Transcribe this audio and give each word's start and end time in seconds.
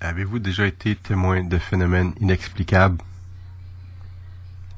Avez-vous 0.00 0.38
déjà 0.38 0.66
été 0.66 0.94
témoin 0.94 1.42
de 1.42 1.58
phénomènes 1.58 2.12
inexplicables? 2.20 2.98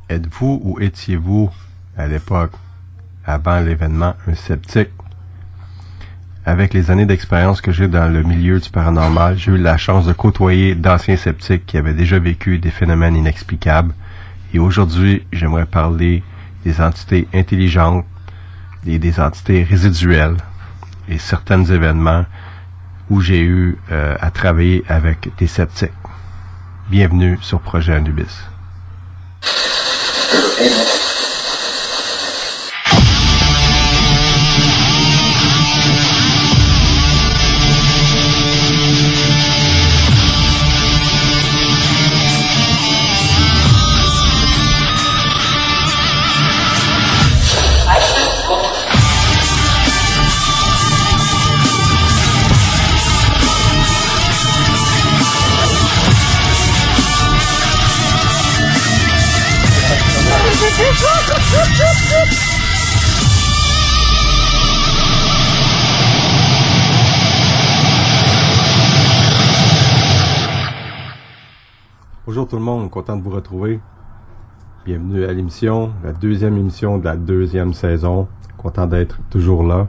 Êtes-vous 0.08 0.60
ou 0.64 0.80
étiez-vous, 0.80 1.50
à 1.96 2.06
l'époque, 2.06 2.52
avant 3.26 3.60
l'événement, 3.60 4.14
un 4.26 4.34
sceptique? 4.34 4.88
Avec 6.46 6.72
les 6.72 6.90
années 6.90 7.04
d'expérience 7.04 7.60
que 7.60 7.70
j'ai 7.70 7.86
dans 7.86 8.08
le 8.10 8.22
milieu 8.22 8.60
du 8.60 8.70
paranormal, 8.70 9.36
j'ai 9.36 9.52
eu 9.52 9.58
la 9.58 9.76
chance 9.76 10.06
de 10.06 10.14
côtoyer 10.14 10.74
d'anciens 10.74 11.16
sceptiques 11.16 11.66
qui 11.66 11.76
avaient 11.76 11.92
déjà 11.92 12.18
vécu 12.18 12.58
des 12.58 12.70
phénomènes 12.70 13.14
inexplicables. 13.14 13.94
Et 14.54 14.58
aujourd'hui, 14.58 15.26
j'aimerais 15.32 15.66
parler 15.66 16.22
des 16.64 16.80
entités 16.80 17.28
intelligentes 17.34 18.06
et 18.86 18.98
des 18.98 19.20
entités 19.20 19.64
résiduelles 19.64 20.36
et 21.08 21.18
certains 21.18 21.64
événements 21.64 22.24
où 23.10 23.20
j'ai 23.20 23.40
eu 23.40 23.78
euh, 23.90 24.16
à 24.20 24.30
travailler 24.30 24.84
avec 24.88 25.28
des 25.38 25.46
sceptiques. 25.46 25.90
Bienvenue 26.88 27.38
sur 27.40 27.60
Projet 27.60 27.94
Anubis. 27.94 28.46
Bonjour 72.42 72.50
tout 72.50 72.56
le 72.56 72.64
monde, 72.64 72.90
content 72.90 73.16
de 73.16 73.22
vous 73.22 73.30
retrouver. 73.30 73.78
Bienvenue 74.84 75.24
à 75.24 75.32
l'émission, 75.32 75.92
la 76.02 76.12
deuxième 76.12 76.56
émission 76.56 76.98
de 76.98 77.04
la 77.04 77.14
deuxième 77.14 77.72
saison. 77.72 78.26
Content 78.58 78.88
d'être 78.88 79.20
toujours 79.30 79.62
là. 79.62 79.86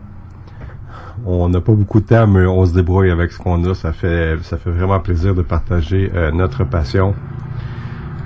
On 1.25 1.49
n'a 1.49 1.61
pas 1.61 1.71
beaucoup 1.71 1.99
de 1.99 2.05
temps, 2.05 2.27
mais 2.27 2.45
on 2.45 2.63
se 2.63 2.73
débrouille 2.75 3.09
avec 3.09 3.31
ce 3.31 3.39
qu'on 3.39 3.63
a. 3.65 3.73
Ça 3.73 3.91
fait, 3.91 4.37
ça 4.43 4.59
fait 4.59 4.69
vraiment 4.69 4.99
plaisir 4.99 5.33
de 5.33 5.41
partager 5.41 6.11
euh, 6.13 6.31
notre 6.31 6.63
passion. 6.63 7.15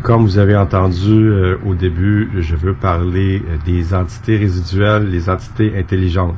Comme 0.03 0.23
vous 0.23 0.39
avez 0.39 0.57
entendu 0.57 1.29
euh, 1.29 1.57
au 1.65 1.73
début, 1.73 2.29
je 2.35 2.57
veux 2.57 2.73
parler 2.73 3.41
euh, 3.47 3.55
des 3.65 3.93
entités 3.93 4.35
résiduelles, 4.35 5.09
les 5.09 5.29
entités 5.29 5.79
intelligentes. 5.79 6.35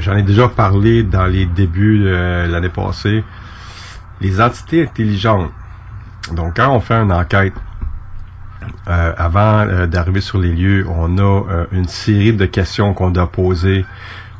J'en 0.00 0.16
ai 0.16 0.24
déjà 0.24 0.48
parlé 0.48 1.04
dans 1.04 1.26
les 1.26 1.46
débuts 1.46 2.00
de 2.00 2.50
l'année 2.50 2.70
passée. 2.70 3.22
Les 4.20 4.40
entités 4.40 4.82
intelligentes. 4.82 5.52
Donc, 6.32 6.56
quand 6.56 6.70
on 6.74 6.80
fait 6.80 6.94
une 6.94 7.12
enquête, 7.12 7.52
euh, 8.88 9.12
avant 9.16 9.60
euh, 9.66 9.86
d'arriver 9.86 10.20
sur 10.20 10.38
les 10.38 10.52
lieux, 10.52 10.86
on 10.88 11.18
a 11.18 11.22
euh, 11.22 11.66
une 11.72 11.86
série 11.88 12.32
de 12.32 12.46
questions 12.46 12.94
qu'on 12.94 13.10
doit 13.10 13.30
poser 13.30 13.84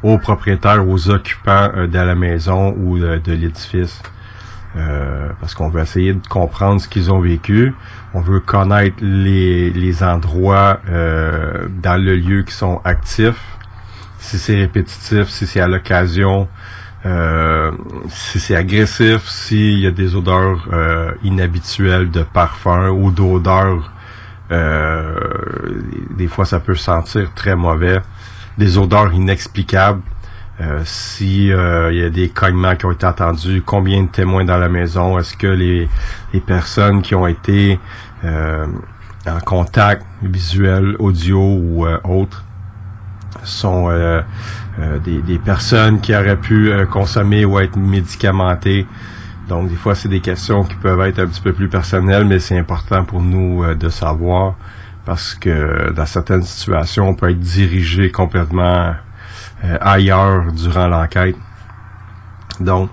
aux 0.02 0.18
propriétaires, 0.18 0.86
aux 0.88 1.10
occupants 1.10 1.68
de 1.86 1.98
la 1.98 2.14
maison 2.14 2.74
ou 2.76 2.98
de, 2.98 3.20
l'édifice. 3.32 4.02
euh, 4.76 5.28
parce 5.40 5.54
qu'on 5.54 5.68
veut 5.68 5.80
essayer 5.82 6.12
de 6.12 6.26
comprendre 6.26 6.80
ce 6.80 6.88
qu'ils 6.88 7.10
ont 7.10 7.20
vécu. 7.20 7.74
On 8.14 8.20
veut 8.20 8.40
connaître 8.40 8.96
les, 9.00 9.70
les 9.70 10.02
endroits 10.02 10.80
euh, 10.88 11.66
dans 11.82 12.00
le 12.02 12.14
lieu 12.16 12.42
qui 12.42 12.52
sont 12.54 12.80
actifs, 12.84 13.42
si 14.18 14.38
c'est 14.38 14.56
répétitif, 14.56 15.28
si 15.28 15.46
c'est 15.46 15.60
à 15.60 15.68
l'occasion, 15.68 16.48
euh, 17.04 17.70
si 18.08 18.40
c'est 18.40 18.56
agressif, 18.56 19.28
s'il 19.28 19.80
y 19.80 19.86
a 19.86 19.90
des 19.90 20.16
odeurs 20.16 20.66
euh, 20.72 21.12
inhabituelles 21.22 22.10
de 22.10 22.22
parfum 22.22 22.88
ou 22.88 23.10
d'odeurs. 23.10 23.92
Euh, 24.50 25.14
des 26.16 26.28
fois, 26.28 26.44
ça 26.44 26.60
peut 26.60 26.74
sentir 26.74 27.32
très 27.34 27.54
mauvais. 27.54 28.00
Des 28.58 28.78
odeurs 28.78 29.12
inexplicables. 29.12 30.02
Euh, 30.58 30.80
si 30.84 31.52
euh, 31.52 31.92
il 31.92 31.98
y 31.98 32.02
a 32.04 32.08
des 32.08 32.30
cognements 32.30 32.74
qui 32.76 32.86
ont 32.86 32.92
été 32.92 33.06
entendus, 33.06 33.62
combien 33.64 34.02
de 34.04 34.08
témoins 34.08 34.44
dans 34.44 34.56
la 34.56 34.70
maison, 34.70 35.18
est-ce 35.18 35.36
que 35.36 35.46
les, 35.46 35.88
les 36.32 36.40
personnes 36.40 37.02
qui 37.02 37.14
ont 37.14 37.26
été 37.26 37.78
en 38.24 39.38
contact 39.44 40.04
visuel, 40.22 40.96
audio 40.98 41.38
ou 41.38 41.86
autre 42.04 42.44
sont 43.44 43.88
euh, 44.78 44.98
des, 44.98 45.38
personnes 45.38 46.00
qui 46.00 46.14
auraient 46.14 46.36
pu 46.36 46.70
euh, 46.70 46.84
consommer 46.84 47.46
ou 47.46 47.58
être 47.58 47.76
médicamentées. 47.76 48.86
Donc, 49.48 49.70
des 49.70 49.76
fois, 49.76 49.94
c'est 49.94 50.08
des 50.08 50.20
questions 50.20 50.64
qui 50.64 50.74
peuvent 50.74 51.00
être 51.00 51.18
un 51.18 51.26
petit 51.26 51.40
peu 51.40 51.54
plus 51.54 51.68
personnelles, 51.68 52.26
mais 52.26 52.40
c'est 52.40 52.58
important 52.58 53.04
pour 53.04 53.22
nous 53.22 53.64
euh, 53.64 53.74
de 53.74 53.88
savoir 53.88 54.54
parce 55.06 55.34
que 55.34 55.92
dans 55.92 56.04
certaines 56.04 56.42
situations, 56.42 57.08
on 57.08 57.14
peut 57.14 57.30
être 57.30 57.38
dirigé 57.38 58.10
complètement 58.10 58.92
ailleurs 59.80 60.50
durant 60.52 60.88
l'enquête. 60.88 61.36
Donc, 62.58 62.90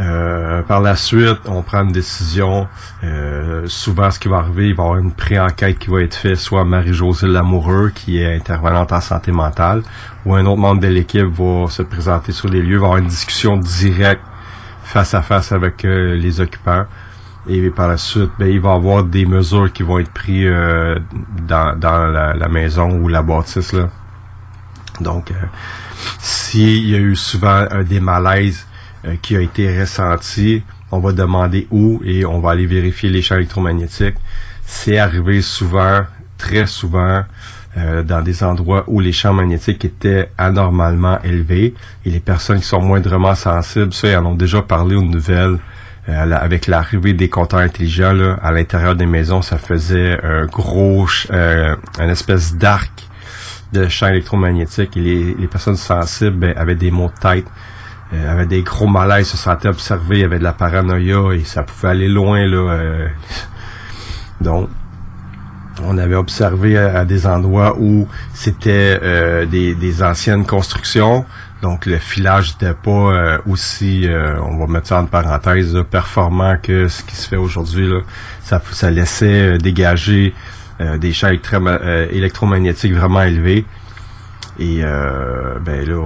euh, 0.00 0.62
par 0.62 0.80
la 0.80 0.94
suite, 0.94 1.40
on 1.46 1.62
prend 1.62 1.82
une 1.82 1.92
décision. 1.92 2.68
Euh, 3.02 3.64
souvent, 3.66 4.10
ce 4.10 4.20
qui 4.20 4.28
va 4.28 4.38
arriver, 4.38 4.68
il 4.68 4.74
va 4.74 4.84
y 4.84 4.86
avoir 4.86 4.98
une 4.98 5.12
pré-enquête 5.12 5.78
qui 5.78 5.90
va 5.90 6.02
être 6.02 6.14
faite, 6.14 6.36
soit 6.36 6.64
Marie-Josée 6.64 7.26
Lamoureux, 7.26 7.90
qui 7.94 8.18
est 8.18 8.36
intervenante 8.36 8.92
en 8.92 9.00
santé 9.00 9.32
mentale, 9.32 9.82
ou 10.24 10.34
un 10.34 10.46
autre 10.46 10.60
membre 10.60 10.80
de 10.80 10.88
l'équipe 10.88 11.26
va 11.26 11.68
se 11.68 11.82
présenter 11.82 12.30
sur 12.32 12.48
les 12.48 12.62
lieux, 12.62 12.78
va 12.78 12.86
avoir 12.86 12.98
une 12.98 13.08
discussion 13.08 13.56
directe 13.56 14.22
face 14.84 15.14
à 15.14 15.22
face 15.22 15.50
avec 15.50 15.84
euh, 15.84 16.14
les 16.14 16.40
occupants. 16.40 16.84
Et 17.48 17.70
par 17.70 17.88
la 17.88 17.96
suite, 17.96 18.30
ben, 18.38 18.48
il 18.48 18.60
va 18.60 18.74
y 18.74 18.76
avoir 18.76 19.02
des 19.02 19.26
mesures 19.26 19.72
qui 19.72 19.82
vont 19.82 19.98
être 19.98 20.12
prises 20.12 20.52
dans, 21.46 21.78
dans 21.78 22.06
la, 22.06 22.48
maison 22.48 22.90
ou 22.90 23.08
la 23.08 23.22
bâtisse. 23.22 23.74
Donc, 25.00 25.32
s'il 26.18 26.90
y 26.90 26.94
a 26.94 26.98
eu 26.98 27.16
souvent 27.16 27.66
des 27.88 28.00
malaises, 28.00 28.67
euh, 28.67 28.67
qui 29.22 29.36
a 29.36 29.40
été 29.40 29.80
ressenti. 29.80 30.62
On 30.90 30.98
va 30.98 31.12
demander 31.12 31.66
où 31.70 32.00
et 32.04 32.24
on 32.24 32.40
va 32.40 32.52
aller 32.52 32.66
vérifier 32.66 33.10
les 33.10 33.22
champs 33.22 33.36
électromagnétiques. 33.36 34.16
C'est 34.64 34.98
arrivé 34.98 35.40
souvent, 35.40 36.02
très 36.36 36.66
souvent, 36.66 37.22
euh, 37.76 38.02
dans 38.02 38.22
des 38.22 38.42
endroits 38.42 38.84
où 38.86 38.98
les 38.98 39.12
champs 39.12 39.34
magnétiques 39.34 39.84
étaient 39.84 40.30
anormalement 40.38 41.20
élevés 41.22 41.74
et 42.04 42.10
les 42.10 42.20
personnes 42.20 42.60
qui 42.60 42.66
sont 42.66 42.80
moindrement 42.80 43.34
sensibles, 43.34 43.92
ça, 43.92 44.08
ils 44.08 44.16
en 44.16 44.26
ont 44.26 44.34
déjà 44.34 44.62
parlé 44.62 44.96
aux 44.96 45.02
nouvelles. 45.02 45.58
Euh, 46.08 46.32
avec 46.32 46.66
l'arrivée 46.66 47.12
des 47.12 47.28
compteurs 47.28 47.60
intelligents 47.60 48.14
là, 48.14 48.38
à 48.42 48.50
l'intérieur 48.50 48.96
des 48.96 49.04
maisons, 49.04 49.42
ça 49.42 49.58
faisait 49.58 50.18
un 50.24 50.46
gros, 50.46 51.06
euh, 51.30 51.76
une 52.00 52.08
espèce 52.08 52.56
d'arc 52.56 52.90
de 53.74 53.86
champs 53.88 54.08
électromagnétiques 54.08 54.96
et 54.96 55.00
les, 55.00 55.34
les 55.34 55.46
personnes 55.46 55.76
sensibles 55.76 56.36
ben, 56.36 56.54
avaient 56.56 56.74
des 56.74 56.90
maux 56.90 57.10
de 57.14 57.20
tête, 57.20 57.46
euh, 58.14 58.32
avait 58.32 58.46
des 58.46 58.62
gros 58.62 58.86
malaises, 58.86 59.28
se 59.28 59.36
sentait 59.36 59.68
observé, 59.68 60.24
avait 60.24 60.38
de 60.38 60.44
la 60.44 60.54
paranoïa 60.54 61.34
et 61.34 61.44
ça 61.44 61.62
pouvait 61.62 61.88
aller 61.88 62.08
loin 62.08 62.46
là. 62.46 62.56
Euh. 62.56 63.08
donc, 64.40 64.70
on 65.84 65.96
avait 65.98 66.16
observé 66.16 66.76
à, 66.78 67.04
des 67.04 67.26
endroits 67.26 67.76
où 67.78 68.08
c'était 68.32 68.98
euh, 69.02 69.44
des, 69.46 70.02
anciennes 70.02 70.44
constructions, 70.44 71.24
donc 71.62 71.86
le 71.86 71.98
filage 71.98 72.54
n'était 72.54 72.74
pas 72.74 73.38
aussi, 73.46 74.08
on 74.42 74.56
va 74.56 74.66
mettre 74.66 74.88
ça 74.88 75.00
en 75.00 75.06
parenthèse, 75.06 75.76
performant 75.88 76.56
que 76.60 76.88
ce 76.88 77.04
qui 77.04 77.14
se 77.14 77.28
fait 77.28 77.36
aujourd'hui. 77.36 77.92
Ça, 78.42 78.60
ça 78.72 78.90
laissait 78.90 79.58
dégager 79.58 80.34
des 80.80 81.12
champs 81.12 81.30
électromagnétiques 82.10 82.94
vraiment 82.94 83.22
élevés. 83.22 83.64
Et 84.58 84.80
euh, 84.82 85.58
ben 85.60 85.88
là, 85.88 86.00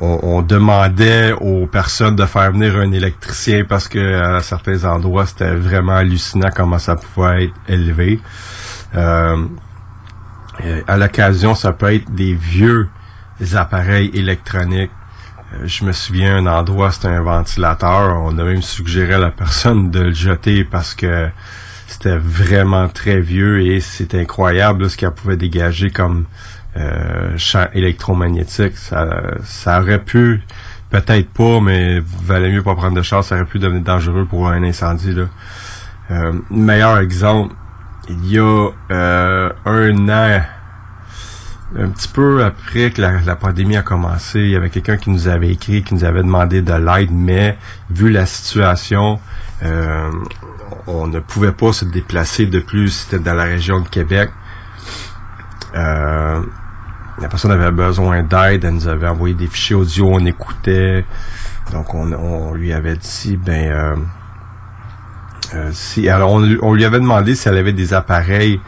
on, 0.00 0.42
demandait 0.42 1.32
aux 1.32 1.66
personnes 1.66 2.16
de 2.16 2.26
faire 2.26 2.52
venir 2.52 2.76
un 2.76 2.92
électricien 2.92 3.64
parce 3.64 3.88
que 3.88 4.20
à 4.20 4.40
certains 4.42 4.84
endroits, 4.84 5.24
c'était 5.24 5.54
vraiment 5.54 5.96
hallucinant 5.96 6.50
comment 6.54 6.78
ça 6.78 6.96
pouvait 6.96 7.44
être 7.44 7.54
élevé. 7.66 8.20
Euh, 8.94 9.46
à 10.86 10.96
l'occasion, 10.98 11.54
ça 11.54 11.72
peut 11.72 11.94
être 11.94 12.10
des 12.10 12.34
vieux 12.34 12.88
appareils 13.54 14.10
électroniques. 14.12 14.90
Euh, 15.54 15.62
je 15.64 15.84
me 15.84 15.92
souviens 15.92 16.36
un 16.36 16.46
endroit, 16.46 16.90
c'était 16.90 17.08
un 17.08 17.22
ventilateur. 17.22 18.22
On 18.22 18.36
a 18.38 18.44
même 18.44 18.62
suggéré 18.62 19.14
à 19.14 19.18
la 19.18 19.30
personne 19.30 19.90
de 19.90 20.00
le 20.00 20.12
jeter 20.12 20.64
parce 20.64 20.94
que 20.94 21.28
c'était 21.86 22.16
vraiment 22.16 22.88
très 22.88 23.20
vieux 23.20 23.62
et 23.62 23.80
c'était 23.80 24.20
incroyable 24.20 24.88
ce 24.90 24.96
qu'elle 24.96 25.12
pouvait 25.12 25.36
dégager 25.36 25.90
comme 25.90 26.26
euh, 26.76 27.36
champ 27.36 27.66
électromagnétique. 27.74 28.76
Ça, 28.76 29.80
aurait 29.80 30.02
pu, 30.02 30.42
peut-être 30.90 31.28
pas, 31.30 31.60
mais 31.60 32.00
valait 32.00 32.50
mieux 32.50 32.62
pas 32.62 32.74
prendre 32.74 32.96
de 32.96 33.02
chance, 33.02 33.28
ça 33.28 33.36
aurait 33.36 33.44
pu 33.44 33.58
devenir 33.58 33.82
dangereux 33.82 34.26
pour 34.28 34.48
un 34.48 34.62
incendie. 34.62 35.12
Là. 35.12 35.24
Euh, 36.10 36.32
meilleur 36.50 36.98
exemple, 36.98 37.54
il 38.08 38.26
y 38.30 38.38
a 38.38 38.70
euh, 38.90 39.50
un 39.64 40.08
an, 40.08 40.42
un 41.76 41.88
petit 41.88 42.08
peu 42.08 42.44
après 42.44 42.90
que 42.90 43.00
la, 43.00 43.36
pandémie 43.36 43.76
a 43.76 43.82
commencé, 43.82 44.40
il 44.40 44.50
y 44.50 44.56
avait 44.56 44.70
quelqu'un 44.70 44.96
qui 44.96 45.10
nous 45.10 45.28
avait 45.28 45.50
écrit, 45.50 45.82
qui 45.82 45.94
nous 45.94 46.04
avait 46.04 46.22
demandé 46.22 46.60
de 46.60 46.74
l'aide, 46.74 47.10
mais 47.10 47.56
vu 47.90 48.10
la 48.10 48.26
situation, 48.26 49.18
euh, 49.62 50.10
on 50.86 51.06
ne 51.06 51.20
pouvait 51.20 51.52
pas 51.52 51.72
se 51.72 51.84
déplacer 51.84 52.46
de 52.46 52.60
plus, 52.60 52.90
c'était 52.90 53.18
dans 53.18 53.34
la 53.34 53.44
région 53.44 53.80
de 53.80 53.88
Québec. 53.88 54.30
La 57.20 57.28
personne 57.28 57.52
avait 57.52 57.70
besoin 57.70 58.22
d'aide, 58.22 58.64
elle 58.64 58.74
nous 58.74 58.88
avait 58.88 59.08
envoyé 59.08 59.34
des 59.34 59.46
fichiers 59.46 59.76
audio, 59.76 60.08
on 60.10 60.24
écoutait. 60.24 61.04
Donc 61.72 61.94
on, 61.94 62.52
lui 62.52 62.72
avait 62.72 62.96
dit 62.96 63.36
ben 63.36 63.72
euh, 63.72 63.96
euh, 65.54 65.70
si 65.72 66.08
alors 66.08 66.32
on, 66.32 66.74
lui 66.74 66.84
avait 66.84 67.00
demandé 67.00 67.34
si 67.34 67.48
elle 67.48 67.56
avait 67.56 67.72
des 67.72 67.94
appareils 67.94 68.60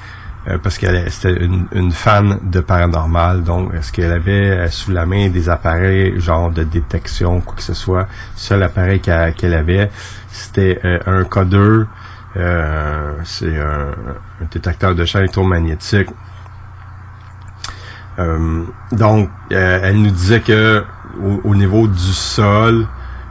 euh, 0.49 0.59
parce 0.59 0.79
qu'elle 0.79 1.11
c'était 1.11 1.45
une, 1.45 1.93
fan 1.93 2.39
de 2.43 2.61
paranormal, 2.61 3.43
donc 3.43 3.75
est-ce 3.75 3.93
qu'elle 3.93 4.13
avait 4.13 4.71
sous 4.71 4.93
la 4.93 5.05
main 5.05 5.29
des 5.29 5.49
appareils 5.49 6.19
genre 6.21 6.51
de 6.51 6.63
détection 6.63 7.41
quoi 7.41 7.57
que 7.57 7.63
ce 7.63 7.75
soit. 7.75 8.07
seul 8.35 8.63
appareil 8.63 9.01
qu'elle 9.01 9.55
avait, 9.55 9.91
c'était 10.31 10.81
un 11.07 11.25
codeur, 11.25 11.87
c'est 13.25 13.59
un, 13.59 13.91
détecteur 14.51 14.95
de 14.95 15.05
champ 15.05 15.19
électromagnétique 15.19 16.09
euh, 16.09 16.26
donc, 18.93 19.31
euh, 19.53 19.81
elle 19.83 20.01
nous 20.01 20.11
disait 20.11 20.41
que 20.41 20.85
au, 21.45 21.55
niveau 21.55 21.87
du 21.87 22.13
sol, 22.13 22.87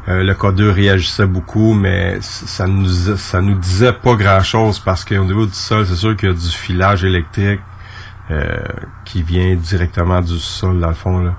euh, 0.08 0.24
le 0.24 0.34
codeur 0.36 0.76
réagissait 0.76 1.26
beaucoup, 1.26 1.74
mais 1.74 2.18
ça 2.22 2.68
nous 2.68 2.88
ça 3.18 3.42
nous 3.42 3.56
disait 3.56 3.94
pas 3.94 4.16
grand 4.16 4.42
chose 4.42 4.80
parce 4.80 5.04
qu'au 5.04 5.24
niveau 5.24 5.46
du 5.46 5.54
sol, 5.54 5.86
c'est 5.88 5.96
sûr 5.96 6.16
qu'il 6.16 6.30
y 6.30 6.32
a 6.32 6.36
du 6.36 6.50
filage 6.50 7.04
électrique 7.04 7.62
qui 9.04 9.22
vient 9.22 9.54
directement 9.54 10.20
du 10.20 10.40
sol 10.40 10.80
dans 10.80 10.88
le 10.88 10.96
fond 10.96 11.20
là. 11.20 11.36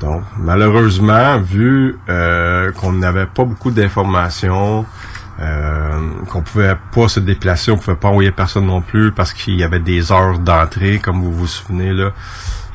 Donc, 0.00 0.24
malheureusement, 0.36 1.38
vu 1.38 1.96
qu'on 2.06 2.92
n'avait 2.92 3.26
pas 3.26 3.44
beaucoup 3.44 3.70
d'informations, 3.70 4.84
qu'on 6.28 6.42
pouvait 6.42 6.76
pas 6.92 7.06
se 7.06 7.20
déplacer, 7.20 7.70
on 7.70 7.76
pouvait 7.76 7.96
pas 7.96 8.08
envoyer 8.08 8.32
personne 8.32 8.66
non 8.66 8.80
plus 8.80 9.12
parce 9.12 9.32
qu'il 9.32 9.54
y 9.54 9.62
avait 9.62 9.78
des 9.78 10.10
heures 10.10 10.40
d'entrée, 10.40 10.98
comme 10.98 11.22
vous 11.22 11.32
vous 11.32 11.46
souvenez 11.46 11.92
là. 11.92 12.12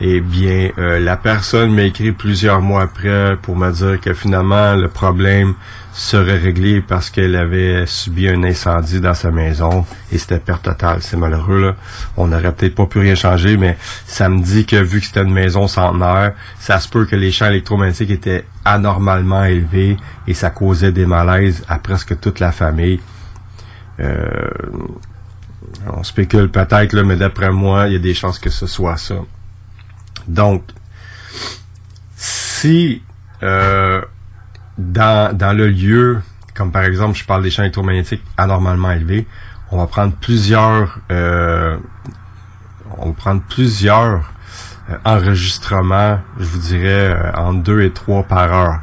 Eh 0.01 0.21
bien, 0.21 0.71
euh, 0.77 0.99
la 0.99 1.17
personne 1.17 1.73
m'a 1.73 1.83
écrit 1.83 2.11
plusieurs 2.11 2.61
mois 2.61 2.83
après 2.83 3.37
pour 3.41 3.55
me 3.55 3.71
dire 3.71 4.01
que 4.01 4.13
finalement 4.13 4.73
le 4.75 4.87
problème 4.87 5.53
serait 5.93 6.39
réglé 6.39 6.81
parce 6.81 7.11
qu'elle 7.11 7.35
avait 7.35 7.85
subi 7.85 8.27
un 8.27 8.43
incendie 8.43 8.99
dans 8.99 9.13
sa 9.13 9.29
maison 9.29 9.85
et 10.11 10.17
c'était 10.17 10.39
perte 10.39 10.63
totale. 10.63 10.97
C'est 11.01 11.17
malheureux 11.17 11.61
là. 11.61 11.75
On 12.17 12.27
n'aurait 12.27 12.51
peut-être 12.51 12.73
pas 12.73 12.87
pu 12.87 12.99
rien 12.99 13.13
changer, 13.13 13.57
mais 13.57 13.77
ça 14.07 14.27
me 14.29 14.41
dit 14.41 14.65
que 14.65 14.77
vu 14.77 14.99
que 14.99 15.05
c'était 15.05 15.21
une 15.21 15.33
maison 15.33 15.67
centenaire, 15.67 16.33
ça 16.59 16.79
se 16.79 16.89
peut 16.89 17.05
que 17.05 17.15
les 17.15 17.31
champs 17.31 17.47
électromagnétiques 17.47 18.09
étaient 18.09 18.45
anormalement 18.65 19.45
élevés 19.45 19.97
et 20.27 20.33
ça 20.33 20.49
causait 20.49 20.91
des 20.91 21.05
malaises 21.05 21.63
à 21.67 21.77
presque 21.77 22.19
toute 22.19 22.39
la 22.39 22.51
famille. 22.51 22.99
Euh, 23.99 24.49
on 25.95 26.03
spécule 26.03 26.49
peut-être, 26.49 26.95
mais 27.01 27.15
d'après 27.15 27.51
moi, 27.51 27.87
il 27.87 27.93
y 27.93 27.95
a 27.95 27.99
des 27.99 28.15
chances 28.15 28.39
que 28.39 28.49
ce 28.49 28.65
soit 28.65 28.97
ça. 28.97 29.15
Donc, 30.27 30.63
si 32.15 33.01
euh, 33.41 34.01
dans, 34.77 35.35
dans 35.35 35.53
le 35.55 35.67
lieu 35.67 36.21
comme 36.53 36.71
par 36.71 36.83
exemple, 36.83 37.17
je 37.17 37.25
parle 37.25 37.43
des 37.43 37.51
champs 37.51 37.63
électromagnétiques 37.63 38.23
anormalement 38.37 38.91
élevés, 38.91 39.27
on 39.71 39.77
va 39.77 39.87
prendre 39.87 40.13
plusieurs, 40.13 40.99
euh, 41.11 41.77
on 42.97 43.07
va 43.07 43.13
prendre 43.13 43.41
plusieurs 43.41 44.31
euh, 44.89 44.97
enregistrements, 45.03 46.19
je 46.39 46.45
vous 46.45 46.59
dirais, 46.59 47.15
euh, 47.15 47.31
entre 47.35 47.63
deux 47.63 47.81
et 47.81 47.91
trois 47.91 48.23
par 48.23 48.53
heure. 48.53 48.79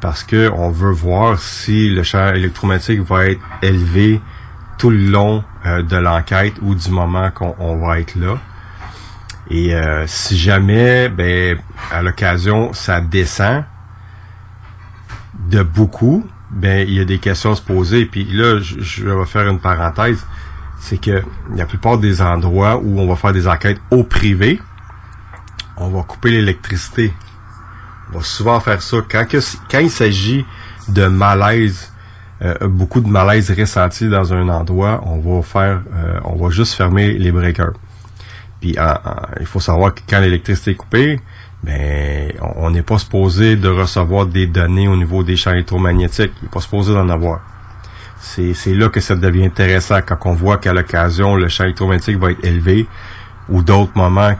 Parce 0.00 0.24
que 0.24 0.50
on 0.54 0.70
veut 0.70 0.90
voir 0.90 1.38
si 1.38 1.90
le 1.90 2.02
champ 2.02 2.32
électromagnétique 2.32 3.02
va 3.02 3.26
être 3.26 3.40
élevé 3.62 4.20
tout 4.78 4.90
le 4.90 5.10
long 5.10 5.44
euh, 5.66 5.82
de 5.82 5.96
l'enquête 5.96 6.54
ou 6.62 6.74
du 6.74 6.90
moment 6.90 7.30
qu'on 7.30 7.76
va 7.86 8.00
être 8.00 8.16
là. 8.16 8.38
Et 9.54 9.74
si 10.06 10.38
jamais, 10.38 11.10
ben, 11.10 11.58
à 11.90 12.00
l'occasion, 12.00 12.72
ça 12.72 13.02
descend 13.02 13.64
de 15.50 15.62
beaucoup, 15.62 16.26
ben 16.50 16.86
il 16.86 16.94
y 16.94 17.00
a 17.00 17.04
des 17.04 17.18
questions 17.18 17.52
à 17.52 17.56
se 17.56 17.62
poser. 17.62 18.06
Puis 18.06 18.24
là, 18.24 18.58
je, 18.60 19.04
vais 19.04 19.26
faire 19.26 19.48
une 19.48 19.58
parenthèse, 19.58 20.24
c'est 20.78 21.00
que 21.00 21.22
la 21.54 21.66
plupart 21.66 21.98
des 21.98 22.22
endroits 22.22 22.76
où 22.76 23.00
on 23.00 23.06
va 23.06 23.16
faire 23.16 23.32
des 23.32 23.48
enquêtes 23.48 23.80
au 23.90 24.04
privé, 24.04 24.60
on 25.76 25.88
va 25.88 26.02
couper 26.02 26.30
l'électricité. 26.30 27.12
On 28.10 28.18
va 28.18 28.24
souvent 28.24 28.60
faire 28.60 28.82
ça. 28.82 28.98
Quand, 29.08 29.24
quand 29.70 29.78
il 29.78 29.90
s'agit 29.90 30.44
de 30.88 31.06
malaise, 31.06 31.92
euh, 32.42 32.54
beaucoup 32.68 33.00
de 33.00 33.08
malaise 33.08 33.50
ressenti 33.50 34.08
dans 34.08 34.34
un 34.34 34.48
endroit, 34.48 35.02
on 35.06 35.18
va 35.18 35.42
faire, 35.42 35.82
euh, 35.94 36.20
on 36.24 36.36
va 36.36 36.50
juste 36.50 36.74
fermer 36.74 37.12
les 37.14 37.32
breakers. 37.32 37.72
Puis 38.62 38.76
il 39.40 39.46
faut 39.46 39.58
savoir 39.58 39.92
que 39.92 40.00
quand 40.08 40.20
l'électricité 40.20 40.70
est 40.70 40.76
coupée, 40.76 41.20
ben 41.64 42.32
on 42.56 42.70
n'est 42.70 42.82
pas 42.82 42.96
supposé 42.98 43.56
de 43.56 43.68
recevoir 43.68 44.26
des 44.26 44.46
données 44.46 44.86
au 44.86 44.96
niveau 44.96 45.24
des 45.24 45.36
champs 45.36 45.50
électromagnétiques. 45.50 46.32
Il 46.40 46.44
n'est 46.44 46.50
pas 46.50 46.60
supposé 46.60 46.94
d'en 46.94 47.08
avoir. 47.08 47.40
C'est 48.20 48.54
là 48.74 48.88
que 48.88 49.00
ça 49.00 49.16
devient 49.16 49.46
intéressant 49.46 49.98
quand 50.06 50.16
on 50.26 50.32
voit 50.32 50.58
qu'à 50.58 50.72
l'occasion 50.72 51.34
le 51.34 51.48
champ 51.48 51.64
électromagnétique 51.64 52.18
va 52.18 52.30
être 52.30 52.44
élevé 52.44 52.86
ou 53.48 53.62
d'autres 53.62 53.96
moments 53.96 54.32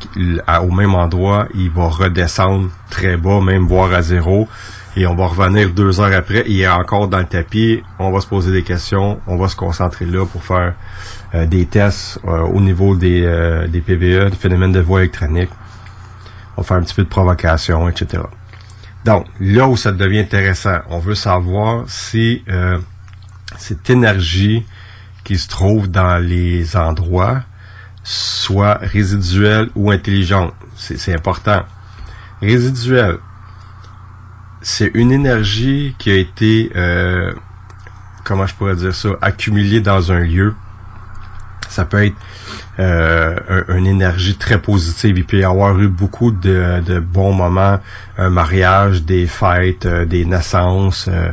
au 0.63 0.71
même 0.71 0.95
endroit, 0.95 1.49
il 1.57 1.71
va 1.71 1.89
redescendre 1.89 2.71
très 2.91 3.17
bas, 3.17 3.41
même 3.41 3.67
voire 3.67 3.93
à 3.93 4.03
zéro. 4.03 4.49
Et 4.97 5.07
on 5.07 5.17
va 5.17 5.27
revenir 5.27 5.71
deux 5.71 6.01
heures 6.01 6.15
après, 6.15 6.45
il 6.47 6.61
est 6.61 6.69
encore 6.69 7.09
dans 7.09 7.19
le 7.19 7.25
tapis, 7.25 7.83
on 7.99 8.13
va 8.13 8.21
se 8.21 8.27
poser 8.27 8.53
des 8.53 8.63
questions, 8.63 9.19
on 9.27 9.37
va 9.37 9.49
se 9.49 9.57
concentrer 9.57 10.05
là 10.05 10.25
pour 10.27 10.45
faire 10.45 10.75
euh, 11.35 11.47
des 11.47 11.67
tests 11.67 12.19
euh, 12.25 12.41
au 12.41 12.61
niveau 12.61 12.97
des, 12.97 13.23
euh, 13.23 13.67
des 13.67 13.81
PVE, 13.81 14.31
des 14.31 14.37
phénomènes 14.37 14.73
de 14.73 14.81
voie 14.81 15.01
électronique. 15.01 15.51
On 16.57 16.63
faire 16.63 16.77
un 16.77 16.83
petit 16.83 16.95
peu 16.95 17.05
de 17.05 17.09
provocation, 17.09 17.89
etc. 17.89 18.23
Donc, 19.05 19.27
là 19.41 19.67
où 19.69 19.77
ça 19.77 19.91
devient 19.91 20.21
intéressant, 20.21 20.79
on 20.91 20.99
veut 20.99 21.15
savoir 21.15 21.85
si 21.89 22.45
cette 23.57 23.89
énergie 23.89 24.65
qui 25.25 25.39
se 25.39 25.49
trouve 25.49 25.91
dans 25.91 26.19
les 26.19 26.77
endroits 26.77 27.43
soit 28.05 28.75
résiduelle 28.75 29.71
ou 29.75 29.91
intelligente. 29.91 30.53
C'est 30.77 31.15
important. 31.15 31.63
Résiduelle, 32.41 33.19
c'est 34.63 34.91
une 34.95 35.13
énergie 35.13 35.95
qui 35.99 36.11
a 36.11 36.15
été, 36.15 36.71
euh, 36.77 37.33
comment 38.25 38.47
je 38.47 38.55
pourrais 38.55 38.77
dire 38.77 38.95
ça, 38.95 39.11
accumulée 39.21 39.81
dans 39.81 40.13
un 40.13 40.21
lieu. 40.21 40.55
Ça 41.73 41.87
peut 41.87 42.05
être 42.05 42.17
euh, 42.79 43.35
une 43.69 43.87
énergie 43.87 44.37
très 44.37 44.61
positive. 44.61 45.17
Il 45.17 45.25
peut 45.25 45.39
y 45.39 45.45
avoir 45.45 45.79
eu 45.79 45.89
beaucoup 45.89 46.31
de, 46.31 47.01
bons 47.01 47.33
moments, 47.33 47.81
un 48.19 48.29
mariage, 48.29 49.05
des 49.05 49.27
fêtes, 49.27 49.87
euh, 49.87 50.05
des 50.05 50.27
naissances, 50.27 51.09
euh, 51.09 51.33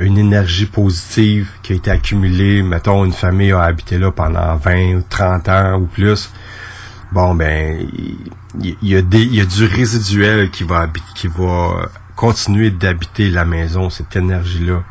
une 0.00 0.18
énergie 0.18 0.66
positive 0.66 1.48
qui 1.62 1.72
a 1.72 1.76
été 1.76 1.90
accumulée. 1.90 2.62
Mettons, 2.62 3.04
une 3.04 3.12
famille 3.12 3.52
a 3.52 3.62
habité 3.62 3.98
là 3.98 4.12
pendant 4.12 4.56
20 4.56 4.96
ou 4.96 5.04
30 5.08 5.48
ans 5.48 5.74
ou 5.78 5.86
plus. 5.86 6.30
Bon, 7.12 7.34
ben, 7.34 7.88
il 8.60 8.76
y, 8.82 8.96
a 8.96 9.00
des, 9.02 9.24
y 9.24 9.40
a 9.40 9.44
du 9.46 9.64
résiduel 9.64 10.50
qui 10.50 10.64
va, 10.64 10.86
qui 11.14 11.28
va 11.28 11.88
continuer 12.14 12.70
d'habiter 12.70 13.30
la 13.30 13.46
maison, 13.46 13.88
cette 13.88 14.14
énergie-là. 14.16 14.82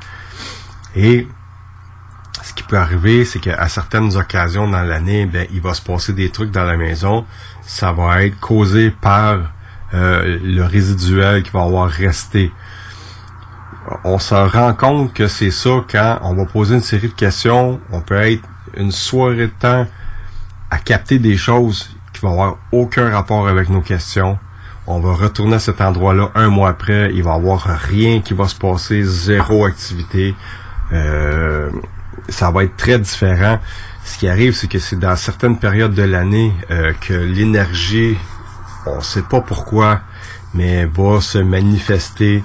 Et 0.95 1.27
ce 2.51 2.55
qui 2.55 2.63
peut 2.63 2.77
arriver, 2.77 3.23
c'est 3.25 3.39
qu'à 3.39 3.67
certaines 3.69 4.15
occasions 4.17 4.67
dans 4.67 4.83
l'année, 4.83 5.25
ben, 5.25 5.47
il 5.53 5.61
va 5.61 5.73
se 5.73 5.81
passer 5.81 6.13
des 6.13 6.29
trucs 6.29 6.51
dans 6.51 6.65
la 6.65 6.77
maison. 6.77 7.25
Ça 7.63 7.91
va 7.91 8.23
être 8.23 8.39
causé 8.39 8.91
par 8.91 9.39
euh, 9.93 10.37
le 10.43 10.63
résiduel 10.63 11.43
qui 11.43 11.51
va 11.51 11.63
avoir 11.63 11.89
resté 11.89 12.51
on 14.03 14.19
se 14.19 14.35
rend 14.35 14.73
compte 14.73 15.13
que 15.13 15.27
c'est 15.27 15.51
ça 15.51 15.83
quand 15.89 16.19
on 16.23 16.35
va 16.35 16.45
poser 16.45 16.75
une 16.75 16.81
série 16.81 17.07
de 17.07 17.13
questions. 17.13 17.79
On 17.91 18.01
peut 18.01 18.15
être 18.15 18.47
une 18.75 18.91
soirée 18.91 19.47
de 19.47 19.53
temps 19.59 19.87
à 20.69 20.77
capter 20.77 21.19
des 21.19 21.37
choses 21.37 21.95
qui 22.13 22.21
vont 22.21 22.31
avoir 22.31 22.57
aucun 22.71 23.09
rapport 23.09 23.47
avec 23.47 23.69
nos 23.69 23.81
questions. 23.81 24.37
On 24.87 24.99
va 24.99 25.13
retourner 25.13 25.55
à 25.55 25.59
cet 25.59 25.81
endroit-là 25.81 26.31
un 26.35 26.49
mois 26.49 26.69
après. 26.69 27.11
Il 27.13 27.23
va 27.23 27.33
y 27.33 27.35
avoir 27.35 27.63
rien 27.63 28.21
qui 28.21 28.33
va 28.33 28.47
se 28.47 28.55
passer, 28.55 29.03
zéro 29.03 29.65
activité. 29.65 30.35
Euh, 30.91 31.69
ça 32.29 32.51
va 32.51 32.63
être 32.63 32.75
très 32.77 32.99
différent. 32.99 33.59
Ce 34.03 34.17
qui 34.17 34.27
arrive, 34.27 34.53
c'est 34.53 34.67
que 34.67 34.79
c'est 34.79 34.97
dans 34.97 35.15
certaines 35.15 35.57
périodes 35.57 35.93
de 35.93 36.03
l'année 36.03 36.53
euh, 36.71 36.93
que 36.99 37.13
l'énergie, 37.13 38.17
on 38.85 38.97
ne 38.97 39.01
sait 39.01 39.21
pas 39.21 39.41
pourquoi, 39.41 40.01
mais 40.53 40.85
va 40.85 41.21
se 41.21 41.37
manifester 41.37 42.43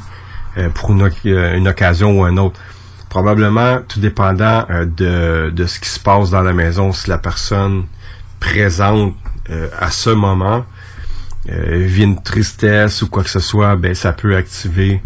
euh, 0.58 0.68
pour 0.70 0.90
euh, 0.90 1.56
une, 1.56 1.68
occasion 1.68 2.20
ou 2.20 2.25
un 2.25 2.37
autre. 2.37 2.61
Probablement, 3.08 3.78
tout 3.88 4.00
dépendant 4.00 4.66
de, 4.68 5.50
de 5.50 5.66
ce 5.66 5.80
qui 5.80 5.88
se 5.88 5.99
passe 5.99 6.30
dans 6.30 6.42
la 6.42 6.52
maison, 6.52 6.92
si 6.92 7.08
la 7.08 7.18
personne 7.18 7.87
présente 8.40 9.14
à 9.80 9.92
ce 9.92 10.11
moment 10.11 10.66
vit 11.46 12.02
une 12.02 12.20
tristesse 12.20 13.00
ou 13.02 13.08
quoi 13.08 13.23
que 13.23 13.30
ce 13.30 13.38
soit, 13.38 13.76
ben 13.76 13.94
ça 13.94 14.12
peut 14.12 14.37
activer 14.37 15.00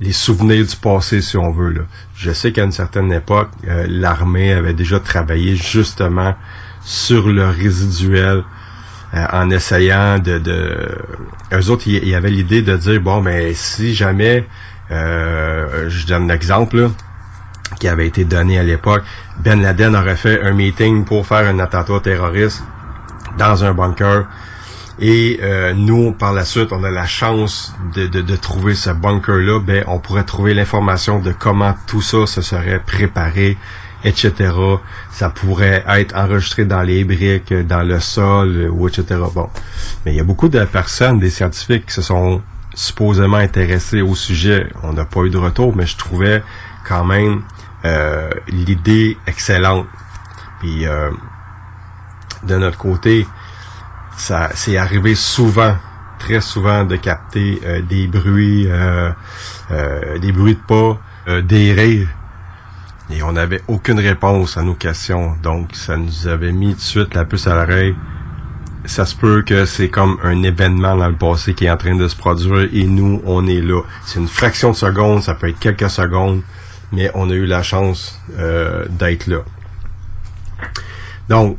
les 0.00 0.12
souvenirs 0.12 0.66
du 0.66 0.76
passé, 0.76 1.20
si 1.20 1.36
on 1.36 1.50
veut. 1.50 1.70
Là. 1.70 1.82
Je 2.16 2.30
sais 2.32 2.52
qu'à 2.52 2.64
une 2.64 2.72
certaine 2.72 3.12
époque, 3.12 3.48
l'armée 3.88 4.52
avait 4.52 4.74
déjà 4.74 5.00
travaillé 5.00 5.56
justement 5.56 6.34
sur 6.82 7.28
le 7.28 7.48
résiduel 7.48 8.44
euh, 9.14 9.24
en 9.32 9.50
essayant 9.50 10.18
de, 10.18 10.38
de... 10.38 10.88
Eux 11.52 11.70
autres, 11.70 11.84
il 11.86 12.08
y 12.08 12.14
avait 12.14 12.30
l'idée 12.30 12.62
de 12.62 12.76
dire, 12.76 13.00
bon, 13.00 13.20
mais 13.20 13.54
si 13.54 13.94
jamais, 13.94 14.46
euh, 14.90 15.88
je 15.88 16.06
donne 16.06 16.28
l'exemple, 16.28 16.90
qui 17.78 17.88
avait 17.88 18.06
été 18.06 18.24
donné 18.24 18.58
à 18.58 18.62
l'époque, 18.62 19.04
Ben 19.38 19.60
Laden 19.60 19.94
aurait 19.96 20.16
fait 20.16 20.42
un 20.42 20.52
meeting 20.52 21.04
pour 21.04 21.26
faire 21.26 21.46
un 21.48 21.58
attentat 21.58 22.00
terroriste 22.00 22.64
dans 23.38 23.64
un 23.64 23.74
bunker. 23.74 24.26
Et 24.98 25.40
euh, 25.42 25.74
nous, 25.74 26.12
par 26.12 26.32
la 26.32 26.44
suite, 26.44 26.72
on 26.72 26.82
a 26.82 26.90
la 26.90 27.06
chance 27.06 27.74
de, 27.94 28.06
de, 28.06 28.22
de 28.22 28.36
trouver 28.36 28.74
ce 28.74 28.90
bunker-là. 28.90 29.60
Ben, 29.60 29.84
on 29.88 29.98
pourrait 29.98 30.24
trouver 30.24 30.54
l'information 30.54 31.18
de 31.18 31.32
comment 31.32 31.74
tout 31.86 32.00
ça 32.00 32.26
se 32.26 32.40
serait 32.40 32.80
préparé, 32.80 33.58
etc. 34.04 34.32
Ça 35.10 35.28
pourrait 35.28 35.84
être 35.88 36.16
enregistré 36.16 36.64
dans 36.64 36.82
les 36.82 37.04
briques, 37.04 37.52
dans 37.52 37.82
le 37.82 38.00
sol, 38.00 38.70
ou 38.72 38.88
etc. 38.88 39.20
Bon. 39.34 39.50
Mais 40.04 40.12
il 40.14 40.16
y 40.16 40.20
a 40.20 40.24
beaucoup 40.24 40.48
de 40.48 40.64
personnes, 40.64 41.18
des 41.18 41.30
scientifiques 41.30 41.86
qui 41.86 41.94
se 41.94 42.02
sont 42.02 42.40
supposément 42.74 43.38
intéressés 43.38 44.00
au 44.00 44.14
sujet. 44.14 44.70
On 44.82 44.94
n'a 44.94 45.04
pas 45.04 45.22
eu 45.22 45.30
de 45.30 45.38
retour, 45.38 45.76
mais 45.76 45.86
je 45.86 45.96
trouvais 45.96 46.42
quand 46.86 47.04
même 47.04 47.42
euh, 47.84 48.30
l'idée 48.48 49.18
excellente. 49.26 49.86
Puis 50.60 50.86
euh, 50.86 51.10
de 52.44 52.56
notre 52.56 52.78
côté, 52.78 53.26
ça 54.16 54.50
c'est 54.54 54.76
arrivé 54.76 55.14
souvent, 55.14 55.76
très 56.18 56.40
souvent, 56.40 56.84
de 56.84 56.96
capter 56.96 57.60
euh, 57.64 57.82
des 57.82 58.06
bruits, 58.06 58.68
des 60.20 60.32
bruits 60.32 60.54
de 60.54 60.60
pas, 60.60 61.00
des 61.42 61.72
rires 61.72 62.08
et 63.10 63.22
on 63.22 63.32
n'avait 63.32 63.62
aucune 63.68 64.00
réponse 64.00 64.56
à 64.56 64.62
nos 64.62 64.74
questions. 64.74 65.36
Donc, 65.42 65.74
ça 65.74 65.96
nous 65.96 66.26
avait 66.26 66.52
mis 66.52 66.74
de 66.74 66.80
suite 66.80 67.14
la 67.14 67.24
puce 67.24 67.46
à 67.46 67.54
l'oreille. 67.54 67.94
Ça 68.84 69.04
se 69.04 69.14
peut 69.16 69.42
que 69.42 69.64
c'est 69.64 69.88
comme 69.88 70.18
un 70.22 70.42
événement 70.42 70.96
dans 70.96 71.08
le 71.08 71.16
passé 71.16 71.54
qui 71.54 71.66
est 71.66 71.70
en 71.70 71.76
train 71.76 71.96
de 71.96 72.06
se 72.08 72.16
produire 72.16 72.68
et 72.72 72.84
nous, 72.84 73.20
on 73.24 73.46
est 73.46 73.60
là. 73.60 73.82
C'est 74.04 74.18
une 74.18 74.28
fraction 74.28 74.70
de 74.70 74.76
seconde, 74.76 75.22
ça 75.22 75.34
peut 75.34 75.48
être 75.48 75.58
quelques 75.58 75.90
secondes, 75.90 76.42
mais 76.92 77.10
on 77.14 77.30
a 77.30 77.32
eu 77.32 77.46
la 77.46 77.62
chance 77.62 78.20
euh, 78.38 78.84
d'être 78.88 79.26
là. 79.26 79.38
Donc, 81.28 81.58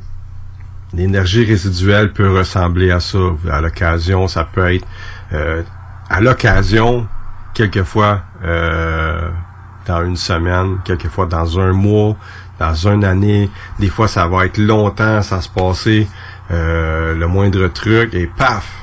l'énergie 0.94 1.46
résiduelle 1.46 2.14
peut 2.14 2.32
ressembler 2.38 2.92
à 2.92 3.00
ça. 3.00 3.18
À 3.50 3.62
l'occasion, 3.62 4.28
ça 4.28 4.46
peut 4.46 4.74
être 4.74 4.88
euh, 5.34 5.64
à 6.10 6.22
l'occasion, 6.22 7.08
quelquefois, 7.54 8.22
euh, 8.44 9.30
dans 9.86 10.06
une 10.06 10.18
semaine, 10.18 10.78
quelquefois 10.86 11.26
dans 11.26 11.60
un 11.60 11.74
mois, 11.74 12.16
dans 12.60 12.74
une 12.74 13.04
année. 13.04 13.50
Des 13.80 13.90
fois, 13.90 14.08
ça 14.08 14.28
va 14.28 14.46
être 14.46 14.58
longtemps, 14.58 15.22
ça 15.22 15.42
se 15.42 15.50
passer, 15.50 16.08
euh, 16.52 17.16
le 17.16 17.28
moindre 17.28 17.68
truc, 17.68 18.14
et 18.14 18.28
paf! 18.28 18.74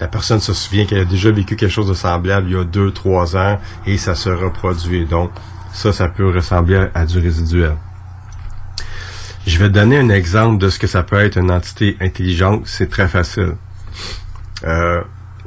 la 0.00 0.08
personne 0.08 0.40
se 0.40 0.52
souvient 0.52 0.84
qu'elle 0.84 1.00
a 1.00 1.04
déjà 1.04 1.30
vécu 1.30 1.56
quelque 1.56 1.70
chose 1.70 1.88
de 1.88 1.94
semblable 1.94 2.48
il 2.48 2.56
y 2.56 2.60
a 2.60 2.64
deux, 2.64 2.90
trois 2.90 3.36
ans 3.36 3.58
et 3.86 3.96
ça 3.96 4.14
se 4.14 4.28
reproduit. 4.28 5.06
Donc, 5.06 5.30
ça, 5.72 5.92
ça 5.92 6.08
peut 6.08 6.28
ressembler 6.30 6.88
à 6.94 7.06
du 7.06 7.18
résiduel. 7.18 7.76
Je 9.46 9.58
vais 9.58 9.68
donner 9.68 9.96
un 9.96 10.08
exemple 10.08 10.58
de 10.58 10.68
ce 10.68 10.78
que 10.78 10.88
ça 10.88 11.04
peut 11.04 11.20
être 11.20 11.38
une 11.38 11.52
entité 11.52 11.96
intelligente. 12.00 12.62
C'est 12.64 12.90
très 12.90 13.06
facile. 13.06 13.54
Euh, 14.64 15.02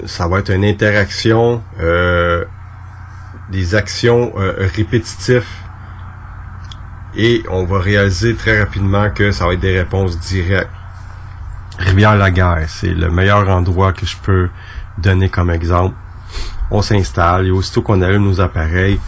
ça 0.06 0.28
va 0.28 0.40
être 0.40 0.52
une 0.52 0.64
interaction, 0.64 1.62
euh, 1.82 2.46
des 3.52 3.76
actions 3.76 4.32
euh, 4.38 4.70
répétitives 4.76 5.46
et 7.18 7.44
on 7.50 7.66
va 7.66 7.80
réaliser 7.80 8.36
très 8.36 8.60
rapidement 8.60 9.10
que 9.10 9.32
ça 9.32 9.46
va 9.46 9.54
être 9.54 9.60
des 9.60 9.78
réponses 9.78 10.18
directes. 10.20 10.70
Rivière-la-Guerre, 11.80 12.66
c'est 12.68 12.94
le 12.94 13.10
meilleur 13.10 13.50
endroit 13.50 13.92
que 13.92 14.06
je 14.06 14.16
peux 14.18 14.50
donner 14.98 15.28
comme 15.28 15.50
exemple. 15.50 15.96
On 16.72 16.82
s'installe 16.82 17.48
et 17.48 17.52
aussitôt 17.52 17.82
qu'on 17.82 18.02
allume 18.02 18.24
nos 18.24 18.40
appareils, 18.40 19.00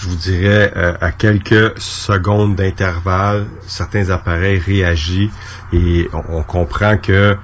je 0.00 0.08
vous 0.08 0.16
dirais 0.16 0.72
euh, 0.76 0.94
à 1.00 1.12
quelques 1.12 1.78
secondes 1.78 2.56
d'intervalle, 2.56 3.46
certains 3.66 4.08
appareils 4.08 4.58
réagissent 4.58 5.30
et 5.74 6.08
on, 6.30 6.42
comprend 6.42 6.96
que 6.96 7.36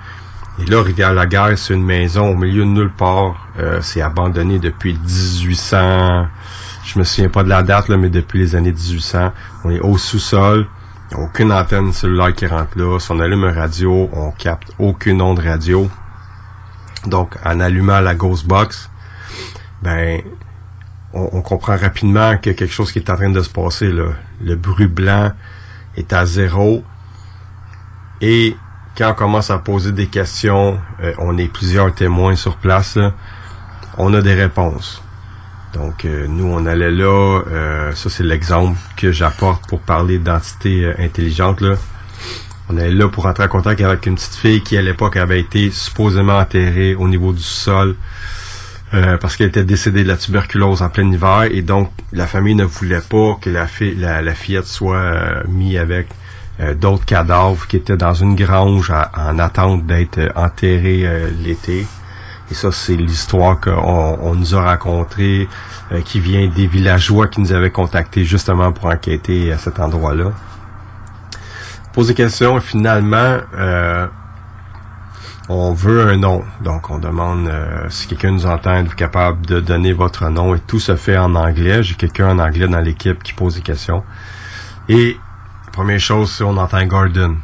et 0.58 0.64
là, 0.64 0.82
Rivière-la-Guerre, 0.82 1.58
c'est 1.58 1.74
une 1.74 1.84
maison 1.84 2.30
au 2.30 2.34
milieu 2.34 2.62
de 2.62 2.70
nulle 2.70 2.90
part. 2.90 3.46
Euh, 3.58 3.80
c'est 3.82 4.00
abandonné 4.00 4.58
depuis 4.58 4.94
1800. 4.94 6.28
Je 6.82 6.98
me 6.98 7.04
souviens 7.04 7.28
pas 7.28 7.42
de 7.42 7.50
la 7.50 7.62
date, 7.62 7.88
là, 7.88 7.98
mais 7.98 8.08
depuis 8.08 8.38
les 8.38 8.56
années 8.56 8.72
1800. 8.72 9.32
On 9.64 9.70
est 9.70 9.80
au 9.80 9.98
sous-sol. 9.98 10.66
Aucune 11.14 11.52
antenne 11.52 11.92
cellulaire 11.92 12.32
qui 12.32 12.46
rentre 12.46 12.78
là. 12.78 12.98
Si 12.98 13.12
on 13.12 13.20
allume 13.20 13.44
un 13.44 13.52
radio, 13.52 14.08
on 14.14 14.30
capte 14.30 14.72
aucune 14.78 15.20
onde 15.20 15.40
radio. 15.40 15.90
Donc, 17.04 17.36
en 17.44 17.60
allumant 17.60 18.00
la 18.00 18.14
Ghost 18.14 18.46
Box, 18.46 18.88
ben, 19.82 20.22
on, 21.16 21.42
comprend 21.42 21.76
rapidement 21.76 22.28
a 22.28 22.36
quelque 22.36 22.66
chose 22.66 22.92
qui 22.92 22.98
est 22.98 23.10
en 23.10 23.16
train 23.16 23.30
de 23.30 23.40
se 23.40 23.50
passer. 23.50 23.88
Le 23.88 24.54
bruit 24.56 24.86
blanc 24.86 25.32
est 25.96 26.12
à 26.12 26.26
zéro. 26.26 26.84
Et 28.20 28.56
quand 28.96 29.10
on 29.10 29.14
commence 29.14 29.50
à 29.50 29.58
poser 29.58 29.92
des 29.92 30.06
questions, 30.06 30.78
euh, 31.02 31.12
on 31.18 31.36
est 31.36 31.48
plusieurs 31.48 31.94
témoins 31.94 32.34
sur 32.34 32.56
place, 32.56 32.98
on 33.98 34.14
a 34.14 34.22
des 34.22 34.34
réponses. 34.34 35.02
Donc, 35.74 36.04
euh, 36.04 36.26
nous, 36.26 36.46
on 36.46 36.64
allait 36.64 36.90
là, 36.90 37.42
euh, 37.50 37.92
ça 37.92 38.08
c'est 38.08 38.22
l'exemple 38.22 38.78
que 38.96 39.12
j'apporte 39.12 39.68
pour 39.68 39.80
parler 39.80 40.16
d'identité 40.16 40.84
euh, 40.84 40.94
intelligente. 40.98 41.62
On 42.70 42.78
allait 42.78 42.92
là 42.92 43.08
pour 43.08 43.26
entrer 43.26 43.44
en 43.44 43.48
contact 43.48 43.82
avec 43.82 44.06
une 44.06 44.14
petite 44.14 44.34
fille 44.34 44.62
qui, 44.62 44.78
à 44.78 44.82
l'époque, 44.82 45.16
avait 45.16 45.40
été 45.40 45.70
supposément 45.70 46.38
enterrée 46.38 46.94
au 46.94 47.06
niveau 47.08 47.32
du 47.32 47.42
sol 47.42 47.96
parce 48.92 49.36
qu'elle 49.36 49.48
était 49.48 49.64
décédée 49.64 50.04
de 50.04 50.08
la 50.08 50.16
tuberculose 50.16 50.80
en 50.80 50.88
plein 50.88 51.10
hiver. 51.10 51.48
Et 51.50 51.62
donc, 51.62 51.90
la 52.12 52.26
famille 52.26 52.54
ne 52.54 52.64
voulait 52.64 53.00
pas 53.00 53.36
que 53.40 53.50
la, 53.50 53.66
fille, 53.66 53.96
la, 53.96 54.34
fillette 54.34 54.66
soit 54.66 55.42
mise 55.48 55.76
avec 55.76 56.06
d'autres 56.80 57.04
cadavres 57.04 57.66
qui 57.66 57.76
étaient 57.76 57.96
dans 57.96 58.14
une 58.14 58.34
grange 58.36 58.90
en 58.90 59.38
attente 59.38 59.86
d'être 59.86 60.32
enterrés 60.34 61.04
l'été. 61.44 61.86
Et 62.50 62.54
ça, 62.54 62.70
c'est 62.70 62.96
l'histoire 62.96 63.60
qu'on 63.60 64.34
nous 64.34 64.54
a 64.54 64.62
racontée, 64.62 65.48
euh, 65.92 66.00
qui 66.02 66.20
vient 66.20 66.48
des 66.48 66.66
villageois 66.66 67.26
qui 67.26 67.40
nous 67.40 67.52
avaient 67.52 67.70
contactés 67.70 68.24
justement 68.24 68.72
pour 68.72 68.86
enquêter 68.86 69.52
à 69.52 69.58
cet 69.58 69.80
endroit-là. 69.80 70.32
Poser 71.92 72.14
des 72.14 72.22
questions, 72.22 72.60
finalement, 72.60 73.38
euh, 73.56 74.06
on 75.48 75.72
veut 75.72 76.08
un 76.08 76.16
nom. 76.16 76.42
Donc, 76.62 76.90
on 76.90 76.98
demande 76.98 77.46
euh, 77.48 77.86
si 77.88 78.08
quelqu'un 78.08 78.32
nous 78.32 78.46
entend, 78.46 78.76
êtes 78.76 78.94
capable 78.94 79.46
de 79.46 79.60
donner 79.60 79.92
votre 79.92 80.28
nom? 80.28 80.54
Et 80.54 80.60
tout 80.60 80.80
se 80.80 80.96
fait 80.96 81.16
en 81.16 81.34
anglais. 81.34 81.82
J'ai 81.82 81.94
quelqu'un 81.94 82.30
en 82.30 82.38
anglais 82.38 82.66
dans 82.66 82.80
l'équipe 82.80 83.22
qui 83.22 83.32
pose 83.32 83.54
des 83.54 83.62
questions. 83.62 84.02
Et 84.88 85.16
première 85.72 86.00
chose, 86.00 86.32
c'est 86.32 86.44
on 86.44 86.56
entend 86.56 86.84
Gordon. 86.86 87.36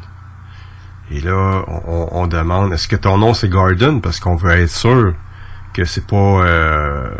Et 1.11 1.21
là, 1.21 1.63
on, 1.85 2.27
demande, 2.27 2.73
est-ce 2.73 2.87
que 2.87 2.95
ton 2.95 3.17
nom 3.17 3.33
c'est 3.33 3.49
Gordon? 3.49 3.99
Parce 3.99 4.19
qu'on 4.19 4.35
veut 4.35 4.51
être 4.51 4.69
sûr 4.69 5.13
que 5.73 5.85
c'est 5.85 6.07
pas 6.07 6.15
euh, 6.15 7.15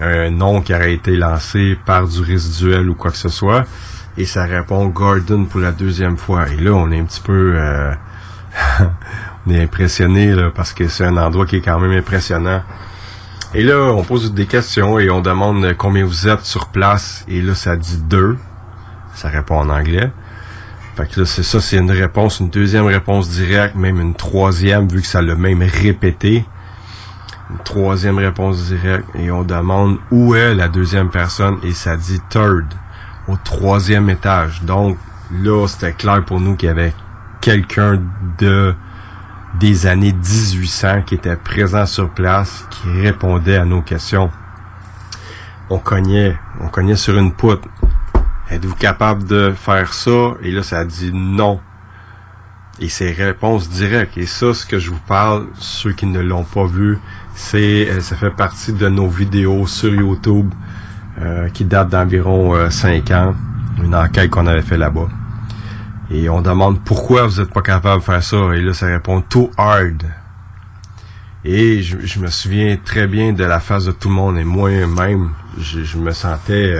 un 0.00 0.30
nom 0.30 0.62
qui 0.62 0.74
aurait 0.74 0.94
été 0.94 1.16
lancé 1.16 1.76
par 1.84 2.06
du 2.06 2.20
résiduel 2.20 2.88
ou 2.88 2.94
quoi 2.94 3.10
que 3.10 3.16
ce 3.16 3.28
soit. 3.28 3.64
Et 4.16 4.24
ça 4.24 4.44
répond 4.44 4.86
Gordon 4.86 5.44
pour 5.44 5.60
la 5.60 5.72
deuxième 5.72 6.16
fois. 6.16 6.48
Et 6.48 6.56
là, 6.56 6.72
on 6.72 6.90
est 6.90 6.98
un 6.98 7.04
petit 7.04 7.20
peu... 7.20 7.54
Euh, 7.56 7.94
on 9.46 9.50
est 9.50 9.62
impressionné 9.62 10.32
là, 10.34 10.50
parce 10.54 10.72
que 10.72 10.88
c'est 10.88 11.04
un 11.04 11.16
endroit 11.16 11.46
qui 11.46 11.56
est 11.56 11.60
quand 11.60 11.78
même 11.78 11.92
impressionnant. 11.92 12.62
Et 13.54 13.62
là, 13.62 13.92
on 13.92 14.02
pose 14.02 14.32
des 14.32 14.46
questions 14.46 14.98
et 14.98 15.10
on 15.10 15.20
demande 15.20 15.74
combien 15.76 16.04
vous 16.04 16.26
êtes 16.26 16.44
sur 16.44 16.68
place. 16.68 17.24
Et 17.28 17.42
là, 17.42 17.54
ça 17.54 17.76
dit 17.76 17.98
deux. 17.98 18.38
Ça 19.14 19.28
répond 19.28 19.56
en 19.56 19.68
anglais. 19.68 20.10
Fait 20.96 21.06
que 21.06 21.20
là, 21.20 21.26
c'est 21.26 21.42
ça, 21.42 21.60
c'est 21.60 21.76
une 21.76 21.90
réponse, 21.90 22.40
une 22.40 22.50
deuxième 22.50 22.86
réponse 22.86 23.28
directe, 23.30 23.74
même 23.74 24.00
une 24.00 24.14
troisième, 24.14 24.88
vu 24.88 25.00
que 25.00 25.06
ça 25.06 25.22
l'a 25.22 25.34
même 25.34 25.62
répété. 25.62 26.44
Une 27.50 27.58
troisième 27.64 28.18
réponse 28.18 28.64
directe, 28.68 29.06
et 29.14 29.30
on 29.30 29.42
demande 29.42 29.98
où 30.10 30.34
est 30.34 30.54
la 30.54 30.68
deuxième 30.68 31.10
personne, 31.10 31.58
et 31.62 31.72
ça 31.72 31.96
dit 31.96 32.20
third, 32.30 32.66
au 33.28 33.36
troisième 33.36 34.08
étage. 34.08 34.62
Donc, 34.62 34.96
là, 35.42 35.66
c'était 35.66 35.92
clair 35.92 36.24
pour 36.24 36.40
nous 36.40 36.56
qu'il 36.56 36.68
y 36.68 36.70
avait 36.70 36.94
quelqu'un 37.40 38.00
de 38.38 38.74
des 39.58 39.86
années 39.86 40.12
1800 40.12 41.02
qui 41.02 41.14
était 41.14 41.36
présent 41.36 41.86
sur 41.86 42.10
place, 42.10 42.66
qui 42.70 42.88
répondait 43.00 43.56
à 43.56 43.64
nos 43.64 43.82
questions. 43.82 44.30
On 45.70 45.78
cognait, 45.78 46.36
on 46.60 46.68
cognait 46.68 46.96
sur 46.96 47.16
une 47.18 47.32
poutre. 47.32 47.68
Êtes-vous 48.50 48.74
capable 48.74 49.24
de 49.24 49.52
faire 49.56 49.94
ça? 49.94 50.34
Et 50.42 50.50
là, 50.50 50.62
ça 50.62 50.84
dit 50.84 51.10
non. 51.12 51.60
Et 52.80 52.88
c'est 52.88 53.10
réponse 53.10 53.68
directe. 53.68 54.16
Et 54.18 54.26
ça, 54.26 54.52
ce 54.54 54.66
que 54.66 54.78
je 54.78 54.90
vous 54.90 55.00
parle, 55.06 55.46
ceux 55.54 55.92
qui 55.92 56.06
ne 56.06 56.20
l'ont 56.20 56.44
pas 56.44 56.66
vu, 56.66 56.98
c'est 57.34 57.88
euh, 57.88 58.00
ça 58.00 58.16
fait 58.16 58.30
partie 58.30 58.72
de 58.72 58.88
nos 58.88 59.08
vidéos 59.08 59.66
sur 59.66 59.94
YouTube 59.94 60.52
euh, 61.20 61.48
qui 61.50 61.64
datent 61.64 61.90
d'environ 61.90 62.70
5 62.70 63.10
euh, 63.10 63.14
ans. 63.14 63.34
Une 63.82 63.94
enquête 63.94 64.30
qu'on 64.30 64.46
avait 64.46 64.62
fait 64.62 64.76
là-bas. 64.78 65.08
Et 66.12 66.28
on 66.28 66.42
demande 66.42 66.80
pourquoi 66.84 67.26
vous 67.26 67.40
n'êtes 67.40 67.52
pas 67.52 67.62
capable 67.62 68.00
de 68.00 68.04
faire 68.04 68.22
ça. 68.22 68.36
Et 68.54 68.60
là, 68.60 68.74
ça 68.74 68.86
répond 68.86 69.22
too 69.22 69.50
hard. 69.56 70.04
Et 71.44 71.82
je, 71.82 72.20
me 72.20 72.28
souviens 72.28 72.76
très 72.84 73.06
bien 73.06 73.32
de 73.32 73.44
la 73.44 73.58
face 73.58 73.86
de 73.86 73.92
tout 73.92 74.08
le 74.08 74.14
monde. 74.14 74.38
Et 74.38 74.44
moi-même, 74.44 75.30
je, 75.58 75.98
me 75.98 76.12
sentais 76.12 76.74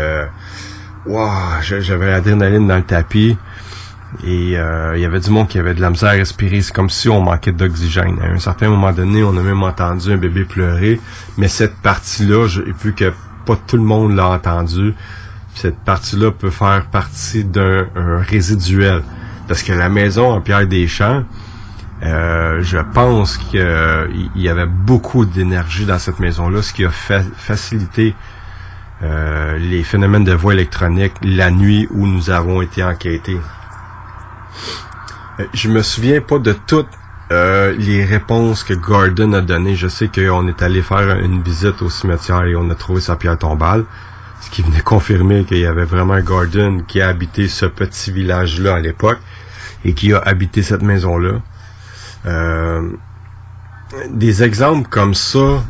wow, 1.06 1.30
j'avais 1.60 2.10
l'adrénaline 2.10 2.68
dans 2.68 2.76
le 2.76 2.82
tapis. 2.82 3.36
Et 4.24 4.58
euh, 4.58 4.92
il 4.96 5.00
y 5.00 5.06
avait 5.06 5.20
du 5.20 5.30
monde 5.30 5.48
qui 5.48 5.58
avait 5.58 5.74
de 5.74 5.80
la 5.80 5.88
misère 5.88 6.10
à 6.10 6.12
respirer. 6.12 6.60
C'est 6.60 6.74
comme 6.74 6.90
si 6.90 7.08
on 7.08 7.22
manquait 7.22 7.52
d'oxygène. 7.52 8.18
À 8.20 8.26
un 8.26 8.38
certain 8.38 8.68
moment 8.68 8.92
donné, 8.92 9.24
on 9.24 9.36
a 9.36 9.42
même 9.42 9.62
entendu 9.62 10.12
un 10.12 10.18
bébé 10.18 10.44
pleurer. 10.44 11.00
Mais 11.38 11.48
cette 11.48 11.76
partie-là, 11.76 12.46
vu 12.82 12.92
que 12.92 13.12
pas 13.46 13.56
tout 13.66 13.76
le 13.76 13.82
monde 13.82 14.14
l'a 14.14 14.28
entendu, 14.28 14.94
cette 15.54 15.78
partie-là 15.78 16.30
peut 16.30 16.50
faire 16.50 16.86
partie 16.90 17.44
d'un 17.44 17.86
résiduel. 18.20 19.02
Parce 19.48 19.62
que 19.62 19.72
la 19.72 19.88
maison 19.88 20.32
en 20.32 20.40
pierre 20.40 20.66
des 20.66 20.86
champs, 20.86 21.24
euh, 22.04 22.62
je 22.62 22.78
pense 22.78 23.36
qu'il 23.36 24.30
y 24.34 24.48
avait 24.48 24.66
beaucoup 24.66 25.24
d'énergie 25.24 25.86
dans 25.86 25.98
cette 25.98 26.18
maison-là, 26.18 26.60
ce 26.62 26.72
qui 26.72 26.84
a 26.84 26.90
facilité 26.90 28.14
euh, 29.02 29.56
les 29.58 29.84
phénomènes 29.84 30.24
de 30.24 30.32
voix 30.32 30.52
électronique 30.52 31.12
la 31.22 31.50
nuit 31.50 31.86
où 31.90 32.06
nous 32.06 32.30
avons 32.30 32.60
été 32.60 32.82
enquêtés. 32.82 33.38
Euh, 35.38 35.44
je 35.54 35.68
me 35.68 35.82
souviens 35.82 36.20
pas 36.20 36.38
de 36.38 36.52
toutes 36.52 36.88
les 37.78 38.04
réponses 38.04 38.62
que 38.62 38.74
Gordon 38.74 39.32
a 39.32 39.40
données. 39.40 39.74
Je 39.74 39.88
sais 39.88 40.08
qu'on 40.08 40.46
est 40.48 40.60
allé 40.60 40.82
faire 40.82 41.18
une 41.18 41.40
visite 41.40 41.80
au 41.80 41.88
cimetière 41.88 42.44
et 42.44 42.54
on 42.54 42.68
a 42.68 42.74
trouvé 42.74 43.00
sa 43.00 43.16
pierre 43.16 43.38
tombale, 43.38 43.86
ce 44.42 44.50
qui 44.50 44.62
venait 44.62 44.80
confirmer 44.80 45.44
qu'il 45.44 45.58
y 45.58 45.66
avait 45.66 45.84
vraiment 45.84 46.20
Gordon 46.20 46.82
qui 46.86 47.00
a 47.00 47.08
habité 47.08 47.48
ce 47.48 47.66
petit 47.66 48.12
village-là 48.12 48.74
à 48.74 48.80
l'époque 48.80 49.18
et 49.84 49.94
qui 49.94 50.12
a 50.12 50.18
habité 50.18 50.62
cette 50.62 50.82
maison-là. 50.82 51.40
des 54.10 54.42
exemples 54.42 54.88
comme 54.88 55.14
ça, 55.14 55.62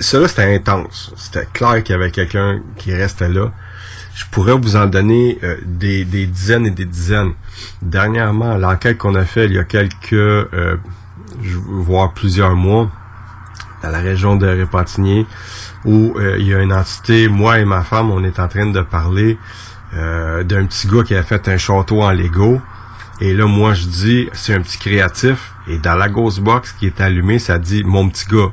cela 0.00 0.28
c'était 0.28 0.54
intense. 0.54 1.12
C'était 1.16 1.46
clair 1.52 1.82
qu'il 1.82 1.94
y 1.94 1.98
avait 1.98 2.10
quelqu'un 2.10 2.60
qui 2.76 2.94
restait 2.94 3.28
là. 3.28 3.52
Je 4.14 4.24
pourrais 4.30 4.54
vous 4.54 4.76
en 4.76 4.86
donner 4.86 5.38
euh, 5.42 5.56
des, 5.62 6.04
dizaines 6.04 6.66
et 6.66 6.70
des 6.70 6.86
dizaines. 6.86 7.34
Dernièrement, 7.82 8.56
l'enquête 8.56 8.96
qu'on 8.96 9.14
a 9.14 9.26
fait 9.26 9.44
il 9.44 9.52
y 9.52 9.58
a 9.58 9.64
quelques, 9.64 10.14
euh, 10.14 10.78
voire 11.38 12.14
plusieurs 12.14 12.56
mois, 12.56 12.90
dans 13.82 13.90
la 13.90 13.98
région 13.98 14.36
de 14.36 14.46
Répentigny, 14.46 15.26
où 15.86 16.14
euh, 16.18 16.36
il 16.38 16.46
y 16.46 16.54
a 16.54 16.60
une 16.60 16.74
entité, 16.74 17.28
moi 17.28 17.58
et 17.58 17.64
ma 17.64 17.82
femme, 17.82 18.10
on 18.10 18.22
est 18.22 18.38
en 18.38 18.48
train 18.48 18.66
de 18.66 18.82
parler 18.82 19.38
d'un 19.92 20.66
petit 20.66 20.88
gars 20.88 21.04
qui 21.04 21.14
a 21.14 21.22
fait 21.22 21.48
un 21.48 21.56
château 21.56 22.02
en 22.02 22.10
Lego. 22.10 22.60
Et 23.22 23.32
là, 23.32 23.46
moi, 23.46 23.72
je 23.72 23.86
dis, 23.86 24.28
c'est 24.34 24.52
un 24.52 24.60
petit 24.60 24.76
créatif. 24.76 25.54
Et 25.68 25.78
dans 25.78 25.94
la 25.94 26.10
ghost 26.10 26.40
box 26.40 26.72
qui 26.72 26.86
est 26.86 27.00
allumée, 27.00 27.38
ça 27.38 27.58
dit 27.58 27.82
mon 27.82 28.08
petit 28.10 28.26
gars. 28.26 28.52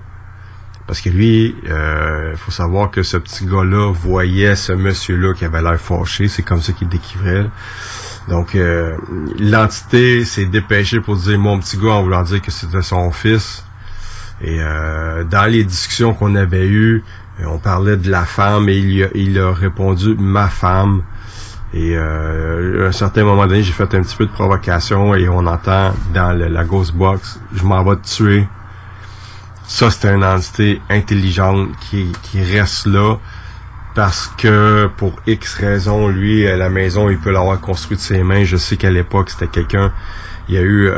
Parce 0.87 1.01
que 1.01 1.09
lui, 1.09 1.55
il 1.63 1.71
euh, 1.71 2.35
faut 2.35 2.51
savoir 2.51 2.91
que 2.91 3.03
ce 3.03 3.17
petit 3.17 3.45
gars-là 3.45 3.91
voyait 3.91 4.55
ce 4.55 4.73
monsieur-là 4.73 5.33
qui 5.33 5.45
avait 5.45 5.61
l'air 5.61 5.79
fâché. 5.79 6.27
C'est 6.27 6.43
comme 6.43 6.61
ça 6.61 6.73
qu'il 6.73 6.89
décrivait. 6.89 7.45
Donc, 8.27 8.55
euh, 8.55 8.95
l'entité 9.39 10.23
s'est 10.25 10.45
dépêchée 10.45 10.99
pour 10.99 11.17
dire 11.17 11.39
mon 11.39 11.59
petit 11.59 11.77
gars 11.77 11.91
en 11.91 12.03
voulant 12.03 12.23
dire 12.23 12.41
que 12.41 12.51
c'était 12.51 12.81
son 12.81 13.11
fils. 13.11 13.65
Et 14.41 14.57
euh, 14.59 15.23
dans 15.23 15.45
les 15.45 15.63
discussions 15.63 16.13
qu'on 16.13 16.35
avait 16.35 16.67
eues, 16.67 17.03
on 17.45 17.57
parlait 17.57 17.97
de 17.97 18.09
la 18.09 18.25
femme 18.25 18.69
et 18.69 18.77
il 18.77 19.03
a, 19.03 19.07
il 19.15 19.39
a 19.39 19.51
répondu 19.51 20.15
ma 20.17 20.47
femme. 20.47 21.03
Et 21.73 21.97
euh, 21.97 22.85
à 22.85 22.89
un 22.89 22.91
certain 22.91 23.23
moment 23.23 23.47
donné, 23.47 23.63
j'ai 23.63 23.71
fait 23.71 23.95
un 23.95 24.03
petit 24.03 24.15
peu 24.15 24.25
de 24.25 24.31
provocation 24.31 25.15
et 25.15 25.27
on 25.27 25.45
entend 25.47 25.93
dans 26.13 26.31
la 26.37 26.63
ghost 26.63 26.93
box, 26.93 27.39
je 27.53 27.63
m'en 27.63 27.83
vais 27.83 27.95
te 27.95 28.07
tuer. 28.07 28.47
Ça, 29.65 29.89
c'est 29.89 30.13
une 30.13 30.23
entité 30.23 30.81
intelligente 30.89 31.69
qui, 31.79 32.11
qui 32.21 32.43
reste 32.43 32.85
là 32.85 33.15
parce 33.95 34.31
que 34.37 34.89
pour 34.97 35.13
X 35.25 35.55
raisons, 35.55 36.09
lui, 36.09 36.43
la 36.43 36.69
maison, 36.69 37.09
il 37.09 37.17
peut 37.17 37.31
l'avoir 37.31 37.59
construite 37.59 37.99
de 37.99 38.03
ses 38.03 38.23
mains. 38.23 38.43
Je 38.43 38.57
sais 38.57 38.77
qu'à 38.77 38.91
l'époque, 38.91 39.31
c'était 39.31 39.47
quelqu'un, 39.47 39.91
il 40.49 40.55
y 40.55 40.57
a 40.57 40.61
eu 40.61 40.91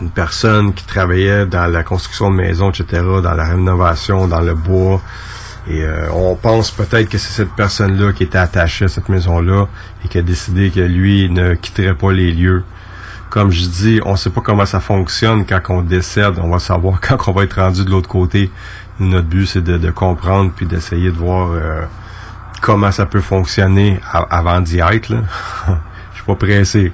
une 0.00 0.10
personne 0.10 0.72
qui 0.74 0.84
travaillait 0.84 1.46
dans 1.46 1.66
la 1.66 1.82
construction 1.82 2.30
de 2.30 2.36
maisons, 2.36 2.70
etc., 2.70 3.02
dans 3.22 3.34
la 3.34 3.44
rénovation, 3.44 4.28
dans 4.28 4.40
le 4.40 4.54
bois. 4.54 5.00
Et 5.68 5.82
euh, 5.82 6.08
on 6.12 6.34
pense 6.34 6.70
peut-être 6.70 7.08
que 7.08 7.18
c'est 7.18 7.32
cette 7.32 7.52
personne-là 7.52 8.12
qui 8.12 8.22
était 8.22 8.38
attachée 8.38 8.86
à 8.86 8.88
cette 8.88 9.08
maison-là 9.08 9.66
et 10.04 10.08
qui 10.08 10.18
a 10.18 10.22
décidé 10.22 10.70
que 10.70 10.80
lui 10.80 11.28
ne 11.30 11.54
quitterait 11.54 11.94
pas 11.94 12.12
les 12.12 12.32
lieux. 12.32 12.64
Comme 13.28 13.50
je 13.50 13.66
dis, 13.66 14.00
on 14.06 14.12
ne 14.12 14.16
sait 14.16 14.30
pas 14.30 14.40
comment 14.40 14.64
ça 14.64 14.80
fonctionne 14.80 15.44
quand 15.44 15.60
on 15.68 15.82
décède. 15.82 16.38
On 16.38 16.48
va 16.48 16.58
savoir 16.58 17.00
quand 17.06 17.18
on 17.28 17.32
va 17.32 17.44
être 17.44 17.60
rendu 17.60 17.84
de 17.84 17.90
l'autre 17.90 18.08
côté. 18.08 18.50
Notre 19.00 19.28
but, 19.28 19.46
c'est 19.46 19.62
de, 19.62 19.90
comprendre 19.90 20.52
puis 20.56 20.66
d'essayer 20.66 21.10
de 21.10 21.16
voir 21.16 21.50
euh, 21.52 21.82
comment 22.60 22.90
ça 22.90 23.06
peut 23.06 23.20
fonctionner 23.20 24.00
avant 24.12 24.60
d'y 24.60 24.78
être. 24.78 25.08
je 25.68 26.14
suis 26.14 26.24
pas 26.24 26.34
pressé. 26.34 26.92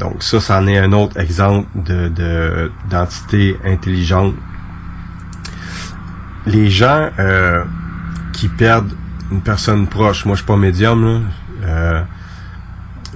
Donc 0.00 0.22
ça, 0.22 0.40
c'en 0.40 0.66
est 0.66 0.78
un 0.78 0.92
autre 0.92 1.18
exemple 1.18 1.68
de 1.74 2.70
d'entité 2.90 3.56
intelligente 3.64 4.34
les 6.46 6.68
gens 6.70 7.10
euh, 7.18 7.64
qui 8.32 8.48
perdent 8.48 8.92
une 9.30 9.40
personne 9.40 9.86
proche, 9.86 10.24
moi 10.24 10.34
je 10.34 10.40
suis 10.40 10.46
pas 10.46 10.56
médium, 10.56 11.28
euh, 11.64 12.02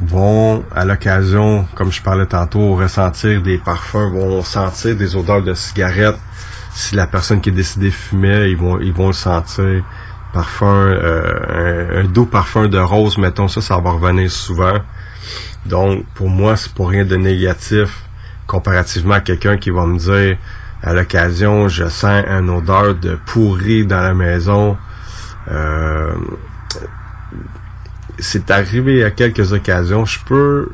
vont 0.02 0.64
à 0.74 0.84
l'occasion, 0.84 1.66
comme 1.74 1.92
je 1.92 2.00
parlais 2.02 2.26
tantôt, 2.26 2.76
ressentir 2.76 3.42
des 3.42 3.58
parfums, 3.58 4.10
vont 4.12 4.42
sentir 4.42 4.96
des 4.96 5.16
odeurs 5.16 5.42
de 5.42 5.54
cigarettes. 5.54 6.18
Si 6.72 6.94
la 6.94 7.06
personne 7.06 7.40
qui 7.40 7.48
est 7.48 7.52
décidée 7.52 7.90
fumait, 7.90 8.50
ils 8.50 8.56
vont 8.56 8.78
ils 8.80 8.92
vont 8.92 9.08
le 9.08 9.12
sentir. 9.12 9.84
Parfum, 10.32 10.66
euh, 10.66 12.02
un, 12.02 12.04
doux 12.04 12.26
parfum 12.26 12.68
de 12.68 12.78
rose, 12.78 13.16
mettons 13.18 13.48
ça, 13.48 13.60
ça 13.60 13.78
va 13.78 13.90
revenir 13.90 14.30
souvent. 14.30 14.74
Donc 15.68 16.04
pour 16.14 16.28
moi, 16.28 16.56
c'est 16.56 16.72
pour 16.72 16.88
rien 16.88 17.04
de 17.04 17.16
négatif 17.16 18.02
comparativement 18.46 19.14
à 19.14 19.20
quelqu'un 19.20 19.58
qui 19.58 19.70
va 19.70 19.86
me 19.86 19.98
dire 19.98 20.38
à 20.82 20.92
l'occasion, 20.92 21.68
je 21.68 21.88
sens 21.88 22.24
une 22.26 22.50
odeur 22.50 22.94
de 22.94 23.18
pourri 23.26 23.84
dans 23.84 24.00
la 24.00 24.14
maison. 24.14 24.76
Euh, 25.50 26.14
c'est 28.18 28.50
arrivé 28.50 29.04
à 29.04 29.10
quelques 29.10 29.52
occasions. 29.52 30.04
Je 30.04 30.18
peux 30.24 30.70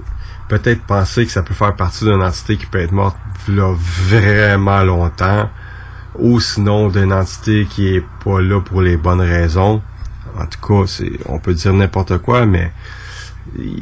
peut-être 0.49 0.83
penser 0.83 1.25
que 1.25 1.33
ça 1.33 1.43
peut 1.43 1.55
faire 1.55 1.75
partie 1.75 2.05
d'une 2.05 2.23
entité 2.23 2.57
qui 2.57 2.67
peut 2.67 2.81
être 2.81 2.93
morte 2.93 3.17
là 3.49 3.75
vraiment 3.77 4.83
longtemps, 4.83 5.51
ou 6.19 6.41
sinon 6.41 6.89
d'une 6.89 7.13
entité 7.13 7.67
qui 7.69 7.97
est 7.97 8.05
pas 8.25 8.41
là 8.41 8.61
pour 8.61 8.83
les 8.83 8.97
bonnes 8.97 9.21
raisons. 9.21 9.83
En 10.39 10.47
tout 10.47 10.61
cas, 10.67 10.87
c'est, 10.87 11.13
on 11.27 11.39
peut 11.39 11.55
dire 11.55 11.73
n'importe 11.73 12.19
quoi, 12.19 12.45
mais 12.47 12.73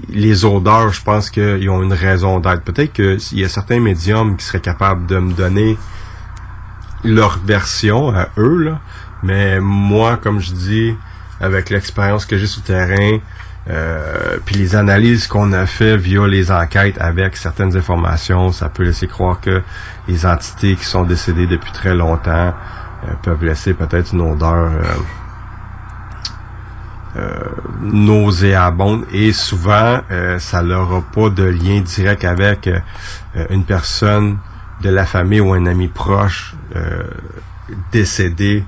les 0.08 0.44
odeurs, 0.44 0.92
je 0.92 1.02
pense 1.02 1.30
qu'ils 1.30 1.68
ont 1.70 1.82
une 1.82 1.92
raison 1.92 2.40
d'être. 2.40 2.62
Peut-être 2.62 2.92
qu'il 2.92 3.38
y 3.38 3.44
a 3.44 3.48
certains 3.48 3.80
médiums 3.80 4.37
qui 4.37 4.44
seraient 4.44 4.61
capables 4.61 5.06
de 5.06 5.18
me 5.18 5.32
donner 5.32 5.78
leur 7.04 7.38
version 7.38 8.11
à 8.11 8.28
eux, 8.38 8.58
là. 8.58 8.80
mais 9.22 9.61
moi, 9.61 10.18
comme 10.22 10.40
je 10.40 10.52
dis, 10.52 10.96
avec 11.40 11.70
l'expérience 11.70 12.26
que 12.26 12.37
j'ai 12.37 12.46
sur 12.46 12.62
terrain, 12.62 13.18
euh, 13.70 14.38
puis 14.44 14.56
les 14.56 14.74
analyses 14.76 15.26
qu'on 15.26 15.52
a 15.52 15.66
fait 15.66 15.96
via 15.96 16.26
les 16.26 16.50
enquêtes 16.50 17.00
avec 17.00 17.37
certaines 17.37 17.76
informations, 17.76 18.52
ça 18.52 18.68
peut 18.68 18.82
laisser 18.82 19.06
croire 19.06 19.40
que 19.40 19.62
les 20.08 20.26
entités 20.26 20.74
qui 20.74 20.85
sont 20.85 21.04
décédées 21.04 21.46
depuis 21.46 21.72
très 21.72 21.94
longtemps 21.94 22.54
euh, 23.04 23.12
peuvent 23.22 23.44
laisser 23.44 23.74
peut-être 23.74 24.12
une 24.12 24.20
odeur 24.20 24.70
euh 24.72 24.82
nauséabonde 27.83 29.05
et 29.12 29.33
souvent 29.33 30.01
ça 30.38 30.62
n'aura 30.62 31.03
pas 31.12 31.29
de 31.29 31.44
lien 31.44 31.81
direct 31.81 32.25
avec 32.25 32.70
une 33.51 33.64
personne 33.64 34.38
de 34.83 34.90
la 34.90 35.07
famille 35.07 35.40
ou 35.40 35.53
un 35.53 35.66
ami 35.66 35.88
proche 35.88 36.55
euh, 36.77 37.05
décédé 37.92 38.64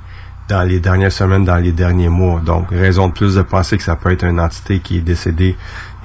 dans 0.48 0.62
les 0.62 0.78
dernières 0.78 1.12
semaines, 1.12 1.44
dans 1.44 1.56
les 1.56 1.72
derniers 1.72 2.08
mois. 2.08 2.40
Donc, 2.40 2.70
raison 2.70 3.08
de 3.08 3.12
plus 3.12 3.34
de 3.34 3.42
penser 3.42 3.76
que 3.76 3.82
ça 3.82 3.96
peut 3.96 4.12
être 4.12 4.24
une 4.24 4.40
entité 4.40 4.78
qui 4.78 4.98
est 4.98 5.02
décédée 5.02 5.56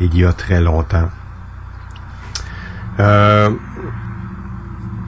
il 0.01 0.17
y 0.17 0.25
a 0.25 0.33
très 0.33 0.61
longtemps. 0.61 1.09
Euh, 2.99 3.51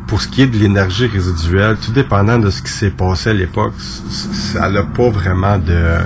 pour 0.08 0.22
ce 0.22 0.28
qui 0.28 0.44
est 0.44 0.48
de 0.48 0.58
l'énergie 0.58 1.08
résiduelle, 1.08 1.78
tout 1.78 1.92
dépendant 1.92 2.38
de 2.38 2.50
ce 2.50 2.62
qui 2.62 2.72
s'est 2.72 2.92
passé 2.92 3.30
à 3.30 3.34
l'époque, 3.34 3.74
ça 3.80 4.70
n'a 4.70 4.84
pas 4.84 5.10
vraiment 5.10 5.58
de... 5.58 5.98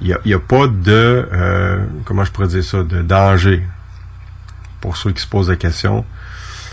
Il 0.00 0.16
n'y 0.24 0.34
a, 0.34 0.38
pas 0.38 0.66
de... 0.66 1.28
Euh, 1.32 1.84
comment 2.04 2.24
je 2.24 2.32
pourrais 2.32 2.48
dire 2.48 2.64
ça? 2.64 2.82
De 2.82 3.02
danger. 3.02 3.66
Pour 4.80 4.96
ceux 4.96 5.12
qui 5.12 5.22
se 5.22 5.26
posent 5.26 5.50
la 5.50 5.56
question. 5.56 6.04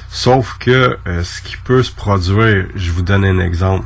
Sauf 0.09 0.57
que 0.59 0.97
euh, 1.07 1.23
ce 1.23 1.41
qui 1.41 1.55
peut 1.57 1.83
se 1.83 1.91
produire, 1.91 2.65
je 2.75 2.91
vous 2.91 3.01
donne 3.01 3.23
un 3.23 3.39
exemple. 3.39 3.85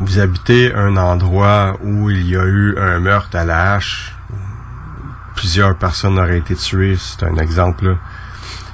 Vous 0.00 0.18
habitez 0.18 0.74
un 0.74 0.96
endroit 0.96 1.78
où 1.82 2.10
il 2.10 2.28
y 2.28 2.36
a 2.36 2.44
eu 2.44 2.76
un 2.76 3.00
meurtre 3.00 3.36
à 3.36 3.44
la 3.44 3.74
hache, 3.74 4.14
plusieurs 5.34 5.76
personnes 5.76 6.18
auraient 6.18 6.38
été 6.38 6.56
tuées, 6.56 6.96
c'est 6.98 7.24
un 7.24 7.36
exemple. 7.36 7.96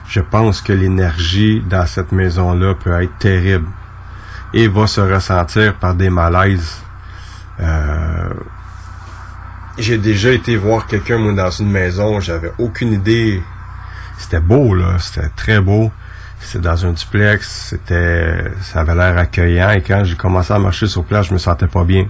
Je 0.09 0.21
pense 0.21 0.61
que 0.61 0.73
l'énergie 0.73 1.61
dans 1.61 1.87
cette 1.87 2.11
maison-là 2.11 2.75
peut 2.75 3.01
être 3.01 3.17
terrible 3.19 3.69
et 4.53 4.67
va 4.67 4.87
se 4.87 5.01
ressentir 5.01 5.75
par 5.75 5.95
des 5.95 6.11
malaises. 6.11 6.83
Euh, 7.61 8.31
j'ai 9.79 9.99
déjà 9.99 10.33
été 10.33 10.57
voir 10.57 10.87
quelqu'un 10.87 11.33
dans 11.33 11.51
une 11.51 11.71
maison, 11.71 12.21
j'avais 12.21 12.53
aucune 12.59 12.93
idée 12.93 13.43
c'était 14.21 14.41
beau, 14.41 14.75
là. 14.75 14.99
C'était 14.99 15.29
très 15.35 15.61
beau. 15.61 15.91
C'était 16.41 16.63
dans 16.63 16.87
un 16.87 16.93
duplex. 16.93 17.71
C'était, 17.71 18.45
ça 18.61 18.81
avait 18.81 18.95
l'air 18.95 19.17
accueillant. 19.17 19.71
Et 19.71 19.83
quand 19.83 20.05
j'ai 20.05 20.15
commencé 20.15 20.53
à 20.53 20.59
marcher 20.59 20.87
sur 20.87 21.05
place, 21.05 21.29
je 21.29 21.33
me 21.33 21.39
sentais 21.39 21.67
pas 21.67 21.85
bien. 21.85 22.07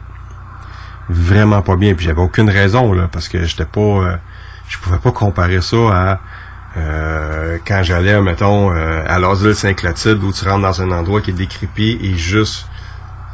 Vraiment 1.08 1.62
pas 1.62 1.76
bien. 1.76 1.94
Puis 1.94 2.06
j'avais 2.06 2.20
aucune 2.20 2.50
raison, 2.50 2.92
là, 2.92 3.08
parce 3.10 3.28
que 3.28 3.44
j'étais 3.44 3.64
pas, 3.64 3.80
euh, 3.80 4.16
je 4.68 4.78
pouvais 4.78 4.98
pas 4.98 5.12
comparer 5.12 5.60
ça 5.60 5.76
à, 5.76 6.20
euh, 6.76 7.58
quand 7.64 7.82
j'allais, 7.82 8.20
mettons, 8.20 8.72
euh, 8.72 9.04
à 9.06 9.18
l'asile 9.18 9.54
Saint-Clotilde, 9.54 10.22
où 10.22 10.32
tu 10.32 10.44
rentres 10.48 10.62
dans 10.62 10.82
un 10.82 10.90
endroit 10.90 11.20
qui 11.20 11.30
est 11.30 11.34
décrépit 11.34 11.98
et 12.02 12.16
juste 12.16 12.66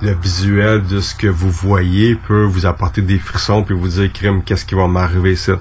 le 0.02 0.12
visuel 0.12 0.85
de 0.85 1.00
ce 1.00 1.14
que 1.14 1.26
vous 1.26 1.50
voyez 1.50 2.14
peut 2.14 2.44
vous 2.44 2.66
apporter 2.66 3.02
des 3.02 3.18
frissons 3.18 3.62
puis 3.62 3.74
vous 3.74 3.88
dire, 3.88 4.12
crime, 4.12 4.42
qu'est-ce 4.42 4.64
qui 4.64 4.74
va 4.74 4.87
m'arriver 4.88 5.32
ici? 5.32 5.52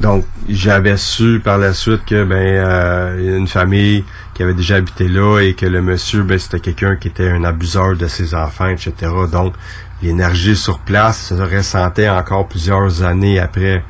Donc, 0.00 0.24
j'avais 0.48 0.96
su 0.96 1.40
par 1.42 1.58
la 1.58 1.74
suite 1.74 2.04
que 2.04 2.22
ben 2.22 2.36
euh, 2.36 3.38
une 3.38 3.48
famille 3.48 4.04
qui 4.32 4.44
avait 4.44 4.54
déjà 4.54 4.76
habité 4.76 5.08
là 5.08 5.40
et 5.40 5.54
que 5.54 5.66
le 5.66 5.82
monsieur, 5.82 6.22
ben 6.22 6.38
c'était 6.38 6.60
quelqu'un 6.60 6.94
qui 6.94 7.08
était 7.08 7.28
un 7.28 7.42
abuseur 7.42 7.96
de 7.96 8.06
ses 8.06 8.32
enfants, 8.32 8.68
etc. 8.68 8.92
Donc, 9.30 9.54
l'énergie 10.00 10.54
sur 10.54 10.78
place 10.78 11.28
se 11.28 11.34
ressentait 11.34 12.08
encore 12.08 12.46
plusieurs 12.46 13.02
années 13.02 13.40
après. 13.40 13.82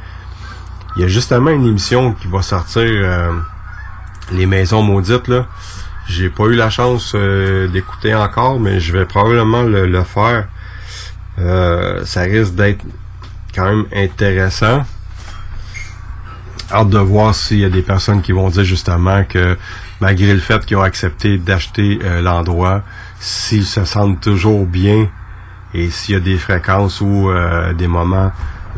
Il 0.97 1.03
y 1.03 1.05
a 1.05 1.09
justement 1.09 1.51
une 1.51 1.67
émission 1.67 2.15
qui 2.15 2.27
va 2.27 2.41
sortir, 2.41 2.83
euh, 2.85 3.33
Les 4.33 4.47
Maisons 4.47 4.83
Maudites, 4.83 5.29
là. 5.29 5.47
J'ai 6.09 6.31
pas 6.31 6.45
eu 6.45 6.55
la 6.55 6.71
chance 6.71 7.13
euh, 7.15 7.69
d'écouter 7.69 8.15
encore, 8.15 8.59
mais 8.59 8.81
je 8.81 8.93
vais 8.93 9.05
probablement 9.05 9.63
le, 9.63 9.87
le 9.87 10.03
faire. 10.05 10.49
ça 12.05 12.23
risque 12.23 12.55
d'être 12.55 12.85
quand 13.55 13.65
même 13.65 13.85
intéressant 13.95 14.85
hâte 16.71 16.91
de 16.91 16.99
voir 16.99 17.35
s'il 17.35 17.61
y 17.61 17.65
a 17.65 17.71
des 17.71 17.83
personnes 17.83 18.23
qui 18.23 18.33
vont 18.33 18.49
dire 18.49 18.65
justement 18.65 19.25
que 19.25 19.57
malgré 20.01 20.33
le 20.33 20.41
fait 20.41 20.65
qu'ils 20.67 20.77
ont 20.77 20.83
accepté 20.83 21.39
d'acheter 21.39 21.99
euh, 22.03 22.21
l'endroit, 22.21 22.83
s'ils 23.19 23.65
se 23.65 23.85
sentent 23.85 24.21
toujours 24.21 24.67
bien 24.67 25.09
et 25.75 25.91
s'il 25.91 26.15
y 26.15 26.17
a 26.17 26.21
des 26.21 26.37
fréquences 26.37 27.01
ou 27.01 27.31
euh, 27.31 27.73
des 27.73 27.89
moments 27.89 28.33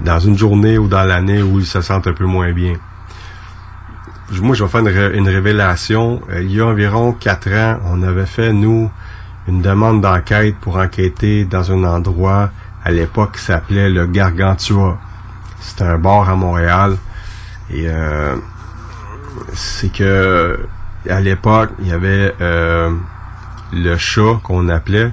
dans 0.05 0.19
une 0.19 0.38
journée 0.38 0.79
ou 0.79 0.88
dans 0.88 1.05
l'année 1.05 1.43
où 1.43 1.59
ils 1.59 1.66
se 1.66 1.81
sentent 1.81 2.07
un 2.07 2.12
peu 2.12 2.25
moins 2.25 2.53
bien. 2.53 2.75
Moi, 4.33 4.55
je 4.55 4.64
vais 4.64 4.71
faire 4.71 5.12
une, 5.12 5.29
révélation. 5.29 6.21
Euh, 6.31 6.43
il 6.43 6.53
y 6.53 6.61
a 6.61 6.66
environ 6.66 7.12
quatre 7.12 7.51
ans, 7.53 7.79
on 7.87 8.03
avait 8.03 8.27
fait, 8.27 8.53
nous, 8.53 8.90
une 9.49 9.61
demande 9.61 10.01
d'enquête 10.01 10.57
pour 10.61 10.77
enquêter 10.77 11.45
dans 11.45 11.73
un 11.73 11.85
endroit 11.85 12.51
à 12.85 12.90
l'époque 12.90 13.33
qui 13.37 13.43
s'appelait 13.43 13.90
le 13.90 14.07
Gargantua. 14.07 14.99
C'était 15.61 15.85
un 15.85 15.99
bar 15.99 16.29
à 16.29 16.37
Montréal. 16.37 16.97
Et 17.73 17.85
euh, 17.87 18.37
c'est 19.53 19.93
que 19.93 20.59
à 21.09 21.21
l'époque, 21.21 21.71
il 21.81 21.88
y 21.88 21.93
avait 21.93 22.35
euh, 22.40 22.90
le 23.73 23.97
chat 23.97 24.40
qu'on 24.43 24.69
appelait. 24.69 25.12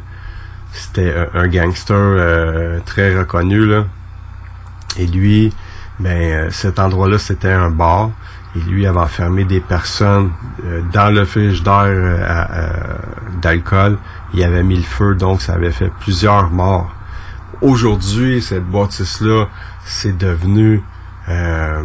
C'était 0.74 1.14
un, 1.34 1.48
gangster 1.48 1.96
euh, 1.96 2.80
très 2.86 3.18
reconnu 3.18 3.66
là. 3.66 3.86
Et 4.98 5.06
lui, 5.06 5.54
ben 6.00 6.50
cet 6.52 6.80
endroit-là, 6.80 7.18
c'était 7.18 7.52
un 7.52 7.70
bar. 7.70 8.12
Et 8.58 8.70
lui 8.70 8.88
avait 8.88 9.00
enfermé 9.00 9.44
des 9.44 9.60
personnes 9.60 10.32
dans 10.92 11.14
le 11.14 11.26
frigidaire 11.26 12.58
d'alcool. 13.40 13.98
Il 14.34 14.44
avait 14.44 14.64
mis 14.64 14.78
le 14.78 14.82
feu, 14.82 15.14
donc 15.14 15.42
ça 15.44 15.54
avait 15.54 15.72
fait 15.72 15.92
plusieurs 16.00 16.50
morts. 16.50 16.92
Aujourd'hui, 17.62 18.42
cette 18.42 18.66
bâtisse-là, 18.66 19.48
c'est 19.86 20.18
devenu 20.18 20.84
euh, 21.30 21.84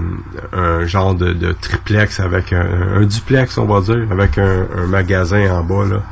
un 0.53 0.87
genre 0.87 1.15
de, 1.15 1.53
triplex 1.53 2.21
avec 2.21 2.53
un, 2.53 3.03
duplex, 3.03 3.59
on 3.59 3.65
va 3.65 3.81
dire, 3.81 4.07
avec 4.11 4.39
un, 4.39 4.67
magasin 4.87 5.51
en 5.51 5.65
bas. 5.65 6.03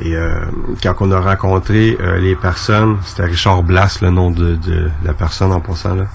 Et 0.00 0.16
euh, 0.16 0.40
quand 0.82 0.94
on 1.00 1.12
a 1.12 1.20
rencontré 1.20 1.96
euh, 2.00 2.18
les 2.18 2.34
personnes, 2.34 2.98
c'était 3.04 3.24
Richard 3.24 3.62
Blas, 3.62 3.98
le 4.00 4.10
nom 4.10 4.30
de, 4.30 4.58
la 5.04 5.12
personne 5.12 5.52
en 5.52 5.60
passant 5.60 5.94
là. 5.94 6.06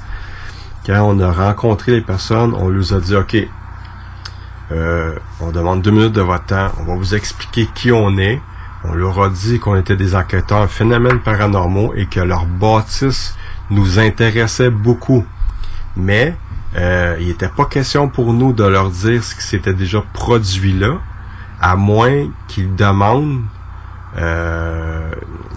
Quand 0.86 1.02
on 1.04 1.20
a 1.22 1.32
rencontré 1.32 1.94
les 1.94 2.02
personnes, 2.02 2.54
on 2.58 2.68
leur 2.68 2.94
a 2.94 3.00
dit 3.00 3.16
OK, 3.16 3.38
on 4.72 5.52
demande 5.52 5.82
deux 5.82 5.92
minutes 5.92 6.14
de 6.14 6.22
votre 6.22 6.46
temps, 6.46 6.72
on 6.80 6.84
va 6.84 6.96
vous 6.96 7.16
expliquer 7.16 7.68
qui 7.74 7.92
on 7.92 8.18
est. 8.18 8.42
On 8.86 8.94
leur 8.94 9.22
a 9.22 9.30
dit 9.30 9.60
qu'on 9.60 9.76
était 9.76 9.96
des 9.96 10.16
enquêteurs 10.16 10.70
phénomènes 10.70 11.20
paranormaux 11.20 11.94
et 11.96 12.06
que 12.06 12.20
leur 12.20 12.46
bâtisse 12.46 13.36
nous 13.70 14.00
intéressait 14.00 14.70
beaucoup. 14.70 15.26
Mais 15.96 16.36
euh, 16.76 17.16
il 17.20 17.28
n'était 17.28 17.50
pas 17.50 17.66
question 17.66 18.10
pour 18.10 18.34
nous 18.34 18.52
de 18.52 18.64
leur 18.64 18.90
dire 18.90 19.24
ce 19.24 19.36
qui 19.36 19.44
s'était 19.44 19.74
déjà 19.74 20.04
produit 20.14 20.74
là, 20.74 21.00
à 21.62 21.76
moins 21.76 22.30
qu'ils 22.48 22.76
demandent. 22.76 23.42
Euh, 24.18 25.12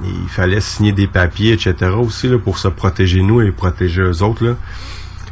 il 0.04 0.28
fallait 0.28 0.60
signer 0.60 0.92
des 0.92 1.06
papiers, 1.06 1.52
etc. 1.52 1.74
aussi 1.96 2.28
là, 2.28 2.38
pour 2.38 2.58
se 2.58 2.68
protéger 2.68 3.22
nous 3.22 3.40
et 3.40 3.50
protéger 3.50 4.02
eux 4.02 4.22
autres. 4.22 4.44
Là. 4.44 4.54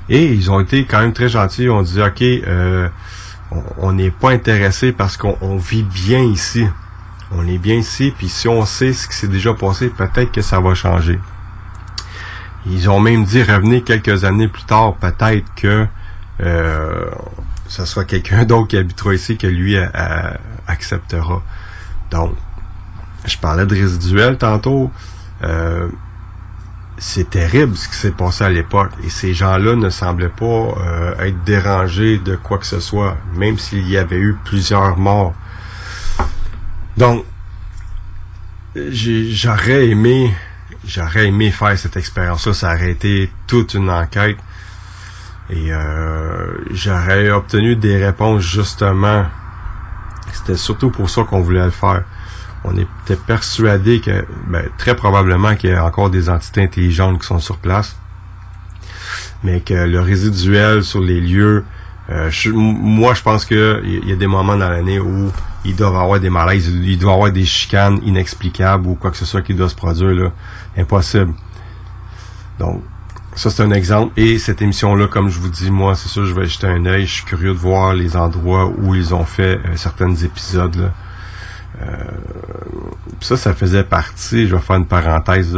Et 0.09 0.33
ils 0.33 0.51
ont 0.51 0.61
été 0.61 0.85
quand 0.85 1.01
même 1.01 1.13
très 1.13 1.29
gentils. 1.29 1.65
Ils 1.65 1.71
ont 1.71 1.83
dit 1.83 2.01
OK, 2.03 2.23
euh, 2.23 2.89
on 3.79 3.93
n'est 3.93 4.11
pas 4.11 4.31
intéressé 4.31 4.93
parce 4.93 5.17
qu'on 5.17 5.57
vit 5.57 5.83
bien 5.83 6.21
ici. 6.21 6.67
On 7.33 7.47
est 7.47 7.59
bien 7.59 7.77
ici, 7.77 8.13
puis 8.17 8.29
si 8.29 8.49
on 8.49 8.65
sait 8.65 8.93
ce 8.93 9.09
qui 9.09 9.15
s'est 9.15 9.29
déjà 9.29 9.55
passé, 9.55 9.89
peut-être 9.89 10.31
que 10.31 10.43
ça 10.43 10.61
va 10.61 10.75
changer. 10.75 11.19
Ils 12.67 12.89
ont 12.89 13.01
même 13.01 13.25
dit 13.25 13.43
revenez 13.43 13.83
quelques 13.83 14.25
années 14.25 14.49
plus 14.49 14.65
tard, 14.65 14.95
peut-être 14.95 15.47
que 15.55 15.87
euh, 16.41 17.11
ce 17.69 17.85
soit 17.85 18.05
quelqu'un 18.05 18.45
d'autre 18.47 18.69
qui 18.69 18.77
habitera 18.77 19.15
ici 19.15 19.37
que 19.37 19.47
lui 19.47 19.77
acceptera. 20.67 21.43
Donc, 22.11 22.35
je 23.25 23.37
parlais 23.39 23.67
de 23.67 23.75
résiduel 23.75 24.39
tantôt. 24.39 24.91
Euh, 25.43 25.89
c'est 26.99 27.31
terrible 27.31 27.77
ce 27.77 27.89
qui 27.89 27.97
s'est 27.97 28.11
passé 28.11 28.45
à 28.45 28.51
l'époque. 28.51 28.91
Et 29.05 29.11
ces 29.11 29.35
gens-là 29.35 29.77
ne 29.77 29.91
semblaient 29.91 30.29
pas 30.29 30.45
euh, 30.45 31.19
être 31.19 31.43
dérangés 31.45 32.19
de 32.19 32.37
quoi 32.37 32.59
que 32.59 32.67
ce 32.67 32.81
soit, 32.81 33.17
même 33.35 33.59
s'il 33.59 33.89
y 33.89 33.97
avait 33.97 34.19
eu 34.19 34.37
plusieurs 34.45 34.97
morts. 34.97 35.35
Donc, 36.97 37.25
j'aurais 38.77 39.89
aimé 39.89 40.33
j'aurais 40.87 41.29
aimé 41.29 41.51
faire 41.51 41.79
cette 41.79 41.97
expérience-là. 41.97 42.53
Ça 42.53 42.75
aurait 42.75 42.91
été 42.91 43.31
toute 43.47 43.75
une 43.75 43.91
enquête. 43.91 44.37
Et 45.51 45.73
euh, 45.73 46.47
j'aurais 46.71 47.31
obtenu 47.31 47.77
des 47.77 48.03
réponses 48.05 48.43
justement. 48.43 49.27
C'était 50.33 50.57
surtout 50.57 50.91
pour 50.91 51.11
ça 51.11 51.25
qu'on 51.25 51.41
voulait 51.41 51.65
le 51.65 51.71
faire. 51.71 52.05
On 52.65 52.73
était 52.77 53.21
persuadé 53.27 54.01
que, 54.01 54.25
ben, 54.47 54.65
très 54.79 54.97
probablement 54.97 55.55
qu'il 55.55 55.71
y 55.71 55.73
a 55.75 55.85
encore 55.85 56.11
des 56.11 56.31
entités 56.31 56.63
intelligentes 56.63 57.21
qui 57.21 57.27
sont 57.27 57.39
sur 57.39 57.59
place, 57.59 57.97
mais 59.43 59.61
que 59.61 59.75
le 59.75 60.01
résiduel 60.01 60.83
sur 60.83 61.01
les 61.01 61.21
lieux, 61.21 61.65
euh, 62.11 62.31
moi 62.55 63.15
je 63.15 63.23
pense 63.23 63.45
qu'il 63.45 64.03
y 64.05 64.13
a 64.13 64.17
des 64.17 64.27
moments 64.27 64.57
dans 64.57 64.69
l'année 64.69 64.99
où 64.99 65.31
ils 65.65 65.77
doivent 65.77 65.97
avoir 65.97 66.21
des 66.21 66.31
malaises, 66.31 66.69
il 66.69 66.99
doit 66.99 67.15
avoir 67.15 67.33
des 67.33 67.45
chicanes 67.45 68.01
inexplicables 68.05 68.87
ou 68.87 68.95
quoi 68.95 69.11
que 69.11 69.17
ce 69.17 69.25
soit 69.25 69.43
qui 69.43 69.55
doit 69.55 69.69
se 69.69 69.75
produire 69.75 70.11
là. 70.13 70.33
Impossible. 70.77 71.35
Donc, 72.59 72.83
ça 73.35 73.51
c'est 73.51 73.63
un 73.63 73.73
exemple. 73.73 74.13
Et 74.19 74.39
cette 74.39 74.63
émission-là, 74.63 75.07
comme 75.09 75.29
je 75.29 75.39
vous 75.39 75.49
dis, 75.49 75.71
moi, 75.71 75.95
c'est 75.95 76.09
sûr, 76.09 76.25
je 76.25 76.35
vais 76.35 76.47
jeter 76.47 76.67
un 76.67 76.85
œil. 76.87 77.07
Je 77.07 77.13
suis 77.13 77.25
curieux 77.25 77.53
de 77.53 77.59
voir 77.59 77.95
les 77.95 78.17
endroits 78.17 78.67
où 78.79 78.95
ils 78.95 79.15
ont 79.15 79.25
fait 79.25 79.59
euh, 79.65 79.77
certains 79.77 80.15
épisodes. 80.15 80.77
Là. 80.77 80.93
Euh, 81.83 81.87
ça, 83.21 83.37
ça 83.37 83.55
faisait 83.55 83.85
partie, 83.85 84.47
je 84.47 84.55
vais 84.57 84.63
faire 84.63 84.77
une 84.77 84.87
parenthèse, 84.87 85.57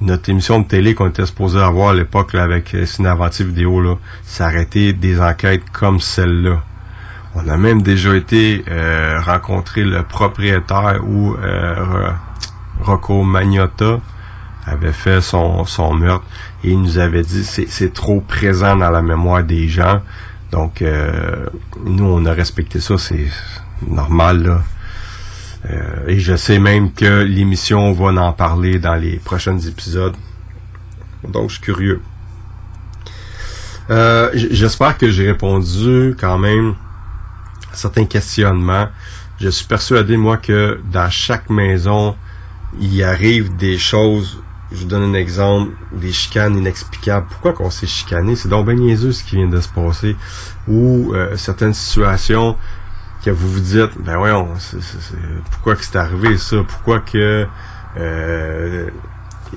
notre 0.00 0.28
émission 0.30 0.60
de 0.60 0.66
télé 0.66 0.94
qu'on 0.94 1.08
était 1.08 1.26
supposé 1.26 1.60
avoir 1.60 1.90
à 1.90 1.94
l'époque 1.94 2.34
avec 2.34 2.74
euh, 2.74 2.86
Cinéaventure 2.86 3.46
Vidéo, 3.46 3.80
là, 3.80 3.96
ça 4.24 4.46
arrêtait 4.46 4.92
des 4.92 5.20
enquêtes 5.20 5.70
comme 5.72 6.00
celle-là. 6.00 6.62
On 7.34 7.48
a 7.48 7.56
même 7.56 7.82
déjà 7.82 8.14
été 8.14 8.64
euh, 8.68 9.18
rencontrer 9.20 9.84
le 9.84 10.02
propriétaire 10.02 11.00
où 11.02 11.34
euh, 11.34 12.10
Rocco 12.80 13.22
Magnotta 13.22 14.00
avait 14.66 14.92
fait 14.92 15.20
son, 15.20 15.64
son 15.64 15.94
meurtre 15.94 16.24
et 16.62 16.70
il 16.70 16.80
nous 16.80 16.98
avait 16.98 17.22
dit 17.22 17.42
c'est 17.42 17.66
c'est 17.68 17.92
trop 17.92 18.20
présent 18.20 18.76
dans 18.76 18.90
la 18.90 19.02
mémoire 19.02 19.42
des 19.42 19.66
gens. 19.68 20.02
Donc 20.50 20.82
euh, 20.82 21.46
nous 21.84 22.04
on 22.04 22.26
a 22.26 22.32
respecté 22.32 22.80
ça, 22.80 22.98
c'est 22.98 23.26
normal 23.88 24.42
là. 24.42 24.62
Euh, 25.70 26.06
et 26.08 26.18
je 26.18 26.34
sais 26.34 26.58
même 26.58 26.92
que 26.92 27.22
l'émission 27.22 27.92
va 27.92 28.06
en 28.20 28.32
parler 28.32 28.78
dans 28.78 28.96
les 28.96 29.18
prochains 29.18 29.58
épisodes. 29.58 30.14
Donc 31.28 31.50
je 31.50 31.54
suis 31.54 31.62
curieux. 31.62 32.00
Euh, 33.90 34.30
j'espère 34.34 34.96
que 34.96 35.10
j'ai 35.10 35.28
répondu 35.28 36.16
quand 36.18 36.38
même 36.38 36.74
certains 37.72 38.06
questionnements. 38.06 38.88
Je 39.40 39.48
suis 39.48 39.66
persuadé, 39.66 40.16
moi, 40.16 40.36
que 40.36 40.80
dans 40.92 41.10
chaque 41.10 41.50
maison, 41.50 42.16
il 42.80 43.02
arrive 43.02 43.56
des 43.56 43.78
choses. 43.78 44.42
Je 44.70 44.78
vous 44.78 44.84
donne 44.86 45.02
un 45.02 45.14
exemple, 45.14 45.72
des 45.92 46.12
chicanes 46.12 46.56
inexplicables. 46.56 47.26
Pourquoi 47.28 47.52
qu'on 47.52 47.70
s'est 47.70 47.86
chicané? 47.86 48.36
C'est 48.36 48.48
donc 48.48 48.66
bien 48.66 48.74
niaiseux 48.76 49.12
ce 49.12 49.22
qui 49.22 49.36
vient 49.36 49.48
de 49.48 49.60
se 49.60 49.68
passer. 49.68 50.16
Ou 50.68 51.12
euh, 51.12 51.36
certaines 51.36 51.74
situations 51.74 52.56
que 53.24 53.30
vous 53.30 53.48
vous 53.48 53.60
dites, 53.60 53.92
ben 53.98 54.16
voyons, 54.16 54.48
pourquoi 55.50 55.76
que 55.76 55.84
c'est 55.84 55.96
arrivé 55.96 56.36
ça? 56.36 56.56
Pourquoi 56.66 57.00
que 57.00 57.46
euh, 57.96 58.90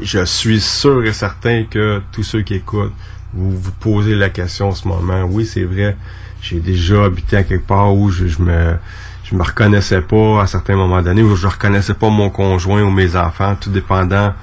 je 0.01 0.25
suis 0.25 0.59
sûr 0.59 1.03
et 1.05 1.13
certain 1.13 1.63
que 1.63 2.01
tous 2.11 2.23
ceux 2.23 2.41
qui 2.41 2.55
écoutent, 2.55 2.93
vous 3.33 3.57
vous 3.57 3.71
posez 3.71 4.15
la 4.15 4.29
question 4.29 4.69
en 4.69 4.71
ce 4.73 4.87
moment. 4.87 5.23
Oui, 5.23 5.45
c'est 5.45 5.63
vrai, 5.63 5.97
j'ai 6.41 6.59
déjà 6.59 7.05
habité 7.05 7.37
à 7.37 7.43
quelque 7.43 7.65
part 7.65 7.95
où 7.95 8.09
je, 8.09 8.25
me 8.41 8.75
je 9.23 9.35
me 9.35 9.43
reconnaissais 9.43 10.01
pas 10.01 10.41
à 10.41 10.47
certains 10.47 10.75
moments 10.75 11.01
d'année, 11.01 11.23
où 11.23 11.35
je 11.35 11.47
reconnaissais 11.47 11.95
pas 11.95 12.09
mon 12.09 12.29
conjoint 12.29 12.83
ou 12.83 12.91
mes 12.91 13.15
enfants, 13.15 13.55
tout 13.59 13.71
dépendant 13.71 14.33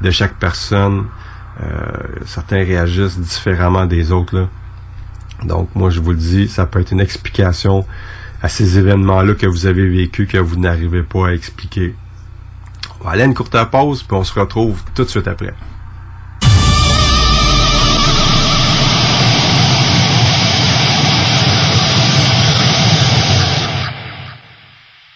de 0.00 0.10
chaque 0.10 0.34
personne. 0.34 1.06
Euh, 1.62 1.68
certains 2.26 2.64
réagissent 2.64 3.18
différemment 3.18 3.86
des 3.86 4.10
autres. 4.10 4.36
Là. 4.36 4.48
Donc 5.44 5.68
moi 5.74 5.90
je 5.90 6.00
vous 6.00 6.10
le 6.10 6.16
dis, 6.16 6.48
ça 6.48 6.66
peut 6.66 6.80
être 6.80 6.90
une 6.90 7.00
explication 7.00 7.86
à 8.44 8.48
ces 8.50 8.78
événements-là 8.78 9.32
que 9.32 9.46
vous 9.46 9.64
avez 9.64 9.88
vécu 9.88 10.26
que 10.26 10.36
vous 10.36 10.56
n'arrivez 10.56 11.02
pas 11.02 11.28
à 11.28 11.32
expliquer. 11.32 11.94
On 13.00 13.04
va 13.04 13.12
aller 13.12 13.22
à 13.22 13.24
une 13.24 13.32
courte 13.32 13.56
pause, 13.70 14.02
puis 14.02 14.14
on 14.14 14.22
se 14.22 14.38
retrouve 14.38 14.82
tout 14.94 15.02
de 15.02 15.08
suite 15.08 15.26
après. 15.26 15.54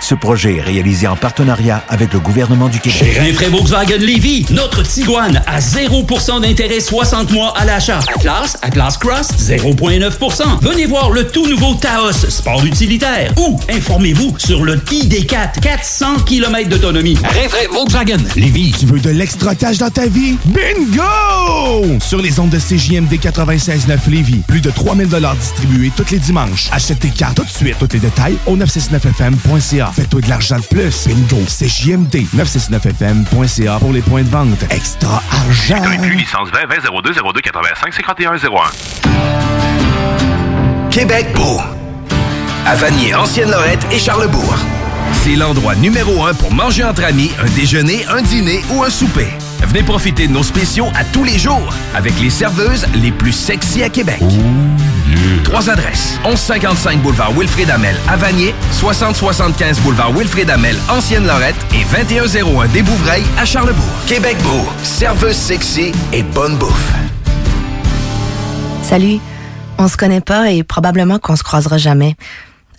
Ce 0.00 0.14
projet 0.14 0.56
est 0.56 0.62
réalisé 0.62 1.06
en 1.06 1.16
partenariat 1.16 1.82
avec 1.88 2.12
le 2.12 2.20
gouvernement 2.20 2.68
du 2.68 2.78
Québec. 2.80 2.98
Chez 2.98 3.18
Rinfraie 3.18 3.48
Volkswagen 3.48 3.98
Lévy, 3.98 4.46
notre 4.50 4.82
Tiguan 4.82 5.42
à 5.46 5.58
0% 5.58 6.40
d'intérêt 6.40 6.80
60 6.80 7.32
mois 7.32 7.52
à 7.56 7.64
l'achat. 7.64 8.00
Atlas, 8.14 8.56
Atlas 8.62 8.96
Cross, 8.98 9.28
0,9%. 9.38 10.60
Venez 10.62 10.86
voir 10.86 11.10
le 11.10 11.26
tout 11.26 11.46
nouveau 11.46 11.74
Taos, 11.74 12.12
sport 12.12 12.64
utilitaire. 12.64 13.32
Ou 13.38 13.58
informez-vous 13.70 14.34
sur 14.38 14.64
le 14.64 14.76
ID4, 14.76 15.60
400 15.60 16.20
km 16.26 16.68
d'autonomie. 16.68 17.18
Rinfraie 17.22 17.68
Volkswagen 17.72 18.18
Lévy. 18.36 18.72
Tu 18.78 18.86
veux 18.86 19.00
de 19.00 19.10
l'extra 19.10 19.54
cash 19.54 19.78
dans 19.78 19.90
ta 19.90 20.06
vie? 20.06 20.36
Bingo! 20.44 21.98
Sur 22.00 22.20
les 22.20 22.38
ondes 22.38 22.50
de 22.50 22.58
CJMD 22.58 23.14
96.9 23.14 23.98
Lévis, 24.08 24.42
plus 24.46 24.60
de 24.60 24.70
3000 24.70 25.08
distribués 25.38 25.92
tous 25.96 26.10
les 26.10 26.18
dimanches. 26.18 26.68
Achète 26.72 27.00
tes 27.00 27.10
cartes 27.10 27.36
tout 27.36 27.44
de 27.44 27.48
suite. 27.48 27.76
Tous 27.78 27.88
les 27.92 27.98
détails 27.98 28.36
au 28.46 28.56
969fm.ca. 28.56 29.85
Fais-toi 29.92 30.20
de 30.20 30.28
l'argent 30.28 30.58
de 30.58 30.64
plus. 30.64 31.06
Bingo! 31.06 31.42
C'est 31.48 31.68
JMD 31.68 32.26
969fm.ca 32.34 33.78
pour 33.78 33.92
les 33.92 34.02
points 34.02 34.22
de 34.22 34.28
vente. 34.28 34.64
Extra 34.70 35.22
argent! 35.32 35.82
Inclus 35.84 36.16
licence 36.16 36.48
20 36.52 36.66
20 36.66 37.02
02 37.02 37.12
02 37.34 37.40
85 37.40 37.94
51 37.94 38.34
01. 38.34 38.38
Québec 40.90 41.26
beau. 41.34 41.60
À 42.64 42.74
Vanier, 42.74 43.14
Ancienne-Lorette 43.14 43.86
et 43.92 43.98
Charlebourg. 43.98 44.56
C'est 45.22 45.36
l'endroit 45.36 45.74
numéro 45.74 46.24
un 46.24 46.34
pour 46.34 46.52
manger 46.52 46.84
entre 46.84 47.04
amis, 47.04 47.30
un 47.40 47.48
déjeuner, 47.50 48.04
un 48.08 48.22
dîner 48.22 48.62
ou 48.72 48.82
un 48.82 48.90
souper. 48.90 49.28
Venez 49.62 49.82
profiter 49.82 50.28
de 50.28 50.32
nos 50.32 50.42
spéciaux 50.42 50.88
à 50.94 51.04
tous 51.04 51.24
les 51.24 51.38
jours 51.38 51.74
avec 51.94 52.18
les 52.20 52.30
serveuses 52.30 52.86
les 52.94 53.12
plus 53.12 53.32
sexy 53.32 53.82
à 53.82 53.88
Québec. 53.88 54.22
Trois 55.44 55.70
adresses. 55.70 56.18
1155 56.24 57.00
boulevard 57.02 57.32
Wilfrid 57.32 57.70
Amel 57.70 57.96
à 58.08 58.16
Vanier, 58.16 58.54
6075 58.72 59.80
boulevard 59.80 60.12
Wilfrid 60.12 60.50
Amel, 60.50 60.76
Ancienne-Lorette 60.88 61.56
et 61.74 61.84
2101 61.84 62.66
des 62.68 62.82
Bouvrailles 62.82 63.24
à 63.38 63.44
Charlebourg. 63.44 63.84
Québec 64.06 64.36
beau. 64.42 64.64
Serveuse 64.82 65.36
sexy 65.36 65.92
et 66.12 66.22
bonne 66.22 66.56
bouffe. 66.56 66.92
Salut. 68.82 69.18
On 69.78 69.88
se 69.88 69.96
connaît 69.96 70.20
pas 70.20 70.50
et 70.50 70.62
probablement 70.62 71.18
qu'on 71.18 71.36
se 71.36 71.42
croisera 71.42 71.76
jamais. 71.76 72.14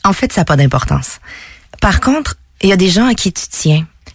En 0.04 0.14
fait, 0.14 0.32
ça 0.34 0.42
n'a 0.42 0.46
pas 0.46 0.56
d'importance. 0.56 1.20
Par 1.82 2.02
contre, 2.02 2.36
il 2.62 2.70
y 2.70 2.74
a 2.74 2.78
des 2.78 2.90
gens 2.90 3.08
à 3.08 3.14
qui 3.14 3.32
tu 3.32 3.44
tiens. 3.50 3.86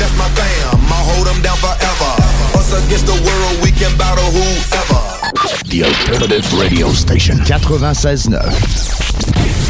That's 0.00 0.16
my 0.16 0.28
fam. 0.32 0.80
I'll 0.88 1.04
hold 1.12 1.26
them 1.28 1.42
down 1.42 1.58
forever. 1.60 2.12
Us 2.56 2.72
against 2.72 3.04
the 3.06 3.12
world, 3.20 3.60
we 3.62 3.70
can 3.70 3.94
battle 3.98 4.24
whoever. 4.32 5.00
The 5.68 5.84
Alternative 5.84 6.52
Radio 6.58 6.88
Station 6.88 7.36
96.9. 7.38 9.69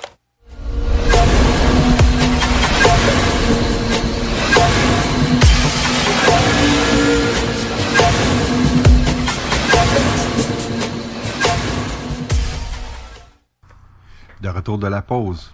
De 14.41 14.49
retour 14.49 14.77
de 14.77 14.87
la 14.87 15.01
pause. 15.01 15.53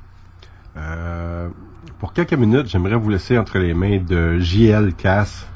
Euh, 0.77 1.49
pour 1.99 2.13
quelques 2.13 2.33
minutes, 2.33 2.67
j'aimerais 2.67 2.95
vous 2.95 3.09
laisser 3.09 3.37
entre 3.37 3.57
les 3.57 3.73
mains 3.73 3.99
de 3.99 4.39
JL 4.39 4.93
Cass, 4.93 5.47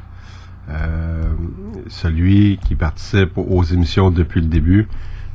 euh, 0.70 1.24
celui 1.88 2.60
qui 2.66 2.76
participe 2.76 3.38
aux 3.38 3.64
émissions 3.64 4.12
depuis 4.12 4.42
le 4.42 4.48
début. 4.48 4.88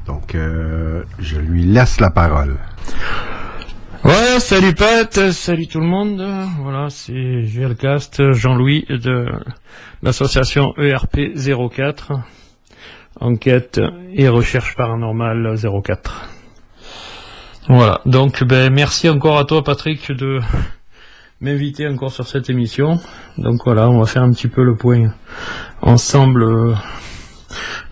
Donc, 0.07 0.35
euh, 0.35 1.03
je 1.19 1.39
lui 1.39 1.65
laisse 1.65 2.01
la 2.01 2.11
parole. 2.11 2.57
Ouais, 4.05 4.39
salut 4.39 4.75
Pat, 4.75 5.31
salut 5.33 5.67
tout 5.67 5.81
le 5.81 5.87
monde. 5.87 6.25
Voilà, 6.61 6.91
c'est 6.91 7.45
JLcast, 7.45 8.33
Jean-Louis 8.33 8.85
de 8.89 9.27
l'association 10.03 10.75
ERP 10.79 11.35
04, 11.35 12.13
enquête 13.21 13.81
et 14.13 14.29
recherche 14.29 14.77
paranormale 14.77 15.57
04. 15.83 16.36
Voilà, 17.69 18.01
donc 18.07 18.45
ben 18.45 18.73
merci 18.73 19.09
encore 19.09 19.39
à 19.39 19.45
toi 19.45 19.65
Patrick 19.65 20.13
de 20.13 20.39
m'inviter 21.41 21.89
encore 21.89 22.13
sur 22.13 22.29
cette 22.29 22.49
émission. 22.49 23.01
Donc 23.39 23.63
voilà, 23.65 23.91
on 23.91 23.99
va 23.99 24.07
faire 24.07 24.23
un 24.23 24.31
petit 24.31 24.47
peu 24.47 24.63
le 24.63 24.77
point 24.77 25.13
ensemble 25.83 26.45
euh, 26.45 26.75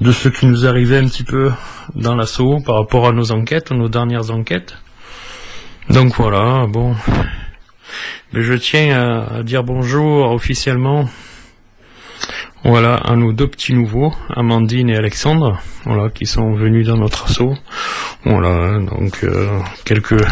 de 0.01 0.13
ce 0.13 0.29
qui 0.29 0.47
nous 0.47 0.65
arrivait 0.65 0.99
un 0.99 1.07
petit 1.07 1.25
peu 1.25 1.51
dans 1.97 2.15
l'assaut 2.15 2.61
par 2.65 2.77
rapport 2.77 3.09
à 3.09 3.13
nos 3.13 3.33
enquêtes, 3.33 3.73
nos 3.73 3.89
dernières 3.89 4.31
enquêtes. 4.31 4.77
Donc 5.91 6.15
voilà, 6.15 6.67
bon. 6.69 6.95
Mais 8.33 8.43
je 8.43 8.55
tiens 8.55 9.27
à 9.29 9.43
dire 9.43 9.65
bonjour 9.65 10.31
officiellement 10.31 11.09
voilà, 12.65 12.95
à 12.95 13.15
nos 13.15 13.33
deux 13.33 13.47
petits 13.47 13.75
nouveaux, 13.75 14.13
Amandine 14.31 14.89
et 14.89 14.97
Alexandre, 14.97 15.61
voilà, 15.85 16.09
qui 16.09 16.27
sont 16.27 16.55
venus 16.55 16.87
dans 16.87 16.97
notre 16.97 17.27
assaut. 17.27 17.55
Voilà, 18.25 18.79
donc 18.79 19.23
euh, 19.23 19.59
quelques 19.85 20.25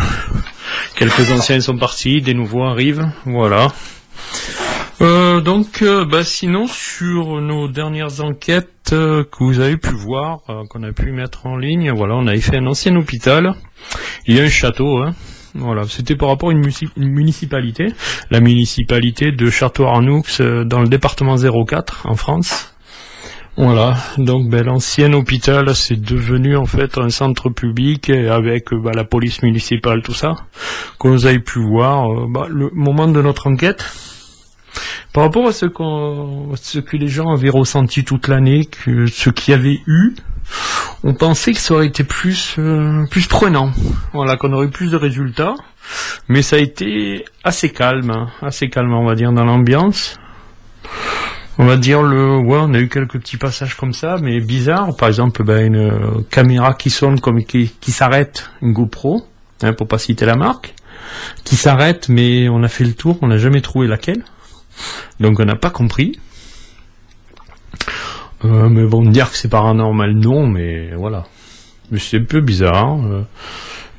quelques 0.96 1.30
anciens 1.30 1.60
sont 1.60 1.76
partis, 1.76 2.22
des 2.22 2.34
nouveaux 2.34 2.64
arrivent, 2.64 3.06
voilà. 3.26 3.68
Euh, 5.02 5.40
donc, 5.40 5.82
euh, 5.82 6.04
bah, 6.04 6.22
sinon, 6.22 6.66
sur 6.68 7.40
nos 7.40 7.66
dernières 7.66 8.22
enquêtes 8.22 8.92
euh, 8.92 9.24
que 9.24 9.42
vous 9.42 9.58
avez 9.58 9.76
pu 9.76 9.90
voir, 9.90 10.42
qu'on 10.70 10.84
a 10.84 10.92
pu 10.92 11.10
mettre 11.10 11.46
en 11.46 11.56
ligne, 11.56 11.90
voilà, 11.90 12.14
on 12.14 12.26
avait 12.28 12.40
fait 12.40 12.58
un 12.58 12.66
ancien 12.66 12.94
hôpital. 12.94 13.54
Il 14.26 14.36
y 14.36 14.40
a 14.40 14.44
un 14.44 14.48
château, 14.48 14.98
hein. 14.98 15.10
Voilà, 15.54 15.82
c'était 15.86 16.16
par 16.16 16.28
rapport 16.28 16.48
à 16.48 16.52
une, 16.52 16.66
municipalité, 16.96 17.88
la 18.30 18.40
municipalité 18.40 19.32
de 19.32 19.50
Château-Arnoux 19.50 20.22
euh, 20.40 20.64
dans 20.64 20.80
le 20.80 20.88
département 20.88 21.36
04 21.36 22.06
en 22.06 22.14
France. 22.14 22.74
Voilà, 23.58 23.98
donc 24.16 24.48
ben, 24.48 24.64
l'ancien 24.64 25.12
hôpital 25.12 25.74
c'est 25.74 26.00
devenu 26.00 26.56
en 26.56 26.64
fait 26.64 26.96
un 26.96 27.10
centre 27.10 27.50
public 27.50 28.08
et 28.08 28.28
avec 28.28 28.72
euh, 28.72 28.80
bah, 28.82 28.92
la 28.94 29.04
police 29.04 29.42
municipale, 29.42 30.00
tout 30.02 30.14
ça. 30.14 30.36
Comme 30.96 31.12
vous 31.12 31.26
avez 31.26 31.38
pu 31.38 31.60
voir, 31.60 32.10
euh, 32.10 32.26
bah, 32.30 32.46
le 32.48 32.70
moment 32.72 33.08
de 33.08 33.20
notre 33.20 33.48
enquête, 33.50 33.84
par 35.12 35.24
rapport 35.24 35.46
à 35.48 35.52
ce, 35.52 35.66
que 35.66 36.96
les 36.96 37.08
gens 37.08 37.30
avaient 37.30 37.50
ressenti 37.50 38.04
toute 38.04 38.28
l'année, 38.28 38.68
ce 38.84 39.30
qu'il 39.30 39.52
y 39.52 39.54
avait 39.54 39.80
eu, 39.86 40.14
on 41.04 41.14
pensait 41.14 41.52
que 41.52 41.58
ça 41.58 41.74
aurait 41.74 41.86
été 41.86 42.04
plus 42.04 42.56
euh, 42.58 43.04
plus 43.10 43.26
prenant. 43.26 43.70
Voilà, 44.12 44.36
qu'on 44.36 44.52
aurait 44.52 44.66
eu 44.66 44.70
plus 44.70 44.90
de 44.90 44.96
résultats. 44.96 45.54
Mais 46.28 46.42
ça 46.42 46.56
a 46.56 46.58
été 46.60 47.24
assez 47.42 47.70
calme, 47.70 48.10
hein, 48.10 48.28
assez 48.40 48.68
calme, 48.68 48.92
on 48.92 49.04
va 49.04 49.14
dire, 49.14 49.32
dans 49.32 49.44
l'ambiance. 49.44 50.18
On 51.58 51.66
va 51.66 51.76
dire 51.76 52.02
le, 52.02 52.38
ouais, 52.38 52.58
on 52.60 52.72
a 52.72 52.78
eu 52.78 52.88
quelques 52.88 53.18
petits 53.18 53.36
passages 53.36 53.76
comme 53.76 53.92
ça, 53.92 54.16
mais 54.22 54.40
bizarres. 54.40 54.96
Par 54.96 55.08
exemple, 55.08 55.42
ben, 55.44 55.66
une 55.66 55.76
euh, 55.76 56.22
caméra 56.30 56.74
qui 56.74 56.90
sonne 56.90 57.20
comme 57.20 57.44
qui, 57.44 57.72
qui 57.80 57.90
s'arrête, 57.90 58.50
une 58.62 58.72
GoPro, 58.72 59.26
hein, 59.62 59.72
pour 59.72 59.86
pas 59.86 59.98
citer 59.98 60.24
la 60.24 60.36
marque, 60.36 60.74
qui 61.44 61.56
s'arrête, 61.56 62.08
mais 62.08 62.48
on 62.48 62.62
a 62.62 62.68
fait 62.68 62.84
le 62.84 62.94
tour, 62.94 63.18
on 63.22 63.26
n'a 63.26 63.36
jamais 63.36 63.60
trouvé 63.60 63.86
laquelle. 63.86 64.24
Donc 65.20 65.40
on 65.40 65.44
n'a 65.44 65.56
pas 65.56 65.70
compris. 65.70 66.18
Euh, 68.44 68.68
mais 68.68 68.84
bon, 68.84 69.02
dire 69.08 69.30
que 69.30 69.36
c'est 69.36 69.48
paranormal, 69.48 70.14
non, 70.14 70.46
mais 70.46 70.90
voilà. 70.96 71.24
C'est 71.96 72.18
un 72.18 72.24
peu 72.24 72.40
bizarre. 72.40 72.98
euh. 73.04 73.22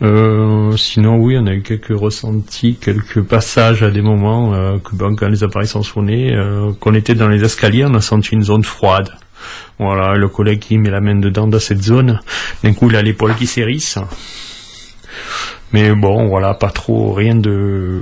Euh, 0.02 0.76
sinon, 0.76 1.16
oui, 1.18 1.38
on 1.40 1.46
a 1.48 1.54
eu 1.54 1.62
quelques 1.62 1.98
ressentis, 1.98 2.76
quelques 2.76 3.22
passages 3.22 3.84
à 3.84 3.92
des 3.92 4.02
moments 4.02 4.52
que 4.80 4.96
quand 5.16 5.28
les 5.30 5.44
appareils 5.44 5.68
sont 5.68 5.84
sonnés, 5.84 6.36
qu'on 6.82 6.94
était 6.94 7.16
dans 7.16 7.30
les 7.30 7.42
escaliers, 7.44 7.86
on 7.86 7.94
a 7.94 8.02
senti 8.02 8.34
une 8.34 8.44
zone 8.44 8.64
froide. 8.64 9.12
Voilà, 9.80 10.16
le 10.16 10.28
collègue 10.28 10.60
qui 10.60 10.78
met 10.78 10.90
la 10.90 11.00
main 11.00 11.16
dedans 11.16 11.48
dans 11.48 11.60
cette 11.60 11.82
zone, 11.82 12.20
d'un 12.64 12.74
coup 12.74 12.90
il 12.90 12.96
a 12.98 13.02
l'épaule 13.02 13.36
qui 13.36 13.48
s'érisse. 13.48 13.98
Mais 15.74 15.92
bon, 15.96 16.28
voilà, 16.28 16.54
pas 16.54 16.70
trop, 16.70 17.14
rien 17.14 17.36
de, 17.36 18.02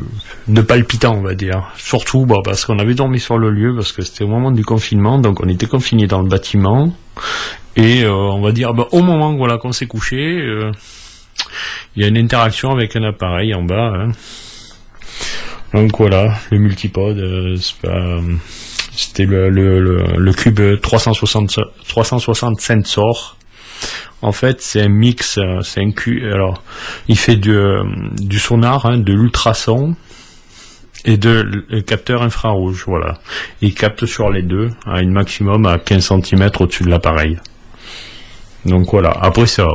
de 0.50 0.62
palpitant, 0.62 1.16
on 1.16 1.22
va 1.22 1.36
dire. 1.36 1.70
Surtout, 1.78 2.26
bah, 2.26 2.40
parce 2.44 2.66
qu'on 2.66 2.80
avait 2.80 2.96
dormi 2.96 3.20
sur 3.20 3.38
le 3.38 3.50
lieu, 3.50 3.74
parce 3.74 3.94
que 3.94 4.02
c'était 4.02 4.26
au 4.26 4.28
moment 4.28 4.52
du 4.52 4.66
confinement, 4.66 5.20
donc 5.20 5.40
on 5.42 5.48
était 5.48 5.68
confinés 5.68 6.08
dans 6.08 6.22
le 6.22 6.28
bâtiment. 6.28 6.94
Et 7.78 8.04
euh, 8.04 8.12
on 8.14 8.42
va 8.42 8.52
dire, 8.52 8.74
bah, 8.74 8.88
au 8.92 9.02
moment 9.02 9.34
voilà, 9.38 9.58
qu'on 9.58 9.72
s'est 9.72 9.88
couché, 9.88 10.18
euh, 10.18 10.72
il 11.96 12.02
y 12.02 12.06
a 12.06 12.10
une 12.10 12.18
interaction 12.18 12.72
avec 12.72 12.96
un 12.98 13.04
appareil 13.04 13.54
en 13.56 13.64
bas. 13.64 13.94
hein. 13.96 14.12
Donc 15.74 15.98
voilà, 15.98 16.36
le 16.52 16.90
pas, 16.90 17.02
euh, 17.02 17.56
c'était 18.92 19.24
le, 19.26 19.50
le, 19.50 19.80
le, 19.80 20.04
le 20.18 20.34
cube 20.34 20.60
360, 20.82 21.60
360 21.88 22.60
sensor. 22.60 23.38
En 24.22 24.32
fait, 24.32 24.62
c'est 24.62 24.82
un 24.82 24.90
mix, 24.90 25.38
euh, 25.38 25.62
c'est 25.62 25.82
un 25.82 25.92
cube. 25.92 26.24
Alors, 26.24 26.64
il 27.08 27.18
fait 27.18 27.36
du, 27.36 27.52
euh, 27.52 27.84
sonar, 28.38 28.86
hein, 28.86 28.98
de 28.98 29.14
l'ultrason 29.14 29.96
et 31.06 31.18
de 31.18 31.66
capteur 31.88 32.22
infrarouge. 32.22 32.84
Voilà, 32.86 33.16
il 33.62 33.74
capte 33.74 34.06
sur 34.06 34.30
les 34.30 34.44
deux 34.44 34.70
à 34.86 35.02
une 35.02 35.12
maximum 35.12 35.66
à 35.66 35.80
15 35.80 36.14
cm 36.24 36.50
au-dessus 36.60 36.84
de 36.84 36.90
l'appareil. 36.90 37.40
Donc 38.66 38.92
voilà. 38.92 39.10
Après 39.10 39.48
ça, 39.48 39.68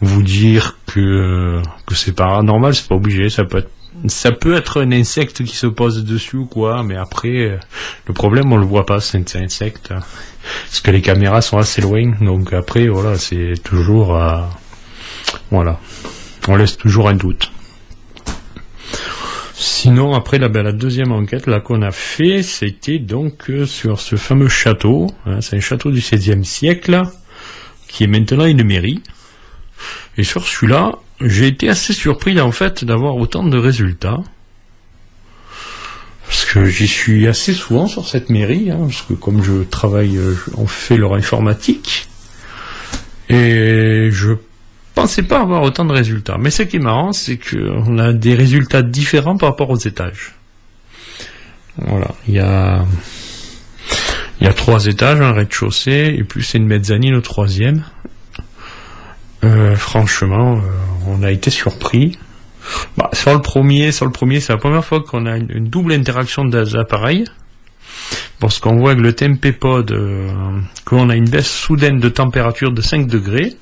vous 0.00 0.22
dire 0.22 0.78
que 0.86 1.60
que 1.86 1.94
c'est 1.94 2.14
paranormal, 2.14 2.74
c'est 2.74 2.88
pas 2.88 2.94
obligé. 2.94 3.28
Ça 3.28 3.44
peut 3.44 3.58
être 3.58 3.70
ça 4.08 4.32
peut 4.32 4.54
être 4.56 4.82
un 4.82 4.92
insecte 4.92 5.44
qui 5.44 5.56
se 5.56 5.66
pose 5.66 6.04
dessus 6.04 6.36
ou 6.36 6.46
quoi, 6.46 6.82
mais 6.82 6.96
après, 6.96 7.28
euh, 7.28 7.58
le 8.06 8.14
problème, 8.14 8.52
on 8.52 8.56
le 8.56 8.66
voit 8.66 8.86
pas, 8.86 9.00
cet 9.00 9.36
insecte. 9.36 9.90
hein. 9.90 10.00
Parce 10.66 10.80
que 10.80 10.90
les 10.90 11.02
caméras 11.02 11.42
sont 11.42 11.58
assez 11.58 11.80
loin, 11.82 12.12
donc 12.20 12.52
après, 12.52 12.88
voilà, 12.88 13.18
c'est 13.18 13.54
toujours, 13.64 14.16
euh, 14.16 14.40
voilà, 15.50 15.80
on 16.48 16.56
laisse 16.56 16.76
toujours 16.76 17.08
un 17.08 17.14
doute. 17.14 17.50
Sinon, 19.54 20.14
après 20.14 20.38
la, 20.38 20.48
ben, 20.48 20.70
deuxième 20.70 21.12
enquête 21.12 21.46
qu'on 21.62 21.80
a 21.82 21.90
fait, 21.90 22.42
c'était 22.42 22.98
donc 22.98 23.48
euh, 23.50 23.64
sur 23.66 24.00
ce 24.00 24.16
fameux 24.16 24.48
château. 24.48 25.06
hein, 25.24 25.40
c'est 25.40 25.56
un 25.56 25.60
château 25.60 25.90
du 25.90 26.00
XVIe 26.00 26.44
siècle 26.44 27.02
qui 27.88 28.04
est 28.04 28.06
maintenant 28.06 28.44
une 28.44 28.64
mairie. 28.64 29.02
Et 30.18 30.24
sur 30.24 30.46
celui-là, 30.46 30.92
j'ai 31.20 31.46
été 31.46 31.68
assez 31.68 31.92
surpris 31.92 32.40
en 32.40 32.52
fait 32.52 32.84
d'avoir 32.84 33.16
autant 33.16 33.44
de 33.44 33.58
résultats. 33.58 34.20
Parce 36.26 36.44
que 36.44 36.64
j'y 36.66 36.88
suis 36.88 37.28
assez 37.28 37.54
souvent 37.54 37.86
sur 37.86 38.08
cette 38.08 38.30
mairie, 38.30 38.70
hein, 38.70 38.80
parce 38.80 39.02
que 39.02 39.14
comme 39.14 39.44
je 39.44 39.62
travaille, 39.62 40.16
euh, 40.16 40.34
on 40.56 40.66
fait 40.66 40.96
leur 40.96 41.14
informatique, 41.14 42.08
et 43.28 44.08
je 44.10 44.32
pensais 44.94 45.22
pas 45.22 45.40
avoir 45.40 45.62
autant 45.62 45.84
de 45.84 45.92
résultats. 45.92 46.36
Mais 46.38 46.50
ce 46.50 46.64
qui 46.64 46.76
est 46.76 46.80
marrant, 46.80 47.12
c'est 47.12 47.38
qu'on 47.38 47.98
a 47.98 48.12
des 48.12 48.34
résultats 48.34 48.82
différents 48.82 49.36
par 49.36 49.50
rapport 49.50 49.70
aux 49.70 49.78
étages. 49.78 50.34
Voilà, 51.78 52.12
il 52.26 52.34
y 52.34 52.40
a, 52.40 52.84
y 54.40 54.46
a 54.46 54.52
trois 54.52 54.86
étages, 54.86 55.20
un 55.20 55.32
rez-de-chaussée, 55.32 56.16
et 56.18 56.24
puis 56.24 56.42
c'est 56.42 56.58
une 56.58 56.66
mezzanine 56.66 57.14
au 57.14 57.20
troisième. 57.20 57.84
Euh, 59.44 59.74
franchement, 59.76 60.56
euh, 60.56 60.60
on 61.06 61.22
a 61.22 61.30
été 61.30 61.50
surpris. 61.50 62.18
Bah, 62.96 63.10
sur 63.12 63.32
le 63.32 63.40
premier, 63.40 63.92
sur 63.92 64.06
le 64.06 64.12
premier, 64.12 64.40
c'est 64.40 64.52
la 64.52 64.58
première 64.58 64.84
fois 64.84 65.00
qu'on 65.00 65.26
a 65.26 65.36
une, 65.36 65.68
double 65.68 65.92
interaction 65.92 66.44
des 66.44 66.76
appareils. 66.76 67.24
Parce 68.40 68.58
qu'on 68.58 68.76
voit 68.76 68.90
avec 68.90 69.02
le 69.02 69.14
tempépod 69.14 69.90
euh, 69.92 70.30
qu'on 70.84 71.08
a 71.08 71.16
une 71.16 71.28
baisse 71.28 71.50
soudaine 71.50 71.98
de 71.98 72.08
température 72.08 72.72
de 72.72 72.82
5 72.82 73.06
degrés. 73.06 73.56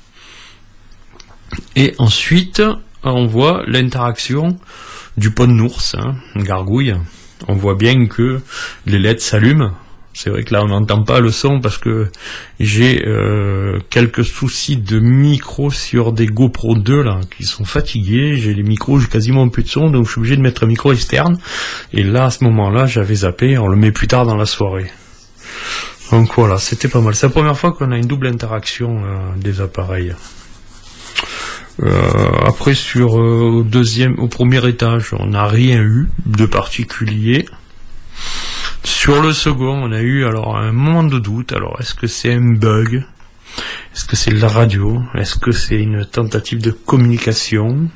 Et 1.77 1.95
ensuite, 1.99 2.63
on 3.05 3.27
voit 3.27 3.63
l'interaction 3.67 4.57
du 5.17 5.31
pot 5.31 5.47
de 5.47 5.53
nours, 5.53 5.81
hein, 5.97 6.15
une 6.35 6.43
gargouille. 6.43 6.95
On 7.47 7.55
voit 7.55 7.77
bien 7.77 8.07
que 8.07 8.41
les 8.87 8.99
LED 8.99 9.21
s'allument. 9.21 9.73
C'est 10.15 10.31
vrai 10.31 10.45
que 10.45 10.55
là, 10.55 10.63
on 10.63 10.69
n'entend 10.69 11.03
pas 11.03 11.19
le 11.19 11.31
son 11.33 11.61
parce 11.61 11.77
que 11.77 12.07
j'ai 12.61 13.05
euh, 13.05 13.81
quelques 13.91 14.25
soucis 14.25 14.77
de 14.77 15.01
micro 15.01 15.73
sur 15.73 16.13
des 16.13 16.27
GoPro 16.27 16.77
2 16.77 17.03
là 17.03 17.19
qui 17.37 17.43
sont 17.43 17.65
fatigués. 17.65 18.37
J'ai 18.37 18.55
les 18.55 18.63
micros, 18.63 19.01
j'ai 19.01 19.09
quasiment 19.09 19.49
plus 19.49 19.65
de 19.65 19.69
son, 19.69 19.91
donc 19.91 20.07
je 20.07 20.13
suis 20.13 20.21
obligé 20.21 20.37
de 20.37 20.41
mettre 20.41 20.63
un 20.63 20.69
micro 20.69 20.93
externe. 20.93 21.37
Et 21.93 22.05
là, 22.05 22.27
à 22.27 22.31
ce 22.31 22.45
moment-là, 22.45 22.87
j'avais 22.87 23.17
zappé. 23.17 23.59
On 23.59 23.67
le 23.67 23.77
met 23.77 23.91
plus 23.91 24.07
tard 24.07 24.25
dans 24.25 24.37
la 24.37 24.47
soirée. 24.47 24.91
Donc 26.13 26.33
voilà, 26.37 26.59
c'était 26.59 26.89
pas 26.89 27.01
mal. 27.01 27.17
C'est 27.17 27.27
la 27.27 27.33
première 27.33 27.59
fois 27.59 27.73
qu'on 27.73 27.91
a 27.91 27.97
une 27.97 28.07
double 28.07 28.29
interaction 28.29 29.03
euh, 29.05 29.19
des 29.37 29.61
appareils. 29.61 30.15
Euh, 31.83 31.89
après 32.47 32.75
sur 32.75 33.15
au 33.15 33.65
deuxième, 33.65 34.21
au 34.21 34.29
premier 34.29 34.65
étage, 34.69 35.13
on 35.19 35.27
n'a 35.27 35.47
rien 35.47 35.83
eu 35.83 36.07
de 36.25 36.47
particulier. 36.47 37.47
Sur 38.85 39.23
le 39.23 39.33
second, 39.33 39.83
on 39.83 39.93
a 39.93 40.01
eu 40.01 40.25
alors 40.27 40.57
un 40.57 40.73
moment 40.73 41.03
de 41.05 41.19
doute. 41.19 41.53
Alors 41.53 41.77
est-ce 41.81 41.95
que 41.95 42.07
c'est 42.07 42.33
un 42.33 42.53
bug? 42.55 43.05
Est-ce 43.95 44.05
que 44.05 44.17
c'est 44.17 44.31
la 44.31 44.49
radio? 44.49 45.01
Est-ce 45.15 45.37
que 45.37 45.53
c'est 45.53 45.81
une 45.81 46.05
tentative 46.05 46.61
de 46.61 46.71
communication? 46.71 47.89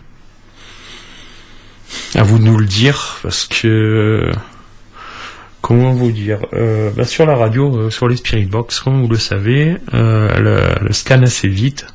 À 2.14 2.22
vous 2.22 2.38
de 2.38 2.44
nous 2.44 2.58
le 2.58 2.66
dire 2.66 3.18
parce 3.22 3.46
que 3.46 4.30
comment 5.60 5.92
vous 5.92 6.10
dire 6.12 6.38
Euh, 6.52 6.90
bah, 6.96 7.04
Sur 7.04 7.26
la 7.26 7.36
radio, 7.36 7.74
euh, 7.76 7.90
sur 7.90 8.08
les 8.08 8.16
Spirit 8.16 8.46
Box, 8.46 8.80
comme 8.80 9.02
vous 9.02 9.08
le 9.08 9.18
savez, 9.18 9.76
euh, 9.94 10.38
le, 10.38 10.86
le 10.86 10.92
scan 10.92 11.22
assez 11.22 11.48
vite. 11.48 11.86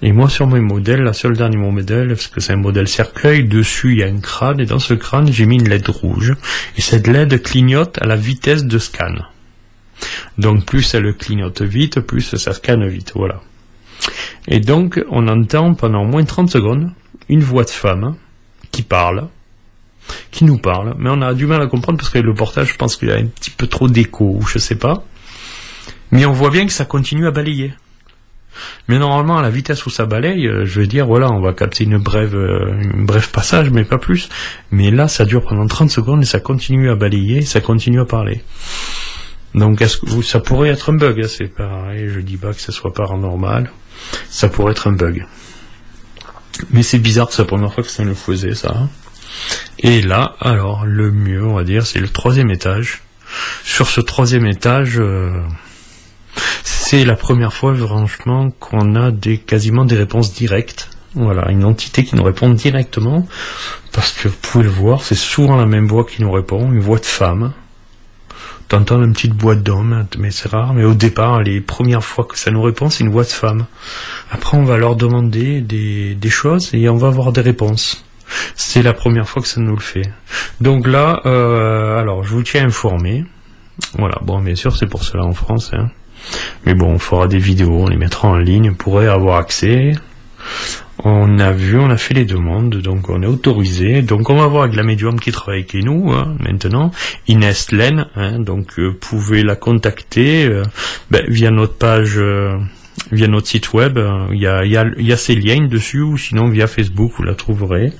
Et 0.00 0.12
moi, 0.12 0.28
sur 0.28 0.46
mon 0.46 0.62
modèle, 0.62 1.02
la 1.02 1.12
seule 1.12 1.36
dernier 1.36 1.56
mon 1.56 1.72
modèle, 1.72 2.08
parce 2.08 2.28
que 2.28 2.40
c'est 2.40 2.52
un 2.52 2.56
modèle 2.56 2.86
cercueil, 2.86 3.44
dessus 3.44 3.92
il 3.92 3.98
y 3.98 4.02
a 4.04 4.06
un 4.06 4.20
crâne, 4.20 4.60
et 4.60 4.66
dans 4.66 4.78
ce 4.78 4.94
crâne, 4.94 5.32
j'ai 5.32 5.44
mis 5.44 5.56
une 5.56 5.68
LED 5.68 5.88
rouge. 5.88 6.34
Et 6.76 6.80
cette 6.80 7.08
LED 7.08 7.42
clignote 7.42 7.98
à 8.00 8.06
la 8.06 8.14
vitesse 8.14 8.64
de 8.64 8.78
scan. 8.78 9.14
Donc 10.38 10.64
plus 10.66 10.94
elle 10.94 11.12
clignote 11.14 11.62
vite, 11.62 12.00
plus 12.00 12.36
ça 12.36 12.52
scanne 12.52 12.86
vite, 12.86 13.12
voilà. 13.16 13.40
Et 14.46 14.60
donc, 14.60 15.02
on 15.10 15.26
entend 15.26 15.74
pendant 15.74 16.02
au 16.02 16.06
moins 16.06 16.24
30 16.24 16.48
secondes 16.48 16.92
une 17.28 17.40
voix 17.40 17.64
de 17.64 17.70
femme 17.70 18.14
qui 18.70 18.82
parle, 18.82 19.26
qui 20.30 20.44
nous 20.44 20.58
parle, 20.58 20.94
mais 20.98 21.10
on 21.10 21.20
a 21.20 21.34
du 21.34 21.46
mal 21.46 21.60
à 21.60 21.66
comprendre 21.66 21.98
parce 21.98 22.10
que 22.10 22.18
le 22.18 22.34
portage, 22.34 22.68
je 22.72 22.76
pense 22.76 22.96
qu'il 22.96 23.08
y 23.08 23.12
a 23.12 23.16
un 23.16 23.26
petit 23.26 23.50
peu 23.50 23.66
trop 23.66 23.88
d'écho, 23.88 24.36
ou 24.40 24.46
je 24.46 24.58
sais 24.58 24.76
pas. 24.76 25.04
Mais 26.12 26.24
on 26.24 26.32
voit 26.32 26.50
bien 26.50 26.66
que 26.66 26.72
ça 26.72 26.84
continue 26.84 27.26
à 27.26 27.30
balayer. 27.32 27.74
Mais 28.88 28.98
normalement, 28.98 29.38
à 29.38 29.42
la 29.42 29.50
vitesse 29.50 29.84
où 29.86 29.90
ça 29.90 30.06
balaye, 30.06 30.46
euh, 30.46 30.64
je 30.64 30.80
veux 30.80 30.86
dire, 30.86 31.06
voilà, 31.06 31.30
on 31.30 31.40
va 31.40 31.52
capter 31.52 31.84
une 31.84 31.98
brève, 31.98 32.34
euh, 32.34 32.72
un 32.72 33.04
bref 33.04 33.30
passage, 33.32 33.70
mais 33.70 33.84
pas 33.84 33.98
plus. 33.98 34.28
Mais 34.70 34.90
là, 34.90 35.08
ça 35.08 35.24
dure 35.24 35.44
pendant 35.44 35.66
30 35.66 35.90
secondes 35.90 36.22
et 36.22 36.26
ça 36.26 36.40
continue 36.40 36.90
à 36.90 36.94
balayer, 36.94 37.42
ça 37.42 37.60
continue 37.60 38.00
à 38.00 38.04
parler. 38.04 38.42
Donc, 39.54 39.82
ça 40.22 40.40
pourrait 40.40 40.68
être 40.68 40.90
un 40.90 40.94
bug 40.94 41.20
hein, 41.20 41.28
C'est 41.28 41.48
pareil, 41.48 42.08
je 42.08 42.20
dis 42.20 42.36
pas 42.36 42.52
que 42.52 42.60
ce 42.60 42.72
soit 42.72 42.92
paranormal. 42.92 43.70
Ça 44.28 44.48
pourrait 44.48 44.72
être 44.72 44.88
un 44.88 44.92
bug. 44.92 45.26
Mais 46.70 46.82
c'est 46.82 46.98
bizarre 46.98 47.28
c'est 47.30 47.42
la 47.42 47.46
première 47.46 47.72
fois 47.72 47.84
que 47.84 47.90
ça 47.90 48.04
nous 48.04 48.14
faisait, 48.14 48.54
ça. 48.54 48.88
Et 49.78 50.02
là, 50.02 50.34
alors, 50.40 50.84
le 50.84 51.10
mieux, 51.10 51.44
on 51.44 51.54
va 51.54 51.64
dire, 51.64 51.86
c'est 51.86 52.00
le 52.00 52.08
troisième 52.08 52.50
étage. 52.50 53.02
Sur 53.64 53.88
ce 53.88 54.00
troisième 54.00 54.46
étage, 54.46 54.98
euh, 54.98 55.42
c'est 56.64 57.04
la 57.04 57.16
première 57.16 57.52
fois, 57.52 57.74
franchement, 57.74 58.50
qu'on 58.58 58.94
a 58.94 59.10
des, 59.10 59.38
quasiment 59.38 59.84
des 59.84 59.96
réponses 59.96 60.32
directes. 60.32 60.90
Voilà, 61.14 61.50
une 61.50 61.64
entité 61.64 62.04
qui 62.04 62.16
nous 62.16 62.22
répond 62.22 62.50
directement, 62.50 63.26
parce 63.92 64.12
que 64.12 64.28
vous 64.28 64.36
pouvez 64.40 64.64
le 64.64 64.70
voir, 64.70 65.02
c'est 65.02 65.14
souvent 65.14 65.56
la 65.56 65.66
même 65.66 65.86
voix 65.86 66.04
qui 66.04 66.22
nous 66.22 66.30
répond, 66.30 66.70
une 66.70 66.80
voix 66.80 66.98
de 66.98 67.06
femme. 67.06 67.52
T'entends 68.68 69.02
une 69.02 69.14
petite 69.14 69.32
voix 69.32 69.54
d'homme, 69.54 70.06
mais 70.18 70.30
c'est 70.30 70.50
rare. 70.50 70.74
Mais 70.74 70.84
au 70.84 70.92
départ, 70.92 71.40
les 71.40 71.62
premières 71.62 72.04
fois 72.04 72.26
que 72.26 72.36
ça 72.38 72.50
nous 72.50 72.60
répond, 72.60 72.90
c'est 72.90 73.02
une 73.02 73.10
voix 73.10 73.24
de 73.24 73.28
femme. 73.28 73.64
Après, 74.30 74.58
on 74.58 74.64
va 74.64 74.76
leur 74.76 74.94
demander 74.94 75.62
des, 75.62 76.30
choses 76.30 76.70
et 76.74 76.86
on 76.90 76.96
va 76.96 77.08
avoir 77.08 77.32
des 77.32 77.40
réponses. 77.40 78.04
C'est 78.54 78.82
la 78.82 78.92
première 78.92 79.26
fois 79.26 79.40
que 79.40 79.48
ça 79.48 79.60
nous 79.60 79.74
le 79.74 79.80
fait. 79.80 80.12
Donc 80.60 80.86
là, 80.86 81.22
euh, 81.24 81.98
alors, 81.98 82.24
je 82.24 82.30
vous 82.30 82.42
tiens 82.42 82.66
informé. 82.66 83.24
Voilà, 83.94 84.18
bon, 84.20 84.40
bien 84.40 84.54
sûr, 84.54 84.76
c'est 84.76 84.86
pour 84.86 85.02
cela 85.02 85.24
en 85.24 85.32
France. 85.32 85.70
Hein. 85.72 85.88
Mais 86.66 86.74
bon, 86.74 86.92
on 86.94 86.98
fera 86.98 87.26
des 87.28 87.38
vidéos, 87.38 87.84
on 87.84 87.88
les 87.88 87.96
mettra 87.96 88.28
en 88.28 88.36
ligne, 88.36 88.70
on 88.70 88.74
pourrait 88.74 89.06
avoir 89.08 89.38
accès. 89.38 89.92
On 91.04 91.38
a 91.38 91.52
vu, 91.52 91.78
on 91.78 91.90
a 91.90 91.96
fait 91.96 92.14
les 92.14 92.24
demandes, 92.24 92.74
donc 92.76 93.08
on 93.08 93.22
est 93.22 93.26
autorisé. 93.26 94.02
Donc 94.02 94.30
on 94.30 94.36
va 94.36 94.46
voir 94.46 94.64
avec 94.64 94.74
la 94.74 94.82
médium 94.82 95.20
qui 95.20 95.30
travaille 95.30 95.60
avec 95.60 95.74
nous 95.74 96.10
hein, 96.12 96.34
maintenant, 96.40 96.90
Inès 97.28 97.70
Len. 97.70 98.06
hein, 98.16 98.40
donc 98.40 98.78
euh, 98.80 98.96
pouvez 99.00 99.44
la 99.44 99.54
contacter 99.54 100.46
euh, 100.46 100.64
ben, 101.10 101.24
via 101.28 101.52
notre 101.52 101.74
page, 101.74 102.14
euh, 102.16 102.56
via 103.12 103.28
notre 103.28 103.46
site 103.46 103.72
web. 103.74 103.96
euh, 103.96 104.26
Il 104.32 104.40
y, 104.40 104.46
a, 104.48 104.64
y, 104.64 104.76
a, 105.12 105.16
ses 105.16 105.36
liens 105.36 105.66
dessus, 105.68 106.00
ou 106.02 106.16
sinon 106.18 106.48
via 106.48 106.66
Facebook, 106.66 107.12
vous 107.16 107.22
la 107.22 107.34
trouverez. 107.34 107.92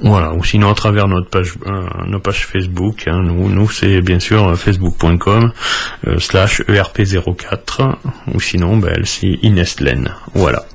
Voilà, 0.02 0.34
ou 0.34 0.44
sinon 0.44 0.72
à 0.72 0.76
travers 0.76 1.08
notre 1.08 1.30
page, 1.30 1.54
euh, 1.66 2.20
pages 2.20 2.46
Facebook. 2.46 3.08
hein, 3.08 3.22
nous, 3.24 3.70
c'est 3.70 4.02
bien 4.02 4.20
sûr 4.20 4.50
euh, 4.50 4.56
facebook.com 4.56 5.54
euh, 6.08 6.20
slash 6.20 6.60
erp04, 6.62 7.96
ou 8.34 8.42
sinon 8.42 8.78
ben, 8.78 8.94
elle, 8.96 9.06
c'est 9.06 9.40
Inès 9.42 9.80
Len. 9.80 10.14
Voilà. 10.34 10.66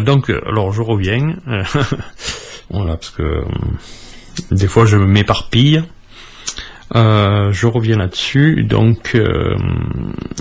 Donc, 0.00 0.30
alors 0.30 0.72
je 0.72 0.80
reviens. 0.80 1.34
voilà, 2.70 2.96
parce 2.96 3.10
que 3.10 3.42
des 4.50 4.68
fois 4.68 4.86
je 4.86 4.96
m'éparpille. 4.96 5.82
Euh, 6.94 7.50
je 7.52 7.66
reviens 7.66 7.96
là-dessus. 7.96 8.64
Donc, 8.64 9.14
euh, 9.14 9.56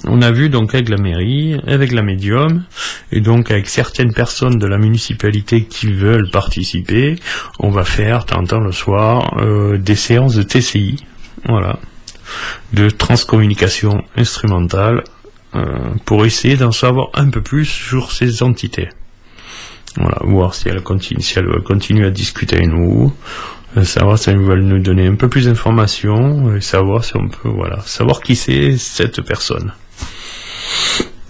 on 0.05 0.21
a 0.21 0.31
vu 0.31 0.49
donc 0.49 0.75
avec 0.75 0.89
la 0.89 0.97
mairie, 0.97 1.57
avec 1.65 1.91
la 1.91 2.03
médium, 2.03 2.63
et 3.11 3.21
donc 3.21 3.49
avec 3.49 3.67
certaines 3.67 4.13
personnes 4.13 4.57
de 4.57 4.67
la 4.67 4.77
municipalité 4.77 5.63
qui 5.63 5.91
veulent 5.93 6.29
participer, 6.31 7.15
on 7.59 7.69
va 7.69 7.83
faire, 7.83 8.25
t'entends 8.25 8.59
le 8.59 8.71
soir, 8.71 9.37
euh, 9.39 9.77
des 9.77 9.95
séances 9.95 10.35
de 10.35 10.43
TCI, 10.43 11.05
voilà, 11.47 11.79
de 12.73 12.89
transcommunication 12.89 14.03
instrumentale, 14.17 15.03
pour 16.05 16.25
essayer 16.25 16.57
d'en 16.57 16.71
savoir 16.71 17.09
un 17.13 17.29
peu 17.29 17.41
plus 17.41 17.65
sur 17.65 18.11
ces 18.11 18.41
entités. 18.41 18.89
Voilà, 19.97 20.17
voir 20.23 20.55
si 20.55 20.67
elles 20.67 20.81
continuent, 20.81 21.21
si 21.21 21.37
à 21.37 22.09
discuter 22.09 22.55
avec 22.55 22.69
nous, 22.69 23.13
savoir 23.81 24.19
si 24.19 24.29
elles 24.29 24.39
veulent 24.39 24.63
nous 24.63 24.79
donner 24.79 25.07
un 25.07 25.15
peu 25.15 25.27
plus 25.27 25.45
d'informations, 25.45 26.55
et 26.55 26.61
savoir 26.61 27.03
si 27.03 27.15
on 27.17 27.27
peut, 27.27 27.49
voilà, 27.49 27.81
savoir 27.81 28.21
qui 28.21 28.35
c'est 28.35 28.77
cette 28.77 29.21
personne. 29.21 29.73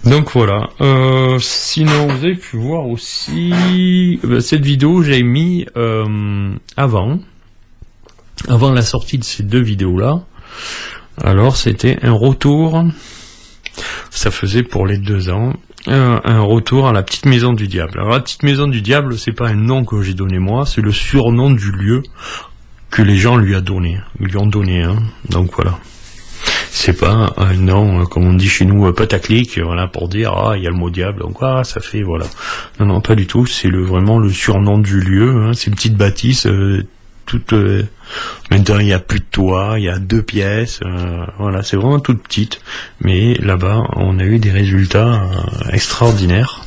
Donc 0.04 0.32
voilà. 0.32 0.68
Euh, 0.80 1.38
sinon, 1.40 2.08
vous 2.08 2.24
avez 2.24 2.34
pu 2.34 2.58
voir 2.58 2.86
aussi 2.86 4.20
euh, 4.24 4.40
cette 4.40 4.64
vidéo 4.64 5.02
j'ai 5.02 5.22
mis 5.22 5.66
euh, 5.76 6.54
avant, 6.76 7.20
avant 8.48 8.72
la 8.72 8.82
sortie 8.82 9.16
de 9.18 9.24
ces 9.24 9.42
deux 9.42 9.62
vidéos-là. 9.62 10.20
Alors 11.22 11.56
c'était 11.56 11.98
un 12.02 12.12
retour. 12.12 12.84
Ça 14.10 14.30
faisait 14.30 14.62
pour 14.62 14.86
les 14.86 14.98
deux 14.98 15.30
ans 15.30 15.54
un, 15.86 16.20
un 16.24 16.40
retour 16.40 16.88
à 16.88 16.92
la 16.92 17.02
petite 17.02 17.26
maison 17.26 17.52
du 17.52 17.68
diable. 17.68 17.98
Alors 17.98 18.10
la 18.10 18.20
petite 18.20 18.42
maison 18.42 18.66
du 18.66 18.80
diable, 18.82 19.18
c'est 19.18 19.32
pas 19.32 19.48
un 19.48 19.54
nom 19.54 19.84
que 19.84 20.02
j'ai 20.02 20.14
donné 20.14 20.38
moi, 20.38 20.66
c'est 20.66 20.80
le 20.80 20.92
surnom 20.92 21.50
du 21.50 21.70
lieu 21.70 22.02
que 22.90 23.02
les 23.02 23.16
gens 23.16 23.36
lui 23.36 23.54
a 23.54 23.60
donné, 23.60 24.00
lui 24.20 24.36
ont 24.36 24.46
donné. 24.46 24.82
Hein. 24.82 24.96
Donc 25.28 25.50
voilà. 25.54 25.78
C'est 26.70 26.98
pas 26.98 27.32
un 27.36 27.54
nom, 27.54 28.02
euh, 28.02 28.04
comme 28.04 28.26
on 28.26 28.34
dit 28.34 28.48
chez 28.48 28.64
nous, 28.64 28.86
euh, 28.86 28.92
pataclic, 28.92 29.58
euh, 29.58 29.64
voilà, 29.64 29.86
pour 29.86 30.08
dire 30.08 30.32
ah 30.32 30.56
il 30.56 30.62
y 30.62 30.66
a 30.66 30.70
le 30.70 30.76
mot 30.76 30.90
diable, 30.90 31.20
donc 31.20 31.36
ah 31.40 31.62
ça 31.64 31.80
fait 31.80 32.02
voilà. 32.02 32.26
Non 32.78 32.86
non 32.86 33.00
pas 33.00 33.14
du 33.14 33.26
tout, 33.26 33.46
c'est 33.46 33.68
le 33.68 33.82
vraiment 33.82 34.18
le 34.18 34.28
surnom 34.28 34.78
du 34.78 35.00
lieu. 35.00 35.44
Hein. 35.44 35.52
C'est 35.54 35.68
une 35.68 35.76
petite 35.76 35.96
bâtisse 35.96 36.46
euh, 36.46 36.86
toute. 37.26 37.52
euh, 37.52 37.86
maintenant 38.50 38.78
il 38.78 38.88
y 38.88 38.92
a 38.92 38.98
plus 38.98 39.20
de 39.20 39.24
toit, 39.30 39.74
il 39.78 39.84
y 39.84 39.88
a 39.88 39.98
deux 39.98 40.22
pièces, 40.22 40.80
euh, 40.84 41.24
voilà, 41.38 41.62
c'est 41.62 41.76
vraiment 41.76 42.00
toute 42.00 42.22
petite. 42.22 42.60
Mais 43.00 43.34
là-bas 43.34 43.82
on 43.96 44.18
a 44.18 44.24
eu 44.24 44.38
des 44.38 44.50
résultats 44.50 45.22
euh, 45.24 45.70
extraordinaires. 45.72 46.62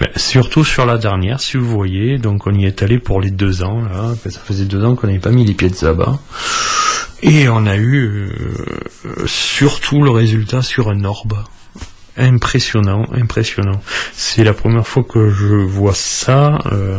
Ben, 0.00 0.08
surtout 0.16 0.64
sur 0.64 0.84
la 0.86 0.98
dernière, 0.98 1.38
si 1.40 1.56
vous 1.56 1.68
voyez, 1.70 2.18
donc 2.18 2.46
on 2.48 2.54
y 2.54 2.64
est 2.64 2.82
allé 2.82 2.98
pour 2.98 3.20
les 3.20 3.30
deux 3.30 3.62
ans, 3.62 3.80
là, 3.82 4.14
ça 4.28 4.40
faisait 4.40 4.64
deux 4.64 4.84
ans 4.84 4.96
qu'on 4.96 5.06
n'avait 5.06 5.20
pas 5.20 5.30
mis 5.30 5.44
les 5.44 5.54
pieds 5.54 5.70
là-bas. 5.82 6.18
Et 7.22 7.48
on 7.48 7.64
a 7.66 7.76
eu 7.76 8.28
euh, 9.06 9.26
surtout 9.26 10.02
le 10.02 10.10
résultat 10.10 10.62
sur 10.62 10.90
un 10.90 11.04
orbe. 11.04 11.34
Impressionnant, 12.16 13.06
impressionnant. 13.12 13.80
C'est 14.12 14.44
la 14.44 14.52
première 14.52 14.86
fois 14.86 15.04
que 15.04 15.30
je 15.30 15.46
vois 15.54 15.94
ça. 15.94 16.58
euh, 16.72 16.98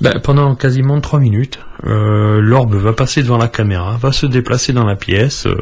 ben, 0.00 0.18
pendant 0.20 0.54
quasiment 0.56 1.00
trois 1.00 1.20
minutes, 1.20 1.60
euh, 1.84 2.40
l'orbe 2.40 2.74
va 2.74 2.92
passer 2.92 3.22
devant 3.22 3.38
la 3.38 3.48
caméra, 3.48 3.96
va 3.96 4.10
se 4.12 4.26
déplacer 4.26 4.72
dans 4.72 4.84
la 4.84 4.96
pièce, 4.96 5.46
euh, 5.46 5.56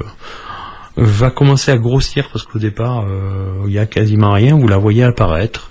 va 0.97 1.30
commencer 1.30 1.70
à 1.70 1.76
grossir 1.76 2.28
parce 2.33 2.45
qu'au 2.45 2.59
départ 2.59 3.05
euh, 3.07 3.64
il 3.66 3.72
y 3.72 3.78
a 3.78 3.87
quasiment 3.87 4.33
rien, 4.33 4.57
vous 4.57 4.68
la 4.68 4.78
voyez 4.78 5.05
apparaître, 5.05 5.68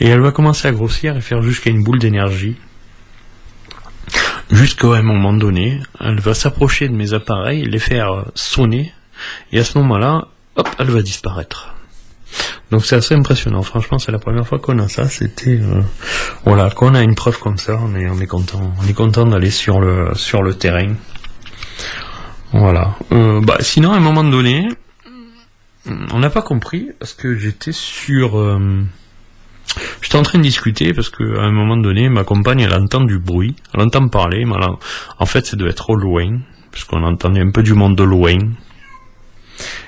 et 0.00 0.08
elle 0.08 0.20
va 0.20 0.32
commencer 0.32 0.68
à 0.68 0.72
grossir 0.72 1.16
et 1.16 1.22
faire 1.22 1.42
jusqu'à 1.42 1.70
une 1.70 1.82
boule 1.82 1.98
d'énergie. 1.98 2.56
Jusqu'à 4.50 4.88
un 4.88 5.02
moment 5.02 5.32
donné, 5.32 5.80
elle 5.98 6.20
va 6.20 6.34
s'approcher 6.34 6.88
de 6.88 6.94
mes 6.94 7.14
appareils, 7.14 7.64
les 7.64 7.78
faire 7.78 8.26
sonner, 8.34 8.92
et 9.50 9.58
à 9.58 9.64
ce 9.64 9.78
moment-là, 9.78 10.28
hop, 10.56 10.68
elle 10.78 10.90
va 10.90 11.00
disparaître. 11.00 11.73
Donc 12.70 12.84
c'est 12.84 12.96
assez 12.96 13.14
impressionnant. 13.14 13.62
Franchement, 13.62 13.98
c'est 13.98 14.12
la 14.12 14.18
première 14.18 14.46
fois 14.46 14.58
qu'on 14.58 14.78
a 14.78 14.88
ça. 14.88 15.08
C'était 15.08 15.58
euh, 15.60 15.82
voilà, 16.44 16.70
qu'on 16.70 16.94
a 16.94 17.02
une 17.02 17.14
preuve 17.14 17.38
comme 17.38 17.58
ça, 17.58 17.78
on 17.82 17.94
est 17.94 18.08
on 18.08 18.18
est 18.20 18.26
content. 18.26 18.72
On 18.82 18.86
est 18.88 18.92
content 18.94 19.26
d'aller 19.26 19.50
sur 19.50 19.80
le 19.80 20.14
sur 20.14 20.42
le 20.42 20.54
terrain. 20.54 20.94
Voilà. 22.52 22.94
Euh, 23.12 23.40
bah 23.40 23.56
sinon, 23.60 23.92
à 23.92 23.96
un 23.96 24.00
moment 24.00 24.24
donné, 24.24 24.68
on 26.12 26.18
n'a 26.18 26.30
pas 26.30 26.42
compris 26.42 26.90
parce 26.98 27.12
que 27.14 27.36
j'étais 27.36 27.72
sur. 27.72 28.38
euh, 28.38 28.82
J'étais 30.02 30.16
en 30.16 30.22
train 30.22 30.38
de 30.38 30.44
discuter 30.44 30.92
parce 30.92 31.08
que 31.08 31.38
un 31.40 31.50
moment 31.50 31.76
donné, 31.76 32.08
ma 32.08 32.22
compagne, 32.22 32.60
elle 32.60 32.74
entend 32.74 33.02
du 33.02 33.18
bruit, 33.18 33.56
elle 33.72 33.80
entend 33.80 34.06
parler, 34.08 34.44
mais 34.44 34.54
en 35.18 35.26
fait, 35.26 35.46
ça 35.46 35.56
doit 35.56 35.68
être 35.70 35.90
au 35.90 35.96
loin, 35.96 36.38
parce 36.70 36.84
qu'on 36.84 37.02
entendait 37.02 37.40
un 37.40 37.50
peu 37.50 37.62
du 37.64 37.74
monde 37.74 37.96
de 37.96 38.04
loin. 38.04 38.38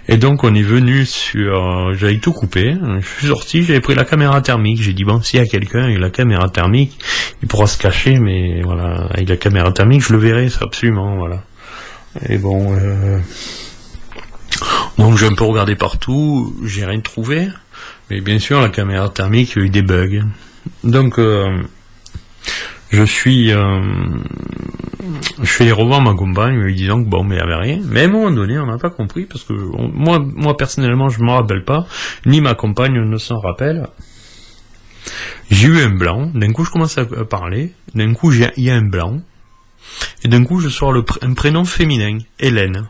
Et 0.08 0.16
donc, 0.16 0.44
on 0.44 0.54
est 0.54 0.62
venu 0.62 1.04
sur, 1.04 1.94
j'avais 1.94 2.18
tout 2.18 2.32
coupé, 2.32 2.74
je 3.00 3.06
suis 3.18 3.26
sorti, 3.26 3.62
j'avais 3.62 3.80
pris 3.80 3.94
la 3.94 4.04
caméra 4.04 4.40
thermique, 4.40 4.80
j'ai 4.80 4.92
dit 4.92 5.04
bon, 5.04 5.20
s'il 5.20 5.40
y 5.40 5.42
a 5.42 5.46
quelqu'un 5.46 5.84
avec 5.84 5.98
la 5.98 6.10
caméra 6.10 6.48
thermique, 6.48 6.98
il 7.42 7.48
pourra 7.48 7.66
se 7.66 7.78
cacher, 7.78 8.18
mais 8.18 8.62
voilà, 8.62 9.08
avec 9.10 9.28
la 9.28 9.36
caméra 9.36 9.72
thermique, 9.72 10.02
je 10.02 10.12
le 10.12 10.18
verrai, 10.18 10.48
c'est 10.48 10.62
absolument, 10.62 11.16
voilà. 11.16 11.42
Et 12.28 12.38
bon, 12.38 12.74
euh, 12.74 13.18
donc 14.98 15.18
j'ai 15.18 15.26
un 15.26 15.34
peu 15.34 15.44
regardé 15.44 15.74
partout, 15.74 16.54
j'ai 16.64 16.84
rien 16.84 17.00
trouvé. 17.00 17.48
Mais 18.10 18.20
bien 18.20 18.38
sûr, 18.38 18.60
la 18.60 18.68
caméra 18.68 19.08
thermique, 19.08 19.52
il 19.56 19.58
y 19.58 19.62
a 19.62 19.64
eu 19.66 19.70
des 19.70 19.82
bugs. 19.82 20.22
Donc, 20.84 21.18
euh, 21.18 21.62
je 22.90 23.02
suis, 23.02 23.52
euh, 23.52 23.80
je 25.42 25.50
suis 25.50 25.64
allé 25.64 25.72
revoir 25.72 26.00
ma 26.00 26.14
compagne, 26.14 26.56
lui 26.56 26.74
disant 26.74 27.02
que 27.02 27.08
bon, 27.08 27.24
mais 27.24 27.36
il 27.36 27.38
n'y 27.38 27.44
avait 27.44 27.62
rien. 27.62 27.80
Mais 27.84 28.02
à 28.02 28.04
un 28.04 28.08
moment 28.08 28.30
donné, 28.30 28.58
on 28.58 28.66
n'a 28.66 28.78
pas 28.78 28.90
compris 28.90 29.24
parce 29.24 29.44
que 29.44 29.52
moi, 29.52 30.18
moi 30.20 30.56
personnellement, 30.56 31.08
je 31.08 31.22
me 31.22 31.30
rappelle 31.30 31.64
pas, 31.64 31.86
ni 32.24 32.40
ma 32.40 32.54
compagne 32.54 32.94
ne 32.94 33.16
s'en 33.16 33.38
rappelle. 33.38 33.88
J'ai 35.50 35.68
eu 35.68 35.80
un 35.80 35.90
blanc. 35.90 36.30
D'un 36.34 36.52
coup, 36.52 36.64
je 36.64 36.70
commence 36.70 36.98
à 36.98 37.02
à 37.02 37.24
parler. 37.24 37.72
D'un 37.94 38.12
coup, 38.14 38.32
il 38.32 38.50
y 38.56 38.70
a 38.70 38.74
un 38.74 38.88
blanc. 38.88 39.20
Et 40.24 40.28
d'un 40.28 40.44
coup, 40.44 40.60
je 40.60 40.68
sors 40.68 40.92
le 40.92 41.04
un 41.22 41.34
prénom 41.34 41.64
féminin, 41.64 42.18
Hélène. 42.38 42.88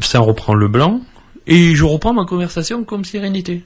Ça 0.00 0.20
reprend 0.20 0.54
le 0.54 0.68
blanc. 0.68 1.00
Et 1.46 1.74
je 1.74 1.84
reprends 1.84 2.12
ma 2.12 2.24
conversation 2.24 2.84
comme 2.84 3.02
n'était. 3.14 3.64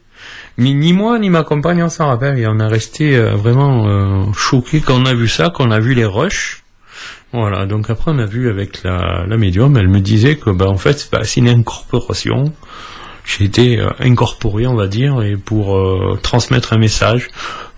Ni, 0.58 0.74
ni 0.74 0.92
moi, 0.92 1.18
ni 1.18 1.30
ma 1.30 1.42
compagne, 1.42 1.82
on 1.82 1.88
s'en 1.88 2.08
rappelle. 2.08 2.38
Et 2.38 2.46
on 2.46 2.58
a 2.60 2.68
resté 2.68 3.16
euh, 3.16 3.34
vraiment 3.34 3.86
euh, 3.86 4.32
choqués 4.32 4.80
quand 4.80 5.00
on 5.00 5.06
a 5.06 5.14
vu 5.14 5.28
ça, 5.28 5.50
quand 5.54 5.66
on 5.66 5.70
a 5.70 5.80
vu 5.80 5.94
les 5.94 6.04
rushs. 6.04 6.62
Voilà, 7.32 7.64
donc 7.64 7.88
après 7.90 8.10
on 8.10 8.18
a 8.18 8.26
vu 8.26 8.50
avec 8.50 8.82
la, 8.82 9.24
la 9.24 9.36
médium, 9.36 9.76
elle 9.76 9.86
me 9.86 10.00
disait 10.00 10.34
que 10.34 10.50
bah, 10.50 10.66
en 10.68 10.76
fait 10.76 11.08
bah, 11.12 11.20
c'est 11.22 11.38
une 11.38 11.48
incorporation. 11.48 12.52
J'ai 13.24 13.44
été 13.44 13.78
euh, 13.78 13.88
incorporé, 14.00 14.66
on 14.66 14.74
va 14.74 14.88
dire, 14.88 15.22
et 15.22 15.36
pour 15.36 15.76
euh, 15.76 16.18
transmettre 16.20 16.72
un 16.72 16.78
message. 16.78 17.28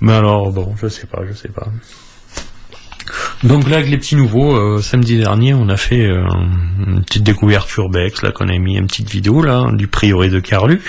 Mais 0.01 0.15
alors 0.15 0.51
bon, 0.53 0.75
je 0.81 0.89
sais 0.89 1.07
pas, 1.07 1.21
je 1.29 1.35
sais 1.35 1.51
pas. 1.51 1.67
Donc 3.45 3.69
là, 3.69 3.79
avec 3.79 3.91
les 3.91 3.99
petits 3.99 4.17
nouveaux, 4.17 4.57
euh, 4.57 4.81
samedi 4.81 5.19
dernier, 5.19 5.55
on 5.55 5.69
a 5.69 5.77
fait 5.77 6.07
euh, 6.07 6.25
une 6.87 7.03
petite 7.05 7.25
découverte 7.25 7.75
urbex, 7.77 8.23
là, 8.23 8.31
qu'on 8.33 8.49
a 8.49 8.59
mis 8.59 8.77
une 8.77 8.87
petite 8.87 9.11
vidéo, 9.11 9.43
là, 9.43 9.67
du 9.73 9.89
prieuré 9.89 10.29
de 10.29 10.41
Carluc. 10.41 10.83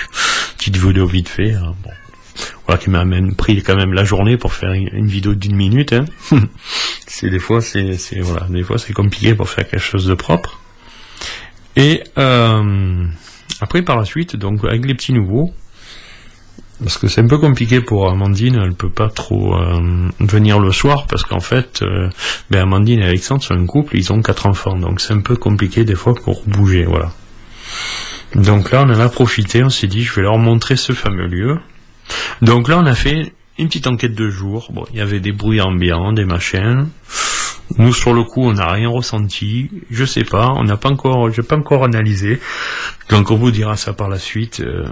Petite 0.56 0.76
vidéo 0.76 1.06
vite 1.06 1.28
fait, 1.28 1.52
hein. 1.52 1.74
Voilà, 2.66 2.80
qui 2.80 2.90
m'a 2.90 3.04
pris 3.36 3.62
quand 3.62 3.76
même 3.76 3.92
la 3.92 4.04
journée 4.04 4.36
pour 4.36 4.52
faire 4.54 4.72
une 4.72 5.06
vidéo 5.06 5.34
d'une 5.34 5.54
minute, 5.54 5.92
hein. 5.92 6.04
c'est 7.06 7.30
des 7.30 7.38
fois, 7.38 7.60
c'est, 7.60 7.94
c'est, 7.94 8.20
voilà, 8.20 8.46
des 8.48 8.62
fois, 8.62 8.78
c'est 8.78 8.92
compliqué 8.92 9.34
pour 9.34 9.48
faire 9.48 9.68
quelque 9.68 9.82
chose 9.82 10.06
de 10.06 10.14
propre. 10.14 10.60
Et, 11.76 12.02
euh, 12.18 13.04
après, 13.60 13.82
par 13.82 13.96
la 13.96 14.04
suite, 14.04 14.36
donc, 14.36 14.64
avec 14.64 14.84
les 14.86 14.94
petits 14.94 15.12
nouveaux, 15.12 15.52
parce 16.80 16.98
que 16.98 17.08
c'est 17.08 17.20
un 17.20 17.26
peu 17.26 17.38
compliqué 17.38 17.80
pour 17.80 18.10
Amandine, 18.10 18.60
elle 18.62 18.74
peut 18.74 18.90
pas 18.90 19.08
trop 19.08 19.54
euh, 19.54 20.08
venir 20.20 20.58
le 20.58 20.72
soir 20.72 21.06
parce 21.08 21.22
qu'en 21.22 21.40
fait, 21.40 21.82
euh, 21.82 22.08
ben 22.50 22.62
Amandine 22.62 23.00
et 23.00 23.04
Alexandre 23.04 23.42
sont 23.42 23.54
un 23.54 23.66
couple, 23.66 23.96
ils 23.96 24.12
ont 24.12 24.20
quatre 24.20 24.46
enfants, 24.46 24.76
donc 24.76 25.00
c'est 25.00 25.14
un 25.14 25.20
peu 25.20 25.36
compliqué 25.36 25.84
des 25.84 25.94
fois 25.94 26.14
pour 26.14 26.42
bouger, 26.46 26.84
voilà. 26.84 27.10
Donc 28.34 28.72
là, 28.72 28.82
on 28.82 28.90
en 28.90 28.98
a 28.98 29.08
profité, 29.08 29.62
on 29.62 29.68
s'est 29.68 29.86
dit, 29.86 30.02
je 30.02 30.14
vais 30.14 30.22
leur 30.22 30.38
montrer 30.38 30.76
ce 30.76 30.92
fameux 30.92 31.26
lieu. 31.26 31.58
Donc 32.42 32.68
là, 32.68 32.78
on 32.78 32.86
a 32.86 32.94
fait 32.94 33.32
une 33.58 33.68
petite 33.68 33.86
enquête 33.86 34.14
de 34.14 34.28
jour. 34.28 34.68
Bon, 34.72 34.84
il 34.92 34.98
y 34.98 35.00
avait 35.00 35.20
des 35.20 35.32
bruits 35.32 35.60
ambiants, 35.60 36.12
des 36.12 36.24
machins. 36.24 36.88
Nous, 37.78 37.92
sur 37.92 38.12
le 38.12 38.22
coup, 38.24 38.42
on 38.42 38.52
n'a 38.52 38.70
rien 38.70 38.88
ressenti. 38.88 39.70
Je 39.90 40.04
sais 40.04 40.24
pas, 40.24 40.52
on 40.56 40.64
n'a 40.64 40.76
pas 40.76 40.90
encore, 40.90 41.28
pas 41.48 41.56
encore 41.56 41.84
analysé. 41.84 42.38
Donc, 43.08 43.30
on 43.30 43.36
vous 43.36 43.50
dira 43.50 43.76
ça 43.76 43.92
par 43.92 44.08
la 44.08 44.18
suite, 44.18 44.60
euh, 44.60 44.84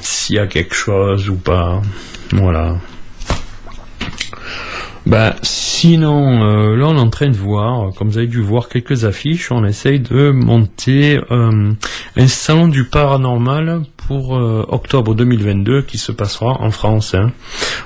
s'il 0.00 0.36
y 0.36 0.38
a 0.38 0.46
quelque 0.46 0.74
chose 0.74 1.28
ou 1.28 1.36
pas. 1.36 1.80
Voilà. 2.32 2.76
Bah, 5.06 5.34
sinon, 5.42 6.42
euh, 6.44 6.76
là, 6.76 6.86
on 6.88 6.96
est 6.96 7.00
en 7.00 7.08
train 7.10 7.30
de 7.30 7.36
voir, 7.36 7.92
comme 7.94 8.10
vous 8.10 8.18
avez 8.18 8.26
dû 8.26 8.40
voir 8.42 8.68
quelques 8.68 9.04
affiches, 9.04 9.50
on 9.50 9.64
essaye 9.64 9.98
de 9.98 10.30
monter 10.30 11.18
euh, 11.30 11.72
un 12.16 12.26
salon 12.28 12.68
du 12.68 12.84
paranormal 12.84 13.82
pour 13.96 14.32
octobre 14.32 15.14
2022 15.14 15.82
qui 15.82 15.96
se 15.96 16.10
passera 16.10 16.60
en 16.60 16.72
France. 16.72 17.14
hein. 17.14 17.30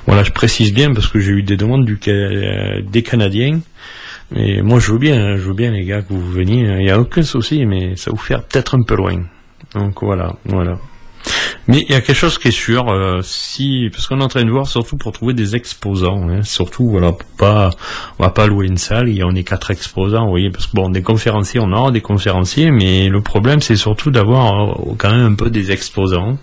Voilà, 0.07 0.22
je 0.22 0.32
précise 0.32 0.72
bien 0.72 0.95
parce 0.95 1.07
que 1.07 1.20
j'ai 1.20 1.32
eu 1.32 1.43
des 1.43 1.59
demandes 1.59 1.85
des 1.85 3.03
Canadiens. 3.03 3.61
Et 4.37 4.62
moi, 4.62 4.80
je 4.80 4.93
veux 4.93 4.99
bien, 4.99 5.16
hein, 5.16 5.37
je 5.37 5.43
veux 5.43 5.55
bien, 5.55 5.70
les 5.70 5.85
gars, 5.85 6.03
que 6.03 6.12
vous 6.12 6.30
veniez. 6.30 6.61
Il 6.61 6.85
n'y 6.85 6.91
a 6.91 6.99
aucun 6.99 7.22
souci, 7.22 7.64
mais 7.66 7.97
ça 7.97 8.11
vous 8.11 8.16
fait 8.16 8.37
peut-être 8.37 8.76
un 8.76 8.82
peu 8.82 8.97
loin. 8.97 9.22
Donc 9.74 10.03
voilà, 10.03 10.35
voilà. 10.45 10.76
Mais 11.66 11.85
il 11.89 11.93
y 11.93 11.95
a 11.95 12.03
quelque 12.03 12.16
chose 12.16 12.37
qui 12.37 12.49
est 12.49 12.51
sûr, 12.51 12.91
euh, 12.91 13.20
si 13.22 13.89
parce 13.91 14.07
qu'on 14.07 14.20
est 14.20 14.22
en 14.22 14.28
train 14.28 14.45
de 14.45 14.51
voir 14.51 14.66
surtout 14.66 14.99
pour 14.99 15.12
trouver 15.12 15.32
des 15.32 15.57
exposants, 15.57 16.28
hein, 16.28 16.43
surtout 16.43 16.91
voilà, 16.91 17.12
pour 17.12 17.28
pas, 17.39 17.70
on 18.18 18.24
va 18.24 18.30
pas 18.30 18.47
louer 18.47 18.66
une 18.66 18.76
salle, 18.76 19.09
et 19.09 19.24
on 19.24 19.30
est 19.30 19.45
quatre 19.45 19.70
exposants, 19.70 20.24
vous 20.24 20.30
voyez, 20.30 20.51
parce 20.51 20.66
que 20.66 20.72
bon, 20.74 20.91
des 20.91 21.01
conférenciers, 21.01 21.61
on 21.61 21.72
aura 21.72 21.91
des 21.91 22.03
conférenciers, 22.03 22.70
mais 22.70 23.09
le 23.09 23.22
problème 23.22 23.62
c'est 23.62 23.76
surtout 23.76 24.11
d'avoir 24.11 24.72
euh, 24.72 24.95
quand 24.99 25.11
même 25.11 25.32
un 25.32 25.35
peu 25.35 25.49
des 25.49 25.70
exposants. 25.72 26.37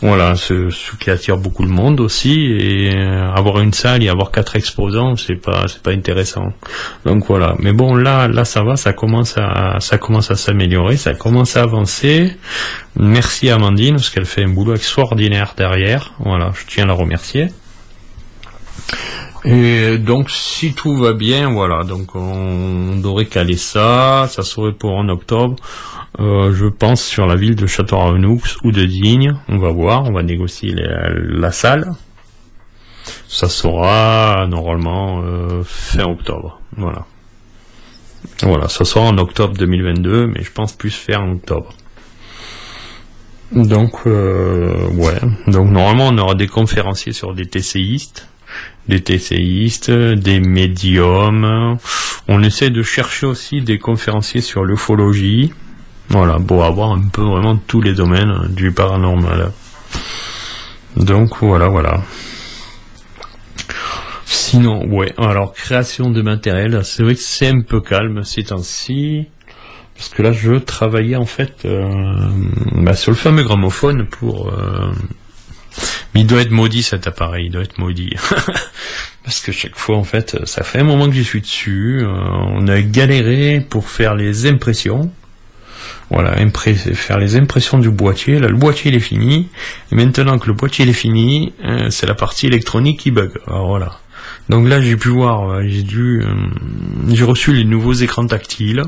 Voilà, 0.00 0.34
ce, 0.34 0.68
qui 0.98 1.10
attire 1.10 1.36
beaucoup 1.36 1.62
le 1.62 1.68
monde 1.68 2.00
aussi, 2.00 2.44
et 2.44 2.94
euh, 2.94 3.30
avoir 3.32 3.60
une 3.60 3.72
salle 3.72 4.02
et 4.02 4.08
avoir 4.08 4.30
quatre 4.30 4.56
exposants, 4.56 5.16
c'est 5.16 5.36
pas, 5.36 5.66
pas 5.82 5.92
intéressant. 5.92 6.52
Donc 7.04 7.26
voilà. 7.26 7.54
Mais 7.58 7.72
bon, 7.72 7.94
là, 7.94 8.28
là, 8.28 8.44
ça 8.44 8.62
va, 8.62 8.76
ça 8.76 8.92
commence 8.92 9.36
à, 9.38 9.78
ça 9.80 9.98
commence 9.98 10.30
à 10.30 10.36
s'améliorer, 10.36 10.96
ça 10.96 11.14
commence 11.14 11.56
à 11.56 11.62
avancer. 11.62 12.36
Merci 12.96 13.50
à 13.50 13.54
Amandine 13.56 13.96
parce 13.96 14.10
qu'elle 14.10 14.26
fait 14.26 14.44
un 14.44 14.48
boulot 14.48 14.74
extraordinaire 14.74 15.54
derrière. 15.56 16.12
Voilà, 16.18 16.52
je 16.54 16.66
tiens 16.66 16.84
à 16.84 16.88
la 16.88 16.94
remercier. 16.94 17.48
Et 19.44 19.98
donc, 19.98 20.30
si 20.30 20.72
tout 20.72 20.96
va 20.96 21.14
bien, 21.14 21.50
voilà, 21.50 21.82
donc 21.82 22.14
on 22.14 22.96
devrait 22.96 23.26
caler 23.26 23.56
ça, 23.56 24.28
ça 24.30 24.42
serait 24.42 24.72
pour 24.72 24.92
en 24.92 25.08
octobre, 25.08 25.56
euh, 26.22 26.52
je 26.54 26.66
pense, 26.66 27.02
sur 27.02 27.26
la 27.26 27.34
ville 27.34 27.56
de 27.56 27.66
Château-Ravenoux 27.66 28.40
ou 28.62 28.70
de 28.70 28.84
Digne, 28.84 29.34
on 29.48 29.58
va 29.58 29.70
voir, 29.70 30.04
on 30.04 30.12
va 30.12 30.22
négocier 30.22 30.74
la, 30.74 31.50
salle. 31.50 31.90
Ça 33.26 33.48
sera 33.48 34.46
normalement 34.48 35.22
euh, 35.24 35.62
fin 35.64 36.04
octobre, 36.04 36.60
voilà. 36.76 37.06
Voilà, 38.42 38.68
ça 38.68 38.84
sera 38.84 39.04
en 39.04 39.18
octobre 39.18 39.54
2022, 39.56 40.28
mais 40.28 40.42
je 40.42 40.52
pense 40.52 40.74
plus 40.74 40.94
faire 40.94 41.22
en 41.22 41.32
octobre. 41.32 41.74
Donc, 43.50 44.06
euh, 44.06 44.88
ouais. 44.90 45.18
Donc, 45.48 45.70
normalement, 45.70 46.08
on 46.08 46.18
aura 46.18 46.34
des 46.34 46.46
conférenciers 46.46 47.12
sur 47.12 47.34
des 47.34 47.46
TCistes, 47.46 48.28
des 48.88 49.00
TCistes, 49.00 49.90
des 49.90 50.38
médiums. 50.38 51.76
On 52.28 52.42
essaie 52.42 52.70
de 52.70 52.82
chercher 52.82 53.26
aussi 53.26 53.60
des 53.60 53.78
conférenciers 53.78 54.40
sur 54.40 54.64
l'ufologie. 54.64 55.52
Voilà, 56.12 56.36
pour 56.38 56.62
avoir 56.62 56.92
un 56.92 57.08
peu 57.08 57.22
vraiment 57.22 57.56
tous 57.56 57.80
les 57.80 57.94
domaines 57.94 58.48
du 58.50 58.70
paranormal. 58.70 59.50
Donc, 60.94 61.38
voilà, 61.40 61.68
voilà. 61.68 62.02
Sinon, 64.26 64.86
ouais, 64.90 65.14
alors 65.16 65.54
création 65.54 66.10
de 66.10 66.20
matériel, 66.20 66.84
c'est 66.84 67.02
vrai 67.02 67.14
que 67.14 67.20
c'est 67.22 67.48
un 67.48 67.62
peu 67.62 67.80
calme 67.80 68.24
ces 68.24 68.44
temps-ci, 68.44 69.28
parce 69.96 70.10
que 70.10 70.20
là 70.22 70.32
je 70.32 70.52
travaillais 70.58 71.16
en 71.16 71.24
fait 71.24 71.64
euh, 71.64 72.28
bah, 72.82 72.92
sur 72.92 73.10
le 73.10 73.16
fameux 73.16 73.44
gramophone 73.44 74.06
pour... 74.06 74.52
euh, 74.52 74.92
mais 76.14 76.20
il 76.20 76.26
doit 76.26 76.42
être 76.42 76.50
maudit 76.50 76.82
cet 76.82 77.06
appareil, 77.06 77.46
il 77.46 77.52
doit 77.52 77.62
être 77.62 77.78
maudit. 77.78 78.14
parce 79.24 79.40
que 79.40 79.50
chaque 79.50 79.76
fois 79.76 79.96
en 79.96 80.04
fait, 80.04 80.36
ça 80.44 80.62
fait 80.62 80.80
un 80.80 80.84
moment 80.84 81.06
que 81.06 81.14
j'y 81.14 81.24
suis 81.24 81.40
dessus, 81.40 82.00
euh, 82.02 82.08
on 82.10 82.68
a 82.68 82.82
galéré 82.82 83.64
pour 83.66 83.88
faire 83.88 84.14
les 84.14 84.46
impressions. 84.46 85.10
Voilà, 86.10 86.36
faire 86.94 87.18
les 87.18 87.36
impressions 87.36 87.78
du 87.78 87.90
boîtier. 87.90 88.38
Là, 88.38 88.48
le 88.48 88.56
boîtier 88.56 88.90
il 88.90 88.96
est 88.96 89.00
fini. 89.00 89.48
Et 89.90 89.94
maintenant 89.94 90.38
que 90.38 90.46
le 90.46 90.52
boîtier 90.52 90.86
est 90.86 90.92
fini, 90.92 91.52
euh, 91.64 91.88
c'est 91.90 92.06
la 92.06 92.14
partie 92.14 92.46
électronique 92.46 93.00
qui 93.00 93.10
bug. 93.10 93.32
Alors 93.46 93.66
voilà. 93.66 93.98
Donc 94.48 94.68
là, 94.68 94.80
j'ai 94.80 94.96
pu 94.96 95.08
voir, 95.08 95.48
euh, 95.48 95.62
j'ai 95.66 95.82
dû, 95.82 96.22
euh, 96.22 96.34
j'ai 97.08 97.24
reçu 97.24 97.54
les 97.54 97.64
nouveaux 97.64 97.94
écrans 97.94 98.26
tactiles. 98.26 98.82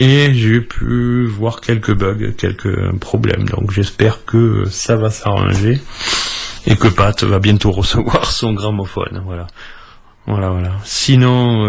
Et 0.00 0.34
j'ai 0.34 0.60
pu 0.60 1.24
voir 1.26 1.60
quelques 1.60 1.94
bugs, 1.94 2.32
quelques 2.36 2.92
problèmes. 2.98 3.44
Donc 3.48 3.70
j'espère 3.70 4.24
que 4.24 4.64
ça 4.68 4.96
va 4.96 5.08
s'arranger 5.08 5.80
et 6.66 6.76
que 6.76 6.88
Pat 6.88 7.22
va 7.22 7.38
bientôt 7.38 7.70
recevoir 7.72 8.30
son 8.30 8.52
gramophone. 8.52 9.22
Voilà. 9.24 9.46
Voilà, 10.26 10.50
voilà. 10.50 10.72
Sinon, 10.84 11.64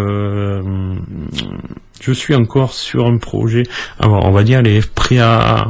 je 2.02 2.12
suis 2.12 2.36
encore 2.36 2.74
sur 2.74 3.06
un 3.06 3.18
projet. 3.18 3.64
Alors, 4.00 4.26
on 4.26 4.32
va 4.32 4.44
dire 4.44 4.62
les 4.62 4.82
prêts 4.82 5.20
à, 5.20 5.68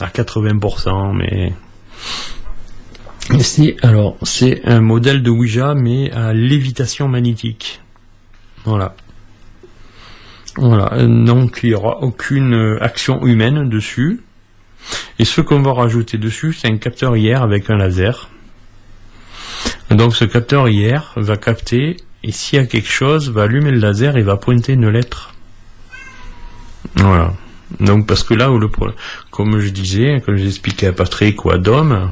à 0.00 0.06
80%, 0.06 1.16
mais 1.16 1.52
c'est 3.40 3.76
alors 3.82 4.16
c'est 4.22 4.64
un 4.64 4.80
modèle 4.80 5.22
de 5.22 5.30
Ouija, 5.30 5.74
mais 5.74 6.10
à 6.12 6.32
lévitation 6.32 7.08
magnétique. 7.08 7.80
Voilà. 8.64 8.94
Voilà. 10.56 11.06
Donc 11.06 11.60
il 11.62 11.70
n'y 11.70 11.74
aura 11.74 11.98
aucune 12.02 12.54
euh, 12.54 12.82
action 12.82 13.24
humaine 13.24 13.68
dessus. 13.68 14.22
Et 15.18 15.24
ce 15.24 15.40
qu'on 15.40 15.62
va 15.62 15.72
rajouter 15.72 16.18
dessus, 16.18 16.52
c'est 16.52 16.68
un 16.68 16.78
capteur 16.78 17.16
IR 17.16 17.42
avec 17.42 17.68
un 17.70 17.76
laser. 17.76 18.30
Donc 19.90 20.14
ce 20.14 20.24
capteur 20.24 20.68
IR 20.68 21.12
va 21.16 21.36
capter 21.36 21.96
et 22.22 22.32
s'il 22.32 22.58
y 22.58 22.62
a 22.62 22.66
quelque 22.66 22.90
chose, 22.90 23.30
va 23.30 23.42
allumer 23.44 23.70
le 23.70 23.78
laser 23.78 24.16
et 24.16 24.22
va 24.22 24.36
pointer 24.36 24.72
une 24.72 24.88
lettre. 24.88 25.34
Voilà. 26.96 27.32
Donc 27.80 28.06
parce 28.06 28.22
que 28.22 28.34
là 28.34 28.50
où 28.50 28.58
le 28.58 28.68
problème, 28.68 28.96
comme 29.30 29.58
je 29.58 29.68
disais, 29.68 30.22
comme 30.24 30.36
j'expliquais 30.36 30.86
à 30.86 30.92
Patrick 30.92 31.44
ou 31.44 31.50
à 31.50 31.58
Dom, 31.58 32.10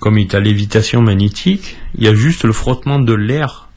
comme 0.00 0.18
il 0.18 0.22
est 0.22 0.34
à 0.34 0.40
lévitation 0.40 1.02
magnétique, 1.02 1.76
il 1.94 2.04
y 2.04 2.08
a 2.08 2.14
juste 2.14 2.44
le 2.44 2.52
frottement 2.52 2.98
de 2.98 3.14
l'air 3.14 3.68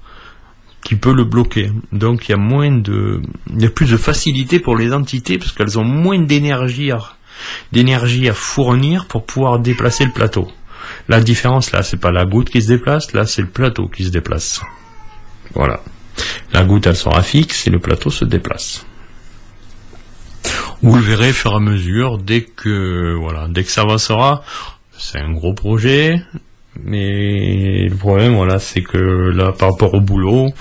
qui 0.84 0.96
peut 0.96 1.14
le 1.14 1.26
bloquer. 1.26 1.72
Donc 1.92 2.28
il 2.28 2.32
y 2.32 2.36
a 2.36 2.38
moins 2.38 2.72
de, 2.72 3.22
il 3.54 3.62
y 3.62 3.66
a 3.66 3.70
plus 3.70 3.92
de 3.92 3.98
facilité 3.98 4.60
pour 4.60 4.78
les 4.78 4.94
entités 4.94 5.38
parce 5.38 5.52
qu'elles 5.52 5.78
ont 5.78 5.84
moins 5.84 6.20
d'énergie 6.20 6.92
à, 6.92 7.00
d'énergie 7.72 8.30
à 8.30 8.34
fournir 8.34 9.06
pour 9.08 9.26
pouvoir 9.26 9.60
déplacer 9.60 10.06
le 10.06 10.12
plateau. 10.12 10.48
La 11.08 11.20
différence 11.20 11.72
là, 11.72 11.84
c'est 11.84 12.00
pas 12.00 12.12
la 12.12 12.26
goutte 12.26 12.50
qui 12.50 12.62
se 12.62 12.68
déplace, 12.68 13.14
là 13.14 13.26
c'est 13.26 13.42
le 13.42 13.50
plateau 13.50 13.88
qui 13.88 14.06
se 14.06 14.10
déplace. 14.10 14.62
Voilà. 15.54 15.82
La 16.54 16.64
goutte 16.64 16.88
elle 16.88 16.96
sera 16.96 17.22
fixe 17.22 17.68
et 17.68 17.70
le 17.70 17.80
plateau 17.80 18.10
se 18.10 18.26
déplace. 18.26 18.86
Vous 20.82 20.96
le 20.96 21.02
verrez 21.02 21.30
et 21.30 21.48
à 21.54 21.60
mesure, 21.60 22.18
dès 22.18 22.42
que 22.42 23.16
voilà, 23.20 23.48
dès 23.50 23.64
que 23.64 23.70
ça 23.70 23.82
avancera, 23.82 24.44
c'est 24.98 25.20
un 25.20 25.32
gros 25.32 25.54
projet, 25.54 26.22
mais 26.84 27.88
le 27.90 27.96
problème 27.96 28.36
voilà, 28.36 28.60
c'est 28.60 28.82
que 28.82 28.98
là 28.98 29.52
par 29.52 29.72
rapport 29.72 29.94
au 29.94 30.02
boulot, 30.02 30.54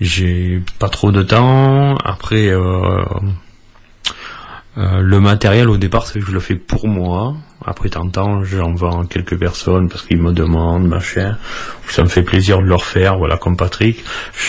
j'ai 0.00 0.60
pas 0.78 0.88
trop 0.88 1.12
de 1.12 1.22
temps. 1.22 1.96
Après 1.96 2.48
euh, 2.48 3.04
euh, 4.78 5.00
le 5.00 5.20
matériel 5.20 5.68
au 5.68 5.76
départ 5.76 6.06
c'est 6.06 6.20
que 6.20 6.26
je 6.26 6.32
le 6.32 6.40
fais 6.40 6.56
pour 6.56 6.88
moi. 6.88 7.34
Après 7.64 7.90
temps 7.90 8.42
j'en 8.42 8.72
vends 8.74 9.04
quelques 9.04 9.38
personnes 9.38 9.88
parce 9.88 10.02
qu'ils 10.02 10.20
me 10.20 10.32
demandent 10.32 10.88
machin. 10.88 11.36
Ça 11.88 12.02
me 12.02 12.08
fait 12.08 12.22
plaisir 12.22 12.58
de 12.58 12.64
leur 12.66 12.84
faire, 12.84 13.18
voilà 13.18 13.36
comme 13.36 13.56
Patrick. 13.56 14.02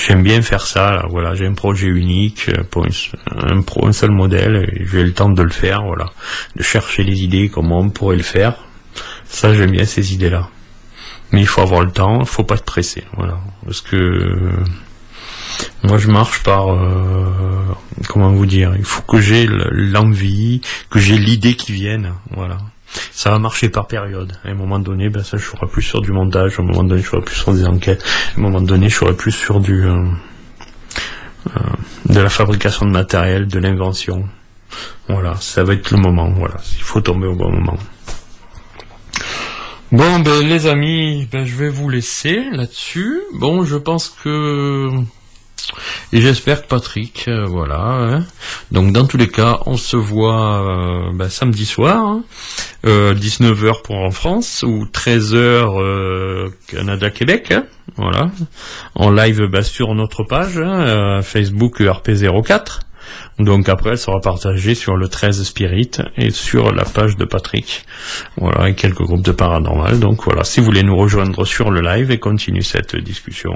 J'aime 0.07 0.24
bien 0.24 0.41
faire 0.41 0.62
ça, 0.66 0.91
là, 0.91 1.05
voilà, 1.09 1.36
j'ai 1.36 1.45
un 1.45 1.53
projet 1.53 1.88
unique 1.88 2.49
euh, 2.49 2.64
pour 2.64 2.86
un, 3.86 3.91
seul 3.91 4.12
modèle 4.12 4.70
et 4.72 4.86
j'ai 4.86 5.03
le 5.03 5.14
temps 5.14 5.30
de 5.30 5.43
le 5.43 5.49
faire, 5.49 5.84
voilà. 5.84 6.05
De 6.55 6.64
chercher 6.64 7.03
les 7.03 7.22
idées, 7.24 7.49
comment 7.49 7.80
on 7.80 7.89
pourrait 7.89 8.18
le 8.18 8.24
faire. 8.24 8.55
Ça 9.26 9.53
j'aime 9.53 9.72
bien 9.72 9.86
ces 9.86 10.14
idées 10.14 10.30
là. 10.30 10.47
Mais 11.32 11.41
il 11.41 11.47
faut 11.47 11.62
avoir 11.62 11.82
le 11.82 11.91
temps, 11.91 12.20
il 12.22 12.26
faut 12.26 12.43
pas 12.43 12.57
se 12.57 12.64
presser, 12.64 13.03
voilà. 13.18 13.38
Parce 13.66 13.82
que 13.82 13.95
euh, 13.95 14.51
moi, 15.84 15.97
je 15.97 16.07
marche 16.09 16.43
par 16.43 16.74
euh, 16.74 17.32
comment 18.07 18.32
vous 18.32 18.45
dire. 18.45 18.74
Il 18.78 18.86
faut 18.86 19.01
que 19.01 19.20
j'ai 19.20 19.45
le- 19.47 19.70
l'envie, 19.72 20.62
que 20.89 20.99
j'ai 20.99 21.18
l'idée 21.18 21.55
qui 21.55 21.72
vienne. 21.72 22.14
Voilà. 22.36 22.57
Ça 23.12 23.32
va 23.32 23.39
marcher 23.39 23.70
par 23.70 23.88
période. 23.88 24.34
À 24.44 24.50
un 24.50 24.54
moment 24.54 24.80
donné, 24.80 25.10
ben 25.10 25.24
ça, 25.24 25.38
je 25.38 25.46
serai 25.46 25.68
plus 25.68 25.82
sur 25.82 26.02
du 26.02 26.12
montage. 26.12 26.60
À 26.60 26.62
un 26.62 26.66
moment 26.66 26.84
donné, 26.84 27.02
je 27.02 27.08
serai 27.08 27.22
plus 27.22 27.36
sur 27.36 27.54
des 27.54 27.66
enquêtes. 27.66 28.04
À 28.36 28.39
un 28.39 28.42
moment 28.42 28.62
donné, 28.62 28.89
je 28.89 28.96
serai 28.96 29.14
plus 29.14 29.32
sur 29.32 29.60
du 29.60 29.86
euh, 29.86 30.06
euh, 31.48 31.60
de 32.10 32.20
la 32.20 32.30
fabrication 32.30 32.86
de 32.86 32.92
matériel, 32.92 33.48
de 33.48 33.60
l'invention. 33.60 34.28
Voilà, 35.08 35.36
ça 35.39 35.64
va 35.64 35.74
être 35.74 35.92
le 35.92 35.98
moment. 35.98 36.30
Voilà, 36.32 36.56
il 36.78 36.84
faut 36.84 37.02
tomber 37.02 37.28
au 37.28 37.36
bon 37.36 37.52
moment. 37.52 37.78
Bon, 39.92 40.20
ben 40.20 40.48
les 40.48 40.68
amis, 40.68 41.28
ben 41.30 41.46
je 41.46 41.56
vais 41.58 41.70
vous 41.70 41.89
laisser 41.89 42.46
là-dessus. 42.52 43.20
Bon, 43.34 43.66
je 43.66 43.76
pense 43.76 44.16
que 44.24 44.89
et 46.14 46.22
j'espère 46.22 46.62
que 46.64 46.68
Patrick, 46.68 47.26
euh, 47.28 47.45
voilà. 47.45 47.80
hein. 47.82 48.26
Donc 48.72 48.91
dans 48.93 49.05
tous 49.05 49.18
les 49.18 49.28
cas, 49.28 49.59
on 49.66 49.78
se 49.78 49.97
voit 49.97 50.62
euh, 50.62 51.12
ben, 51.14 51.30
samedi 51.30 51.66
soir, 51.66 51.97
hein, 51.97 52.24
euh, 52.86 53.14
19h 53.14 53.82
pour 53.84 53.97
en 53.97 54.12
France 54.12 54.64
ou 54.68 54.86
13h 54.86 55.36
euh, 55.36 56.49
Canada-Québec. 56.68 57.51
hein, 57.51 57.66
voilà. 57.97 58.32
En 58.95 59.12
live 59.12 59.45
ben, 59.47 59.62
sur 59.64 59.93
notre 59.95 60.24
page 60.24 60.57
hein, 60.57 61.22
Facebook 61.22 61.82
ERP04. 61.82 62.80
Donc 63.39 63.68
après, 63.68 63.91
elle 63.91 63.97
sera 63.97 64.20
partagée 64.22 64.76
sur 64.76 64.95
le 64.95 65.07
13 65.09 65.43
Spirit 65.43 65.91
et 66.18 66.30
sur 66.30 66.72
la 66.72 66.86
page 66.86 67.18
de 67.18 67.26
Patrick. 67.26 67.84
Voilà, 68.38 68.70
et 68.70 68.76
quelques 68.76 69.01
groupes 69.01 69.24
de 69.26 69.32
paranormal. 69.32 69.99
Donc 69.99 70.24
voilà, 70.24 70.43
si 70.43 70.59
vous 70.59 70.68
voulez 70.68 70.84
nous 70.84 70.95
rejoindre 70.95 71.43
sur 71.43 71.72
le 71.72 71.82
live 71.82 72.12
et 72.12 72.20
continuer 72.20 72.62
cette 72.62 72.95
discussion. 72.95 73.51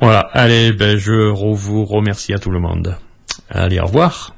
Voilà, 0.00 0.28
allez, 0.32 0.72
ben, 0.72 0.98
je 0.98 1.30
vous 1.30 1.84
remercie 1.84 2.32
à 2.34 2.38
tout 2.38 2.50
le 2.50 2.60
monde. 2.60 2.96
Allez, 3.48 3.80
au 3.80 3.86
revoir. 3.86 4.34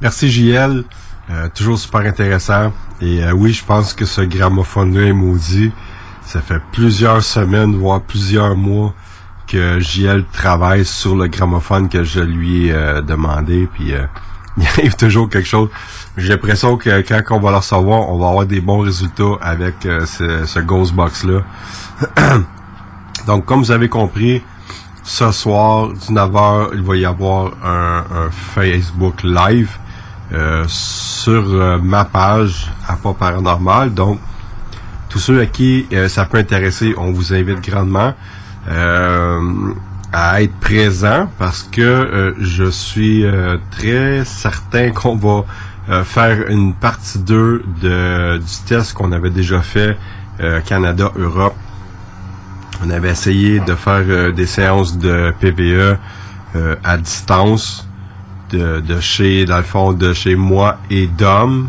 Merci 0.00 0.30
JL, 0.30 0.84
Euh, 1.28 1.48
toujours 1.52 1.76
super 1.76 2.02
intéressant. 2.02 2.72
Et 3.00 3.24
euh, 3.24 3.32
oui, 3.32 3.52
je 3.52 3.64
pense 3.64 3.94
que 3.94 4.04
ce 4.04 4.20
gramophone-là 4.20 5.08
est 5.08 5.12
maudit. 5.12 5.72
Ça 6.24 6.40
fait 6.40 6.60
plusieurs 6.70 7.20
semaines, 7.24 7.74
voire 7.74 8.00
plusieurs 8.00 8.54
mois 8.54 8.94
que 9.48 9.80
JL 9.80 10.24
travaille 10.32 10.84
sur 10.84 11.16
le 11.16 11.26
gramophone 11.26 11.88
que 11.88 12.04
je 12.04 12.20
lui 12.20 12.66
ai 12.68 12.72
euh, 12.72 13.02
demandé. 13.02 13.68
Puis 13.74 13.92
il 14.56 14.66
arrive 14.66 14.94
toujours 14.94 15.28
quelque 15.28 15.48
chose. 15.48 15.68
J'ai 16.16 16.28
l'impression 16.28 16.76
que 16.76 17.00
quand 17.00 17.22
on 17.36 17.40
va 17.40 17.50
le 17.50 17.56
recevoir, 17.56 18.08
on 18.08 18.18
va 18.18 18.28
avoir 18.28 18.46
des 18.46 18.60
bons 18.60 18.80
résultats 18.80 19.36
avec 19.40 19.74
ce, 19.82 20.46
ce 20.46 20.60
Ghost 20.60 20.94
Box-là. 20.94 21.40
Donc, 23.26 23.44
comme 23.44 23.60
vous 23.60 23.70
avez 23.70 23.88
compris, 23.88 24.42
ce 25.02 25.30
soir, 25.30 25.92
19h, 25.92 26.70
il 26.74 26.82
va 26.82 26.96
y 26.96 27.04
avoir 27.04 27.52
un, 27.64 28.30
Facebook 28.30 29.22
Live 29.22 29.70
euh, 30.32 30.64
sur 30.66 31.44
euh, 31.54 31.78
ma 31.80 32.04
page 32.04 32.70
à 32.86 32.96
pas 32.96 33.14
paranormal. 33.14 33.94
Donc, 33.94 34.18
tous 35.08 35.20
ceux 35.20 35.40
à 35.40 35.46
qui 35.46 35.86
euh, 35.92 36.08
ça 36.08 36.24
peut 36.26 36.38
intéresser, 36.38 36.94
on 36.98 37.12
vous 37.12 37.32
invite 37.32 37.60
grandement 37.60 38.14
euh, 38.68 39.40
à 40.12 40.42
être 40.42 40.56
présent 40.56 41.30
parce 41.38 41.62
que 41.62 42.34
je 42.40 42.64
suis 42.64 43.24
très 43.70 44.24
certain 44.24 44.90
qu'on 44.90 45.16
va 45.16 46.04
faire 46.04 46.48
une 46.48 46.74
partie 46.74 47.18
2 47.18 47.64
de, 47.82 48.38
du 48.38 48.56
test 48.66 48.94
qu'on 48.94 49.12
avait 49.12 49.30
déjà 49.30 49.60
fait 49.60 49.96
Canada-Europe. 50.64 51.54
On 52.84 52.90
avait 52.90 53.10
essayé 53.10 53.60
de 53.60 53.74
faire 53.74 54.02
euh, 54.08 54.32
des 54.32 54.46
séances 54.46 54.98
de 54.98 55.32
PVE 55.40 55.96
euh, 56.54 56.76
à 56.84 56.96
distance 56.96 57.86
de, 58.50 58.80
de 58.80 59.00
chez, 59.00 59.44
dans 59.44 59.56
le 59.56 59.62
fond, 59.62 59.92
de 59.92 60.12
chez 60.12 60.36
moi 60.36 60.78
et 60.90 61.06
Dom 61.06 61.68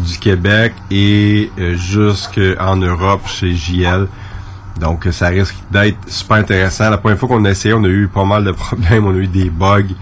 du 0.00 0.18
Québec 0.18 0.74
et 0.90 1.50
euh, 1.58 1.74
jusqu'en 1.76 2.76
Europe 2.76 3.26
chez 3.26 3.54
JL. 3.54 4.06
Donc 4.80 5.06
ça 5.10 5.28
risque 5.28 5.54
d'être 5.70 5.98
super 6.06 6.38
intéressant. 6.38 6.90
La 6.90 6.98
première 6.98 7.18
fois 7.18 7.28
qu'on 7.28 7.44
a 7.44 7.50
essayé, 7.50 7.74
on 7.74 7.84
a 7.84 7.88
eu 7.88 8.08
pas 8.08 8.24
mal 8.24 8.44
de 8.44 8.52
problèmes, 8.52 9.06
on 9.06 9.14
a 9.14 9.18
eu 9.18 9.26
des 9.26 9.50
bugs, 9.50 9.94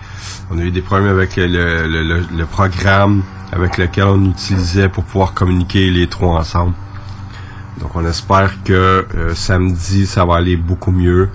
on 0.51 0.59
a 0.59 0.63
eu 0.63 0.71
des 0.71 0.81
problèmes 0.83 1.09
avec 1.11 1.37
le, 1.37 1.47
le- 1.87 2.25
le 2.37 2.47
programme 2.47 3.23
avec 3.53 3.79
lequel 3.79 4.05
on 4.05 4.25
utilisait 4.31 4.89
pour 4.89 5.05
pouvoir 5.05 5.33
communiquer 5.35 5.91
les 5.91 6.07
trois 6.07 6.39
ensemble. 6.39 6.75
Donc 7.81 7.97
on 7.97 8.05
espère 8.05 8.63
que 8.63 9.07
euh, 9.15 9.35
samedi 9.35 10.07
ça 10.07 10.25
va 10.25 10.37
aller 10.37 10.57
beaucoup 10.57 10.93
mieux 10.93 11.31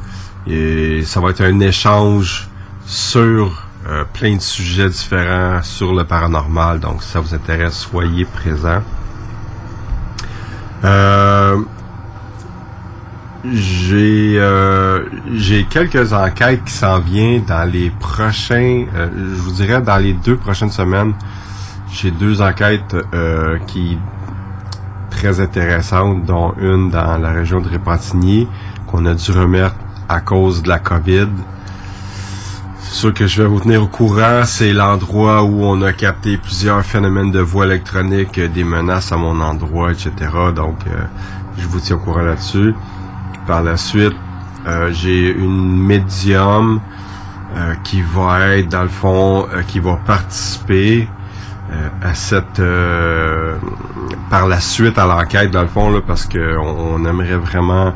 et 0.48 1.02
ça 1.04 1.20
va 1.20 1.32
être 1.32 1.41
un 1.41 1.60
échange 1.60 2.48
sur 2.86 3.68
euh, 3.88 4.04
plein 4.14 4.36
de 4.36 4.41
sujets 4.41 4.89
différents 4.89 5.62
sur 5.64 5.93
le 5.93 6.04
paranormal. 6.04 6.80
Donc 6.80 7.02
si 7.02 7.10
ça 7.10 7.20
vous 7.20 7.34
intéresse, 7.34 7.74
soyez 7.74 8.26
présents. 8.26 8.84
Euh, 10.84 11.58
j'ai 13.52 14.39
quelques 15.70 16.14
enquêtes 16.14 16.64
qui 16.64 16.74
s'en 16.74 17.00
viennent 17.00 17.46
dans 17.46 17.70
les 17.70 17.91
prochains, 17.91 18.86
je 18.93 19.41
vous 19.41 19.52
dirais 19.52 19.82
dans 19.82 19.98
les 19.98 20.14
deux 20.14 20.36
prochaines 20.36 20.72
semaines. 20.72 21.14
J'ai 21.91 22.12
deux 22.12 22.41
enquêtes 22.41 22.96
qui 23.68 23.98
très 25.16 25.39
intéressantes, 25.39 26.26
dont 26.26 26.53
une 26.59 26.89
dans 26.89 27.18
la 27.18 27.32
région 27.32 27.61
de 27.61 27.70
Répentigny 27.70 28.47
qu'on 28.86 29.05
a 29.05 29.13
dû 29.13 29.32
remettre 29.32 29.76
à 30.09 30.20
cause 30.20 30.61
de 30.61 30.70
la 30.70 30.80
COVID. 30.80 31.30
sûr 32.82 33.13
que 33.13 33.26
je 33.26 33.41
vais 33.41 33.47
vous 33.47 33.61
tenir 33.61 33.82
au 33.84 33.88
courant. 33.88 34.43
C'est 34.45 34.74
l'endroit 34.74 35.43
où 35.43 35.63
on 35.63 35.82
a 35.82 35.93
capté 35.93 36.38
plusieurs 36.38 36.84
phénomènes 36.84 37.32
de 37.32 37.39
voix 37.39 37.66
électronique, 37.66 38.39
des 38.39 38.63
menaces 38.63 39.11
à 39.11 39.18
mon 39.18 39.39
endroit, 39.41 39.91
etc. 39.91 40.11
Donc, 40.53 40.78
euh, 40.88 41.03
je 41.57 41.68
vous 41.68 41.80
tiens 41.80 41.95
au 41.95 41.99
courant 41.99 42.22
là-dessus. 42.22 42.74
Par 43.47 43.63
la 43.63 43.78
suite, 43.78 44.16
euh, 44.68 44.91
j'ai 44.91 45.30
une 45.30 45.78
médium 45.78 46.82
euh, 47.55 47.74
qui 47.84 48.01
va 48.01 48.57
être, 48.57 48.70
dans 48.70 48.84
le 48.84 48.89
fond, 48.89 49.47
qui 49.68 49.80
va 49.80 49.95
participer 50.05 51.07
à 52.01 52.13
cette 52.13 52.59
euh, 52.59 53.55
par 54.30 54.47
la 54.47 54.59
suite 54.59 54.97
à 54.97 55.05
l'enquête 55.05 55.51
dans 55.51 55.61
le 55.61 55.67
fond 55.67 56.01
parce 56.05 56.26
que 56.26 56.57
on, 56.57 56.95
on 56.95 57.05
aimerait 57.05 57.38
vraiment 57.38 57.93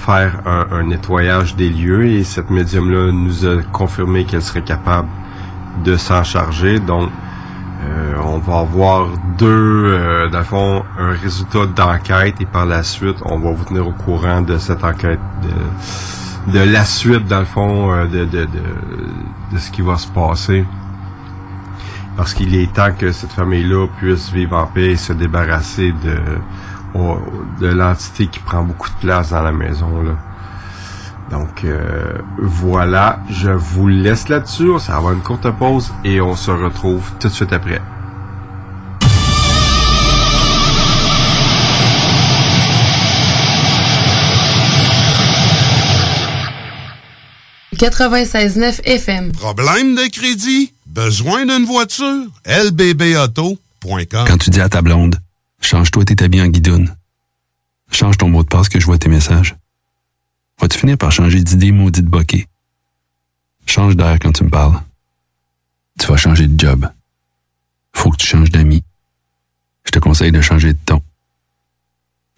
faire 0.00 0.40
un, 0.46 0.82
nettoyage 0.82 1.56
des 1.56 1.68
lieux 1.68 2.06
et 2.06 2.24
cette 2.24 2.50
médium 2.50 2.90
là 2.90 3.12
nous 3.12 3.46
a 3.46 3.62
confirmé 3.70 4.24
qu'elle 4.24 4.42
serait 4.42 4.62
capable 4.62 5.08
de 5.84 5.96
s'en 5.96 6.24
charger. 6.24 6.80
Donc 6.80 7.10
euh, 7.82 8.14
on 8.24 8.38
va 8.38 8.60
avoir 8.60 9.08
deux 9.38 9.46
euh, 9.46 10.28
dans 10.28 10.38
le 10.38 10.44
fond 10.44 10.84
un 10.98 11.12
résultat 11.12 11.66
d'enquête 11.66 12.40
et 12.40 12.46
par 12.46 12.66
la 12.66 12.82
suite 12.82 13.16
on 13.24 13.38
va 13.38 13.52
vous 13.52 13.64
tenir 13.64 13.86
au 13.86 13.92
courant 13.92 14.42
de 14.42 14.58
cette 14.58 14.84
enquête 14.84 15.20
de, 16.46 16.58
la 16.58 16.84
suite 16.84 17.26
dans 17.26 17.40
le 17.40 17.46
fond 17.46 17.90
euh, 17.92 18.06
de, 18.06 18.24
de 18.24 19.58
ce 19.58 19.70
qui 19.70 19.80
va 19.80 19.96
se 19.96 20.08
passer 20.08 20.64
parce 22.20 22.34
qu'il 22.34 22.54
est 22.54 22.70
temps 22.70 22.92
que 22.92 23.12
cette 23.12 23.32
famille-là 23.32 23.86
puisse 23.96 24.30
vivre 24.30 24.54
en 24.54 24.66
paix 24.66 24.90
et 24.90 24.96
se 24.96 25.14
débarrasser 25.14 25.94
de, 26.04 27.66
l'entité 27.66 28.26
qui 28.26 28.40
prend 28.40 28.62
beaucoup 28.62 28.90
de 28.90 28.94
place 28.96 29.30
dans 29.30 29.40
la 29.40 29.52
maison. 29.52 29.88
Donc 31.30 31.64
euh, 31.64 32.18
voilà, 32.36 33.20
je 33.30 33.50
vous 33.50 33.88
laisse 33.88 34.28
là-dessus. 34.28 34.78
Ça 34.80 34.92
va 34.92 34.98
avoir 34.98 35.12
une 35.14 35.22
courte 35.22 35.50
pause 35.52 35.94
et 36.04 36.20
on 36.20 36.36
se 36.36 36.50
retrouve 36.50 37.10
tout 37.18 37.28
de 37.28 37.32
suite 37.32 37.54
après. 37.54 37.80
96.9 47.80 48.82
FM. 48.84 49.32
Problème 49.32 49.94
de 49.94 50.06
crédit? 50.10 50.74
Besoin 50.84 51.46
d'une 51.46 51.64
voiture? 51.64 52.26
lbbauto.com 52.44 54.24
Quand 54.26 54.36
tu 54.36 54.50
dis 54.50 54.60
à 54.60 54.68
ta 54.68 54.82
blonde, 54.82 55.18
change-toi 55.62 56.04
tes 56.04 56.22
habits 56.22 56.42
en 56.42 56.48
guidoune. 56.48 56.94
Change 57.90 58.18
ton 58.18 58.28
mot 58.28 58.42
de 58.42 58.48
passe 58.48 58.68
que 58.68 58.78
je 58.78 58.84
vois 58.84 58.98
tes 58.98 59.08
messages. 59.08 59.56
Vas-tu 60.60 60.78
finir 60.78 60.98
par 60.98 61.10
changer 61.10 61.42
d'idée 61.42 61.72
maudite 61.72 62.04
bokeh? 62.04 62.46
Change 63.64 63.96
d'air 63.96 64.18
quand 64.20 64.32
tu 64.32 64.44
me 64.44 64.50
parles. 64.50 64.78
Tu 65.98 66.06
vas 66.06 66.18
changer 66.18 66.48
de 66.48 66.60
job. 66.60 66.86
Faut 67.94 68.10
que 68.10 68.18
tu 68.18 68.26
changes 68.26 68.50
d'amis. 68.50 68.82
Je 69.84 69.90
te 69.90 69.98
conseille 69.98 70.32
de 70.32 70.42
changer 70.42 70.74
de 70.74 70.78
ton. 70.84 71.00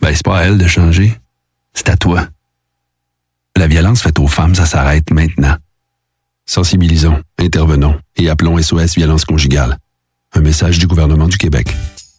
Ben, 0.00 0.14
c'est 0.14 0.24
pas 0.24 0.38
à 0.38 0.42
elle 0.44 0.58
de 0.58 0.68
changer. 0.68 1.18
C'est 1.74 1.88
à 1.88 1.96
toi. 1.96 2.28
La 3.56 3.66
violence 3.66 4.02
faite 4.02 4.18
aux 4.18 4.26
femmes, 4.28 4.54
ça 4.54 4.66
s'arrête 4.66 5.10
maintenant. 5.10 5.56
Sensibilisons, 6.46 7.22
intervenons 7.38 7.98
et 8.16 8.28
appelons 8.28 8.60
SOS 8.60 8.94
Violence 8.96 9.24
Conjugale. 9.24 9.76
Un 10.32 10.40
message 10.40 10.78
du 10.78 10.86
gouvernement 10.86 11.28
du 11.28 11.36
Québec. 11.36 11.68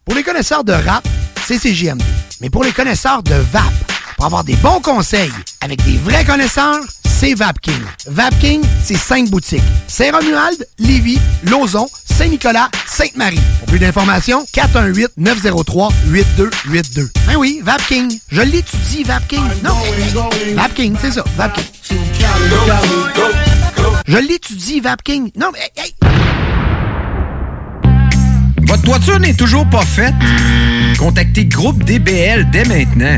Pour 0.05 0.15
les 0.15 0.23
connaisseurs 0.23 0.63
de 0.63 0.73
rap, 0.73 1.07
c'est 1.45 1.57
CGMD. 1.57 2.03
Mais 2.39 2.49
pour 2.49 2.63
les 2.63 2.71
connaisseurs 2.71 3.23
de 3.23 3.33
VAP, 3.33 3.73
pour 4.15 4.25
avoir 4.25 4.43
des 4.43 4.55
bons 4.57 4.79
conseils 4.79 5.31
avec 5.61 5.83
des 5.83 5.97
vrais 5.97 6.23
connaisseurs, 6.23 6.79
c'est 7.05 7.33
VapKing. 7.33 7.81
VapKing, 8.07 8.61
c'est 8.83 8.97
cinq 8.97 9.29
boutiques. 9.29 9.63
Saint-Romuald, 9.87 10.67
Lévis, 10.77 11.19
Lauson, 11.45 11.87
Saint-Nicolas, 12.17 12.69
Sainte-Marie. 12.85 13.39
Pour 13.59 13.67
plus 13.69 13.79
d'informations, 13.79 14.45
418-903-8282. 14.53 17.09
Ben 17.27 17.35
oui, 17.37 17.61
VapKing. 17.63 18.19
Je 18.29 18.41
l'étudie, 18.41 19.03
VapKing. 19.03 19.41
Non, 19.63 19.75
VapKing, 20.55 20.95
c'est 21.01 21.11
ça, 21.11 21.23
VapKing. 21.35 21.65
Je 24.07 24.17
l'étudie, 24.17 24.79
VapKing. 24.79 25.31
Non, 25.39 25.47
mais... 25.53 25.59
hey, 25.75 25.93
Votre 28.67 28.83
toiture 28.83 29.19
n'est 29.19 29.33
toujours 29.33 29.67
pas 29.69 29.83
faite? 29.83 30.13
Contactez 30.99 31.45
Groupe 31.45 31.83
DBL 31.83 32.49
dès 32.51 32.65
maintenant. 32.65 33.17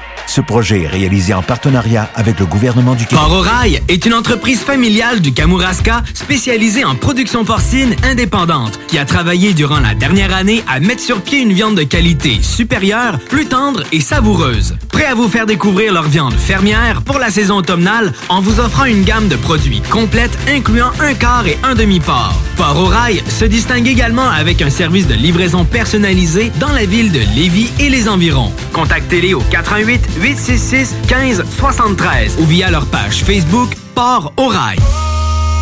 Ce 0.31 0.39
projet 0.39 0.83
est 0.83 0.87
réalisé 0.87 1.33
en 1.33 1.41
partenariat 1.41 2.09
avec 2.15 2.39
le 2.39 2.45
gouvernement 2.45 2.95
du 2.95 3.05
Québec. 3.05 3.21
Port 3.21 3.41
au 3.41 3.45
est 3.89 4.05
une 4.05 4.13
entreprise 4.13 4.61
familiale 4.61 5.19
du 5.19 5.33
Kamouraska 5.33 6.03
spécialisée 6.13 6.85
en 6.85 6.95
production 6.95 7.43
porcine 7.43 7.97
indépendante 8.03 8.79
qui 8.87 8.97
a 8.97 9.03
travaillé 9.03 9.53
durant 9.53 9.81
la 9.81 9.93
dernière 9.93 10.33
année 10.33 10.63
à 10.69 10.79
mettre 10.79 11.01
sur 11.01 11.21
pied 11.21 11.41
une 11.41 11.51
viande 11.51 11.75
de 11.75 11.83
qualité 11.83 12.39
supérieure, 12.41 13.19
plus 13.27 13.47
tendre 13.47 13.83
et 13.91 13.99
savoureuse. 13.99 14.77
Prêt 14.87 15.03
à 15.03 15.15
vous 15.15 15.27
faire 15.27 15.45
découvrir 15.45 15.91
leur 15.91 16.07
viande 16.07 16.35
fermière 16.35 17.01
pour 17.01 17.19
la 17.19 17.29
saison 17.29 17.57
automnale 17.57 18.13
en 18.29 18.39
vous 18.39 18.61
offrant 18.61 18.85
une 18.85 19.03
gamme 19.03 19.27
de 19.27 19.35
produits 19.35 19.81
complète 19.89 20.31
incluant 20.47 20.91
un 21.01 21.13
quart 21.13 21.45
et 21.45 21.57
un 21.63 21.75
demi-port. 21.75 22.39
Port 22.55 22.93
se 23.27 23.45
distingue 23.45 23.87
également 23.87 24.29
avec 24.29 24.61
un 24.61 24.69
service 24.69 25.07
de 25.07 25.15
livraison 25.15 25.65
personnalisé 25.65 26.51
dans 26.59 26.71
la 26.71 26.85
ville 26.85 27.11
de 27.11 27.19
Lévis 27.35 27.71
et 27.79 27.89
les 27.89 28.07
environs. 28.07 28.53
Contactez-les 28.71 29.33
au 29.33 29.41
88 29.41 30.20
866 30.21 30.95
15 31.07 31.43
73 31.57 32.37
ou 32.39 32.45
via 32.45 32.69
leur 32.69 32.85
page 32.85 33.23
Facebook 33.23 33.75
Port 33.95 34.31
au 34.37 34.47
Rail. 34.47 34.77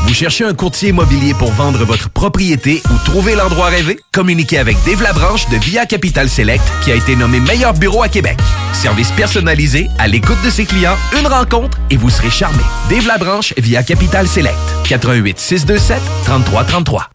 Vous 0.06 0.14
cherchez 0.14 0.44
un 0.44 0.54
courtier 0.54 0.90
immobilier 0.90 1.34
pour 1.34 1.52
vendre 1.52 1.86
votre 1.86 2.10
propriété 2.10 2.82
ou 2.90 2.98
trouver 3.06 3.36
l'endroit 3.36 3.68
rêvé? 3.68 4.00
Communiquez 4.12 4.58
avec 4.58 4.76
Dave 4.86 5.02
Labranche 5.02 5.48
de 5.50 5.58
Via 5.58 5.86
Capital 5.86 6.30
Select 6.30 6.64
qui 6.84 6.92
a 6.92 6.96
été 6.96 7.16
nommé 7.16 7.40
meilleur 7.40 7.74
bureau 7.74 8.04
à 8.04 8.10
Québec. 8.10 8.38
Service 8.74 9.12
personnalisé, 9.12 9.88
à 9.98 10.08
l'écoute 10.08 10.42
de 10.44 10.50
ses 10.50 10.66
clients, 10.66 10.98
une 11.18 11.28
rencontre 11.28 11.78
et 11.90 11.98
vous 11.98 12.10
serez 12.10 12.30
charmé. 12.30 12.64
Dave 12.90 13.08
Labranche 13.08 13.54
via 13.58 13.84
Capital 13.84 14.28
Select. 14.28 14.58
88 14.86 15.40
627 15.40 16.02
3333. 16.26 17.10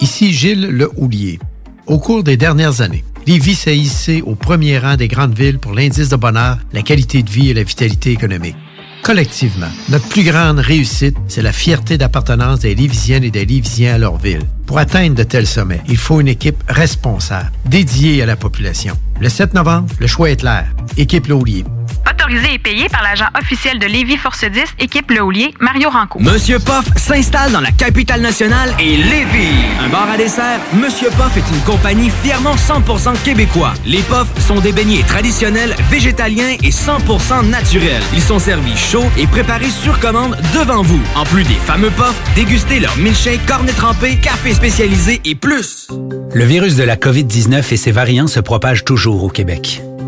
Ici 0.00 0.32
Gilles 0.32 0.68
Le 0.68 0.90
Houlier. 0.96 1.38
Au 1.86 1.98
cours 1.98 2.22
des 2.22 2.36
dernières 2.36 2.80
années, 2.80 3.04
Lévis 3.26 3.54
s'est 3.54 4.20
au 4.22 4.34
premier 4.34 4.78
rang 4.78 4.96
des 4.96 5.08
grandes 5.08 5.36
villes 5.36 5.58
pour 5.58 5.72
l'indice 5.72 6.10
de 6.10 6.16
bonheur, 6.16 6.58
la 6.74 6.82
qualité 6.82 7.22
de 7.22 7.30
vie 7.30 7.50
et 7.50 7.54
la 7.54 7.62
vitalité 7.62 8.10
économique. 8.10 8.56
Collectivement, 9.02 9.68
notre 9.88 10.06
plus 10.08 10.24
grande 10.24 10.58
réussite, 10.58 11.16
c'est 11.28 11.42
la 11.42 11.52
fierté 11.52 11.96
d'appartenance 11.98 12.60
des 12.60 12.74
Lévisiennes 12.74 13.24
et 13.24 13.30
des 13.30 13.46
Lévisiens 13.46 13.94
à 13.94 13.98
leur 13.98 14.18
ville. 14.18 14.42
Pour 14.66 14.78
atteindre 14.78 15.14
de 15.14 15.22
tels 15.22 15.46
sommets, 15.46 15.82
il 15.88 15.96
faut 15.96 16.20
une 16.20 16.28
équipe 16.28 16.62
responsable, 16.68 17.50
dédiée 17.66 18.22
à 18.22 18.26
la 18.26 18.36
population. 18.36 18.96
Le 19.20 19.28
7 19.28 19.54
novembre, 19.54 19.88
le 19.98 20.06
choix 20.06 20.30
est 20.30 20.36
clair. 20.36 20.66
Équipe 20.96 21.26
Le 21.26 21.34
Houlier. 21.34 21.64
Autorisé 22.10 22.54
et 22.54 22.58
payé 22.58 22.88
par 22.88 23.02
l'agent 23.02 23.26
officiel 23.40 23.78
de 23.78 23.86
Lévis 23.86 24.16
Force 24.16 24.44
10, 24.44 24.62
équipe 24.78 25.10
Le 25.10 25.22
Houlier, 25.22 25.54
Mario 25.60 25.88
Ranco. 25.90 26.18
Monsieur 26.20 26.58
Poff 26.58 26.84
s'installe 26.96 27.52
dans 27.52 27.60
la 27.60 27.70
capitale 27.70 28.20
nationale 28.20 28.74
et 28.78 28.96
Lévis. 28.96 29.54
Un 29.82 29.88
bar 29.88 30.08
à 30.10 30.16
dessert, 30.16 30.60
Monsieur 30.74 31.08
Poff 31.10 31.36
est 31.36 31.54
une 31.54 31.62
compagnie 31.62 32.10
fièrement 32.22 32.54
100% 32.54 33.22
québécois. 33.24 33.72
Les 33.86 34.02
Poffs 34.02 34.38
sont 34.38 34.60
des 34.60 34.72
beignets 34.72 35.02
traditionnels, 35.02 35.74
végétaliens 35.90 36.56
et 36.62 36.70
100% 36.70 37.48
naturels. 37.48 38.02
Ils 38.14 38.22
sont 38.22 38.38
servis 38.38 38.76
chauds 38.76 39.10
et 39.16 39.26
préparés 39.26 39.70
sur 39.70 39.98
commande 40.00 40.36
devant 40.54 40.82
vous. 40.82 41.00
En 41.14 41.24
plus 41.24 41.44
des 41.44 41.54
fameux 41.54 41.90
Poffs, 41.90 42.20
dégustez 42.34 42.80
leur 42.80 42.96
milkshake, 42.96 43.44
cornet 43.46 43.72
trempé, 43.72 44.16
café 44.16 44.52
spécialisé 44.54 45.20
et 45.24 45.34
plus. 45.34 45.88
Le 46.34 46.44
virus 46.44 46.76
de 46.76 46.84
la 46.84 46.96
COVID-19 46.96 47.72
et 47.72 47.76
ses 47.76 47.92
variants 47.92 48.26
se 48.26 48.40
propagent 48.40 48.84
toujours 48.84 49.24
au 49.24 49.28
Québec. 49.28 49.82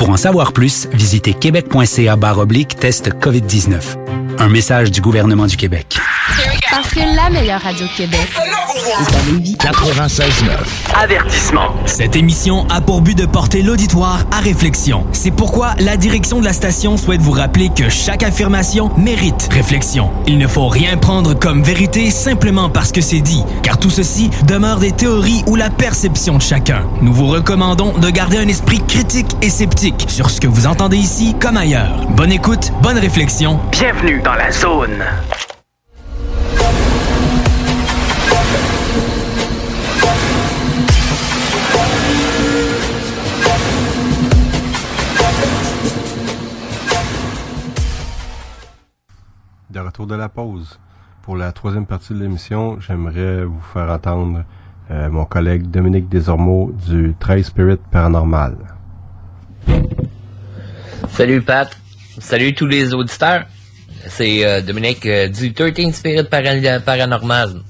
Pour 0.00 0.08
en 0.08 0.16
savoir 0.16 0.54
plus, 0.54 0.88
visitez 0.94 1.34
québec.ca 1.34 2.16
oblique 2.38 2.74
test 2.76 3.10
COVID-19. 3.20 3.98
Un 4.38 4.48
message 4.48 4.90
du 4.90 5.02
gouvernement 5.02 5.46
du 5.46 5.58
Québec. 5.58 5.98
Parce 6.70 6.88
que 6.94 7.00
la 7.00 7.28
meilleure 7.28 7.60
radio 7.60 7.84
de 7.84 7.92
Québec 7.96 8.20
est 8.76 9.14
à 9.14 9.32
Lévis. 9.32 9.56
96.9. 9.56 10.22
Avertissement. 10.94 11.74
Cette 11.84 12.16
émission 12.16 12.66
a 12.68 12.80
pour 12.80 13.02
but 13.02 13.16
de 13.16 13.26
porter 13.26 13.62
l'auditoire 13.62 14.24
à 14.32 14.40
réflexion. 14.40 15.04
C'est 15.12 15.30
pourquoi 15.30 15.74
la 15.78 15.96
direction 15.96 16.40
de 16.40 16.44
la 16.44 16.52
station 16.52 16.96
souhaite 16.96 17.20
vous 17.20 17.32
rappeler 17.32 17.68
que 17.68 17.88
chaque 17.88 18.22
affirmation 18.22 18.90
mérite 18.96 19.48
réflexion. 19.52 20.10
Il 20.26 20.38
ne 20.38 20.46
faut 20.46 20.68
rien 20.68 20.96
prendre 20.96 21.34
comme 21.34 21.62
vérité 21.62 22.10
simplement 22.10 22.70
parce 22.70 22.92
que 22.92 23.00
c'est 23.00 23.20
dit, 23.20 23.42
car 23.62 23.78
tout 23.78 23.90
ceci 23.90 24.30
demeure 24.46 24.78
des 24.78 24.92
théories 24.92 25.42
ou 25.46 25.56
la 25.56 25.70
perception 25.70 26.38
de 26.38 26.42
chacun. 26.42 26.84
Nous 27.02 27.12
vous 27.12 27.26
recommandons 27.26 27.98
de 27.98 28.08
garder 28.10 28.38
un 28.38 28.48
esprit 28.48 28.80
critique 28.86 29.36
et 29.42 29.50
sceptique 29.50 29.89
sur 30.08 30.30
ce 30.30 30.40
que 30.40 30.46
vous 30.46 30.66
entendez 30.66 30.96
ici 30.96 31.34
comme 31.40 31.56
ailleurs. 31.56 32.06
Bonne 32.16 32.32
écoute, 32.32 32.72
bonne 32.82 32.98
réflexion. 32.98 33.58
Bienvenue 33.72 34.20
dans 34.22 34.34
la 34.34 34.50
zone. 34.52 35.02
De 49.70 49.78
retour 49.78 50.06
de 50.06 50.14
la 50.14 50.28
pause. 50.28 50.78
Pour 51.22 51.36
la 51.36 51.52
troisième 51.52 51.86
partie 51.86 52.12
de 52.12 52.18
l'émission, 52.18 52.80
j'aimerais 52.80 53.44
vous 53.44 53.60
faire 53.72 53.90
entendre 53.90 54.42
euh, 54.90 55.08
mon 55.10 55.24
collègue 55.24 55.70
Dominique 55.70 56.08
Desormeaux 56.08 56.72
du 56.88 57.14
Trail 57.20 57.44
Spirit 57.44 57.78
Paranormal. 57.90 58.56
Salut 61.12 61.42
Pat. 61.42 61.70
Salut 62.18 62.54
tous 62.54 62.66
les 62.66 62.92
auditeurs. 62.94 63.44
C'est 64.08 64.44
euh, 64.44 64.60
Dominique 64.62 65.04
euh, 65.06 65.28
du 65.28 65.52
13 65.52 65.92
Spirit 65.94 66.24
Para- 66.24 66.80
Paranormal. 66.80 67.60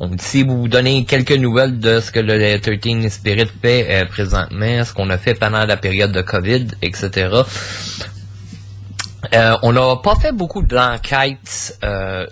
Donc, 0.00 0.14
si 0.20 0.42
vous 0.42 0.66
donnez 0.68 1.04
quelques 1.04 1.32
nouvelles 1.36 1.78
de 1.78 2.00
ce 2.00 2.10
que 2.10 2.20
le 2.20 2.58
13 2.58 3.08
Spirit 3.12 3.48
fait 3.60 3.86
euh, 3.90 4.04
présentement, 4.06 4.84
ce 4.84 4.92
qu'on 4.92 5.10
a 5.10 5.18
fait 5.18 5.34
pendant 5.34 5.64
la 5.64 5.76
période 5.76 6.12
de 6.12 6.22
COVID, 6.22 6.68
etc. 6.80 7.28
On 9.62 9.72
n'a 9.72 9.96
pas 10.02 10.16
fait 10.16 10.32
beaucoup 10.32 10.62
d'enquêtes 10.62 11.78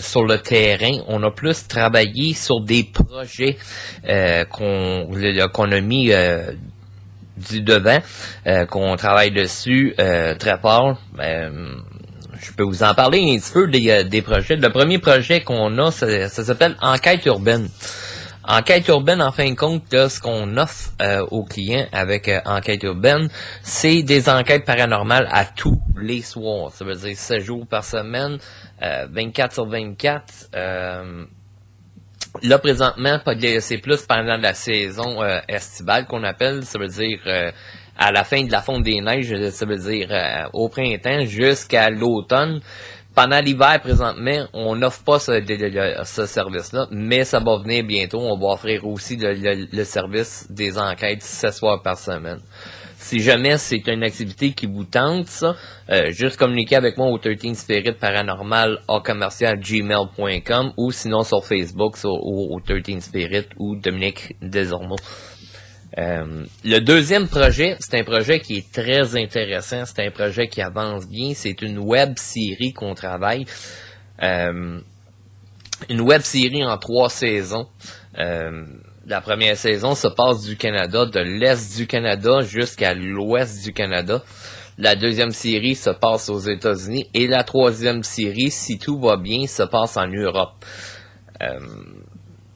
sur 0.00 0.24
le 0.24 0.38
terrain. 0.38 0.98
On 1.06 1.22
a 1.22 1.30
plus 1.30 1.66
travaillé 1.68 2.34
sur 2.34 2.60
des 2.62 2.82
projets 2.84 3.56
qu'on 4.50 5.72
a 5.72 5.80
mis 5.80 6.10
du 7.48 7.62
devant, 7.62 7.98
euh, 8.46 8.66
qu'on 8.66 8.96
travaille 8.96 9.30
dessus 9.30 9.94
euh, 9.98 10.34
très 10.34 10.58
fort. 10.58 10.98
Euh, 11.18 11.74
je 12.40 12.52
peux 12.52 12.64
vous 12.64 12.82
en 12.82 12.94
parler 12.94 13.20
un 13.20 13.38
petit 13.38 13.52
peu 13.52 13.68
des, 13.68 13.90
euh, 13.90 14.02
des 14.02 14.22
projets. 14.22 14.56
Le 14.56 14.70
premier 14.70 14.98
projet 14.98 15.42
qu'on 15.42 15.76
a, 15.78 15.90
ça, 15.90 16.28
ça 16.28 16.44
s'appelle 16.44 16.76
Enquête 16.80 17.24
urbaine. 17.26 17.68
Enquête 18.48 18.88
urbaine, 18.88 19.20
en 19.20 19.32
fin 19.32 19.50
de 19.50 19.54
compte, 19.54 19.92
là, 19.92 20.08
ce 20.08 20.20
qu'on 20.20 20.56
offre 20.56 20.90
euh, 21.02 21.24
aux 21.30 21.44
clients 21.44 21.86
avec 21.92 22.28
euh, 22.28 22.40
Enquête 22.46 22.82
urbaine, 22.82 23.28
c'est 23.62 24.02
des 24.02 24.28
enquêtes 24.28 24.64
paranormales 24.64 25.28
à 25.30 25.44
tous 25.44 25.78
les 26.00 26.22
soirs. 26.22 26.72
Ça 26.72 26.84
veut 26.84 26.96
dire 26.96 27.16
7 27.16 27.40
jours 27.40 27.66
par 27.66 27.84
semaine, 27.84 28.38
euh, 28.82 29.06
24 29.10 29.52
sur 29.52 29.66
24. 29.66 30.48
Là, 32.42 32.58
présentement, 32.58 33.18
c'est 33.60 33.78
plus 33.78 34.02
pendant 34.06 34.36
la 34.36 34.54
saison 34.54 35.22
euh, 35.22 35.40
estivale 35.48 36.06
qu'on 36.06 36.22
appelle. 36.24 36.64
Ça 36.64 36.78
veut 36.78 36.86
dire 36.88 37.18
euh, 37.26 37.50
à 37.98 38.12
la 38.12 38.24
fin 38.24 38.42
de 38.44 38.50
la 38.52 38.62
fonte 38.62 38.82
des 38.84 39.00
neiges, 39.00 39.34
ça 39.50 39.66
veut 39.66 39.76
dire 39.78 40.08
euh, 40.10 40.48
au 40.52 40.68
printemps 40.68 41.24
jusqu'à 41.24 41.90
l'automne. 41.90 42.60
Pendant 43.14 43.40
l'hiver, 43.40 43.80
présentement, 43.82 44.46
on 44.54 44.76
n'offre 44.76 45.02
pas 45.02 45.18
ce, 45.18 45.32
ce 46.04 46.26
service-là, 46.26 46.86
mais 46.92 47.24
ça 47.24 47.40
va 47.40 47.58
venir 47.58 47.84
bientôt. 47.84 48.20
On 48.20 48.38
va 48.38 48.54
offrir 48.54 48.86
aussi 48.86 49.16
le, 49.16 49.34
le- 49.72 49.84
service 49.84 50.46
des 50.48 50.78
enquêtes 50.78 51.22
7 51.22 51.52
soirs 51.52 51.82
par 51.82 51.98
semaine. 51.98 52.38
Si 53.10 53.18
jamais 53.18 53.58
c'est 53.58 53.88
une 53.88 54.04
activité 54.04 54.52
qui 54.52 54.66
vous 54.66 54.84
tente, 54.84 55.26
ça, 55.26 55.56
euh, 55.90 56.12
juste 56.12 56.36
communiquer 56.36 56.76
avec 56.76 56.96
moi 56.96 57.08
au 57.08 57.18
13 57.18 57.58
Spirit 57.58 57.94
Paranormal 57.94 58.78
à 58.86 59.00
commercial 59.00 59.58
gmail.com 59.58 60.72
ou 60.76 60.92
sinon 60.92 61.24
sur 61.24 61.44
Facebook 61.44 61.96
sur, 61.96 62.12
au, 62.12 62.54
au 62.54 62.60
13 62.60 63.00
Spirit 63.00 63.46
ou 63.58 63.74
Dominique 63.74 64.36
Desormeaux. 64.40 64.94
Euh, 65.98 66.44
le 66.64 66.78
deuxième 66.78 67.26
projet, 67.26 67.74
c'est 67.80 67.98
un 67.98 68.04
projet 68.04 68.38
qui 68.38 68.58
est 68.58 68.72
très 68.72 69.16
intéressant, 69.16 69.86
c'est 69.86 70.06
un 70.06 70.12
projet 70.12 70.46
qui 70.46 70.62
avance 70.62 71.08
bien, 71.08 71.32
c'est 71.34 71.62
une 71.62 71.80
web 71.80 72.12
série 72.16 72.72
qu'on 72.72 72.94
travaille. 72.94 73.44
Euh, 74.22 74.78
une 75.88 76.00
web 76.00 76.20
série 76.20 76.64
en 76.64 76.78
trois 76.78 77.08
saisons. 77.08 77.66
Euh, 78.20 78.66
la 79.10 79.20
première 79.20 79.56
saison 79.56 79.96
se 79.96 80.06
passe 80.06 80.42
du 80.44 80.56
Canada, 80.56 81.04
de 81.04 81.18
l'Est 81.18 81.76
du 81.76 81.88
Canada 81.88 82.42
jusqu'à 82.42 82.94
l'Ouest 82.94 83.64
du 83.64 83.72
Canada. 83.72 84.22
La 84.78 84.94
deuxième 84.94 85.32
série 85.32 85.74
se 85.74 85.90
passe 85.90 86.28
aux 86.28 86.38
États-Unis 86.38 87.08
et 87.12 87.26
la 87.26 87.42
troisième 87.42 88.04
série, 88.04 88.52
si 88.52 88.78
tout 88.78 89.00
va 89.00 89.16
bien, 89.16 89.48
se 89.48 89.64
passe 89.64 89.96
en 89.96 90.06
Europe. 90.06 90.64
Euh, 91.42 91.58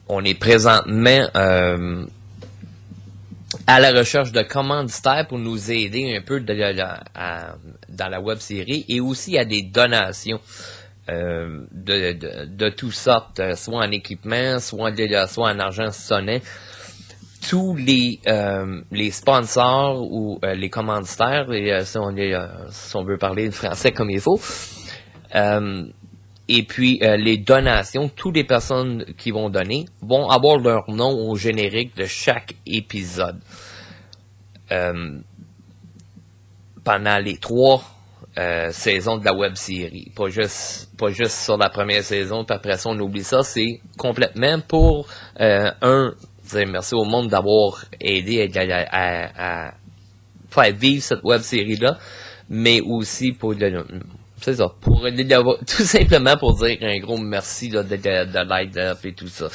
on 0.07 0.23
est 0.23 0.39
présentement 0.39 1.27
euh, 1.35 2.05
à 3.67 3.81
la 3.81 3.91
recherche 3.91 4.31
de 4.31 4.41
commanditaires 4.41 5.27
pour 5.27 5.39
nous 5.39 5.69
aider 5.69 6.15
un 6.15 6.21
peu 6.21 6.39
dans 6.39 8.09
la 8.09 8.21
web 8.21 8.37
série 8.37 8.85
et 8.87 9.01
aussi 9.01 9.37
à 9.37 9.43
des 9.43 9.61
donations 9.61 10.39
euh, 11.07 11.65
de, 11.71 12.13
de, 12.13 12.45
de 12.45 13.39
euh, 13.39 13.55
soit 13.55 13.85
en 13.85 13.91
équipement, 13.91 14.59
soit, 14.59 14.91
soit 15.27 15.51
en 15.51 15.59
argent 15.59 15.91
sonnant. 15.91 16.39
Tous 17.47 17.75
les, 17.75 18.19
euh, 18.25 18.81
les 18.91 19.11
sponsors 19.11 20.01
ou 20.01 20.39
euh, 20.43 20.55
les 20.55 20.71
commanditaires, 20.71 21.45
euh, 21.49 21.83
si, 22.71 22.95
on, 22.95 23.03
veut 23.03 23.19
parler 23.19 23.45
le 23.45 23.51
français 23.51 23.91
comme 23.91 24.09
il 24.09 24.19
faut, 24.19 24.39
et 26.47 26.63
puis 26.63 26.99
les 27.01 27.37
donations, 27.37 28.09
toutes 28.09 28.35
les 28.35 28.43
personnes 28.43 29.05
qui 29.17 29.31
vont 29.31 29.49
donner 29.49 29.85
vont 30.01 30.29
avoir 30.29 30.57
leur 30.57 30.89
nom 30.89 31.29
au 31.29 31.35
générique 31.35 31.95
de 31.97 32.05
chaque 32.05 32.55
épisode. 32.65 33.39
Pendant 36.83 37.17
les 37.17 37.37
trois 37.37 37.94
euh, 38.37 38.69
saisons 38.71 39.17
de 39.17 39.25
la 39.25 39.33
web 39.33 39.55
série. 39.55 40.11
Pas 40.15 40.29
juste, 40.29 40.89
pas 40.97 41.09
juste 41.09 41.37
sur 41.43 41.57
la 41.57 41.69
première 41.69 42.03
saison, 42.03 42.43
puis 42.43 42.55
après 42.55 42.77
ça, 42.77 42.89
on 42.89 42.99
oublie 42.99 43.23
ça. 43.23 43.43
C'est 43.43 43.79
complètement 43.97 44.59
pour, 44.67 45.07
euh, 45.39 45.71
un, 45.81 46.13
merci 46.67 46.95
au 46.95 47.05
monde 47.05 47.29
d'avoir 47.29 47.85
aidé 47.99 48.49
à, 48.55 48.61
à- 48.91 49.67
à- 49.67 49.73
faire 50.49 50.73
vivre 50.75 51.03
cette 51.03 51.23
web 51.23 51.41
série-là, 51.41 51.97
mais 52.49 52.81
aussi 52.81 53.31
pour 53.33 53.53
le, 53.53 53.83
c'est 54.41 54.55
ça, 54.55 54.67
pour 54.81 55.01
tout 55.65 55.83
simplement 55.83 56.37
pour 56.37 56.55
dire 56.57 56.77
un 56.81 56.99
gros 56.99 57.17
merci 57.17 57.69
là, 57.69 57.83
de, 57.83 57.95
de, 57.95 58.01
de 58.31 58.49
l'aide 58.49 58.75
là, 58.75 58.93
et 59.03 59.13
tout 59.13 59.27
ça. 59.27 59.47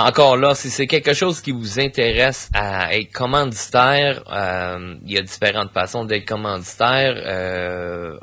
Encore 0.00 0.36
là, 0.36 0.54
si 0.54 0.70
c'est 0.70 0.86
quelque 0.86 1.12
chose 1.12 1.40
qui 1.40 1.50
vous 1.50 1.80
intéresse 1.80 2.48
à 2.54 2.94
être 2.94 3.10
commanditaire, 3.10 4.22
euh, 4.32 4.94
il 5.04 5.10
y 5.10 5.18
a 5.18 5.22
différentes 5.22 5.72
façons 5.72 6.04
d'être 6.04 6.24
commanditaire. 6.24 7.14
Euh, 7.26 8.16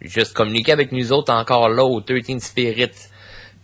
juste 0.00 0.32
communiquer 0.32 0.70
avec 0.70 0.92
nous 0.92 1.12
autres 1.12 1.32
encore 1.32 1.70
là 1.70 1.84
au 1.84 2.00
13 2.00 2.38
Spirit 2.38 2.92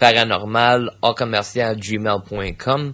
Paranormal 0.00 0.90
à 1.00 1.14
commercial 1.14 1.76
gmail.com 1.76 2.92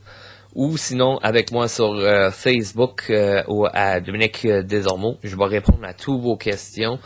ou 0.55 0.77
sinon 0.77 1.17
avec 1.23 1.53
moi 1.53 1.67
sur 1.67 1.95
euh, 1.95 2.31
Facebook 2.31 3.05
euh, 3.09 3.43
ou 3.49 3.67
à 3.73 4.01
Dominique 4.01 4.45
euh, 4.45 4.63
Desormeaux. 4.63 5.17
Je 5.23 5.37
vais 5.37 5.47
répondre 5.47 5.85
à 5.85 5.95
toutes 5.95 6.21
vos 6.21 6.37
questions. 6.37 6.99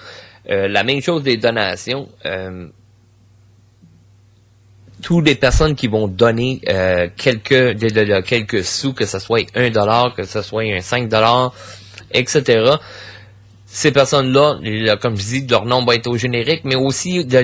La 0.47 0.83
même 0.83 1.01
chose 1.01 1.23
des 1.23 1.39
donations. 1.39 2.07
Toutes 5.05 5.27
les 5.27 5.35
personnes 5.35 5.75
qui 5.75 5.87
vont 5.87 6.09
donner 6.09 6.63
euh, 6.67 7.09
quelques 7.15 7.77
quelques 8.25 8.65
sous, 8.65 8.95
que 8.95 9.05
ce 9.05 9.19
soit 9.19 9.45
un 9.55 9.69
dollar, 9.69 10.15
que 10.15 10.25
ce 10.25 10.41
soit 10.41 10.63
un 10.63 10.81
5 10.81 11.11
dollars, 11.11 11.53
etc. 12.11 12.77
ces 13.77 13.91
personnes-là, 13.91 14.59
le- 14.62 14.95
comme 14.95 15.16
je 15.16 15.22
dis, 15.25 15.47
leur 15.49 15.64
nom 15.66 15.85
va 15.85 15.97
être 15.97 16.07
au 16.07 16.16
générique, 16.16 16.61
mais 16.62 16.77
aussi 16.77 17.22
il 17.22 17.29
va 17.29 17.43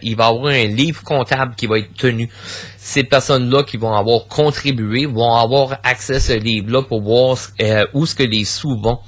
y 0.00 0.12
avoir 0.14 0.46
un 0.46 0.64
livre 0.64 1.02
comptable 1.02 1.54
qui 1.54 1.66
va 1.66 1.78
être 1.78 1.92
tenu. 1.94 2.30
Ces 2.78 3.04
personnes-là 3.04 3.62
qui 3.62 3.76
vont 3.76 3.92
avoir 3.92 4.28
contribué 4.28 5.04
vont 5.04 5.34
avoir 5.34 5.78
accès 5.82 6.14
à 6.14 6.20
ce 6.20 6.32
livre-là 6.32 6.80
pour 6.84 7.02
voir 7.02 7.36
euh, 7.60 7.84
où 7.92 8.06
ce 8.06 8.14
que 8.14 8.22
les 8.22 8.44
sous 8.46 8.80
vont. 8.80 8.98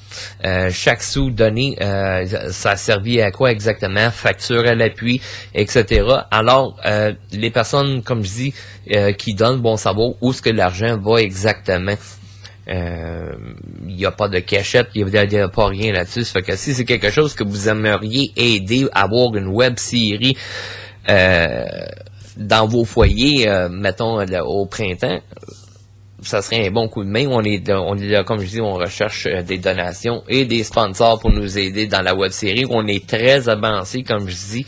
Euh, 0.45 0.68
chaque 0.70 1.03
sou 1.03 1.31
donné, 1.31 1.79
euh, 1.81 2.51
ça 2.51 2.72
a 2.72 2.76
servi 2.76 3.22
à 3.22 3.31
quoi 3.31 3.51
exactement, 3.51 4.11
facture 4.11 4.66
à 4.66 4.74
l'appui, 4.74 5.22
etc. 5.55 6.03
Alors, 6.31 6.76
euh, 6.85 7.14
les 7.33 7.51
personnes, 7.51 8.03
comme 8.03 8.22
je 8.22 8.31
dis, 8.31 8.55
euh, 8.95 9.12
qui 9.12 9.33
donnent 9.33 9.62
vont 9.62 9.79
savoir 9.79 10.11
où 10.20 10.35
ce 10.35 10.43
que 10.43 10.51
l'argent 10.51 10.99
va 11.03 11.22
exactement. 11.22 11.95
Euh, 12.69 13.33
Il 13.87 13.97
n'y 13.97 14.05
a 14.05 14.11
pas 14.11 14.29
de 14.29 14.41
cachette, 14.41 14.89
il 14.95 15.05
n'y 15.07 15.39
a, 15.39 15.49
pas 15.49 15.66
rien 15.66 15.93
là-dessus. 15.93 16.25
Fait 16.25 16.43
que 16.43 16.57
si 16.57 16.75
c'est 16.75 16.85
quelque 16.85 17.11
chose 17.11 17.35
que 17.35 17.45
vous 17.45 17.69
aimeriez 17.69 18.33
aider 18.37 18.87
à 18.93 19.05
avoir 19.05 19.35
une 19.35 19.49
web 19.49 19.79
série 19.79 20.37
euh, 21.09 21.64
dans 22.37 22.66
vos 22.66 22.85
foyers, 22.85 23.49
euh, 23.49 23.69
mettons 23.71 24.21
au 24.45 24.66
printemps, 24.66 25.21
ça 26.23 26.43
serait 26.43 26.66
un 26.66 26.71
bon 26.71 26.89
coup 26.89 27.05
de 27.05 27.09
main. 27.09 27.27
On 27.29 27.43
est, 27.43 27.71
on 27.71 27.97
est 27.97 28.09
là, 28.09 28.25
comme 28.25 28.41
je 28.41 28.47
dis, 28.47 28.61
on 28.61 28.75
recherche 28.75 29.27
euh, 29.27 29.43
des 29.43 29.59
donations 29.59 30.23
et 30.29 30.45
des 30.45 30.64
sponsors 30.64 31.19
pour 31.21 31.31
nous 31.31 31.59
aider 31.59 31.87
dans 31.87 32.03
la 32.03 32.14
web 32.14 32.33
série. 32.33 32.64
On 32.69 32.87
est 32.87 33.07
très 33.07 33.49
avancé, 33.49 34.03
comme 34.03 34.29
je 34.29 34.35
dis. 34.35 34.66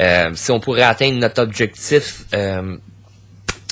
Euh, 0.00 0.30
si 0.34 0.50
on 0.50 0.60
pourrait 0.60 0.82
atteindre 0.82 1.18
notre 1.18 1.42
objectif, 1.42 2.24
euh, 2.34 2.76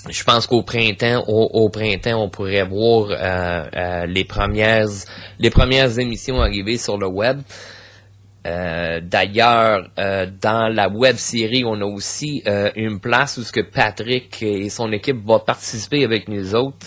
je 0.09 0.25
pense 0.25 0.47
qu'au 0.47 0.63
printemps, 0.63 1.25
au, 1.27 1.49
au 1.53 1.69
printemps, 1.71 2.23
on 2.23 2.29
pourrait 2.29 2.63
voir 2.65 3.11
euh, 3.11 3.65
euh, 3.75 4.07
les 4.07 4.25
premières 4.25 4.87
les 5.39 5.51
premières 5.51 5.99
émissions 5.99 6.41
arriver 6.41 6.79
sur 6.79 6.97
le 6.99 7.09
web. 7.09 7.41
Euh, 8.47 9.01
D'ailleurs, 9.03 9.89
euh, 9.99 10.27
dans 10.41 10.73
la 10.73 10.89
web 10.89 11.17
série, 11.17 11.65
on 11.67 11.81
a 11.81 11.85
aussi 11.85 12.43
euh, 12.47 12.71
une 12.77 13.01
place 13.01 13.37
où 13.37 13.43
ce 13.43 13.53
que 13.53 13.61
Patrick 13.61 14.43
et 14.43 14.71
son 14.71 14.91
équipe 14.93 15.25
vont 15.25 15.41
participer 15.41 16.05
avec 16.05 16.29
nous 16.29 16.55
autres. 16.55 16.87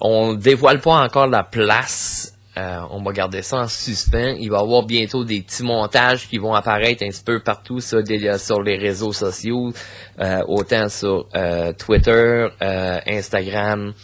On 0.00 0.34
dévoile 0.34 0.80
pas 0.80 1.02
encore 1.02 1.26
la 1.26 1.44
place. 1.44 2.31
Euh, 2.58 2.80
on 2.90 3.02
va 3.02 3.12
garder 3.12 3.40
ça 3.40 3.58
en 3.60 3.66
suspens. 3.68 4.36
Il 4.38 4.50
va 4.50 4.58
y 4.58 4.60
avoir 4.60 4.82
bientôt 4.84 5.24
des 5.24 5.40
petits 5.40 5.62
montages 5.62 6.28
qui 6.28 6.36
vont 6.36 6.52
apparaître 6.54 7.02
un 7.02 7.08
petit 7.08 7.22
peu 7.24 7.40
partout 7.40 7.80
sur, 7.80 8.02
des- 8.02 8.36
sur 8.38 8.60
les 8.60 8.76
réseaux 8.76 9.12
sociaux, 9.14 9.72
euh, 10.20 10.40
autant 10.48 10.88
sur 10.90 11.26
euh, 11.34 11.72
Twitter, 11.72 12.48
euh, 12.60 13.00
Instagram, 13.06 13.94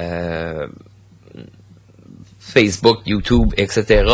euh, 0.00 0.66
Facebook, 2.40 2.98
YouTube, 3.06 3.52
etc. 3.56 4.04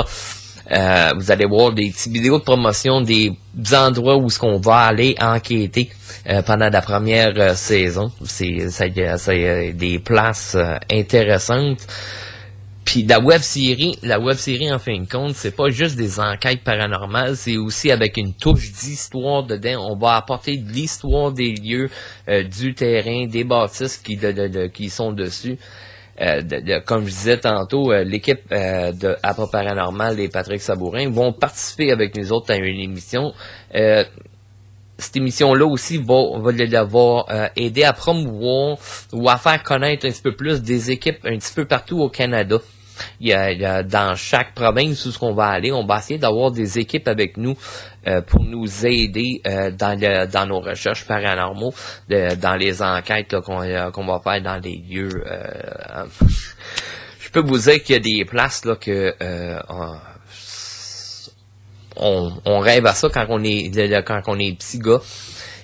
Euh, 0.72 1.10
vous 1.16 1.30
allez 1.32 1.46
voir 1.46 1.72
des 1.72 1.90
petites 1.90 2.12
vidéos 2.12 2.38
de 2.38 2.44
promotion 2.44 3.00
des 3.00 3.32
endroits 3.74 4.16
où 4.16 4.30
ce 4.30 4.38
qu'on 4.38 4.58
va 4.58 4.82
aller 4.82 5.16
enquêter 5.20 5.90
euh, 6.28 6.42
pendant 6.42 6.68
la 6.68 6.80
première 6.82 7.32
euh, 7.36 7.54
saison. 7.54 8.12
C'est 8.24 8.58
des 9.74 9.98
places 9.98 10.54
euh, 10.54 10.76
intéressantes. 10.92 11.80
Puis 12.90 13.04
la 13.04 13.20
web 13.20 13.40
série, 13.40 13.96
la 14.02 14.18
web 14.18 14.36
série 14.36 14.72
en 14.72 14.80
fin 14.80 14.98
de 14.98 15.08
compte, 15.08 15.36
c'est 15.36 15.54
pas 15.54 15.70
juste 15.70 15.94
des 15.94 16.18
enquêtes 16.18 16.64
paranormales, 16.64 17.36
c'est 17.36 17.56
aussi 17.56 17.92
avec 17.92 18.16
une 18.16 18.34
touche 18.34 18.72
d'histoire 18.72 19.44
dedans. 19.44 19.86
On 19.92 19.96
va 19.96 20.16
apporter 20.16 20.56
de 20.56 20.68
l'histoire 20.72 21.30
des 21.30 21.54
lieux, 21.54 21.88
euh, 22.28 22.42
du 22.42 22.74
terrain, 22.74 23.28
des 23.28 23.44
bâtisses 23.44 23.96
qui, 23.96 24.90
sont 24.90 25.12
dessus. 25.12 25.56
Euh, 26.20 26.40
comme 26.84 27.04
je 27.04 27.10
disais 27.10 27.38
tantôt, 27.38 27.92
euh, 27.92 28.02
l'équipe 28.02 28.40
euh, 28.50 28.90
de 28.90 29.16
Paranormal 29.52 30.18
et 30.18 30.28
Patrick 30.28 30.60
Sabourin 30.60 31.08
vont 31.10 31.32
participer 31.32 31.92
avec 31.92 32.16
nous 32.16 32.32
autres 32.32 32.52
à 32.52 32.56
une 32.56 32.80
émission. 32.80 33.32
Cette 35.00 35.16
émission-là 35.16 35.64
aussi 35.64 35.96
va, 35.96 36.38
va, 36.38 37.24
euh, 37.30 37.48
aider 37.56 37.84
à 37.84 37.94
promouvoir 37.94 38.76
ou 39.14 39.30
à 39.30 39.38
faire 39.38 39.62
connaître 39.62 40.06
un 40.06 40.10
petit 40.10 40.20
peu 40.20 40.36
plus 40.36 40.60
des 40.60 40.90
équipes 40.90 41.24
un 41.24 41.38
petit 41.38 41.54
peu 41.54 41.64
partout 41.64 42.00
au 42.00 42.10
Canada. 42.10 42.58
Il 43.20 43.28
y 43.28 43.32
a, 43.32 43.50
il 43.52 43.60
y 43.60 43.64
a 43.64 43.82
dans 43.82 44.14
chaque 44.16 44.54
province 44.54 45.04
où 45.06 45.12
ce 45.12 45.18
qu'on 45.18 45.34
va 45.34 45.46
aller, 45.48 45.72
on 45.72 45.86
va 45.86 45.98
essayer 45.98 46.18
d'avoir 46.18 46.50
des 46.50 46.78
équipes 46.78 47.08
avec 47.08 47.36
nous 47.36 47.56
euh, 48.06 48.20
pour 48.22 48.42
nous 48.44 48.86
aider 48.86 49.40
euh, 49.46 49.70
dans, 49.70 49.98
le- 49.98 50.26
dans 50.26 50.46
nos 50.46 50.60
recherches 50.60 51.04
paranormaux, 51.06 51.72
dans 52.08 52.56
les 52.58 52.82
enquêtes 52.82 53.38
qu'on 53.40 53.62
euh, 53.62 53.90
qu'on 53.90 54.06
va 54.06 54.20
faire 54.20 54.42
dans 54.42 54.56
les 54.62 54.76
lieux. 54.88 55.22
euh, 55.26 56.04
je 57.20 57.30
peux 57.30 57.40
vous 57.40 57.58
dire 57.58 57.82
qu'il 57.82 57.94
y 57.94 57.98
a 57.98 58.00
des 58.00 58.24
places 58.24 58.64
là 58.64 58.76
que 58.76 59.14
euh, 59.22 59.58
on, 61.96 62.32
on 62.44 62.58
rêve 62.60 62.86
à 62.86 62.94
ça 62.94 63.08
quand 63.12 63.26
on 63.28 63.42
est 63.44 63.70
quand 64.04 64.22
on 64.26 64.38
est 64.38 64.56
petit 64.56 64.78
gars. 64.78 65.00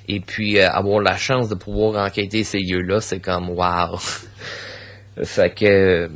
Et 0.09 0.21
puis 0.21 0.59
euh, 0.59 0.71
avoir 0.71 1.01
la 1.01 1.17
chance 1.17 1.49
de 1.49 1.55
pouvoir 1.57 2.05
enquêter 2.07 2.45
ces 2.45 2.61
lieux-là, 2.61 3.01
c'est 3.01 3.19
comme 3.21 3.51
wow. 3.51 3.99
fait 5.25 5.55
que 5.55 6.09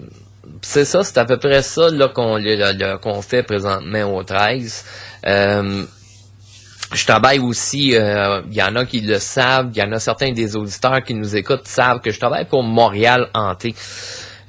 c'est 0.62 0.84
ça, 0.84 1.02
c'est 1.02 1.18
à 1.18 1.24
peu 1.24 1.38
près 1.38 1.62
ça 1.62 1.90
là 1.90 2.08
qu'on 2.08 2.38
qu'on 3.02 3.22
fait 3.22 3.42
présentement 3.42 4.14
au 4.14 4.22
13. 4.22 4.84
Euh, 5.26 5.84
je 6.92 7.06
travaille 7.06 7.38
aussi, 7.38 7.94
euh, 7.94 8.42
il 8.50 8.56
y 8.56 8.62
en 8.62 8.74
a 8.74 8.84
qui 8.84 9.00
le 9.00 9.18
savent, 9.18 9.70
il 9.72 9.78
y 9.78 9.82
en 9.82 9.92
a 9.92 10.00
certains 10.00 10.32
des 10.32 10.56
auditeurs 10.56 11.02
qui 11.04 11.14
nous 11.14 11.36
écoutent 11.36 11.66
savent 11.68 12.00
que 12.00 12.10
je 12.10 12.18
travaille 12.18 12.46
pour 12.46 12.62
Montréal 12.64 13.28
Hanté. 13.34 13.74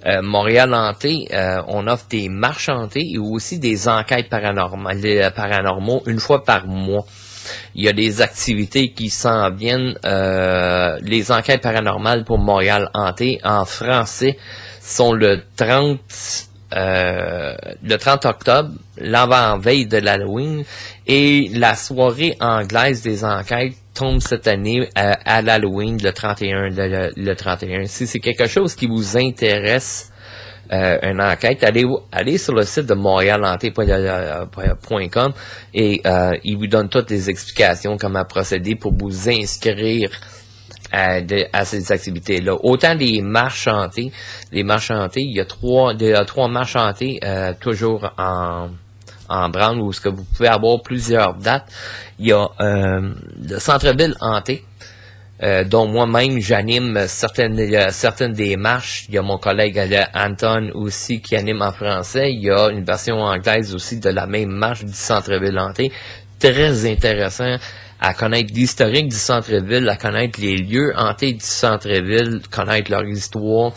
Euh, 0.08 0.22
Montréal 0.24 0.74
Hanté, 0.74 1.28
euh, 1.32 1.62
on 1.68 1.86
offre 1.86 2.08
des 2.10 2.28
marches 2.30 2.70
hantées 2.70 3.06
et 3.14 3.20
aussi 3.20 3.60
des 3.60 3.88
enquêtes 3.88 4.30
paranormales, 4.30 5.00
euh, 5.06 5.30
paranormaux 5.30 6.02
une 6.08 6.20
fois 6.20 6.44
par 6.44 6.66
mois. 6.66 7.06
Il 7.76 7.84
y 7.84 7.88
a 7.88 7.94
des 7.94 8.22
activités 8.22 8.94
qui 8.94 9.10
s'en 9.10 9.52
viennent. 9.52 9.96
euh, 10.06 10.98
les 11.04 11.32
enquêtes 11.32 11.62
paranormales 11.62 12.24
pour 12.24 12.40
Montréal 12.40 12.90
Hanté 12.96 13.40
en 13.44 13.66
français 13.66 14.38
sont 14.82 15.14
le 15.14 15.42
30 15.56 16.00
euh, 16.74 17.54
le 17.84 17.98
30 17.98 18.26
octobre, 18.26 18.70
l'avant-veille 18.98 19.88
de 19.88 19.98
l'Halloween, 19.98 20.64
et 21.06 21.50
la 21.54 21.76
soirée 21.76 22.38
anglaise 22.40 23.02
des 23.02 23.26
enquêtes 23.26 23.74
tombe 23.94 24.22
cette 24.22 24.48
année 24.48 24.88
euh, 24.98 25.12
à 25.26 25.42
l'Halloween, 25.42 25.98
le 26.02 26.14
31, 26.14 26.70
le, 26.70 26.88
le- 26.88 27.12
le 27.18 27.36
31. 27.36 27.88
Si 27.88 28.08
c'est 28.08 28.20
quelque 28.20 28.48
chose 28.48 28.74
qui 28.74 28.88
vous 28.88 29.18
intéresse, 29.18 30.14
euh, 30.72 30.98
une 31.04 31.22
enquête, 31.22 31.62
allez, 31.66 31.86
allez 32.14 32.38
sur 32.38 32.54
le 32.54 32.64
site 32.64 32.86
de 32.86 32.94
montrealanté.com 32.94 35.34
et 35.74 36.02
euh, 36.06 36.32
il 36.46 36.58
vous 36.58 36.68
donne 36.68 36.88
toutes 36.90 37.10
les 37.12 37.30
explications 37.30 37.98
comment 37.98 38.24
procéder 38.24 38.76
pour 38.76 38.94
vous 38.94 39.30
inscrire 39.30 40.10
à, 40.92 41.22
de- 41.22 41.46
à 41.54 41.66
ces 41.66 41.92
activités-là. 41.92 42.56
Autant 42.64 42.96
des 42.96 43.22
marches 43.22 43.62
chantées, 43.64 44.12
les 44.52 44.64
marches 44.64 44.88
chantées, 44.88 45.22
il 45.22 45.36
y 45.36 45.40
a 45.40 45.46
trois, 45.46 45.94
il 46.00 46.08
y 46.08 46.14
a 46.14 46.26
trois 46.26 46.48
marches 46.48 46.74
chantées 46.74 47.20
euh, 47.24 47.54
toujours 47.60 48.12
en 48.18 48.70
en 49.30 49.48
branle 49.48 49.80
où 49.80 49.94
ce 49.94 50.02
que 50.02 50.10
vous 50.10 50.26
pouvez 50.26 50.50
avoir 50.50 50.82
plusieurs 50.82 51.36
dates. 51.36 51.66
Il 52.20 52.28
y 52.28 52.34
a 52.34 52.46
euh, 52.60 53.14
le 53.48 53.60
centre-ville 53.60 54.14
hanté, 54.20 54.66
euh, 55.42 55.64
dont 55.64 55.88
moi-même 55.88 56.38
j'anime 56.40 57.06
certaines 57.08 57.58
euh, 57.58 57.88
certaines 57.92 58.34
des 58.34 58.58
marches. 58.58 59.06
Il 59.08 59.16
y 59.16 59.18
a 59.18 59.22
mon 59.22 59.38
collègue 59.38 59.80
euh, 59.80 60.04
Anton 60.14 60.72
aussi 60.74 61.22
qui 61.22 61.38
anime 61.38 61.62
en 61.62 61.72
français. 61.72 62.30
Il 62.34 62.42
y 62.44 62.52
a 62.52 62.70
une 62.72 62.84
version 62.84 63.22
anglaise 63.22 63.74
aussi 63.74 64.02
de 64.02 64.10
la 64.10 64.28
même 64.28 64.50
marche 64.52 64.84
du 64.84 64.92
centre-ville 64.94 65.58
hanté. 65.58 65.94
Très 66.38 66.92
intéressant 66.92 67.56
à 68.02 68.14
connaître 68.14 68.52
l'historique 68.54 69.10
du 69.10 69.16
centre-ville, 69.16 69.88
à 69.88 69.96
connaître 69.96 70.42
les 70.42 70.58
lieux 70.58 70.92
hantés 70.98 71.34
du 71.34 71.46
centre-ville, 71.46 72.42
connaître 72.52 72.92
leur 72.92 73.06
histoire 73.06 73.74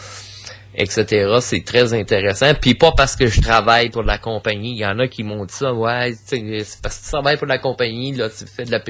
etc. 0.77 1.39
C'est 1.40 1.65
très 1.65 1.94
intéressant. 1.94 2.53
Puis 2.61 2.74
pas 2.74 2.93
parce 2.97 3.16
que 3.16 3.27
je 3.27 3.40
travaille 3.40 3.90
pour 3.90 4.03
la 4.03 4.19
compagnie. 4.19 4.73
Il 4.73 4.78
y 4.78 4.86
en 4.86 4.99
a 4.99 5.09
qui 5.09 5.23
m'ont 5.23 5.44
dit 5.44 5.55
ça, 5.55 5.73
ouais, 5.73 6.12
c'est 6.24 6.43
parce 6.82 6.99
que 6.99 7.05
tu 7.05 7.11
travailles 7.12 7.36
pour 7.36 7.47
la 7.47 7.59
compagnie, 7.59 8.12
là, 8.12 8.28
tu 8.28 8.44
fais 8.47 8.65
de 8.65 8.73
la 8.73 8.81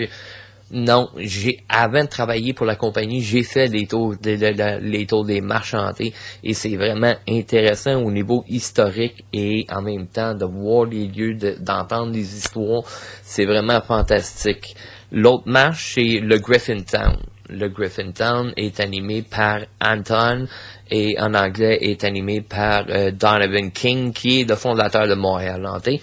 Non, 0.71 1.11
j'ai 1.19 1.59
avant 1.69 2.05
de 2.05 2.09
travailler 2.09 2.55
pour 2.55 2.65
la 2.65 2.75
compagnie, 2.75 3.21
j'ai 3.21 3.43
fait 3.43 3.67
les 3.67 3.87
tours, 3.87 4.15
les 4.25 5.07
tours 5.07 5.25
des 5.27 5.43
marches 5.43 5.75
hantées 5.75 6.15
et 6.43 6.55
c'est 6.55 6.75
vraiment 6.77 7.15
intéressant 7.29 7.97
au 8.03 8.11
niveau 8.11 8.45
historique 8.49 9.25
et 9.35 9.67
en 9.71 9.83
même 9.83 10.07
temps 10.07 10.35
de 10.35 10.47
voir 10.47 10.87
les 10.87 11.07
lieux, 11.07 11.35
de- 11.35 11.57
d'entendre 11.61 12.13
les 12.13 12.35
histoires, 12.39 12.83
c'est 13.23 13.45
vraiment 13.45 13.81
fantastique. 13.83 14.75
L'autre 15.15 15.45
marche, 15.47 15.93
c'est 15.95 16.19
le 16.19 16.39
Griffin 16.41 16.81
Town. 16.81 17.17
Le 17.49 17.69
Griffin 17.69 18.11
Town 18.11 18.53
est 18.57 18.81
animé 18.81 19.23
par 19.23 19.61
Anton 19.81 20.49
et 20.91 21.15
en 21.21 21.35
anglais 21.35 21.79
est 21.83 22.03
animé 22.03 22.41
par 22.41 22.87
euh, 22.89 23.13
Donovan 23.13 23.71
King, 23.71 24.13
qui 24.13 24.41
est 24.41 24.49
le 24.49 24.57
fondateur 24.57 25.07
de 25.07 25.15
Montréal 25.15 25.65
Hanté. 25.67 26.03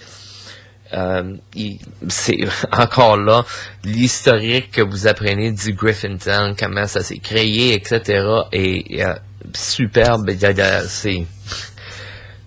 Euh, 0.94 1.34
c'est 2.08 2.38
encore 2.72 3.18
là 3.18 3.44
l'historique 3.84 4.70
que 4.70 4.80
vous 4.80 5.06
apprenez 5.06 5.52
du 5.52 5.74
Griffin 5.74 6.16
Town, 6.16 6.54
comment 6.58 6.86
ça 6.86 7.02
s'est 7.02 7.18
créé, 7.18 7.74
etc. 7.74 8.24
est 8.50 9.04
euh, 9.04 9.12
superbe. 9.52 10.30
C'est 10.88 11.26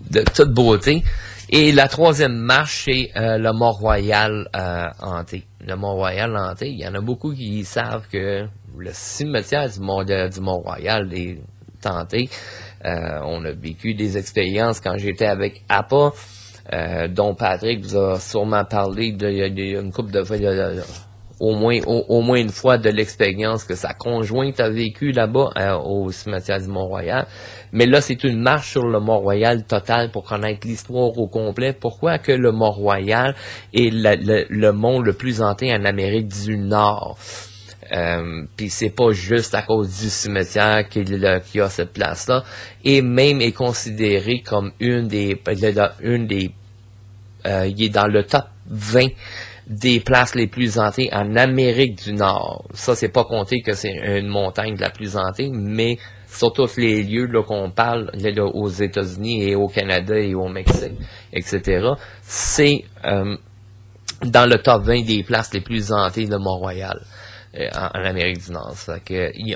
de 0.10 0.22
toute 0.34 0.50
beauté. 0.52 1.04
Et 1.48 1.72
la 1.72 1.88
troisième 1.88 2.34
marche, 2.36 2.86
c'est 2.86 3.12
le 3.16 3.52
Mont-Royal 3.52 4.50
hanté. 5.00 5.46
Le 5.68 5.76
Mont-Royal 5.76 6.32
il 6.62 6.80
y 6.80 6.88
en 6.88 6.94
a 6.94 7.02
beaucoup 7.02 7.34
qui 7.34 7.64
savent 7.64 8.08
que 8.12 8.46
le 8.78 8.90
cimetière 8.94 9.70
du 9.70 9.80
Mont- 9.80 10.04
de- 10.04 10.30
du 10.30 10.40
Mont-Royal 10.42 11.12
est 11.14 11.40
hanté. 11.86 12.30
Euh, 12.84 13.20
on 13.24 13.44
a 13.46 13.52
vécu 13.52 13.94
des 13.94 14.18
expériences 14.18 14.80
quand 14.80 14.98
j'étais 14.98 15.26
avec 15.26 15.64
APA, 15.70 16.12
euh, 16.74 17.08
dont 17.08 17.34
Patrick 17.36 17.84
vous 17.84 17.96
a 17.98 18.20
sûrement 18.20 18.66
parlé 18.66 19.12
de, 19.12 19.90
couple 19.92 20.12
de 20.12 20.24
fois, 20.24 20.38
au 21.40 21.56
moins 21.56 21.80
au, 21.86 22.06
au 22.10 22.22
moins 22.22 22.38
une 22.38 22.50
fois 22.50 22.78
de 22.78 22.90
l'expérience 22.90 23.64
que 23.64 23.76
sa 23.76 23.94
conjointe 23.94 24.60
a 24.60 24.70
vécu 24.70 25.12
là-bas 25.12 25.50
euh, 25.58 25.76
au 25.78 26.12
cimetière 26.12 26.60
du 26.60 26.68
Mont-Royal. 26.68 27.26
Mais 27.76 27.86
là, 27.86 28.00
c'est 28.00 28.24
une 28.24 28.40
marche 28.40 28.72
sur 28.72 28.88
le 28.88 29.02
Mont-Royal 29.02 29.66
total 29.66 30.10
pour 30.10 30.24
connaître 30.24 30.66
l'histoire 30.66 31.18
au 31.18 31.28
complet. 31.28 31.74
Pourquoi 31.74 32.20
que 32.20 32.32
le 32.32 32.54
Mont-Royal 32.54 33.36
est 33.74 33.92
le, 33.92 34.72
mont 34.72 35.02
le 35.02 35.12
plus 35.12 35.42
hanté 35.42 35.74
en 35.74 35.84
Amérique 35.84 36.30
du 36.30 36.58
Nord? 36.58 37.18
Euh, 37.92 38.44
Puis 38.56 38.70
c'est 38.70 38.96
pas 38.96 39.12
juste 39.12 39.54
à 39.56 39.62
cause 39.62 39.90
du 39.90 40.10
cimetière 40.10 40.88
qu'il 40.88 41.20
qu'il 41.52 41.62
a 41.62 41.70
cette 41.70 41.92
place-là, 41.92 42.46
et 42.86 43.02
même 43.02 43.42
est 43.42 43.52
considéré 43.52 44.40
comme 44.40 44.72
une 44.80 45.10
des, 45.10 45.38
une 46.00 46.28
des, 46.28 46.52
euh, 47.46 47.68
il 47.68 47.84
est 47.84 47.90
dans 47.90 48.08
le 48.08 48.24
top 48.24 48.46
20 48.68 49.08
des 49.68 50.00
places 50.00 50.34
les 50.36 50.48
plus 50.48 50.80
hantées 50.80 51.10
en 51.12 51.36
Amérique 51.36 52.02
du 52.06 52.14
Nord. 52.14 52.64
Ça, 52.74 52.96
c'est 52.96 53.10
pas 53.10 53.26
compté 53.26 53.62
que 53.62 53.74
c'est 53.74 53.92
une 54.18 54.28
montagne 54.28 54.78
la 54.80 54.92
plus 54.92 55.18
hantée, 55.18 55.50
mais 55.52 55.98
sur 56.36 56.52
tous 56.54 56.78
les 56.78 57.04
lieux 57.04 57.26
là, 57.28 57.44
qu'on 57.44 57.72
parle 57.72 58.12
là, 58.14 58.44
aux 58.44 58.70
États-Unis 58.70 59.50
et 59.50 59.56
au 59.56 59.68
Canada 59.68 60.18
et 60.18 60.36
au 60.36 60.48
Mexique, 60.48 60.94
etc., 61.32 61.88
c'est 62.22 62.84
euh, 63.06 63.36
dans 64.24 64.50
le 64.50 64.58
top 64.58 64.84
20 64.84 65.06
des 65.06 65.24
places 65.24 65.54
les 65.54 65.62
plus 65.62 65.92
hantées 65.92 66.26
de 66.26 66.38
Mont-Royal 66.38 67.00
euh, 67.58 67.68
en, 67.74 68.04
Amérique 68.04 68.46
du 68.46 68.52
Nord. 68.52 68.74
Ça 68.74 68.98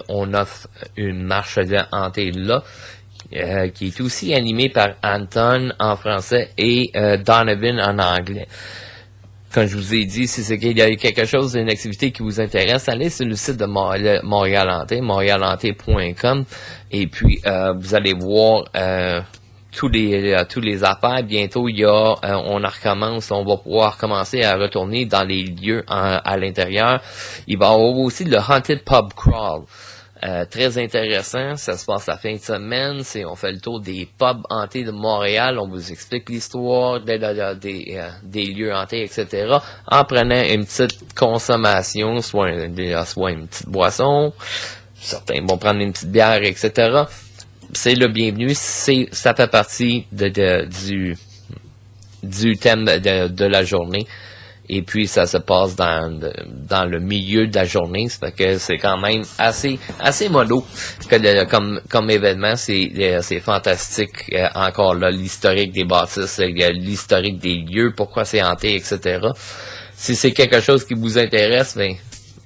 on 0.09 0.33
offre 0.33 0.67
une 0.95 1.23
marche 1.23 1.59
hantée 1.91 2.31
là. 2.31 2.63
euh, 3.35 3.67
qui 3.69 3.87
est 3.87 4.01
aussi 4.01 4.33
animée 4.33 4.69
par 4.69 4.95
Anton 5.03 5.71
en 5.79 5.95
français 5.95 6.49
et 6.57 6.91
Donovan 7.25 7.79
en 7.79 7.99
anglais 7.99 8.47
comme 9.53 9.65
je 9.65 9.75
vous 9.75 9.93
ai 9.95 10.05
dit, 10.05 10.27
si 10.27 10.43
c'est 10.43 10.57
qu'il 10.59 10.77
y 10.77 10.81
a 10.81 10.95
quelque 10.95 11.25
chose, 11.25 11.55
une 11.55 11.69
activité 11.69 12.11
qui 12.11 12.21
vous 12.21 12.39
intéresse, 12.39 12.87
allez 12.87 13.09
sur 13.09 13.25
le 13.25 13.35
site 13.35 13.57
de 13.57 13.65
Montréal, 13.65 14.21
Montréal 14.23 14.69
Hanté, 14.69 15.01
montréalanté.com, 15.01 16.45
et 16.91 17.07
puis 17.07 17.41
euh, 17.45 17.73
vous 17.73 17.95
allez 17.95 18.13
voir 18.13 18.65
euh, 18.75 19.21
tous 19.71 19.87
les 19.87 20.33
euh, 20.33 20.43
tous 20.47 20.61
les 20.61 20.83
affaires. 20.83 21.23
Bientôt, 21.23 21.67
il 21.67 21.79
y 21.79 21.85
a, 21.85 21.89
euh, 21.89 22.13
on 22.45 22.63
en 22.63 22.67
recommence, 22.67 23.31
on 23.31 23.43
va 23.43 23.57
pouvoir 23.57 23.97
commencer 23.97 24.43
à 24.43 24.55
retourner 24.55 25.05
dans 25.05 25.23
les 25.23 25.43
lieux 25.43 25.83
à 25.87 26.37
l'intérieur. 26.37 27.01
Il 27.47 27.57
va 27.57 27.67
y 27.67 27.69
avoir 27.69 27.97
aussi 27.97 28.25
le 28.25 28.37
Haunted 28.37 28.83
Pub 28.83 29.13
Crawl. 29.15 29.63
Euh, 30.21 30.43
très 30.45 30.77
intéressant, 30.77 31.55
ça 31.55 31.77
se 31.77 31.85
passe 31.85 32.05
la 32.07 32.17
fin 32.17 32.33
de 32.33 32.39
semaine, 32.39 33.03
c'est 33.03 33.23
on 33.23 33.35
fait 33.35 33.53
le 33.53 33.59
tour 33.61 33.79
des 33.79 34.05
pubs 34.17 34.41
hantés 34.49 34.83
de 34.83 34.91
Montréal, 34.91 35.57
on 35.57 35.69
vous 35.69 35.91
explique 35.93 36.29
l'histoire 36.29 36.99
des, 36.99 37.17
des, 37.17 37.53
des, 37.61 37.97
euh, 37.97 38.53
lieux 38.53 38.73
hantés, 38.75 39.03
etc. 39.03 39.47
En 39.87 40.03
prenant 40.03 40.43
une 40.43 40.65
petite 40.65 41.13
consommation, 41.15 42.19
soit, 42.19 42.67
des- 42.67 43.01
soit 43.05 43.31
une 43.31 43.47
petite 43.47 43.69
boisson, 43.69 44.33
certains 44.99 45.39
vont 45.47 45.57
prendre 45.57 45.79
une 45.79 45.93
petite 45.93 46.11
bière, 46.11 46.43
etc. 46.43 47.03
C'est 47.71 47.95
le 47.95 48.07
bienvenu, 48.09 48.49
c'est 48.53 49.07
ça 49.13 49.33
fait 49.33 49.49
partie 49.49 50.05
de, 50.11 50.27
de- 50.27 50.65
du 50.85 51.17
du 52.23 52.57
thème 52.57 52.83
de 52.83 53.45
la 53.45 53.63
journée. 53.63 54.05
Et 54.71 54.83
puis 54.83 55.07
ça 55.07 55.25
se 55.25 55.37
passe 55.37 55.75
dans, 55.75 56.19
dans 56.69 56.85
le 56.85 56.99
milieu 56.99 57.47
de 57.47 57.55
la 57.55 57.65
journée, 57.65 58.07
fait 58.07 58.31
que 58.31 58.57
c'est 58.59 58.77
quand 58.77 58.99
même 58.99 59.23
assez 59.39 59.79
assez 59.99 60.29
mollo 60.29 60.63
comme 61.49 61.81
comme 61.89 62.09
événement, 62.11 62.55
c'est 62.55 62.91
euh, 62.99 63.19
c'est 63.21 63.39
fantastique. 63.39 64.31
Euh, 64.31 64.47
encore 64.53 64.93
là, 64.93 65.09
l'historique 65.09 65.71
des 65.71 65.85
bâtisses, 65.85 66.39
l'historique 66.39 67.39
des 67.39 67.55
lieux, 67.55 67.93
pourquoi 67.97 68.25
c'est 68.25 68.43
hanté, 68.43 68.75
etc. 68.75 69.19
Si 69.95 70.15
c'est 70.15 70.33
quelque 70.33 70.61
chose 70.61 70.85
qui 70.85 70.93
vous 70.93 71.17
intéresse, 71.17 71.75
ben 71.75 71.95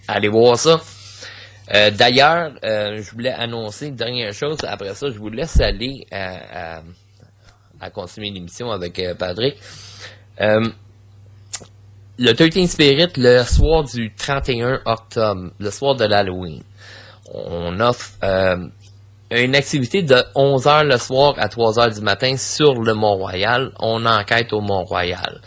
allez 0.07 0.29
voir 0.29 0.57
ça. 0.57 0.79
Euh, 1.73 1.91
D'ailleurs, 1.91 2.51
je 2.63 3.11
voulais 3.11 3.33
annoncer 3.33 3.87
une 3.87 3.95
dernière 3.95 4.33
chose. 4.33 4.57
Après 4.65 4.93
ça, 4.95 5.09
je 5.09 5.17
vous 5.17 5.29
laisse 5.29 5.59
aller 5.59 6.05
à, 6.11 6.77
à, 6.77 6.81
à 7.81 7.89
continuer 7.89 8.29
l'émission 8.31 8.71
avec 8.71 9.01
Patrick. 9.17 9.55
Le 12.17 12.33
13 12.33 12.69
Spirit, 12.69 13.13
le 13.17 13.43
soir 13.43 13.83
du 13.83 14.13
31 14.13 14.81
octobre, 14.85 15.51
le 15.59 15.71
soir 15.71 15.95
de 15.95 16.05
l'Halloween, 16.05 16.61
on 17.33 17.79
offre 17.79 18.11
euh, 18.23 18.57
une 19.31 19.55
activité 19.55 20.03
de 20.03 20.15
11h 20.35 20.83
le 20.85 20.97
soir 20.97 21.33
à 21.37 21.47
3h 21.47 21.95
du 21.95 22.01
matin 22.01 22.37
sur 22.37 22.75
le 22.75 22.93
Mont-Royal. 22.93 23.71
On 23.79 24.05
enquête 24.05 24.53
au 24.53 24.61
Mont-Royal. 24.61 25.41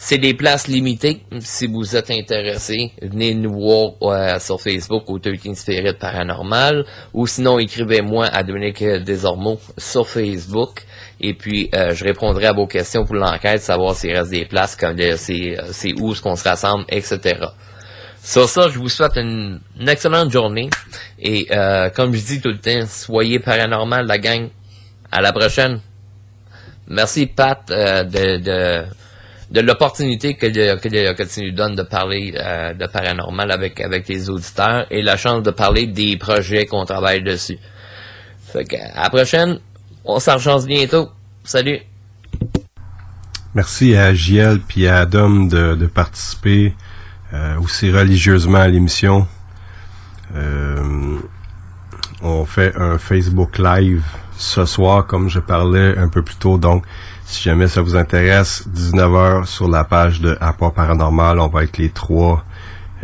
C'est 0.00 0.18
des 0.18 0.32
places 0.32 0.68
limitées. 0.68 1.22
Si 1.40 1.66
vous 1.66 1.96
êtes 1.96 2.12
intéressé, 2.12 2.92
venez 3.02 3.34
nous 3.34 3.52
voir 3.52 3.90
euh, 4.02 4.38
sur 4.38 4.60
Facebook 4.60 5.02
au 5.10 5.18
13 5.18 5.54
Spirit 5.54 5.94
Paranormal 5.98 6.84
ou 7.12 7.26
sinon 7.26 7.58
écrivez-moi 7.58 8.26
à 8.26 8.44
Dominique 8.44 8.84
Desormeaux 8.84 9.58
sur 9.76 10.08
Facebook 10.08 10.84
et 11.20 11.34
puis 11.34 11.68
euh, 11.74 11.94
je 11.94 12.04
répondrai 12.04 12.46
à 12.46 12.52
vos 12.52 12.68
questions 12.68 13.04
pour 13.04 13.16
l'enquête, 13.16 13.60
savoir 13.60 13.96
s'il 13.96 14.16
reste 14.16 14.30
des 14.30 14.44
places, 14.44 14.76
comme 14.76 14.96
euh, 15.00 15.16
c'est 15.16 15.92
où 15.98 16.12
est-ce 16.12 16.22
qu'on 16.22 16.36
se 16.36 16.48
rassemble, 16.48 16.84
etc. 16.90 17.46
Sur 18.22 18.48
ça, 18.48 18.68
je 18.68 18.78
vous 18.78 18.88
souhaite 18.88 19.16
une, 19.16 19.58
une 19.80 19.88
excellente 19.88 20.30
journée 20.30 20.70
et 21.18 21.48
comme 21.96 22.14
je 22.14 22.24
dis 22.24 22.40
tout 22.40 22.50
le 22.50 22.58
temps, 22.58 22.86
soyez 22.86 23.40
paranormal 23.40 24.06
la 24.06 24.18
gang. 24.18 24.48
À 25.10 25.20
la 25.20 25.32
prochaine. 25.32 25.80
Merci 26.86 27.26
Pat 27.26 27.66
de, 27.66 28.86
de 29.50 29.60
l'opportunité 29.60 30.34
que, 30.34 30.46
que, 30.46 31.12
que 31.12 31.22
tu 31.22 31.42
nous 31.42 31.52
donnes 31.52 31.74
de 31.74 31.82
parler 31.82 32.34
euh, 32.36 32.74
de 32.74 32.86
paranormal 32.86 33.50
avec, 33.50 33.80
avec 33.80 34.04
tes 34.04 34.28
auditeurs 34.28 34.86
et 34.90 35.02
la 35.02 35.16
chance 35.16 35.42
de 35.42 35.50
parler 35.50 35.86
des 35.86 36.16
projets 36.16 36.66
qu'on 36.66 36.84
travaille 36.84 37.22
dessus. 37.22 37.58
Fait 38.52 38.66
à 38.94 39.04
la 39.04 39.10
prochaine, 39.10 39.58
on 40.04 40.18
s'en 40.18 40.36
bientôt. 40.66 41.10
Salut! 41.44 41.80
Merci 43.54 43.96
à 43.96 44.14
JL 44.14 44.60
puis 44.60 44.86
à 44.86 44.98
Adam 44.98 45.30
de, 45.46 45.74
de 45.74 45.86
participer 45.86 46.74
euh, 47.32 47.58
aussi 47.60 47.90
religieusement 47.90 48.58
à 48.58 48.68
l'émission. 48.68 49.26
Euh, 50.34 51.18
on 52.22 52.44
fait 52.44 52.74
un 52.76 52.98
Facebook 52.98 53.58
Live 53.58 54.04
ce 54.36 54.64
soir, 54.64 55.06
comme 55.06 55.28
je 55.28 55.40
parlais 55.40 55.96
un 55.96 56.08
peu 56.08 56.22
plus 56.22 56.36
tôt. 56.36 56.58
Donc, 56.58 56.84
si 57.28 57.42
jamais 57.42 57.68
ça 57.68 57.82
vous 57.82 57.94
intéresse, 57.94 58.66
19h 58.74 59.44
sur 59.44 59.68
la 59.68 59.84
page 59.84 60.22
de 60.22 60.38
Apport 60.40 60.72
Paranormal, 60.72 61.38
on 61.40 61.48
va 61.48 61.62
être 61.62 61.76
les 61.76 61.90
trois 61.90 62.42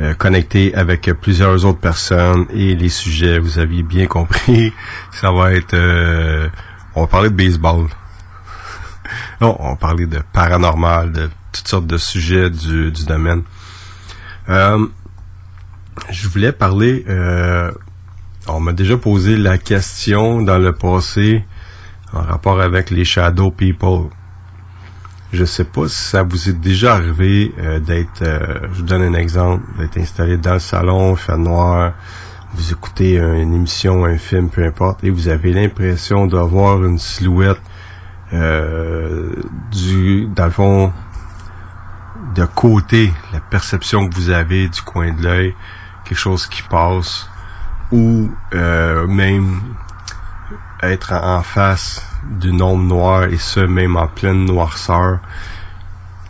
euh, 0.00 0.14
connectés 0.14 0.74
avec 0.74 1.10
plusieurs 1.20 1.66
autres 1.66 1.78
personnes 1.78 2.46
et 2.50 2.74
les 2.74 2.88
sujets, 2.88 3.38
vous 3.38 3.58
aviez 3.58 3.82
bien 3.82 4.06
compris, 4.06 4.72
ça 5.12 5.30
va 5.30 5.52
être... 5.52 5.74
euh, 5.74 6.48
on 6.94 7.02
va 7.02 7.06
parler 7.06 7.28
de 7.28 7.34
baseball. 7.34 7.86
Non, 9.42 9.56
on 9.58 9.70
va 9.70 9.76
parler 9.76 10.06
de 10.06 10.20
paranormal, 10.32 11.12
de 11.12 11.28
toutes 11.52 11.68
sortes 11.68 11.86
de 11.86 11.98
sujets 11.98 12.48
du, 12.48 12.90
du 12.90 13.04
domaine. 13.04 13.42
Euh, 14.48 14.86
je 16.10 16.28
voulais 16.28 16.52
parler... 16.52 17.04
euh, 17.10 17.70
on 18.48 18.60
m'a 18.60 18.72
déjà 18.72 18.96
posé 18.96 19.36
la 19.36 19.58
question 19.58 20.40
dans 20.40 20.58
le 20.58 20.72
passé 20.72 21.44
en 22.14 22.22
rapport 22.22 22.60
avec 22.60 22.90
les 22.90 23.04
shadow 23.04 23.50
people. 23.50 24.08
Je 25.32 25.44
sais 25.44 25.64
pas 25.64 25.88
si 25.88 25.96
ça 25.96 26.22
vous 26.22 26.48
est 26.48 26.60
déjà 26.60 26.94
arrivé 26.94 27.52
euh, 27.58 27.80
d'être, 27.80 28.22
euh, 28.22 28.60
je 28.72 28.78
vous 28.78 28.82
donne 28.82 29.02
un 29.02 29.14
exemple, 29.14 29.64
d'être 29.78 29.98
installé 29.98 30.36
dans 30.36 30.54
le 30.54 30.58
salon, 30.60 31.16
fait 31.16 31.36
noir, 31.36 31.92
vous 32.54 32.70
écoutez 32.70 33.16
une 33.16 33.52
émission, 33.52 34.04
un 34.04 34.16
film, 34.16 34.48
peu 34.48 34.64
importe, 34.64 35.02
et 35.02 35.10
vous 35.10 35.28
avez 35.28 35.52
l'impression 35.52 36.28
de 36.28 36.38
voir 36.38 36.84
une 36.84 37.00
silhouette 37.00 37.60
euh, 38.32 39.32
du, 39.72 40.26
dans 40.26 40.46
le 40.46 40.50
fond, 40.50 40.92
de 42.34 42.44
côté, 42.46 43.12
la 43.32 43.40
perception 43.40 44.08
que 44.08 44.14
vous 44.14 44.30
avez 44.30 44.68
du 44.68 44.82
coin 44.82 45.12
de 45.12 45.22
l'œil, 45.22 45.54
quelque 46.04 46.18
chose 46.18 46.46
qui 46.46 46.62
passe, 46.62 47.28
ou 47.92 48.30
euh, 48.54 49.06
même 49.06 49.60
être 50.90 51.12
en 51.12 51.42
face 51.42 52.02
d'une 52.40 52.62
ombre 52.62 52.84
noire, 52.84 53.24
et 53.24 53.38
ce, 53.38 53.60
même 53.60 53.96
en 53.96 54.06
pleine 54.06 54.44
noirceur, 54.44 55.20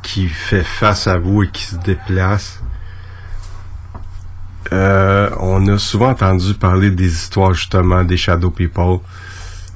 qui 0.03 0.29
fait 0.29 0.65
face 0.65 1.07
à 1.07 1.19
vous 1.19 1.43
et 1.43 1.49
qui 1.49 1.65
se 1.65 1.77
déplace. 1.77 2.61
Euh, 4.73 5.31
on 5.41 5.67
a 5.69 5.79
souvent 5.79 6.11
entendu 6.11 6.55
parler 6.55 6.91
des 6.91 7.13
histoires 7.13 7.55
justement 7.55 8.03
des 8.05 8.17
Shadow 8.17 8.51
People. 8.51 9.01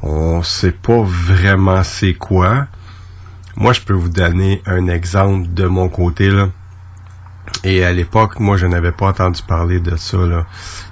On 0.03 0.43
sait 0.43 0.73
pas 0.73 1.03
vraiment 1.03 1.83
c'est 1.83 2.15
quoi. 2.15 2.67
Moi, 3.57 3.73
je 3.73 3.81
peux 3.81 3.95
vous 3.95 4.09
donner 4.09 4.63
un 4.67 4.87
exemple 4.87 5.53
de 5.53 5.67
mon 5.67 5.89
côté, 5.89 6.31
là. 6.31 6.49
Et 7.65 7.85
à 7.85 7.93
l'époque, 7.93 8.41
moi, 8.41 8.57
je 8.57 8.67
n'avais 8.67 8.93
pas 8.93 9.07
entendu 9.07 9.43
parler 9.43 9.81
de 9.81 9.97
ça. 9.97 10.19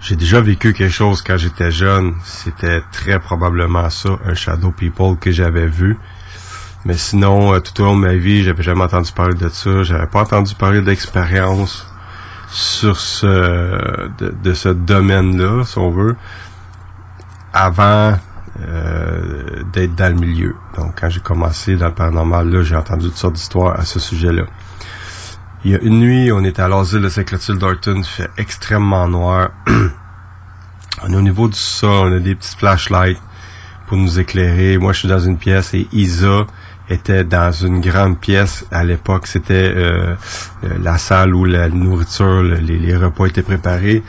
J'ai 0.01 0.16
déjà 0.16 0.41
vécu 0.41 0.73
quelque 0.73 0.93
chose 0.93 1.23
quand 1.23 1.37
j'étais 1.37 1.70
jeune. 1.70 2.15
C'était 2.24 2.83
très 2.93 3.19
probablement 3.19 3.89
ça, 3.91 4.11
un 4.24 4.35
Shadow 4.35 4.70
People 4.70 5.16
que 5.19 5.31
j'avais 5.31 5.66
vu. 5.66 5.99
Mais 6.85 6.95
sinon, 6.95 7.53
euh, 7.53 7.61
tout 7.61 7.83
au 7.83 7.85
long 7.85 7.97
de 7.97 8.03
ma 8.03 8.15
vie, 8.15 8.45
j'avais 8.45 8.62
jamais 8.62 8.83
entendu 8.83 9.11
parler 9.12 9.35
de 9.35 9.49
ça. 9.49 9.83
J'avais 9.83 10.07
pas 10.07 10.20
entendu 10.20 10.55
parler 10.55 10.83
d'expérience 10.83 11.87
sur 12.49 12.99
ce 12.99 13.27
de, 14.19 14.35
de 14.43 14.55
ce 14.55 14.69
domaine-là, 14.69 15.65
si 15.65 15.78
on 15.78 15.91
veut, 15.91 16.15
avant 17.53 18.16
euh, 18.61 19.62
d'être 19.73 19.95
dans 19.95 20.15
le 20.15 20.20
milieu. 20.20 20.55
Donc, 20.77 21.01
quand 21.01 21.11
j'ai 21.11 21.20
commencé 21.20 21.77
dans 21.77 21.89
le 21.89 21.95
paranormal, 21.95 22.49
là, 22.49 22.62
j'ai 22.62 22.77
entendu 22.77 23.07
toutes 23.09 23.16
sortes 23.16 23.35
d'histoires 23.35 23.78
à 23.78 23.85
ce 23.85 23.99
sujet-là. 23.99 24.45
Il 25.65 25.73
y 25.73 25.74
a 25.74 25.81
une 25.81 26.01
nuit, 26.01 26.31
on 26.33 26.45
est 26.45 26.61
à 26.61 26.69
l'asile 26.69 27.01
de 27.01 27.09
Saint-Clotilde 27.09 27.59
d'Orton, 27.59 27.97
il 27.97 28.05
fait 28.05 28.31
extrêmement 28.37 29.09
noir. 29.09 29.51
on 31.03 31.12
est 31.12 31.16
au 31.16 31.23
niveau 31.23 31.49
du 31.49 31.59
sol, 31.59 32.12
on 32.12 32.16
a 32.16 32.20
des 32.20 32.35
petites 32.35 32.59
flashlights 32.59 33.20
pour 33.87 33.97
nous 33.97 34.20
éclairer. 34.20 34.78
Moi, 34.78 34.93
je 34.93 35.01
suis 35.01 35.09
dans 35.09 35.19
une 35.19 35.39
pièce 35.39 35.74
et 35.74 35.89
Isa 35.93 36.47
était 36.89 37.24
dans 37.24 37.51
une 37.51 37.81
grande 37.81 38.19
pièce. 38.19 38.66
À 38.70 38.85
l'époque, 38.85 39.27
c'était 39.27 39.73
euh, 39.74 40.15
euh, 40.65 40.78
la 40.81 40.99
salle 40.99 41.35
où 41.35 41.45
la 41.45 41.69
nourriture, 41.69 42.43
le- 42.43 42.57
les, 42.57 42.97
repas 42.97 43.27
étaient 43.27 43.43
préparés. 43.43 44.03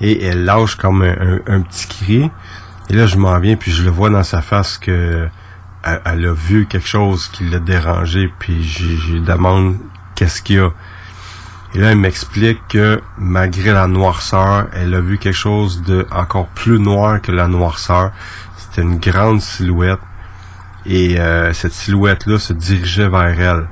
Et 0.00 0.24
elle 0.24 0.44
lâche 0.44 0.76
comme 0.76 1.02
un, 1.02 1.60
petit 1.60 1.86
cri. 1.86 2.30
Et 2.88 2.94
là, 2.94 3.06
je 3.06 3.16
m'en 3.16 3.38
viens, 3.38 3.56
puis 3.56 3.70
je 3.70 3.82
le 3.82 3.90
vois 3.90 4.08
dans 4.08 4.22
sa 4.22 4.40
face 4.40 4.78
que 4.78 5.28
elle, 5.82 6.26
a 6.26 6.32
vu 6.32 6.66
quelque 6.66 6.86
chose 6.86 7.28
qui 7.28 7.48
l'a 7.48 7.58
dérangé, 7.58 8.30
puis 8.38 8.62
j'ai 8.62 9.20
demande 9.20 9.76
qu'est-ce 10.20 10.42
qu'il 10.42 10.56
y 10.56 10.58
a. 10.58 10.70
Et 11.74 11.78
là, 11.78 11.92
elle 11.92 11.96
m'explique 11.96 12.60
que 12.68 13.00
malgré 13.16 13.72
la 13.72 13.86
noirceur, 13.86 14.66
elle 14.74 14.94
a 14.94 15.00
vu 15.00 15.16
quelque 15.16 15.32
chose 15.32 15.82
de 15.82 16.06
encore 16.10 16.48
plus 16.48 16.78
noir 16.78 17.22
que 17.22 17.32
la 17.32 17.48
noirceur. 17.48 18.10
C'était 18.58 18.82
une 18.82 18.98
grande 18.98 19.40
silhouette. 19.40 20.00
Et 20.84 21.18
euh, 21.18 21.54
cette 21.54 21.72
silhouette-là 21.72 22.38
se 22.38 22.52
dirigeait 22.52 23.08
vers 23.08 23.40
elle. 23.40 23.66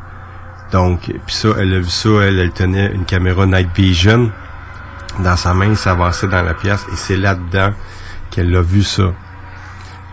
Donc, 0.72 1.00
puis 1.26 1.34
ça, 1.34 1.50
elle 1.58 1.74
a 1.74 1.80
vu 1.80 1.90
ça, 1.90 2.08
elle, 2.22 2.38
elle 2.38 2.52
tenait 2.52 2.92
une 2.94 3.04
caméra 3.04 3.44
Night 3.44 3.68
Vision 3.74 4.30
dans 5.18 5.36
sa 5.36 5.52
main, 5.52 5.66
il 5.66 5.76
s'avançait 5.76 6.28
dans 6.28 6.42
la 6.42 6.54
pièce 6.54 6.86
et 6.92 6.96
c'est 6.96 7.16
là-dedans 7.16 7.72
qu'elle 8.30 8.54
a 8.54 8.62
vu 8.62 8.82
ça. 8.82 9.12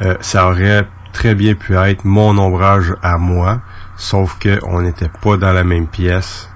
Euh, 0.02 0.16
ça 0.20 0.48
aurait 0.48 0.86
très 1.14 1.36
bien 1.36 1.53
pu 1.53 1.76
être 1.78 2.03
mon 2.03 2.38
ombrage 2.38 2.94
à 3.02 3.18
moi, 3.18 3.62
sauf 3.97 4.38
que 4.39 4.59
on 4.63 4.81
n'était 4.81 5.11
pas 5.22 5.38
dans 5.38 5.53
la 5.53 5.63
même 5.63 5.88
pièce. 5.88 6.49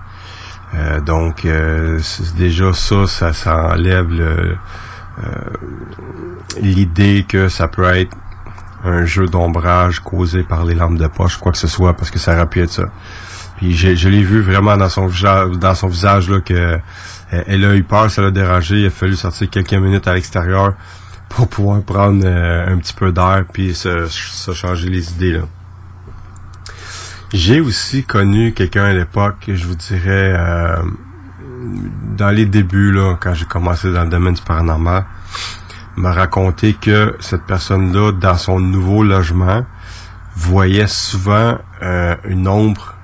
Euh, 0.75 0.99
donc 0.99 1.45
euh, 1.45 1.99
déjà 2.37 2.73
ça, 2.73 3.07
ça, 3.07 3.33
ça 3.33 3.73
enlève 3.73 4.11
euh, 4.11 4.55
l'idée 6.61 7.25
que 7.27 7.49
ça 7.49 7.67
peut 7.67 7.85
être 7.95 8.15
un 8.83 9.05
jeu 9.05 9.27
d'ombrage 9.27 9.99
causé 9.99 10.43
par 10.43 10.63
les 10.63 10.75
lampes 10.75 10.97
de 10.97 11.07
poche, 11.07 11.37
quoi 11.37 11.51
que 11.51 11.57
ce 11.57 11.67
soit, 11.67 11.95
parce 11.95 12.11
que 12.11 12.19
ça 12.19 12.33
aurait 12.33 12.47
pu 12.47 12.61
être 12.61 12.71
ça. 12.71 12.85
Puis 13.57 13.75
je 13.75 14.07
l'ai 14.07 14.23
vu 14.23 14.41
vraiment 14.41 14.77
dans 14.77 14.87
son 14.87 15.07
visage, 15.07 15.51
dans 15.57 15.75
son 15.75 15.87
visage 15.87 16.29
là 16.29 16.39
que 16.39 16.53
euh, 16.53 16.77
elle 17.29 17.65
a 17.65 17.75
eu 17.75 17.83
peur, 17.83 18.09
ça 18.09 18.21
l'a 18.21 18.31
dérangé. 18.31 18.79
Il 18.79 18.85
a 18.85 18.89
fallu 18.89 19.17
sortir 19.17 19.49
quelques 19.49 19.73
minutes 19.73 20.07
à 20.07 20.13
l'extérieur 20.13 20.75
pour 21.27 21.49
pouvoir 21.49 21.81
prendre 21.81 22.23
euh, 22.25 22.73
un 22.73 22.77
petit 22.77 22.93
peu 22.93 23.11
d'air 23.11 23.43
puis 23.51 23.75
se, 23.75 24.07
se 24.07 24.53
changer 24.53 24.89
les 24.89 25.11
idées 25.11 25.33
là. 25.33 25.41
J'ai 27.31 27.61
aussi 27.61 28.03
connu 28.03 28.53
quelqu'un 28.53 28.85
à 28.85 28.93
l'époque, 28.93 29.45
je 29.47 29.65
vous 29.65 29.75
dirais, 29.75 30.33
euh, 30.35 30.77
dans 32.17 32.29
les 32.31 32.45
débuts, 32.45 32.91
là, 32.91 33.17
quand 33.19 33.33
j'ai 33.33 33.45
commencé 33.45 33.91
dans 33.91 34.03
le 34.03 34.09
domaine 34.09 34.33
du 34.33 34.41
paranormal, 34.41 35.05
m'a 35.95 36.11
raconté 36.11 36.73
que 36.73 37.15
cette 37.19 37.43
personne-là, 37.43 38.13
dans 38.13 38.37
son 38.37 38.59
nouveau 38.59 39.03
logement, 39.03 39.63
voyait 40.35 40.87
souvent 40.87 41.57
euh, 41.83 42.15
une 42.27 42.47
ombre, 42.47 42.95